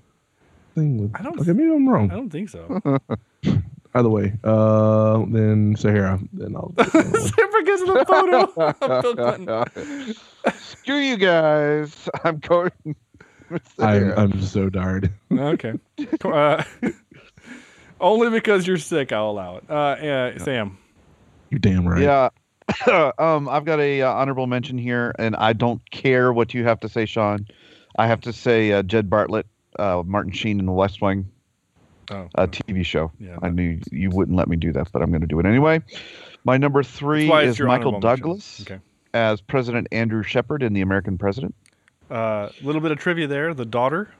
thing 0.75 0.99
with. 0.99 1.13
I 1.15 1.23
don't. 1.23 1.39
Okay, 1.41 1.53
maybe 1.53 1.71
I'm 1.73 1.89
wrong. 1.89 2.11
I 2.11 2.15
don't 2.15 2.31
think 2.31 2.49
so. 2.49 2.99
Either 3.95 4.09
way, 4.09 4.33
uh, 4.45 5.25
then 5.29 5.75
Sahara. 5.77 6.21
Then 6.33 6.55
I'll. 6.57 6.73
because 6.77 7.01
of 7.83 7.89
the 7.89 8.05
photo 8.07 8.53
of 8.57 9.03
Bill 9.03 9.17
Clinton. 9.17 10.15
Screw 10.55 10.97
you 10.99 11.17
guys. 11.17 12.09
I'm 12.25 12.39
going. 12.39 12.71
I'm 13.79 14.13
I'm 14.13 14.43
so 14.43 14.71
tired. 14.71 15.13
Okay. 15.33 15.75
Uh, 16.25 16.63
only 18.01 18.31
because 18.31 18.67
you're 18.67 18.79
sick, 18.79 19.13
I'll 19.13 19.31
allow 19.31 19.57
it. 19.57 19.69
Uh, 19.69 19.97
yeah, 20.01 20.39
Sam. 20.39 20.79
You're 21.51 21.59
damn 21.59 21.87
right. 21.87 22.01
Yeah. 22.03 22.29
um, 23.19 23.49
I've 23.49 23.65
got 23.65 23.81
a 23.81 24.03
uh, 24.03 24.13
honorable 24.13 24.47
mention 24.47 24.79
here, 24.79 25.15
and 25.19 25.37
I 25.37 25.53
don't 25.53 25.89
care 25.91 26.33
what 26.33 26.55
you 26.55 26.65
have 26.65 26.81
to 26.81 26.89
say, 26.89 27.07
Sean. 27.07 27.47
I 27.99 28.07
have 28.07 28.21
to 28.23 28.33
say 28.33 28.73
uh, 28.73 28.83
Jed 28.83 29.11
Bartlet, 29.11 29.45
uh, 29.79 30.03
Martin 30.07 30.33
Sheen 30.33 30.61
in 30.61 30.67
The 30.67 30.73
West 30.73 31.03
Wing, 31.03 31.31
Oh, 32.11 32.29
a 32.35 32.49
TV 32.49 32.85
show. 32.85 33.13
Yeah, 33.21 33.37
I 33.41 33.51
knew 33.51 33.79
you 33.93 34.11
wouldn't 34.11 34.37
let 34.37 34.49
me 34.49 34.57
do 34.57 34.73
that, 34.73 34.91
but 34.93 35.01
I'm 35.01 35.11
going 35.11 35.21
to 35.21 35.29
do 35.29 35.39
it 35.39 35.47
anyway. 35.47 35.81
My 36.45 36.57
number 36.57 36.83
three 36.83 37.27
That's 37.27 37.31
why 37.31 37.43
it's 37.45 37.61
is 37.61 37.67
Michael. 37.67 38.01
Douglas 38.01 38.63
Okay. 38.63 38.81
as 39.15 39.41
President 39.41 39.87
Andrew 39.93 40.23
Shepard 40.23 40.63
in 40.63 40.73
The 40.73 40.81
American 40.81 41.19
President. 41.19 41.55
A 42.11 42.15
uh, 42.15 42.53
little 42.63 42.81
bit 42.81 42.91
of 42.91 42.99
trivia 42.99 43.29
there. 43.29 43.55
The 43.55 43.65
daughter, 43.65 44.11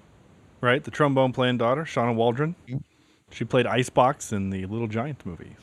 right? 0.61 0.85
The 0.85 0.93
trombone 0.93 1.33
playing 1.33 1.59
daughter, 1.59 1.83
Shawna 1.83 2.15
Waldron. 2.15 2.55
She 3.33 3.45
played 3.45 3.67
Icebox 3.67 4.33
in 4.33 4.51
the 4.51 4.67
Little 4.67 4.89
Giant 4.89 5.27
movies. 5.27 5.57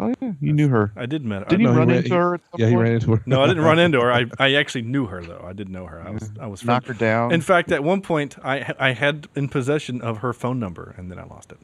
Oh 0.00 0.12
yeah, 0.20 0.32
you 0.40 0.52
knew 0.52 0.68
her. 0.68 0.92
I 0.96 1.06
did 1.06 1.24
met. 1.24 1.48
Did 1.48 1.58
I 1.60 1.62
you 1.62 1.68
know 1.68 1.76
run 1.78 1.88
ran- 1.88 1.98
into 1.98 2.14
her? 2.16 2.34
At 2.34 2.40
some 2.50 2.60
Yeah, 2.60 2.66
he 2.66 2.72
point? 2.74 2.82
ran 2.84 2.92
into 2.94 3.16
her. 3.16 3.22
No, 3.26 3.42
I 3.42 3.46
didn't 3.46 3.62
run 3.62 3.78
into 3.78 4.00
her. 4.00 4.12
I, 4.12 4.24
I 4.38 4.54
actually 4.54 4.82
knew 4.82 5.06
her 5.06 5.22
though. 5.22 5.44
I 5.46 5.52
did 5.52 5.68
know 5.68 5.86
her. 5.86 6.00
I 6.04 6.10
was 6.10 6.32
I 6.40 6.46
was 6.48 6.64
Knock 6.64 6.86
her 6.86 6.94
down. 6.94 7.32
In 7.32 7.40
fact, 7.40 7.70
at 7.70 7.84
one 7.84 8.00
point, 8.00 8.36
I 8.44 8.72
I 8.78 8.92
had 8.92 9.28
in 9.36 9.48
possession 9.48 10.00
of 10.02 10.18
her 10.18 10.32
phone 10.32 10.58
number, 10.58 10.94
and 10.98 11.10
then 11.10 11.18
I 11.18 11.24
lost 11.24 11.52
it. 11.52 11.58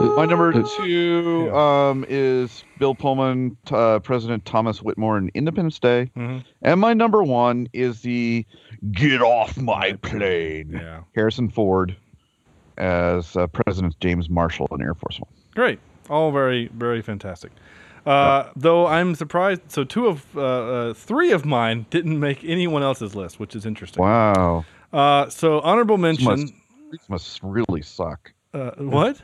My 0.00 0.26
number 0.26 0.52
two 0.76 1.52
um, 1.54 2.04
is 2.08 2.62
Bill 2.78 2.94
Pullman, 2.94 3.56
uh, 3.72 3.98
President 3.98 4.44
Thomas 4.44 4.80
Whitmore 4.80 5.16
and 5.16 5.28
Independence 5.34 5.78
Day. 5.80 6.10
Mhm. 6.16 6.44
And 6.62 6.80
my 6.80 6.94
number 6.94 7.22
one 7.24 7.68
is 7.72 8.02
the 8.02 8.46
Get 8.92 9.20
Off 9.20 9.56
My 9.56 9.94
Plane. 9.94 10.70
Yeah. 10.72 11.00
Harrison 11.16 11.50
Ford 11.50 11.96
as 12.76 13.36
uh, 13.36 13.48
President 13.48 13.96
James 14.00 14.30
Marshall 14.30 14.68
in 14.70 14.80
Air 14.82 14.94
Force 14.94 15.18
One. 15.18 15.30
Great. 15.56 15.80
All 16.08 16.30
very, 16.32 16.68
very 16.68 17.02
fantastic. 17.02 17.52
Uh, 18.06 18.50
though 18.56 18.86
I'm 18.86 19.14
surprised. 19.14 19.62
So 19.68 19.84
two 19.84 20.06
of 20.06 20.24
uh, 20.36 20.40
uh, 20.40 20.94
three 20.94 21.32
of 21.32 21.44
mine 21.44 21.86
didn't 21.90 22.18
make 22.18 22.42
anyone 22.44 22.82
else's 22.82 23.14
list, 23.14 23.38
which 23.38 23.54
is 23.54 23.66
interesting. 23.66 24.02
Wow. 24.02 24.64
Uh, 24.92 25.28
so 25.28 25.60
honorable 25.60 25.96
This 25.98 26.02
mention. 26.02 26.26
must, 26.26 26.52
this 26.90 27.08
must 27.08 27.40
really 27.42 27.82
suck. 27.82 28.32
Uh, 28.54 28.70
what? 28.78 29.20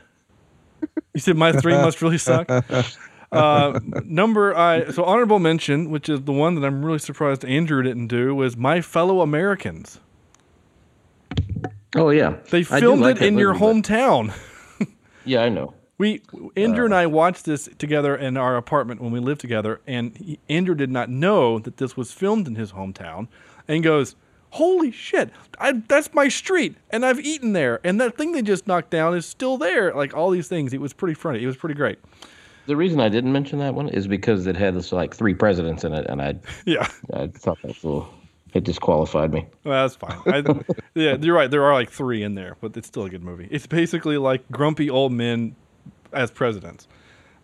You 1.15 1.19
said 1.19 1.35
my 1.35 1.51
three 1.51 1.73
must 1.73 2.01
really 2.01 2.17
suck. 2.19 2.47
Uh, 3.31 3.79
number 4.05 4.55
I 4.55 4.91
so 4.91 5.03
honorable 5.03 5.39
mention, 5.39 5.89
which 5.89 6.07
is 6.07 6.21
the 6.21 6.31
one 6.31 6.55
that 6.55 6.65
I'm 6.65 6.85
really 6.85 6.99
surprised 6.99 7.43
Andrew 7.43 7.81
didn't 7.83 8.07
do, 8.07 8.33
was 8.33 8.55
My 8.55 8.79
Fellow 8.79 9.19
Americans. 9.19 9.99
Oh 11.97 12.11
yeah, 12.11 12.37
They 12.51 12.63
filmed 12.63 13.01
like 13.01 13.17
it 13.17 13.23
in 13.23 13.37
your 13.37 13.53
movie, 13.53 13.81
hometown. 13.81 14.33
Yeah, 15.25 15.41
I 15.41 15.49
know. 15.49 15.73
We 15.97 16.21
Andrew 16.57 16.85
and 16.85 16.93
uh. 16.93 16.97
I 16.97 17.05
watched 17.05 17.45
this 17.45 17.69
together 17.77 18.15
in 18.15 18.35
our 18.37 18.57
apartment 18.57 19.01
when 19.01 19.11
we 19.11 19.19
lived 19.19 19.41
together, 19.41 19.79
and 19.87 20.15
he, 20.17 20.39
Andrew 20.49 20.75
did 20.75 20.91
not 20.91 21.09
know 21.09 21.59
that 21.59 21.77
this 21.77 21.95
was 21.95 22.11
filmed 22.11 22.47
in 22.47 22.55
his 22.55 22.73
hometown, 22.73 23.27
and 23.67 23.81
goes, 23.81 24.15
"Holy 24.51 24.91
shit, 24.91 25.31
I, 25.57 25.71
that's 25.87 26.13
my 26.13 26.27
street, 26.27 26.75
and 26.89 27.05
I've 27.05 27.19
eaten 27.19 27.53
there, 27.53 27.79
and 27.83 27.99
that 28.01 28.17
thing 28.17 28.33
they 28.33 28.41
just 28.41 28.67
knocked 28.67 28.89
down 28.89 29.15
is 29.15 29.25
still 29.25 29.57
there." 29.57 29.93
Like 29.93 30.13
all 30.13 30.31
these 30.31 30.49
things, 30.49 30.73
it 30.73 30.81
was 30.81 30.91
pretty 30.91 31.13
funny. 31.13 31.41
It 31.41 31.47
was 31.47 31.57
pretty 31.57 31.75
great. 31.75 31.99
The 32.67 32.75
reason 32.75 32.99
I 32.99 33.09
didn't 33.09 33.31
mention 33.31 33.59
that 33.59 33.73
one 33.73 33.87
is 33.89 34.07
because 34.07 34.47
it 34.47 34.57
had 34.57 34.75
this 34.75 34.91
like 34.91 35.15
three 35.15 35.33
presidents 35.33 35.85
in 35.85 35.93
it, 35.93 36.05
and 36.09 36.21
I 36.21 36.35
yeah 36.65 36.89
I 37.13 37.27
thought 37.27 37.59
that's 37.63 37.83
a 37.83 37.87
little 37.87 38.13
it 38.53 38.63
disqualified 38.63 39.33
me. 39.33 39.45
Well, 39.65 39.83
that's 39.83 39.95
fine. 39.95 40.17
I, 40.25 40.37
yeah, 40.95 41.17
you're 41.19 41.35
right. 41.35 41.51
There 41.51 41.63
are 41.63 41.73
like 41.73 41.89
three 41.89 42.23
in 42.23 42.35
there, 42.35 42.55
but 42.61 42.75
it's 42.77 42.87
still 42.87 43.03
a 43.03 43.09
good 43.09 43.23
movie. 43.23 43.49
It's 43.51 43.67
basically 43.67 44.17
like 44.17 44.49
grumpy 44.49 44.89
old 44.89 45.11
men 45.11 45.55
as 46.15 46.31
presidents. 46.31 46.87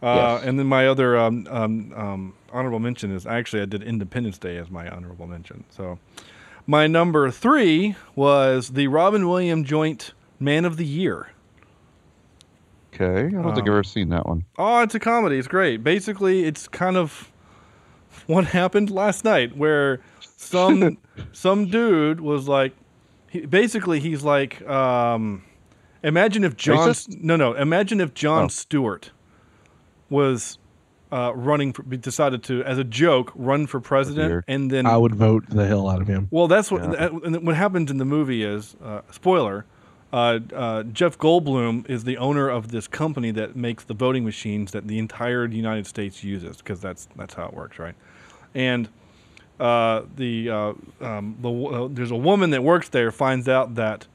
Uh, 0.01 0.37
Yes. 0.39 0.47
And 0.47 0.57
then 0.57 0.65
my 0.65 0.87
other 0.87 1.15
um, 1.17 1.45
um, 1.49 1.93
um, 1.95 2.33
honorable 2.51 2.79
mention 2.79 3.11
is 3.15 3.27
actually 3.27 3.61
I 3.61 3.65
did 3.65 3.83
Independence 3.83 4.39
Day 4.39 4.57
as 4.57 4.71
my 4.71 4.89
honorable 4.89 5.27
mention. 5.27 5.63
So 5.69 5.99
my 6.65 6.87
number 6.87 7.29
three 7.29 7.95
was 8.15 8.69
the 8.69 8.87
Robin 8.87 9.27
Williams 9.29 9.67
joint 9.69 10.13
Man 10.39 10.65
of 10.65 10.77
the 10.77 10.85
Year. 10.85 11.29
Okay, 12.93 13.27
I 13.27 13.29
don't 13.29 13.43
think 13.55 13.59
I've 13.59 13.67
Um, 13.67 13.69
ever 13.69 13.83
seen 13.83 14.09
that 14.09 14.25
one. 14.25 14.43
Oh, 14.57 14.81
it's 14.81 14.95
a 14.95 14.99
comedy. 14.99 15.37
It's 15.37 15.47
great. 15.47 15.83
Basically, 15.83 16.43
it's 16.43 16.67
kind 16.67 16.97
of 16.97 17.31
what 18.27 18.45
happened 18.45 18.89
last 18.91 19.23
night, 19.23 19.55
where 19.55 20.01
some 20.19 20.97
some 21.31 21.67
dude 21.69 22.19
was 22.19 22.47
like, 22.47 22.73
he, 23.29 23.45
basically 23.45 23.99
he's 23.99 24.23
like, 24.23 24.61
um, 24.67 25.43
imagine 26.03 26.43
if 26.43 26.55
Jon, 26.57 26.89
Racist? 26.89 27.21
no, 27.21 27.35
no, 27.35 27.53
imagine 27.53 27.99
if 28.01 28.13
Jon 28.13 28.45
Oh. 28.45 28.47
Stewart 28.47 29.11
was 30.09 30.57
uh, 31.11 31.33
running, 31.35 31.73
for, 31.73 31.83
decided 31.83 32.41
to, 32.43 32.63
as 32.63 32.77
a 32.77 32.83
joke, 32.85 33.31
run 33.35 33.67
for 33.67 33.79
president, 33.81 34.29
Dear. 34.29 34.43
and 34.47 34.71
then 34.71 34.85
I 34.85 34.95
would 34.97 35.13
vote 35.15 35.45
the 35.49 35.67
hell 35.67 35.89
out 35.89 36.01
of 36.01 36.07
him. 36.07 36.27
well, 36.31 36.47
that's 36.47 36.71
what 36.71 36.89
that- 36.91 37.11
and 37.11 37.45
what 37.45 37.55
happens 37.55 37.91
in 37.91 37.97
the 37.97 38.05
movie 38.05 38.43
is 38.43 38.75
uh, 38.83 39.01
spoiler. 39.11 39.65
Uh, 40.13 40.39
uh, 40.53 40.83
Jeff 40.83 41.17
Goldblum 41.17 41.89
is 41.89 42.03
the 42.03 42.17
owner 42.17 42.49
of 42.49 42.71
this 42.71 42.85
company 42.87 43.31
that 43.31 43.55
makes 43.55 43.85
the 43.85 43.93
voting 43.93 44.25
machines 44.25 44.71
that 44.71 44.87
the 44.87 44.99
entire 44.99 45.45
United 45.45 45.87
States 45.87 46.21
uses 46.23 46.57
because 46.57 46.81
that's 46.81 47.07
that's 47.15 47.33
how 47.33 47.45
it 47.47 47.53
works, 47.53 47.79
right? 47.79 47.95
And 48.53 48.89
uh, 49.59 50.01
the 50.17 50.49
uh, 50.49 50.73
um, 51.01 51.37
the 51.41 51.49
uh, 51.51 51.87
there's 51.89 52.11
a 52.11 52.15
woman 52.17 52.49
that 52.49 52.61
works 52.63 52.89
there 52.89 53.09
finds 53.11 53.47
out 53.47 53.75
that 53.75 54.07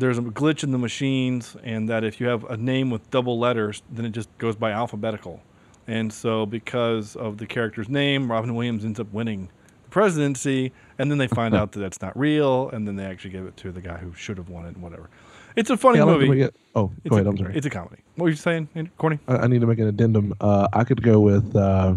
there's 0.00 0.18
a 0.18 0.22
glitch 0.22 0.64
in 0.64 0.70
the 0.72 0.78
machines 0.78 1.56
and 1.62 1.88
that 1.88 2.02
if 2.04 2.20
you 2.20 2.26
have 2.26 2.44
a 2.44 2.56
name 2.56 2.90
with 2.90 3.08
double 3.10 3.38
letters, 3.38 3.82
then 3.90 4.04
it 4.04 4.10
just 4.10 4.28
goes 4.38 4.56
by 4.56 4.72
alphabetical. 4.72 5.40
And 5.86 6.12
so, 6.12 6.46
because 6.46 7.16
of 7.16 7.38
the 7.38 7.46
character's 7.46 7.88
name, 7.88 8.30
Robin 8.30 8.54
Williams 8.54 8.84
ends 8.84 9.00
up 9.00 9.12
winning 9.12 9.48
the 9.82 9.88
presidency, 9.90 10.72
and 10.98 11.10
then 11.10 11.18
they 11.18 11.26
find 11.26 11.54
out 11.58 11.72
that 11.72 11.80
that's 11.80 12.00
not 12.00 12.16
real, 12.18 12.68
and 12.70 12.86
then 12.86 12.96
they 12.96 13.04
actually 13.04 13.30
give 13.30 13.46
it 13.46 13.56
to 13.58 13.72
the 13.72 13.80
guy 13.80 13.96
who 13.98 14.12
should 14.14 14.36
have 14.38 14.48
won 14.48 14.66
it, 14.66 14.74
and 14.74 14.82
whatever. 14.82 15.08
It's 15.56 15.68
a 15.70 15.76
funny 15.76 15.96
Hey, 15.98 16.02
I'd 16.02 16.06
like 16.06 16.20
to 16.20 16.26
movie. 16.26 16.42
it- 16.42 16.54
oh, 16.76 16.92
It's 17.04 17.10
go 17.10 17.16
ahead. 17.16 17.26
a- 17.26 17.30
I'm 17.30 17.36
sorry. 17.38 17.56
It's 17.56 17.66
a 17.66 17.70
comedy. 17.70 18.02
What 18.14 18.24
were 18.24 18.30
you 18.30 18.36
saying, 18.36 18.68
Andy- 18.76 18.90
Corny? 18.98 19.18
I, 19.26 19.36
I 19.38 19.46
need 19.48 19.60
to 19.62 19.66
make 19.66 19.80
an 19.80 19.88
addendum. 19.88 20.32
Uh, 20.40 20.68
I 20.72 20.84
could 20.84 21.02
go 21.02 21.18
with. 21.18 21.56
Uh, 21.56 21.96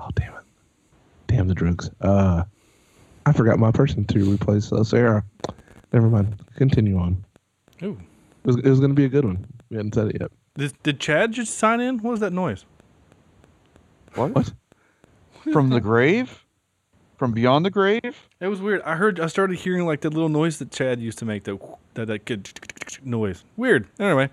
oh 0.00 0.08
damn 0.16 0.34
it! 0.34 0.42
Damn 1.28 1.46
the 1.48 1.54
drugs. 1.54 1.90
Uh, 2.00 2.42
I 3.26 3.32
forgot 3.32 3.58
my 3.60 3.70
person 3.70 4.04
to 4.06 4.32
replace 4.32 4.72
uh, 4.72 4.82
Sarah. 4.82 5.24
Never 5.94 6.08
mind. 6.08 6.34
Continue 6.56 6.98
on. 6.98 7.24
Ooh. 7.84 7.96
It 8.42 8.46
was, 8.46 8.56
was 8.56 8.80
going 8.80 8.90
to 8.90 8.96
be 8.96 9.04
a 9.04 9.08
good 9.08 9.24
one. 9.24 9.46
We 9.70 9.76
hadn't 9.76 9.94
said 9.94 10.08
it 10.08 10.16
yet. 10.20 10.32
Did, 10.56 10.82
did 10.82 10.98
Chad 11.00 11.30
just 11.30 11.56
sign 11.56 11.80
in? 11.80 11.98
What 11.98 12.10
was 12.10 12.20
that 12.20 12.32
noise? 12.32 12.64
What? 14.16 14.32
What? 14.32 14.52
From 15.52 15.70
the 15.70 15.80
grave? 15.80 16.44
From 17.16 17.30
beyond 17.30 17.64
the 17.64 17.70
grave? 17.70 18.28
It 18.40 18.48
was 18.48 18.60
weird. 18.60 18.82
I 18.82 18.96
heard. 18.96 19.20
I 19.20 19.28
started 19.28 19.56
hearing 19.60 19.86
like 19.86 20.00
that 20.00 20.12
little 20.12 20.28
noise 20.28 20.58
that 20.58 20.72
Chad 20.72 21.00
used 21.00 21.18
to 21.20 21.24
make. 21.24 21.44
That 21.44 21.60
that 21.94 22.06
that 22.06 22.24
good 22.24 22.50
noise. 23.04 23.44
Weird. 23.56 23.86
Anyway, 24.00 24.30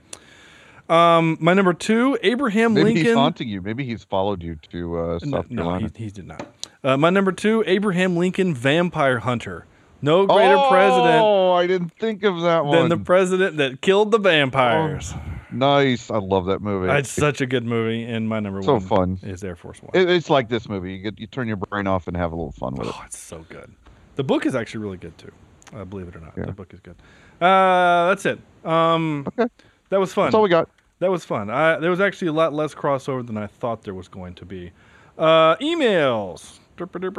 um, 0.89 1.37
my 1.39 1.53
number 1.53 1.73
two, 1.73 2.17
Abraham 2.23 2.73
Maybe 2.73 2.85
Lincoln. 2.85 3.05
he's 3.05 3.13
haunting 3.13 3.49
you. 3.49 3.61
Maybe 3.61 3.85
he's 3.85 4.03
followed 4.03 4.41
you 4.41 4.57
to 4.71 4.97
uh, 4.97 5.19
South 5.19 5.51
no, 5.51 5.63
Carolina. 5.63 5.91
he, 5.95 6.05
he 6.05 6.09
did 6.09 6.27
not. 6.27 6.47
Uh, 6.83 6.97
my 6.97 7.11
number 7.11 7.31
two, 7.31 7.63
Abraham 7.67 8.17
Lincoln, 8.17 8.55
Vampire 8.55 9.19
Hunter. 9.19 9.67
No 10.01 10.25
greater 10.25 10.57
president 10.69 11.21
Oh, 11.23 11.53
I 11.53 11.67
didn't 11.67 11.93
think 11.99 12.23
of 12.23 12.41
that 12.41 12.65
one. 12.65 12.77
than 12.79 12.89
the 12.89 13.03
president 13.05 13.57
that 13.57 13.81
killed 13.81 14.11
the 14.11 14.17
vampires. 14.19 15.13
nice. 15.51 16.09
I 16.09 16.17
love 16.17 16.45
that 16.47 16.61
movie. 16.61 16.91
It's 16.91 17.09
such 17.11 17.41
a 17.41 17.45
good 17.45 17.65
movie, 17.65 18.03
and 18.03 18.27
my 18.27 18.39
number 18.39 18.61
so 18.63 18.73
one 18.73 18.81
fun. 18.81 19.19
is 19.23 19.43
Air 19.43 19.55
Force 19.55 19.81
One. 19.81 19.91
It, 19.93 20.09
it's 20.09 20.29
like 20.29 20.49
this 20.49 20.67
movie. 20.67 20.93
You 20.93 20.99
get 20.99 21.19
you 21.19 21.27
turn 21.27 21.47
your 21.47 21.57
brain 21.57 21.87
off 21.87 22.07
and 22.07 22.17
have 22.17 22.31
a 22.31 22.35
little 22.35 22.53
fun 22.53 22.75
with 22.75 22.87
it. 22.87 22.93
Oh, 22.97 23.03
it's 23.05 23.17
so 23.19 23.45
good. 23.49 23.71
The 24.15 24.23
book 24.23 24.45
is 24.45 24.55
actually 24.55 24.81
really 24.83 24.97
good 24.97 25.17
too. 25.17 25.31
Uh, 25.73 25.85
believe 25.85 26.07
it 26.07 26.15
or 26.15 26.19
not, 26.19 26.35
the 26.35 26.51
book 26.51 26.73
is 26.73 26.79
good. 26.79 26.95
Uh, 27.39 28.09
that's 28.09 28.25
it. 28.25 28.39
Um, 28.65 29.25
okay, 29.27 29.49
that 29.89 29.99
was 29.99 30.13
fun. 30.13 30.25
That's 30.25 30.35
all 30.35 30.41
we 30.43 30.49
got. 30.49 30.67
That 30.99 31.09
was 31.09 31.25
fun. 31.25 31.49
I, 31.49 31.77
there 31.79 31.89
was 31.89 31.99
actually 32.01 32.27
a 32.27 32.33
lot 32.33 32.53
less 32.53 32.75
crossover 32.75 33.25
than 33.25 33.37
I 33.37 33.47
thought 33.47 33.83
there 33.83 33.93
was 33.93 34.07
going 34.07 34.35
to 34.35 34.45
be. 34.45 34.71
Uh, 35.17 35.55
emails. 35.57 36.59
Derp, 36.77 36.89
derp, 36.91 37.13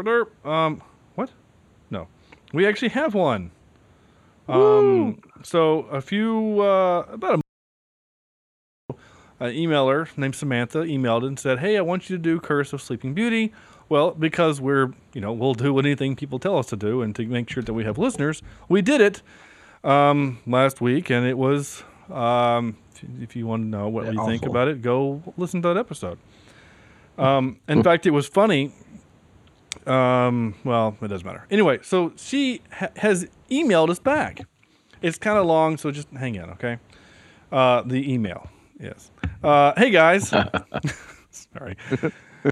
derp. 0.44 0.48
Um, 0.48 0.82
what? 1.16 1.30
No, 1.90 2.06
we 2.52 2.66
actually 2.66 2.90
have 2.90 3.14
one. 3.14 3.50
Um, 4.48 5.18
so 5.42 5.80
a 5.90 6.00
few 6.00 6.60
uh, 6.60 7.06
about 7.12 7.38
a 7.38 8.94
an 9.40 9.52
emailer 9.54 10.06
named 10.16 10.34
Samantha 10.34 10.78
emailed 10.78 11.26
and 11.26 11.38
said, 11.38 11.58
"Hey, 11.60 11.76
I 11.76 11.80
want 11.80 12.08
you 12.08 12.16
to 12.16 12.22
do 12.22 12.38
Curse 12.40 12.72
of 12.72 12.82
Sleeping 12.82 13.14
Beauty." 13.14 13.52
Well, 13.88 14.12
because 14.12 14.60
we're 14.60 14.92
you 15.12 15.20
know 15.20 15.32
we'll 15.32 15.54
do 15.54 15.78
anything 15.78 16.16
people 16.16 16.38
tell 16.38 16.58
us 16.58 16.66
to 16.66 16.76
do, 16.76 17.02
and 17.02 17.14
to 17.16 17.26
make 17.26 17.48
sure 17.50 17.62
that 17.62 17.72
we 17.72 17.84
have 17.84 17.98
listeners, 17.98 18.42
we 18.68 18.82
did 18.82 19.00
it 19.00 19.22
um, 19.84 20.38
last 20.46 20.80
week, 20.80 21.10
and 21.10 21.26
it 21.26 21.38
was. 21.38 21.82
Um, 22.10 22.76
if 23.20 23.34
you- 23.34 23.46
want 23.48 23.62
to 23.64 23.66
know 23.66 23.88
what 23.88 24.06
we 24.06 24.16
think 24.26 24.44
about 24.46 24.68
it, 24.68 24.80
go 24.80 25.22
listen 25.36 25.60
to 25.62 25.68
that 25.68 25.76
episode. 25.76 26.18
Um, 27.18 27.58
in 27.68 27.82
fact, 27.82 28.06
it 28.06 28.10
was 28.10 28.28
funny. 28.28 28.72
Um, 29.86 30.54
well, 30.64 30.96
it 31.02 31.08
doesn't 31.08 31.26
matter. 31.26 31.46
Anyway, 31.50 31.80
so 31.82 32.12
she 32.16 32.62
ha- 32.70 32.90
has 32.96 33.26
emailed 33.50 33.90
us 33.90 33.98
back. 33.98 34.40
It's 35.00 35.18
kind 35.18 35.38
of 35.38 35.46
long, 35.46 35.76
so 35.76 35.90
just 35.90 36.08
hang 36.10 36.36
in, 36.36 36.44
okay? 36.50 36.78
Uh, 37.50 37.82
the 37.82 38.12
email, 38.12 38.48
yes. 38.80 39.10
Uh, 39.42 39.72
hey 39.76 39.90
guys, 39.90 40.28
sorry. 41.30 41.76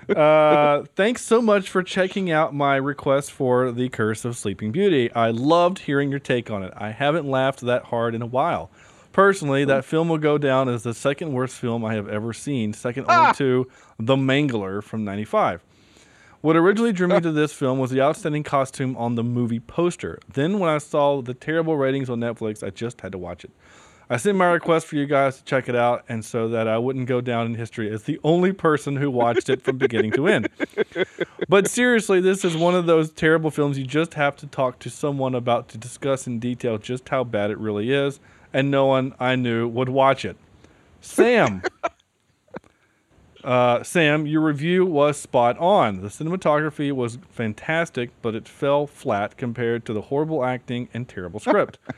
Uh, 0.08 0.84
thanks 0.96 1.22
so 1.22 1.40
much 1.40 1.68
for 1.68 1.82
checking 1.82 2.30
out 2.30 2.54
my 2.54 2.76
request 2.76 3.32
for 3.32 3.70
The 3.72 3.88
Curse 3.88 4.24
of 4.24 4.36
Sleeping 4.36 4.72
Beauty. 4.72 5.12
I 5.12 5.30
loved 5.30 5.80
hearing 5.80 6.10
your 6.10 6.18
take 6.20 6.50
on 6.50 6.62
it. 6.62 6.72
I 6.76 6.90
haven't 6.90 7.26
laughed 7.28 7.60
that 7.62 7.84
hard 7.84 8.14
in 8.14 8.22
a 8.22 8.26
while. 8.26 8.70
Personally, 9.12 9.64
that 9.64 9.84
film 9.84 10.08
will 10.08 10.18
go 10.18 10.38
down 10.38 10.68
as 10.68 10.84
the 10.84 10.94
second 10.94 11.32
worst 11.32 11.56
film 11.56 11.84
I 11.84 11.94
have 11.94 12.08
ever 12.08 12.32
seen, 12.32 12.72
second 12.72 13.06
only 13.08 13.34
to 13.34 13.68
The 13.98 14.16
Mangler 14.16 14.82
from 14.82 15.04
95. 15.04 15.64
What 16.40 16.56
originally 16.56 16.92
drew 16.92 17.08
me 17.08 17.20
to 17.22 17.32
this 17.32 17.52
film 17.52 17.78
was 17.78 17.90
the 17.90 18.00
outstanding 18.00 18.42
costume 18.42 18.96
on 18.96 19.14
the 19.14 19.24
movie 19.24 19.60
poster. 19.60 20.18
Then, 20.32 20.58
when 20.58 20.70
I 20.70 20.78
saw 20.78 21.20
the 21.20 21.34
terrible 21.34 21.76
ratings 21.76 22.08
on 22.08 22.20
Netflix, 22.20 22.66
I 22.66 22.70
just 22.70 23.00
had 23.02 23.12
to 23.12 23.18
watch 23.18 23.44
it. 23.44 23.50
I 24.12 24.16
sent 24.16 24.36
my 24.36 24.46
request 24.46 24.88
for 24.88 24.96
you 24.96 25.06
guys 25.06 25.36
to 25.36 25.44
check 25.44 25.68
it 25.68 25.76
out, 25.76 26.04
and 26.08 26.24
so 26.24 26.48
that 26.48 26.66
I 26.66 26.78
wouldn't 26.78 27.06
go 27.06 27.20
down 27.20 27.46
in 27.46 27.54
history 27.54 27.88
as 27.92 28.04
the 28.04 28.18
only 28.24 28.52
person 28.52 28.96
who 28.96 29.08
watched 29.08 29.48
it 29.48 29.62
from 29.62 29.78
beginning 29.78 30.12
to 30.12 30.26
end. 30.26 30.48
But 31.48 31.68
seriously, 31.68 32.20
this 32.20 32.44
is 32.44 32.56
one 32.56 32.76
of 32.76 32.86
those 32.86 33.10
terrible 33.10 33.50
films 33.50 33.76
you 33.76 33.84
just 33.84 34.14
have 34.14 34.36
to 34.36 34.46
talk 34.46 34.78
to 34.80 34.90
someone 34.90 35.34
about 35.34 35.68
to 35.70 35.78
discuss 35.78 36.28
in 36.28 36.38
detail 36.38 36.78
just 36.78 37.08
how 37.08 37.24
bad 37.24 37.50
it 37.50 37.58
really 37.58 37.92
is, 37.92 38.20
and 38.52 38.70
no 38.70 38.86
one 38.86 39.14
I 39.18 39.34
knew 39.34 39.66
would 39.66 39.88
watch 39.88 40.24
it. 40.24 40.36
Sam. 41.00 41.62
Uh, 43.42 43.82
Sam, 43.82 44.26
your 44.26 44.42
review 44.42 44.84
was 44.84 45.16
spot 45.16 45.56
on. 45.58 46.02
The 46.02 46.08
cinematography 46.08 46.92
was 46.92 47.18
fantastic, 47.30 48.10
but 48.22 48.34
it 48.34 48.46
fell 48.46 48.86
flat 48.86 49.36
compared 49.36 49.84
to 49.86 49.92
the 49.92 50.02
horrible 50.02 50.44
acting 50.44 50.88
and 50.92 51.08
terrible 51.08 51.40
script. 51.40 51.78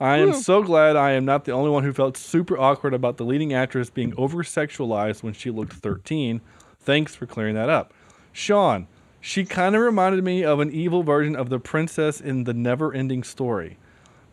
I 0.00 0.16
am 0.16 0.32
so 0.32 0.62
glad 0.62 0.96
I 0.96 1.12
am 1.12 1.26
not 1.26 1.44
the 1.44 1.52
only 1.52 1.70
one 1.70 1.84
who 1.84 1.92
felt 1.92 2.16
super 2.16 2.58
awkward 2.58 2.94
about 2.94 3.18
the 3.18 3.24
leading 3.24 3.52
actress 3.52 3.90
being 3.90 4.14
over 4.16 4.42
sexualized 4.42 5.22
when 5.22 5.34
she 5.34 5.50
looked 5.50 5.74
13. 5.74 6.40
Thanks 6.78 7.14
for 7.14 7.26
clearing 7.26 7.54
that 7.56 7.68
up. 7.68 7.92
Sean, 8.32 8.86
she 9.20 9.44
kind 9.44 9.76
of 9.76 9.82
reminded 9.82 10.24
me 10.24 10.42
of 10.42 10.58
an 10.58 10.70
evil 10.70 11.02
version 11.02 11.36
of 11.36 11.50
the 11.50 11.58
princess 11.58 12.18
in 12.18 12.44
the 12.44 12.54
never 12.54 12.94
ending 12.94 13.22
story. 13.22 13.76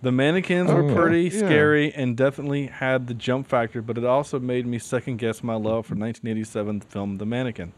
The 0.01 0.11
mannequins 0.11 0.71
were 0.71 0.83
Oh, 0.83 0.95
pretty 0.95 1.23
yeah. 1.23 1.39
scary 1.39 1.91
and 1.93 2.15
definitely 2.15 2.67
had 2.67 3.07
the 3.07 3.13
jump 3.15 3.47
factor, 3.47 3.81
but 3.81 3.97
it 3.97 4.05
also 4.05 4.39
made 4.39 4.67
me 4.67 4.77
second 4.77 5.17
guess 5.17 5.41
my 5.43 5.55
love 5.55 5.87
for 5.87 5.95
1987 5.95 6.81
film 6.81 7.17
The 7.17 7.25
Mannequin, 7.25 7.73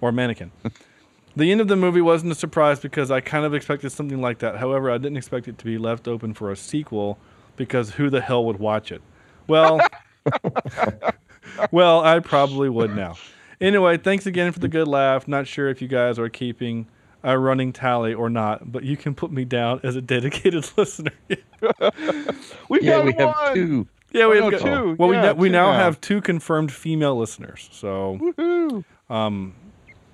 or 0.00 0.12
Mannequin. 0.12 0.52
the 1.36 1.50
end 1.50 1.60
of 1.62 1.68
the 1.68 1.76
movie 1.76 2.02
wasn't 2.02 2.32
a 2.32 2.34
surprise 2.34 2.80
because 2.80 3.10
I 3.10 3.20
kind 3.20 3.46
of 3.46 3.54
expected 3.54 3.90
something 3.92 4.20
like 4.20 4.40
that. 4.40 4.58
However, 4.58 4.90
I 4.90 4.98
didn't 4.98 5.16
expect 5.16 5.48
it 5.48 5.56
to 5.58 5.64
be 5.64 5.78
left 5.78 6.06
open 6.06 6.34
for 6.34 6.50
a 6.50 6.56
sequel 6.56 7.18
because 7.56 7.92
who 7.92 8.10
the 8.10 8.20
hell 8.20 8.44
would 8.44 8.58
watch 8.58 8.92
it? 8.92 9.00
Well, 9.46 9.80
well, 11.70 12.00
I 12.04 12.20
probably 12.20 12.68
would 12.68 12.94
now. 12.94 13.16
Anyway, 13.60 13.96
thanks 13.96 14.26
again 14.26 14.52
for 14.52 14.58
the 14.58 14.68
good 14.68 14.88
laugh. 14.88 15.26
Not 15.28 15.46
sure 15.46 15.68
if 15.68 15.80
you 15.80 15.88
guys 15.88 16.18
are 16.18 16.28
keeping 16.28 16.88
a 17.24 17.38
running 17.38 17.72
tally 17.72 18.14
or 18.14 18.30
not, 18.30 18.70
but 18.70 18.84
you 18.84 18.96
can 18.96 19.14
put 19.14 19.32
me 19.32 19.44
down 19.44 19.80
as 19.82 19.96
a 19.96 20.00
dedicated 20.02 20.70
listener. 20.76 21.12
we 22.68 22.80
Yeah, 22.82 22.98
got 22.98 23.04
we 23.04 23.12
have 23.14 23.54
two. 23.54 23.88
Yeah, 24.12 24.28
we 24.28 24.38
Oh, 24.38 24.50
have 24.50 24.52
no, 24.52 24.58
two. 24.58 24.96
Well, 24.98 25.12
Yeah, 25.12 25.20
we, 25.22 25.26
now, 25.26 25.32
we 25.34 25.48
now 25.48 25.72
now. 25.72 25.78
have 25.78 26.00
two 26.00 26.20
confirmed 26.20 26.70
female 26.72 27.16
listeners. 27.18 27.68
So, 27.72 28.18
Woohoo. 28.20 28.84
um, 29.10 29.54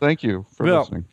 Thank 0.01 0.23
you 0.23 0.47
for 0.57 0.65
Well, 0.65 0.81
listening. 0.81 1.05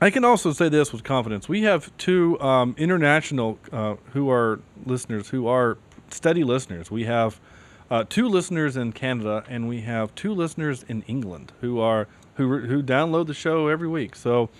I 0.00 0.10
can 0.10 0.24
also 0.24 0.52
say 0.52 0.68
this 0.68 0.92
with 0.92 1.04
confidence: 1.04 1.48
we 1.48 1.62
have 1.62 1.96
two 1.96 2.38
um, 2.40 2.74
international 2.78 3.58
uh, 3.72 3.96
who 4.12 4.30
are 4.30 4.60
listeners, 4.84 5.30
who 5.30 5.46
are 5.46 5.78
steady 6.10 6.44
listeners. 6.44 6.90
We 6.90 7.04
have 7.04 7.40
uh, 7.90 8.04
two 8.08 8.28
listeners 8.28 8.76
in 8.76 8.92
Canada, 8.92 9.44
and 9.48 9.68
we 9.68 9.80
have 9.82 10.14
two 10.14 10.34
listeners 10.34 10.84
in 10.88 11.02
England 11.02 11.52
who 11.60 11.80
are 11.80 12.06
who 12.34 12.58
who 12.58 12.82
download 12.82 13.26
the 13.26 13.34
show 13.34 13.68
every 13.68 13.88
week. 13.88 14.14
So, 14.14 14.50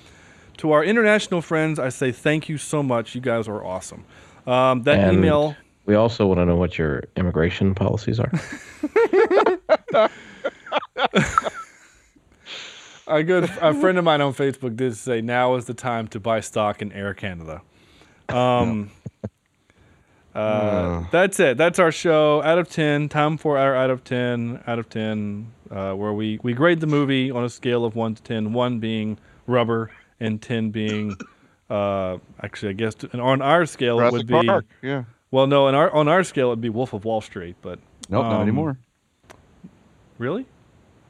to 0.59 0.73
our 0.73 0.85
international 0.85 1.41
friends, 1.41 1.79
I 1.79 1.89
say 1.89 2.13
thank 2.13 2.49
you 2.49 2.59
so 2.59 2.83
much. 2.83 3.15
You 3.15 3.21
guys 3.21 3.49
are 3.49 3.65
awesome. 3.65 4.05
Um, 4.47 4.83
that 4.85 4.99
And 5.01 5.19
email. 5.19 5.57
We 5.87 5.95
also 5.95 6.27
want 6.27 6.39
to 6.39 6.45
know 6.45 6.57
what 6.57 6.77
your 6.77 7.05
immigration 7.17 7.75
policies 7.75 8.21
are. 8.21 8.31
A 13.09 13.23
good 13.23 13.45
a 13.63 13.73
friend 13.73 13.97
of 13.97 14.05
mine 14.05 14.21
on 14.21 14.35
Facebook 14.35 14.77
did 14.77 14.95
say 14.95 15.23
now 15.23 15.55
is 15.55 15.65
the 15.65 15.73
time 15.73 16.09
to 16.09 16.21
buy 16.21 16.41
stock 16.41 16.83
in 16.83 16.93
Air 16.93 17.15
Canada. 17.15 17.63
Um, 18.29 18.91
uh, 20.35 21.05
that's 21.11 21.41
it. 21.41 21.57
That's 21.57 21.79
our 21.79 21.91
show. 21.91 22.43
Out 22.43 22.59
of 22.59 22.69
ten, 22.69 23.09
time 23.09 23.39
for 23.39 23.57
our 23.57 23.75
out 23.75 23.89
of 23.89 24.05
ten, 24.05 24.63
out 24.67 24.79
of 24.79 24.91
ten, 24.91 25.51
uh, 25.71 25.95
where 25.95 26.13
we 26.13 26.39
we 26.43 26.53
grade 26.53 26.81
the 26.81 26.87
movie 26.87 27.31
on 27.31 27.45
a 27.45 27.49
scale 27.49 27.87
of 27.87 27.97
one 27.97 28.15
to 28.15 28.23
ten. 28.23 28.53
One 28.53 28.79
being 28.79 29.19
rubber, 29.47 29.91
and 30.21 30.41
ten 30.41 30.71
being, 30.71 31.17
uh, 31.71 32.19
actually, 32.43 32.71
I 32.71 32.73
guess 32.75 32.95
and 33.13 33.21
on 33.21 33.43
our 33.43 33.67
scale 33.67 34.01
it 34.01 34.13
would 34.13 34.27
Jurassic 34.27 34.43
be. 34.43 34.47
Park, 34.49 34.67
yeah. 34.83 35.05
Well, 35.31 35.47
no, 35.47 35.67
on 35.67 35.75
our 35.75 35.91
on 35.93 36.09
our 36.09 36.25
scale 36.25 36.49
it'd 36.49 36.61
be 36.61 36.71
Wolf 36.71 36.93
of 36.93 37.05
Wall 37.05 37.21
Street, 37.21 37.57
but 37.63 37.79
Nope, 38.09 38.25
not 38.25 38.33
um, 38.37 38.43
anymore. 38.43 38.79
Really? 40.19 40.47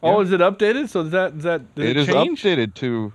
Oh, 0.03 0.21
is 0.21 0.33
it 0.33 0.41
updated? 0.41 0.89
So 0.89 1.01
is 1.03 1.11
that 1.11 1.35
is 1.35 1.43
that 1.45 1.75
did 1.75 1.85
It 1.85 1.91
it, 1.91 1.97
is 2.01 2.07
change? 2.09 2.43
updated 2.43 2.75
to. 2.75 3.13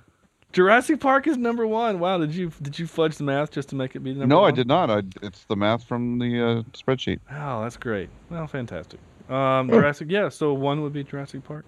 Jurassic 0.52 1.00
Park 1.00 1.26
is 1.26 1.36
number 1.36 1.66
one. 1.66 2.00
Wow, 2.00 2.20
did 2.20 2.36
you 2.36 2.52
did 2.62 2.78
you 2.78 2.86
fudge 2.86 3.18
the 3.18 3.24
math 3.24 3.52
just 3.52 3.70
to 3.70 3.76
make 3.76 3.96
it 3.96 4.02
be 4.02 4.12
number 4.12 4.28
No, 4.28 4.42
one? 4.42 4.52
I 4.54 4.56
did 4.56 4.68
not. 4.68 4.90
I, 4.92 5.02
it's 5.24 5.46
the 5.46 5.56
math 5.56 5.84
from 5.84 6.20
the 6.20 6.40
uh, 6.42 6.62
spreadsheet. 6.74 7.20
Oh, 7.32 7.64
that's 7.64 7.76
great. 7.78 8.10
Well, 8.30 8.46
fantastic. 8.46 9.00
Um, 9.30 9.70
Jurassic, 9.70 10.12
yeah. 10.12 10.30
So 10.30 10.54
one 10.54 10.82
would 10.84 10.94
be 10.94 11.04
Jurassic 11.04 11.42
Park. 11.44 11.66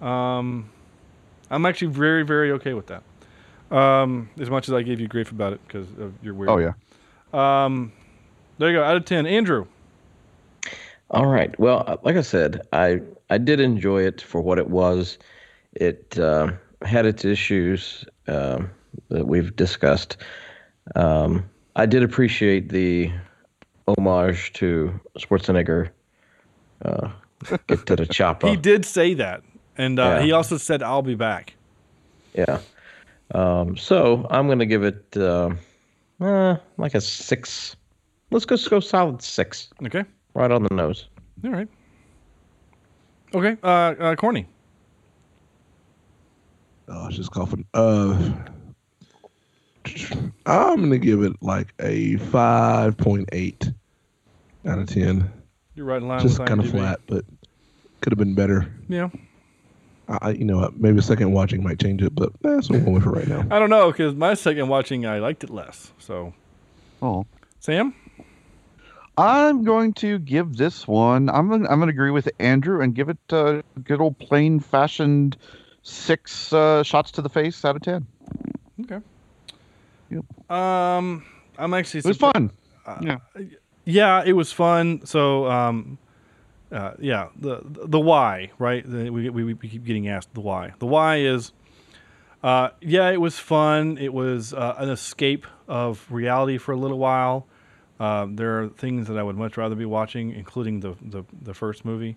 Um, 0.00 0.70
I'm 1.50 1.66
actually 1.66 1.88
very 1.88 2.24
very 2.24 2.52
okay 2.52 2.74
with 2.74 2.86
that. 2.88 3.02
Um, 3.70 4.30
as 4.40 4.48
much 4.48 4.68
as 4.68 4.74
I 4.74 4.82
gave 4.82 4.98
you 5.00 5.08
grief 5.08 5.30
about 5.30 5.52
it 5.52 5.60
because 5.66 5.86
of 5.98 6.12
your 6.22 6.32
weird. 6.34 6.48
Oh, 6.48 6.56
yeah. 6.56 6.72
Um, 7.34 7.92
there 8.56 8.70
you 8.70 8.76
go. 8.76 8.84
Out 8.84 8.96
of 8.96 9.04
ten, 9.04 9.26
Andrew. 9.26 9.66
All 11.10 11.26
right. 11.26 11.58
Well, 11.58 11.84
uh, 11.86 11.96
like 12.02 12.16
I 12.16 12.22
said, 12.22 12.66
I 12.72 13.00
I 13.30 13.38
did 13.38 13.60
enjoy 13.60 14.02
it 14.02 14.20
for 14.20 14.40
what 14.40 14.58
it 14.58 14.70
was. 14.70 15.18
It 15.74 16.18
uh, 16.18 16.52
had 16.82 17.06
its 17.06 17.24
issues 17.24 18.04
um 18.26 18.70
that 19.10 19.26
we've 19.26 19.54
discussed. 19.54 20.16
Um, 20.96 21.48
I 21.76 21.86
did 21.86 22.02
appreciate 22.02 22.70
the 22.70 23.12
homage 23.86 24.52
to 24.54 24.98
Schwarzenegger. 25.18 25.90
Uh, 26.84 27.10
get 27.68 27.86
to 27.86 27.96
the 27.96 28.06
chopper. 28.06 28.48
He 28.48 28.56
did 28.56 28.84
say 28.84 29.14
that, 29.14 29.42
and 29.78 29.98
uh, 29.98 30.02
Yeah. 30.02 30.22
he 30.22 30.32
also 30.32 30.56
said, 30.58 30.82
"I'll 30.82 31.02
be 31.02 31.14
back." 31.14 31.54
Yeah. 32.34 32.60
Um, 33.34 33.76
so 33.76 34.26
I'm 34.30 34.46
going 34.46 34.58
to 34.58 34.66
give 34.66 34.84
it 34.84 35.04
uh, 35.16 35.50
uh, 36.20 36.56
like 36.76 36.94
a 36.94 37.00
six. 37.00 37.76
Let's 38.30 38.44
go, 38.44 38.54
let's 38.54 38.68
go 38.68 38.80
solid 38.80 39.22
six. 39.22 39.68
Okay. 39.84 40.04
Right 40.34 40.50
on 40.50 40.62
the 40.62 40.74
nose. 40.74 41.08
All 41.44 41.50
right. 41.50 41.68
Okay. 43.34 43.56
Uh, 43.62 43.94
uh 43.98 44.16
Corny. 44.16 44.46
Oh, 46.88 47.02
I 47.02 47.06
was 47.06 47.16
just 47.16 47.30
coughing. 47.30 47.66
Uh, 47.74 48.32
I'm 50.46 50.80
gonna 50.80 50.98
give 50.98 51.22
it 51.22 51.34
like 51.42 51.74
a 51.80 52.16
five 52.16 52.96
point 52.96 53.28
eight 53.32 53.70
out 54.66 54.78
of 54.78 54.86
ten. 54.86 55.30
You're 55.74 55.86
right 55.86 56.00
in 56.00 56.08
line 56.08 56.20
Just 56.20 56.38
with 56.38 56.48
kind 56.48 56.60
of 56.60 56.70
flat, 56.70 57.00
but 57.06 57.24
could 58.00 58.12
have 58.12 58.18
been 58.18 58.34
better. 58.34 58.66
Yeah. 58.88 59.10
I, 60.08 60.18
I- 60.22 60.30
you 60.30 60.44
know, 60.44 60.72
maybe 60.76 60.98
a 60.98 61.02
second 61.02 61.32
watching 61.32 61.62
might 61.62 61.78
change 61.78 62.02
it, 62.02 62.14
but 62.14 62.32
that's 62.42 62.68
what 62.68 62.76
I'm 62.78 62.84
going 62.84 62.94
with 62.94 63.04
for 63.04 63.12
right 63.12 63.28
now. 63.28 63.46
I 63.50 63.58
don't 63.58 63.70
know 63.70 63.90
because 63.92 64.14
my 64.14 64.34
second 64.34 64.68
watching, 64.68 65.06
I 65.06 65.18
liked 65.18 65.44
it 65.44 65.50
less. 65.50 65.92
So, 65.98 66.32
Oh. 67.02 67.26
Sam. 67.60 67.94
I'm 69.16 69.64
going 69.64 69.94
to 69.94 70.18
give 70.20 70.56
this 70.56 70.86
one. 70.86 71.28
I'm 71.28 71.48
gonna, 71.48 71.68
I'm 71.68 71.78
going 71.80 71.88
to 71.88 71.92
agree 71.92 72.12
with 72.12 72.28
Andrew 72.38 72.80
and 72.80 72.94
give 72.94 73.08
it 73.08 73.18
uh, 73.30 73.62
good 73.82 74.00
old 74.00 74.16
plain 74.18 74.60
fashioned 74.60 75.36
six 75.82 76.52
uh, 76.52 76.82
shots 76.84 77.10
to 77.12 77.22
the 77.22 77.28
face 77.28 77.64
out 77.64 77.74
of 77.74 77.82
ten. 77.82 78.06
Okay. 78.82 79.00
Yep. 80.10 80.50
Um, 80.50 81.24
I'm 81.58 81.74
actually. 81.74 81.98
It 82.00 82.04
was 82.06 82.16
surpri- 82.18 82.32
fun. 82.32 82.50
Uh, 82.86 82.98
yeah. 83.02 83.18
Yeah, 83.84 84.22
it 84.24 84.34
was 84.34 84.52
fun. 84.52 85.04
So, 85.04 85.50
um, 85.50 85.98
uh, 86.72 86.92
yeah, 86.98 87.28
the 87.36 87.60
the 87.64 88.00
why, 88.00 88.50
right? 88.58 88.84
The, 88.88 89.10
we, 89.10 89.30
we 89.30 89.44
we 89.54 89.68
keep 89.68 89.84
getting 89.84 90.08
asked 90.08 90.34
the 90.34 90.40
why. 90.40 90.72
The 90.78 90.86
why 90.86 91.16
is, 91.16 91.52
uh, 92.42 92.70
yeah, 92.80 93.10
it 93.10 93.20
was 93.20 93.38
fun. 93.38 93.98
It 93.98 94.12
was 94.12 94.52
uh, 94.52 94.74
an 94.78 94.90
escape 94.90 95.46
of 95.66 96.06
reality 96.10 96.58
for 96.58 96.72
a 96.72 96.76
little 96.76 96.98
while. 96.98 97.46
Um, 98.00 98.36
there 98.36 98.62
are 98.62 98.68
things 98.68 99.08
that 99.08 99.18
I 99.18 99.22
would 99.22 99.36
much 99.36 99.56
rather 99.56 99.74
be 99.74 99.84
watching, 99.86 100.30
including 100.32 100.80
the 100.80 100.94
the, 101.00 101.24
the 101.42 101.54
first 101.54 101.84
movie. 101.84 102.16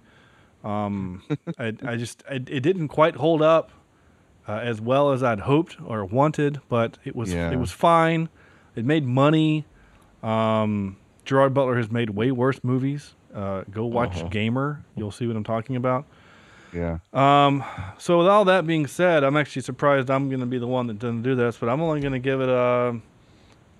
Um, 0.64 1.23
I, 1.57 1.73
I 1.84 1.95
just 1.95 2.23
I, 2.30 2.36
it 2.36 2.61
didn't 2.61 2.90
quite 2.90 3.15
hold 3.15 3.41
up 3.41 3.72
uh, 4.48 4.57
as 4.57 4.80
well 4.82 5.11
as 5.11 5.23
I'd 5.23 5.40
hoped 5.41 5.78
or 5.84 6.06
wanted, 6.06 6.60
but 6.69 6.98
it 7.03 7.15
was 7.15 7.34
Yeah. 7.34 7.52
it 7.52 7.57
was 7.60 7.72
fine. 7.72 8.30
It 8.76 8.86
made 8.86 9.06
money. 9.06 9.65
Um, 10.22 10.98
Gerard 11.26 11.53
Butler 11.53 11.78
has 11.78 11.90
made 11.91 12.11
way 12.11 12.32
worse 12.32 12.64
movies. 12.64 13.15
Uh, 13.34 13.64
go 13.72 13.86
watch 13.86 14.18
Uh-huh. 14.18 14.28
Gamer. 14.30 14.84
You'll 14.95 15.12
see 15.12 15.28
what 15.28 15.36
I'm 15.36 15.44
talking 15.44 15.76
about. 15.76 16.06
Yeah. 16.74 16.99
Um, 17.14 17.64
so 17.98 18.18
with 18.20 18.28
all 18.28 18.45
that 18.45 18.66
being 18.66 18.88
said, 18.88 19.24
I'm 19.24 19.36
actually 19.36 19.62
surprised 19.64 20.10
I'm 20.10 20.30
going 20.30 20.40
to 20.40 20.45
be 20.45 20.58
the 20.58 20.68
one 20.68 20.88
that 20.88 20.99
doesn't 20.99 21.22
do 21.24 21.36
this, 21.36 21.58
but 21.58 21.68
I'm 21.70 21.82
only 21.82 21.99
going 22.02 22.14
to 22.14 22.20
give 22.20 22.40
it 22.41 22.49
a. 22.49 22.98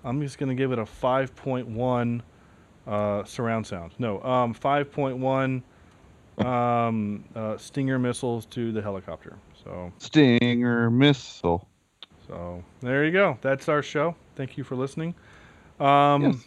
I'm 0.04 0.20
just 0.20 0.36
going 0.38 0.48
to 0.48 0.54
give 0.54 0.72
it 0.72 0.78
a 0.78 0.84
5.1 0.84 2.20
uh, 2.86 3.24
surround 3.24 3.66
sound. 3.66 3.92
No, 3.98 4.22
um, 4.22 4.54
5.1 4.54 5.62
um, 6.44 7.24
uh, 7.36 7.56
Stinger 7.56 7.98
missiles 7.98 8.46
to 8.46 8.72
the 8.72 8.82
helicopter. 8.82 9.36
So 9.64 9.92
Stinger 9.98 10.90
missile. 10.90 11.66
so 12.26 12.62
there 12.80 13.04
you 13.04 13.12
go. 13.12 13.38
That's 13.42 13.68
our 13.68 13.82
show. 13.82 14.16
Thank 14.34 14.56
you 14.58 14.64
for 14.64 14.74
listening. 14.76 15.14
Um, 15.78 16.42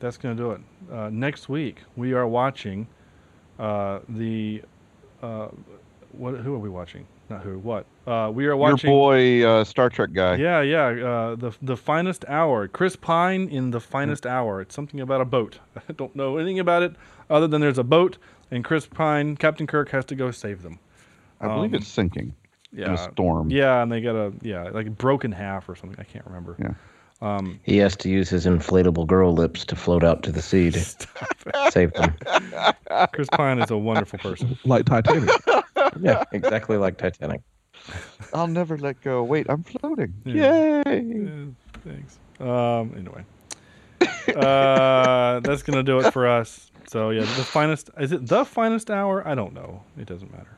That's 0.00 0.16
going 0.16 0.36
to 0.36 0.42
do 0.42 0.50
it. 0.52 0.60
Uh, 0.92 1.10
next 1.10 1.48
week 1.48 1.78
we 1.96 2.12
are 2.12 2.26
watching 2.26 2.86
uh, 3.58 4.00
the 4.08 4.62
uh, 5.22 5.48
what? 6.12 6.34
Who 6.36 6.54
are 6.54 6.58
we 6.58 6.68
watching? 6.68 7.06
Not 7.30 7.42
who. 7.42 7.58
What? 7.58 7.86
Uh, 8.06 8.30
we 8.34 8.46
are 8.46 8.56
watching. 8.56 8.90
Your 8.90 8.98
boy 9.12 9.46
uh, 9.48 9.64
Star 9.64 9.88
Trek 9.88 10.12
guy. 10.12 10.36
Yeah, 10.36 10.60
yeah. 10.60 10.86
Uh, 11.06 11.36
the 11.36 11.52
the 11.62 11.76
finest 11.76 12.24
hour. 12.28 12.68
Chris 12.68 12.96
Pine 12.96 13.48
in 13.48 13.70
the 13.70 13.80
finest 13.80 14.26
hour. 14.26 14.60
It's 14.60 14.74
something 14.74 15.00
about 15.00 15.20
a 15.20 15.24
boat. 15.24 15.58
I 15.88 15.92
don't 15.94 16.14
know 16.14 16.36
anything 16.36 16.58
about 16.58 16.82
it 16.82 16.94
other 17.30 17.46
than 17.48 17.60
there's 17.60 17.78
a 17.78 17.84
boat 17.84 18.18
and 18.50 18.62
Chris 18.62 18.86
Pine, 18.86 19.36
Captain 19.36 19.66
Kirk, 19.66 19.88
has 19.90 20.04
to 20.06 20.14
go 20.14 20.30
save 20.30 20.62
them. 20.62 20.78
I 21.40 21.48
believe 21.48 21.70
Um, 21.70 21.74
it's 21.76 21.88
sinking. 21.88 22.34
Yeah, 22.72 22.86
In 22.88 22.92
a 22.94 22.98
storm. 22.98 23.50
Yeah, 23.50 23.82
and 23.82 23.90
they 23.90 24.00
got 24.00 24.16
a 24.16 24.32
yeah 24.42 24.64
like 24.64 24.96
broken 24.98 25.32
half 25.32 25.68
or 25.68 25.76
something. 25.76 25.98
I 25.98 26.04
can't 26.04 26.26
remember. 26.26 26.56
Yeah. 26.58 26.74
Um, 27.22 27.60
He 27.62 27.78
has 27.78 27.96
to 27.98 28.08
use 28.08 28.28
his 28.28 28.44
inflatable 28.44 29.06
girl 29.06 29.32
lips 29.32 29.64
to 29.66 29.76
float 29.76 30.04
out 30.04 30.22
to 30.24 30.32
the 30.32 30.42
sea 30.42 30.70
to 30.72 31.70
save 31.70 31.92
them. 31.94 32.14
Chris 33.12 33.28
Pine 33.32 33.60
is 33.60 33.70
a 33.70 33.78
wonderful 33.78 34.18
person. 34.18 34.58
Like 34.64 34.84
Titanic. 34.86 35.30
Yeah, 36.00 36.24
exactly 36.32 36.76
like 36.76 36.98
Titanic. 36.98 37.40
I'll 38.32 38.48
never 38.48 38.76
let 38.78 39.00
go. 39.02 39.22
Wait, 39.22 39.46
I'm 39.48 39.62
floating. 39.62 40.12
Yeah. 40.24 40.82
Yay! 40.86 41.02
Yeah, 41.02 41.44
thanks. 41.84 42.18
Um, 42.40 42.92
anyway. 42.96 43.24
uh, 44.34 45.40
that's 45.40 45.62
gonna 45.62 45.82
do 45.84 46.00
it 46.00 46.12
for 46.12 46.26
us. 46.26 46.70
So 46.88 47.10
yeah, 47.10 47.20
the 47.20 47.44
finest 47.44 47.90
is 47.98 48.10
it 48.12 48.26
the 48.26 48.44
finest 48.44 48.90
hour? 48.90 49.26
I 49.26 49.34
don't 49.34 49.52
know. 49.54 49.82
It 49.98 50.06
doesn't 50.06 50.32
matter. 50.32 50.56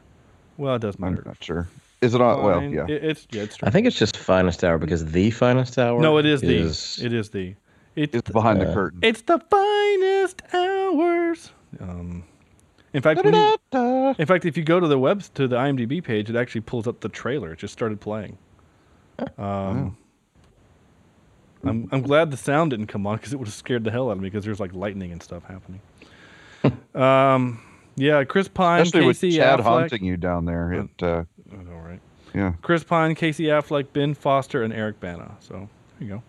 Well, 0.56 0.76
it 0.76 0.80
does 0.80 0.98
matter. 0.98 1.18
I'm 1.18 1.24
not 1.26 1.42
sure. 1.44 1.68
Is 2.06 2.14
it 2.14 2.20
on? 2.20 2.42
Well, 2.42 2.62
yeah. 2.62 2.86
It- 2.88 3.04
it's 3.04 3.26
yeah, 3.30 3.42
it's 3.42 3.58
I 3.62 3.70
think 3.70 3.86
it's 3.86 3.96
just 3.98 4.16
finest 4.16 4.64
hour 4.64 4.78
because 4.78 5.04
the 5.04 5.30
finest 5.30 5.78
hour. 5.78 6.00
no, 6.00 6.18
it 6.18 6.24
is 6.26 6.40
the 6.40 6.56
it 7.04 7.12
is 7.12 7.30
the 7.30 7.54
it's, 7.96 8.14
It's 8.14 8.30
behind 8.30 8.60
the 8.60 8.70
Uh, 8.70 8.74
curtain. 8.74 8.98
it's 9.02 9.22
the 9.22 9.38
finest 9.50 10.42
hours. 10.54 11.50
Um, 11.80 12.24
in 12.92 13.02
fact, 13.02 13.22
when 13.24 13.34
you, 13.34 14.14
in 14.18 14.26
fact, 14.26 14.44
if 14.46 14.56
you 14.56 14.62
go 14.62 14.80
to 14.80 14.86
the 14.88 14.98
web 14.98 15.22
to 15.34 15.46
the 15.48 15.56
IMDb 15.56 16.02
page, 16.02 16.30
it 16.30 16.36
actually 16.36 16.60
pulls 16.62 16.86
up 16.86 17.00
the 17.00 17.08
trailer. 17.08 17.52
It 17.52 17.58
just 17.58 17.72
started 17.72 18.00
playing. 18.00 18.38
Um, 19.38 19.96
I'm 21.64 21.88
I'm 21.90 22.02
glad 22.02 22.30
the 22.30 22.36
sound 22.36 22.70
didn't 22.70 22.86
come 22.86 23.06
on 23.06 23.16
because 23.16 23.32
it 23.32 23.38
would 23.38 23.48
have 23.48 23.54
scared 23.54 23.84
the 23.84 23.90
hell 23.90 24.08
out 24.08 24.12
of 24.12 24.18
me 24.20 24.28
because 24.30 24.44
there's 24.44 24.60
like 24.60 24.74
lightning 24.74 25.10
and 25.12 25.22
stuff 25.22 25.42
happening. 25.44 25.80
um, 26.94 27.60
yeah, 27.96 28.24
Chris 28.24 28.46
Pine, 28.48 28.82
Especially 28.82 29.06
with 29.06 29.16
Casey 29.20 29.36
Chad 29.38 29.58
Affleck. 29.60 29.62
haunting 29.64 30.04
you 30.04 30.16
down 30.16 30.44
there. 30.44 30.72
It, 30.72 31.02
uh, 31.02 31.24
All 31.56 31.80
right. 31.80 32.00
yeah. 32.34 32.52
Chris 32.62 32.84
Pine, 32.84 33.14
Casey 33.14 33.44
Affleck, 33.44 33.86
Ben 33.92 34.14
Foster, 34.14 34.62
and 34.62 34.72
Eric 34.72 35.00
Bana. 35.00 35.36
So 35.40 35.68
there 35.98 36.08
you 36.08 36.22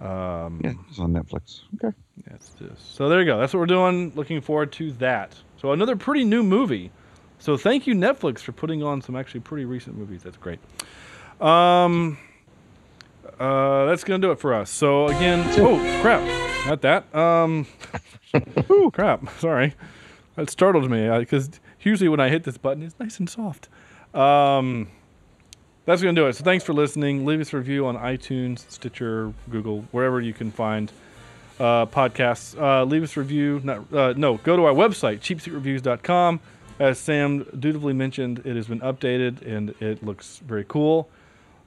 go. 0.00 0.06
Um, 0.06 0.60
Yeah, 0.64 0.72
it's 0.88 0.98
on 0.98 1.12
Netflix. 1.12 1.60
Okay. 1.82 1.96
That's 2.28 2.50
this. 2.50 2.78
So 2.80 3.08
there 3.08 3.20
you 3.20 3.26
go. 3.26 3.38
That's 3.38 3.54
what 3.54 3.60
we're 3.60 3.66
doing. 3.66 4.12
Looking 4.14 4.40
forward 4.40 4.72
to 4.72 4.92
that. 4.94 5.34
So 5.60 5.72
another 5.72 5.96
pretty 5.96 6.24
new 6.24 6.42
movie. 6.42 6.90
So 7.38 7.56
thank 7.56 7.86
you 7.86 7.94
Netflix 7.94 8.40
for 8.40 8.52
putting 8.52 8.82
on 8.82 9.00
some 9.02 9.16
actually 9.16 9.40
pretty 9.40 9.64
recent 9.64 9.96
movies. 9.96 10.22
That's 10.22 10.36
great. 10.36 10.58
Um, 11.40 12.18
uh, 13.38 13.86
that's 13.86 14.04
gonna 14.04 14.20
do 14.20 14.30
it 14.30 14.38
for 14.38 14.54
us. 14.54 14.70
So 14.70 15.06
again, 15.06 15.44
oh 15.60 15.78
crap, 16.02 16.20
not 16.66 16.80
that. 16.82 17.12
Um, 17.14 17.66
ooh, 18.70 18.90
crap. 18.92 19.28
Sorry, 19.40 19.74
that 20.36 20.50
startled 20.50 20.88
me 20.90 21.08
because 21.18 21.50
usually 21.80 22.08
when 22.08 22.20
I 22.20 22.28
hit 22.28 22.44
this 22.44 22.58
button, 22.58 22.82
it's 22.84 22.94
nice 23.00 23.18
and 23.18 23.28
soft. 23.28 23.68
Um, 24.14 24.88
that's 25.84 26.00
going 26.02 26.14
to 26.14 26.20
do 26.20 26.26
it. 26.26 26.34
So 26.34 26.44
thanks 26.44 26.64
for 26.64 26.72
listening. 26.72 27.24
Leave 27.26 27.40
us 27.40 27.52
a 27.52 27.56
review 27.56 27.86
on 27.86 27.96
iTunes, 27.96 28.70
Stitcher, 28.70 29.32
Google, 29.50 29.84
wherever 29.90 30.20
you 30.20 30.32
can 30.32 30.52
find 30.52 30.92
uh, 31.58 31.86
podcasts. 31.86 32.60
Uh, 32.60 32.84
leave 32.84 33.02
us 33.02 33.16
a 33.16 33.20
review. 33.20 33.60
Not, 33.64 33.92
uh, 33.92 34.14
no, 34.16 34.36
go 34.38 34.56
to 34.56 34.64
our 34.64 34.74
website, 34.74 35.20
cheapseatreviews.com. 35.20 36.40
As 36.78 36.98
Sam 36.98 37.44
dutifully 37.58 37.92
mentioned, 37.92 38.42
it 38.44 38.56
has 38.56 38.66
been 38.66 38.80
updated 38.80 39.46
and 39.46 39.74
it 39.80 40.04
looks 40.04 40.38
very 40.38 40.64
cool. 40.66 41.08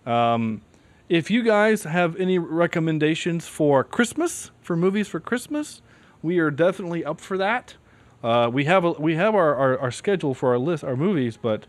Um, 0.06 0.62
if 1.08 1.30
you 1.30 1.44
guys 1.44 1.84
have 1.84 2.16
any 2.18 2.40
recommendations 2.40 3.48
for 3.48 3.84
Christmas, 3.84 4.52
for 4.62 4.76
movies 4.76 5.08
for 5.08 5.20
Christmas, 5.20 5.82
we 6.24 6.40
are 6.40 6.50
definitely 6.50 7.06
up 7.06 7.22
for 7.22 7.38
that. 7.38 7.76
Uh, 8.24 8.50
we 8.52 8.66
have 8.66 8.84
a, 8.84 8.92
we 8.94 9.16
have 9.16 9.36
our, 9.36 9.54
our, 9.56 9.78
our 9.78 9.92
schedule 9.92 10.34
for 10.34 10.50
our 10.50 10.58
list, 10.58 10.84
our 10.84 10.96
movies, 10.96 11.38
but 11.38 11.68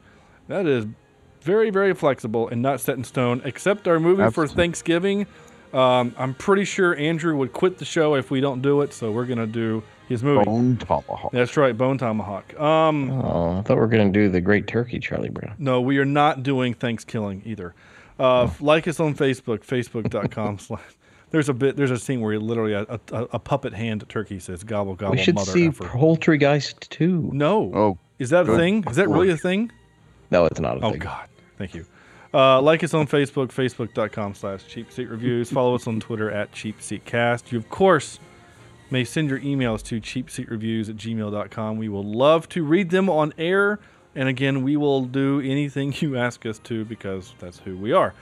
that 0.49 0.67
is 0.67 0.87
very 1.43 1.71
very 1.71 1.95
flexible 1.95 2.49
and 2.49 2.61
not 2.63 2.81
set 2.81 2.97
in 2.97 3.05
stone. 3.05 3.41
Except 3.45 3.87
our 3.89 4.01
movie 4.01 4.29
for 4.31 4.47
Thanksgiving, 4.47 5.27
um, 5.73 6.15
I'm 6.19 6.35
pretty 6.35 6.65
sure 6.65 6.97
Andrew 6.97 7.37
would 7.37 7.53
quit 7.53 7.79
the 7.79 7.85
show 7.85 8.15
if 8.15 8.31
we 8.31 8.41
don't 8.41 8.63
do 8.63 8.81
it. 8.83 8.93
So 8.93 9.11
we're 9.13 9.27
gonna 9.27 9.47
do 9.47 9.83
his 10.09 10.23
movie. 10.23 10.45
Bone 10.45 10.77
Tomahawk. 10.77 11.33
That's 11.33 11.57
right, 11.57 11.77
Bone 11.77 11.99
Tomahawk. 11.99 12.59
Um, 12.61 13.11
Oh, 13.11 13.59
I 13.59 13.63
thought 13.63 13.75
we 13.75 13.81
were 13.81 13.89
going 13.89 14.13
to 14.13 14.17
do 14.17 14.29
the 14.29 14.41
Great 14.41 14.69
Turkey, 14.69 15.01
Charlie 15.01 15.31
Brown. 15.31 15.57
no, 15.59 15.81
we 15.81 15.99
are 15.99 16.05
not 16.05 16.45
doing 16.45 16.75
Thanksgiving 16.75 17.43
either. 17.45 17.75
Uh, 18.17 18.49
Like 18.61 18.87
us 18.87 19.01
on 19.01 19.15
Facebook, 19.17 19.65
facebook.com 19.67 20.59
slash. 20.61 20.81
There's 21.31 21.49
a 21.49 21.53
bit. 21.55 21.77
There's 21.77 21.91
a 21.91 21.99
scene 21.99 22.21
where 22.21 22.33
he 22.33 22.39
literally 22.39 22.73
a, 22.75 22.83
a, 22.89 23.23
a 23.33 23.39
puppet 23.41 23.73
hand 23.75 24.05
turkey 24.09 24.39
says 24.39 24.63
"gobble 24.63 24.95
gobble." 24.95 25.17
we 25.17 25.23
should 25.25 25.35
mother 25.35 25.51
see 25.51 25.67
effer." 25.67 25.83
Poultrygeist 25.85 26.89
too. 26.89 27.29
No. 27.33 27.73
Oh, 27.75 27.99
Is 28.21 28.31
that 28.31 28.49
a 28.49 28.57
thing? 28.57 28.85
Is 28.89 28.95
that 28.97 29.09
really 29.09 29.31
a 29.31 29.37
thing? 29.37 29.73
No, 30.31 30.47
it's 30.47 30.61
not 30.61 30.79
a 30.79 30.85
Oh 30.85 30.91
thing. 30.91 31.01
God, 31.01 31.29
thank 31.59 31.75
you. 31.75 31.85
Uh, 32.35 32.61
like 32.61 32.83
us 32.85 32.93
on 32.93 33.07
Facebook, 33.07 33.49
facebook.com 33.49 34.35
slash 34.35 34.67
cheap 34.67 34.91
seat 34.93 35.09
reviews. 35.09 35.51
Follow 35.51 35.75
us 35.75 35.87
on 35.87 36.01
Twitter 36.01 36.31
at 36.31 36.53
cheap 36.53 36.83
seat 36.83 37.05
cast. 37.05 37.53
You 37.53 37.59
of 37.59 37.69
course 37.71 38.19
may 38.91 39.05
send 39.05 39.31
your 39.31 39.41
emails 39.41 39.83
to 39.85 40.01
cheapseatreviews 40.01 40.89
at 40.91 40.97
gmail.com. 40.97 41.77
We 41.79 41.89
will 41.89 42.05
love 42.05 42.49
to 42.51 42.63
read 42.65 42.91
them 42.91 43.09
on 43.09 43.33
air. 43.39 43.79
And 44.15 44.29
again, 44.29 44.63
we 44.63 44.77
will 44.77 45.05
do 45.05 45.41
anything 45.41 45.95
you 46.01 46.17
ask 46.17 46.45
us 46.47 46.59
to 46.61 46.85
because 46.85 47.35
that's 47.39 47.59
who 47.61 47.77
we 47.77 47.93
are. 47.93 48.15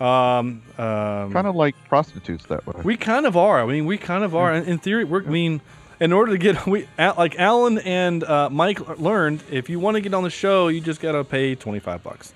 Um, 0.00 0.62
um, 0.78 1.32
Kind 1.32 1.46
of 1.48 1.56
like 1.56 1.74
prostitutes 1.88 2.46
that 2.46 2.64
way. 2.66 2.80
we 2.84 2.96
kind 2.96 3.26
of 3.26 3.36
are. 3.36 3.60
I 3.60 3.66
mean, 3.66 3.84
we 3.84 3.98
kind 3.98 4.22
of 4.22 4.34
are. 4.36 4.54
In, 4.54 4.64
in 4.64 4.78
theory, 4.78 5.04
we're, 5.04 5.22
I 5.24 5.26
mean, 5.26 5.60
in 6.00 6.12
order 6.12 6.32
to 6.32 6.38
get 6.38 6.66
we 6.66 6.86
like 6.98 7.38
Alan 7.38 7.78
and 7.78 8.24
uh, 8.24 8.50
Mike 8.50 8.98
learned, 8.98 9.42
if 9.50 9.68
you 9.68 9.78
want 9.80 9.96
to 9.96 10.00
get 10.00 10.14
on 10.14 10.22
the 10.22 10.30
show, 10.30 10.68
you 10.68 10.80
just 10.80 11.00
gotta 11.00 11.24
pay 11.24 11.54
twenty 11.54 11.80
five 11.80 12.02
bucks, 12.02 12.32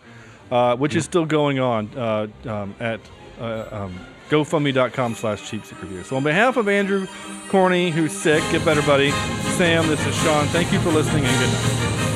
uh, 0.51 0.77
which 0.77 0.95
is 0.95 1.05
still 1.05 1.27
going 1.27 1.59
on 1.59 1.89
uh, 1.97 2.27
um, 2.47 2.75
at 2.81 3.01
uh, 3.41 3.69
um, 3.71 3.99
GoFundMe.com 4.31 5.15
slash 5.15 5.49
cheap 5.49 5.63
review. 5.83 6.03
So 6.05 6.17
on 6.17 6.23
behalf 6.23 6.57
of 6.57 6.69
Andrew 6.69 7.07
Corney, 7.49 7.91
who's 7.91 8.13
sick, 8.13 8.43
get 8.51 8.65
better, 8.65 8.83
buddy. 8.83 9.11
Sam, 9.57 9.87
this 9.89 10.05
is 10.07 10.15
Sean. 10.17 10.47
Thank 10.47 10.73
you 10.73 10.81
for 10.81 10.91
listening 10.91 11.25
and 11.25 11.39
good 11.39 11.53
night. 11.53 12.12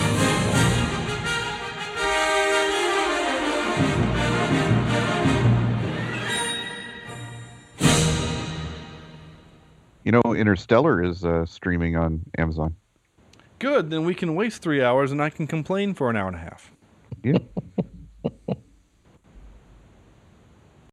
You 10.06 10.12
know, 10.12 10.34
Interstellar 10.36 11.02
is 11.02 11.24
uh, 11.24 11.44
streaming 11.46 11.96
on 11.96 12.24
Amazon. 12.38 12.76
Good, 13.58 13.90
then 13.90 14.04
we 14.04 14.14
can 14.14 14.36
waste 14.36 14.62
three 14.62 14.80
hours 14.80 15.10
and 15.10 15.20
I 15.20 15.30
can 15.30 15.48
complain 15.48 15.94
for 15.94 16.08
an 16.08 16.14
hour 16.16 16.28
and 16.28 16.36
a 16.36 16.38
half. 16.38 16.70
Yeah. 17.24 17.38